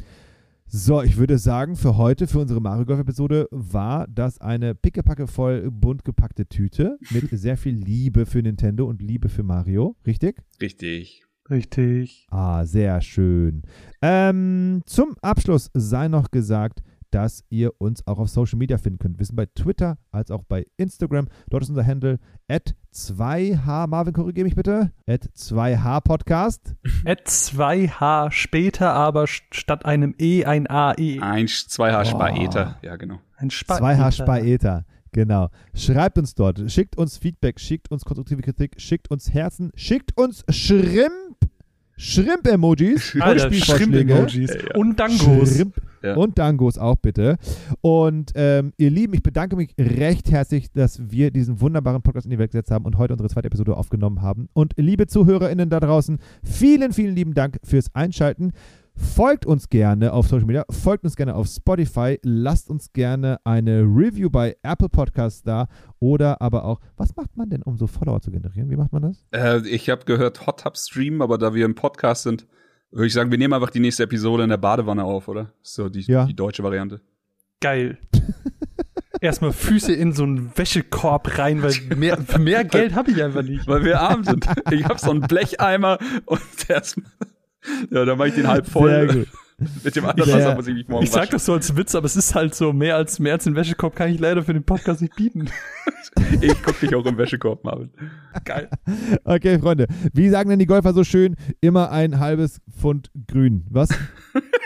So, 0.73 1.03
ich 1.03 1.16
würde 1.16 1.37
sagen, 1.37 1.75
für 1.75 1.97
heute, 1.97 2.29
für 2.29 2.39
unsere 2.39 2.61
Mario 2.61 2.87
Golf-Episode, 2.87 3.49
war 3.51 4.07
das 4.07 4.41
eine 4.41 4.77
pickepacke 4.77 5.27
voll 5.27 5.68
bunt 5.68 6.05
gepackte 6.05 6.47
Tüte 6.47 6.97
mit 7.11 7.29
sehr 7.33 7.57
viel 7.57 7.75
Liebe 7.75 8.25
für 8.25 8.41
Nintendo 8.41 8.87
und 8.87 9.03
Liebe 9.03 9.29
für 9.29 9.43
Mario. 9.43 9.97
Richtig? 10.07 10.37
Richtig. 10.61 11.25
Richtig. 11.51 12.29
Ah, 12.31 12.64
sehr 12.64 13.01
schön. 13.01 13.62
Ähm, 14.01 14.83
zum 14.87 15.16
Abschluss 15.23 15.73
sei 15.75 16.07
noch 16.07 16.31
gesagt, 16.31 16.85
dass 17.11 17.45
ihr 17.49 17.73
uns 17.79 18.07
auch 18.07 18.19
auf 18.19 18.29
Social 18.29 18.59
Media 18.59 18.79
finden 18.79 18.99
könnt. 18.99 19.19
Wir 19.19 19.27
sind 19.27 19.37
bei 19.37 19.47
Twitter 19.47 19.99
als 20.11 20.31
auch 20.31 20.43
bei 20.45 20.67
Instagram. 20.77 21.29
Dort 21.49 21.63
ist 21.63 21.71
unser 21.71 21.87
Handle 21.87 22.19
at 22.49 22.75
2H. 22.95 23.87
Marvin, 23.87 24.13
korrigiere 24.13 24.45
mich 24.45 24.55
bitte. 24.55 24.93
At 25.07 25.25
2H 25.37 26.01
Podcast. 26.01 26.75
At 27.05 27.27
2H 27.27 28.31
später, 28.31 28.93
aber 28.93 29.27
statt 29.27 29.85
einem 29.85 30.15
E 30.19 30.45
ein 30.45 30.67
AE. 30.69 31.21
Ein 31.21 31.47
2H 31.47 32.05
Spaeter. 32.07 32.79
Ja, 32.83 32.97
genau. 32.97 33.21
Ein 33.37 33.51
Spaeter. 33.51 33.85
2H 33.85 34.13
Spaeter. 34.13 34.85
Genau. 35.13 35.49
Schreibt 35.75 36.19
uns 36.19 36.35
dort, 36.35 36.71
schickt 36.71 36.97
uns 36.97 37.19
Feedback, 37.19 37.59
schickt 37.59 37.91
uns 37.91 38.05
konstruktive 38.05 38.43
Kritik, 38.43 38.81
schickt 38.81 39.11
uns 39.11 39.33
Herzen, 39.35 39.73
schickt 39.75 40.17
uns 40.17 40.45
Shrimp. 40.49 41.37
Shrimp-Emojis 42.01 43.14
und 43.14 43.40
Spielvorschläge. 43.40 44.70
Und 44.74 44.98
Dangos. 44.98 45.55
Shrimp 45.55 45.76
ja. 46.03 46.16
Und 46.16 46.38
Dangos 46.38 46.78
auch 46.78 46.96
bitte. 46.96 47.36
Und 47.82 48.32
ähm, 48.34 48.72
ihr 48.78 48.90
Lieben, 48.90 49.12
ich 49.14 49.22
bedanke 49.22 49.57
mich 49.57 49.74
recht 49.78 50.30
herzlich, 50.30 50.72
dass 50.72 51.11
wir 51.11 51.30
diesen 51.30 51.61
wunderbaren 51.61 52.01
Podcast 52.03 52.24
in 52.24 52.30
die 52.30 52.38
Welt 52.38 52.53
gesetzt 52.53 52.70
haben 52.70 52.86
und 52.86 52.96
heute 52.96 53.12
unsere 53.12 53.28
zweite 53.28 53.48
Episode 53.48 53.76
aufgenommen 53.76 54.22
haben. 54.22 54.48
Und 54.55 54.72
liebe 54.76 55.07
ZuhörerInnen 55.07 55.68
da 55.68 55.78
draußen, 55.78 56.18
vielen, 56.42 56.92
vielen 56.92 57.14
lieben 57.14 57.34
Dank 57.34 57.59
fürs 57.64 57.94
Einschalten. 57.94 58.53
Folgt 59.01 59.46
uns 59.46 59.68
gerne 59.68 60.12
auf 60.12 60.28
Social 60.28 60.46
Media, 60.46 60.64
folgt 60.70 61.05
uns 61.05 61.16
gerne 61.16 61.34
auf 61.34 61.46
Spotify, 61.46 62.18
lasst 62.22 62.68
uns 62.68 62.92
gerne 62.92 63.38
eine 63.44 63.80
Review 63.82 64.28
bei 64.30 64.57
Apple 64.62 64.88
Podcasts 64.88 65.42
da 65.42 65.68
oder 65.98 66.40
aber 66.42 66.64
auch, 66.64 66.80
was 66.96 67.16
macht 67.16 67.36
man 67.36 67.48
denn, 67.48 67.62
um 67.62 67.76
so 67.76 67.86
Follower 67.86 68.20
zu 68.20 68.30
generieren? 68.30 68.70
Wie 68.70 68.76
macht 68.76 68.92
man 68.92 69.03
das? 69.03 69.24
Äh, 69.32 69.66
ich 69.66 69.88
habe 69.88 70.05
gehört 70.05 70.46
Hot 70.46 70.61
Tub 70.61 70.76
Stream, 70.76 71.22
aber 71.22 71.38
da 71.38 71.55
wir 71.55 71.64
im 71.64 71.74
Podcast 71.74 72.24
sind, 72.24 72.46
würde 72.90 73.07
ich 73.07 73.12
sagen, 73.12 73.30
wir 73.30 73.38
nehmen 73.38 73.55
einfach 73.55 73.70
die 73.70 73.80
nächste 73.80 74.03
Episode 74.03 74.42
in 74.42 74.51
der 74.51 74.59
Badewanne 74.59 75.05
auf, 75.05 75.28
oder? 75.28 75.53
So 75.62 75.88
die, 75.88 76.01
ja. 76.03 76.26
die 76.26 76.34
deutsche 76.34 76.62
Variante. 76.62 77.01
Geil. 77.61 77.98
Erstmal 79.20 79.52
Füße 79.52 79.93
in 79.93 80.12
so 80.12 80.22
einen 80.22 80.56
Wäschekorb 80.56 81.39
rein, 81.39 81.62
weil 81.62 81.74
mehr, 81.97 82.18
mehr 82.39 82.64
Geld 82.64 82.94
habe 82.94 83.10
ich 83.10 83.22
einfach 83.22 83.43
nicht. 83.43 83.66
Weil 83.66 83.85
wir 83.85 84.01
arm 84.01 84.24
sind. 84.24 84.47
Ich 84.70 84.85
habe 84.85 84.98
so 84.98 85.10
einen 85.10 85.20
Blecheimer 85.22 85.98
und 86.24 86.40
erstmal. 86.68 87.10
Ja, 87.91 88.05
dann 88.05 88.19
mache 88.19 88.28
ich 88.28 88.35
den 88.35 88.49
halb 88.49 88.66
voll. 88.66 88.91
Sehr 88.91 89.07
gut. 89.07 89.28
Mit 89.85 89.95
dem 89.95 90.07
anderen 90.07 90.32
Wasser 90.32 90.55
muss 90.55 90.66
ich 90.69 90.74
mich 90.74 90.89
morgen 90.89 91.05
Ich 91.05 91.11
sag 91.11 91.28
das 91.31 91.45
so 91.45 91.53
als 91.53 91.77
Witz, 91.77 91.95
aber 91.95 92.07
es 92.07 92.16
ist 92.16 92.35
halt 92.35 92.55
so, 92.55 92.73
mehr 92.73 92.97
als, 92.97 93.19
mehr 93.19 93.35
als 93.35 93.45
den 93.45 93.55
Wäschekorb 93.55 93.95
kann 93.95 94.09
ich 94.09 94.19
leider 94.19 94.43
für 94.43 94.55
den 94.55 94.65
Podcast 94.65 95.03
nicht 95.03 95.16
bieten. 95.16 95.51
ich 96.41 96.62
guck 96.62 96.81
dich 96.81 96.95
auch 96.95 97.05
im 97.05 97.19
Wäschekorb, 97.19 97.62
Marvin. 97.62 97.91
Geil. 98.45 98.70
Okay, 99.24 99.59
Freunde. 99.59 99.87
Wie 100.15 100.31
sagen 100.31 100.49
denn 100.49 100.59
die 100.59 100.66
Golfer 100.66 100.95
so 100.95 101.05
schön? 101.05 101.37
Immer 101.61 101.91
ein 101.91 102.19
halbes 102.19 102.62
Pfund 102.74 103.11
grün. 103.28 103.66
Was? 103.69 103.91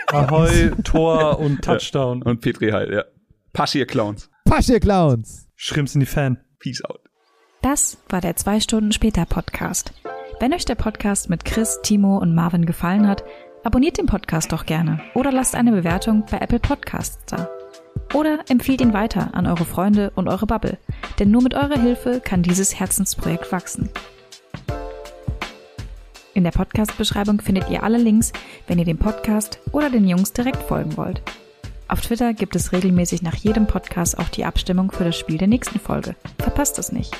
Ahoi, 0.07 0.71
Tor 0.85 1.39
und 1.39 1.61
Touchdown. 1.61 2.21
Ja. 2.23 2.31
Und 2.31 2.39
Petri 2.39 2.71
Heil, 2.71 2.93
ja. 2.93 3.03
Pasch 3.51 3.75
ihr 3.75 3.85
Clowns. 3.85 4.29
Pasch 4.45 4.69
ihr 4.69 4.79
Clowns. 4.79 5.49
Schrimps 5.55 5.93
in 5.95 5.99
die 5.99 6.05
Fan. 6.05 6.37
Peace 6.59 6.83
out. 6.85 7.01
Das 7.61 7.97
war 8.09 8.21
der 8.21 8.35
zwei 8.35 8.59
Stunden 8.59 8.91
später 8.91 9.25
Podcast. 9.25 9.93
Wenn 10.37 10.53
euch 10.53 10.65
der 10.65 10.75
Podcast 10.75 11.29
mit 11.29 11.45
Chris, 11.45 11.79
Timo 11.81 12.17
und 12.17 12.35
Marvin 12.35 12.65
gefallen 12.65 13.07
hat, 13.07 13.23
abonniert 13.63 13.97
den 13.97 14.05
Podcast 14.05 14.51
doch 14.51 14.65
gerne 14.65 14.99
oder 15.13 15.31
lasst 15.31 15.55
eine 15.55 15.71
Bewertung 15.71 16.25
bei 16.29 16.37
Apple 16.39 16.59
Podcasts 16.59 17.23
da. 17.25 17.49
Oder 18.13 18.39
empfiehlt 18.49 18.81
ihn 18.81 18.93
weiter 18.93 19.29
an 19.33 19.47
eure 19.47 19.63
Freunde 19.63 20.11
und 20.15 20.27
eure 20.27 20.45
Bubble, 20.45 20.77
denn 21.19 21.31
nur 21.31 21.41
mit 21.41 21.53
eurer 21.53 21.79
Hilfe 21.79 22.19
kann 22.19 22.43
dieses 22.43 22.77
Herzensprojekt 22.77 23.51
wachsen. 23.53 23.89
In 26.33 26.43
der 26.43 26.51
Podcast-Beschreibung 26.51 27.39
findet 27.39 27.69
ihr 27.69 27.83
alle 27.83 27.97
Links, 27.97 28.33
wenn 28.67 28.77
ihr 28.77 28.85
dem 28.85 28.97
Podcast 28.97 29.59
oder 29.71 29.89
den 29.89 30.05
Jungs 30.05 30.33
direkt 30.33 30.61
folgen 30.63 30.97
wollt. 30.97 31.21
Auf 31.87 32.01
Twitter 32.01 32.33
gibt 32.33 32.57
es 32.57 32.73
regelmäßig 32.73 33.21
nach 33.21 33.35
jedem 33.35 33.67
Podcast 33.67 34.17
auch 34.19 34.27
die 34.27 34.43
Abstimmung 34.43 34.91
für 34.91 35.05
das 35.05 35.17
Spiel 35.17 35.37
der 35.37 35.47
nächsten 35.47 35.79
Folge. 35.79 36.17
Verpasst 36.39 36.77
es 36.77 36.91
nicht. 36.91 37.15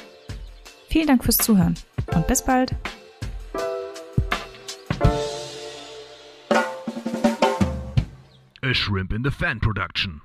Vielen 0.89 1.07
Dank 1.07 1.23
fürs 1.23 1.37
Zuhören 1.37 1.75
und 2.13 2.27
bis 2.27 2.41
bald. 2.41 2.75
A 8.65 8.73
Shrimp 8.73 9.13
in 9.13 9.21
the 9.21 9.29
Fan 9.29 9.59
Production. 9.59 10.21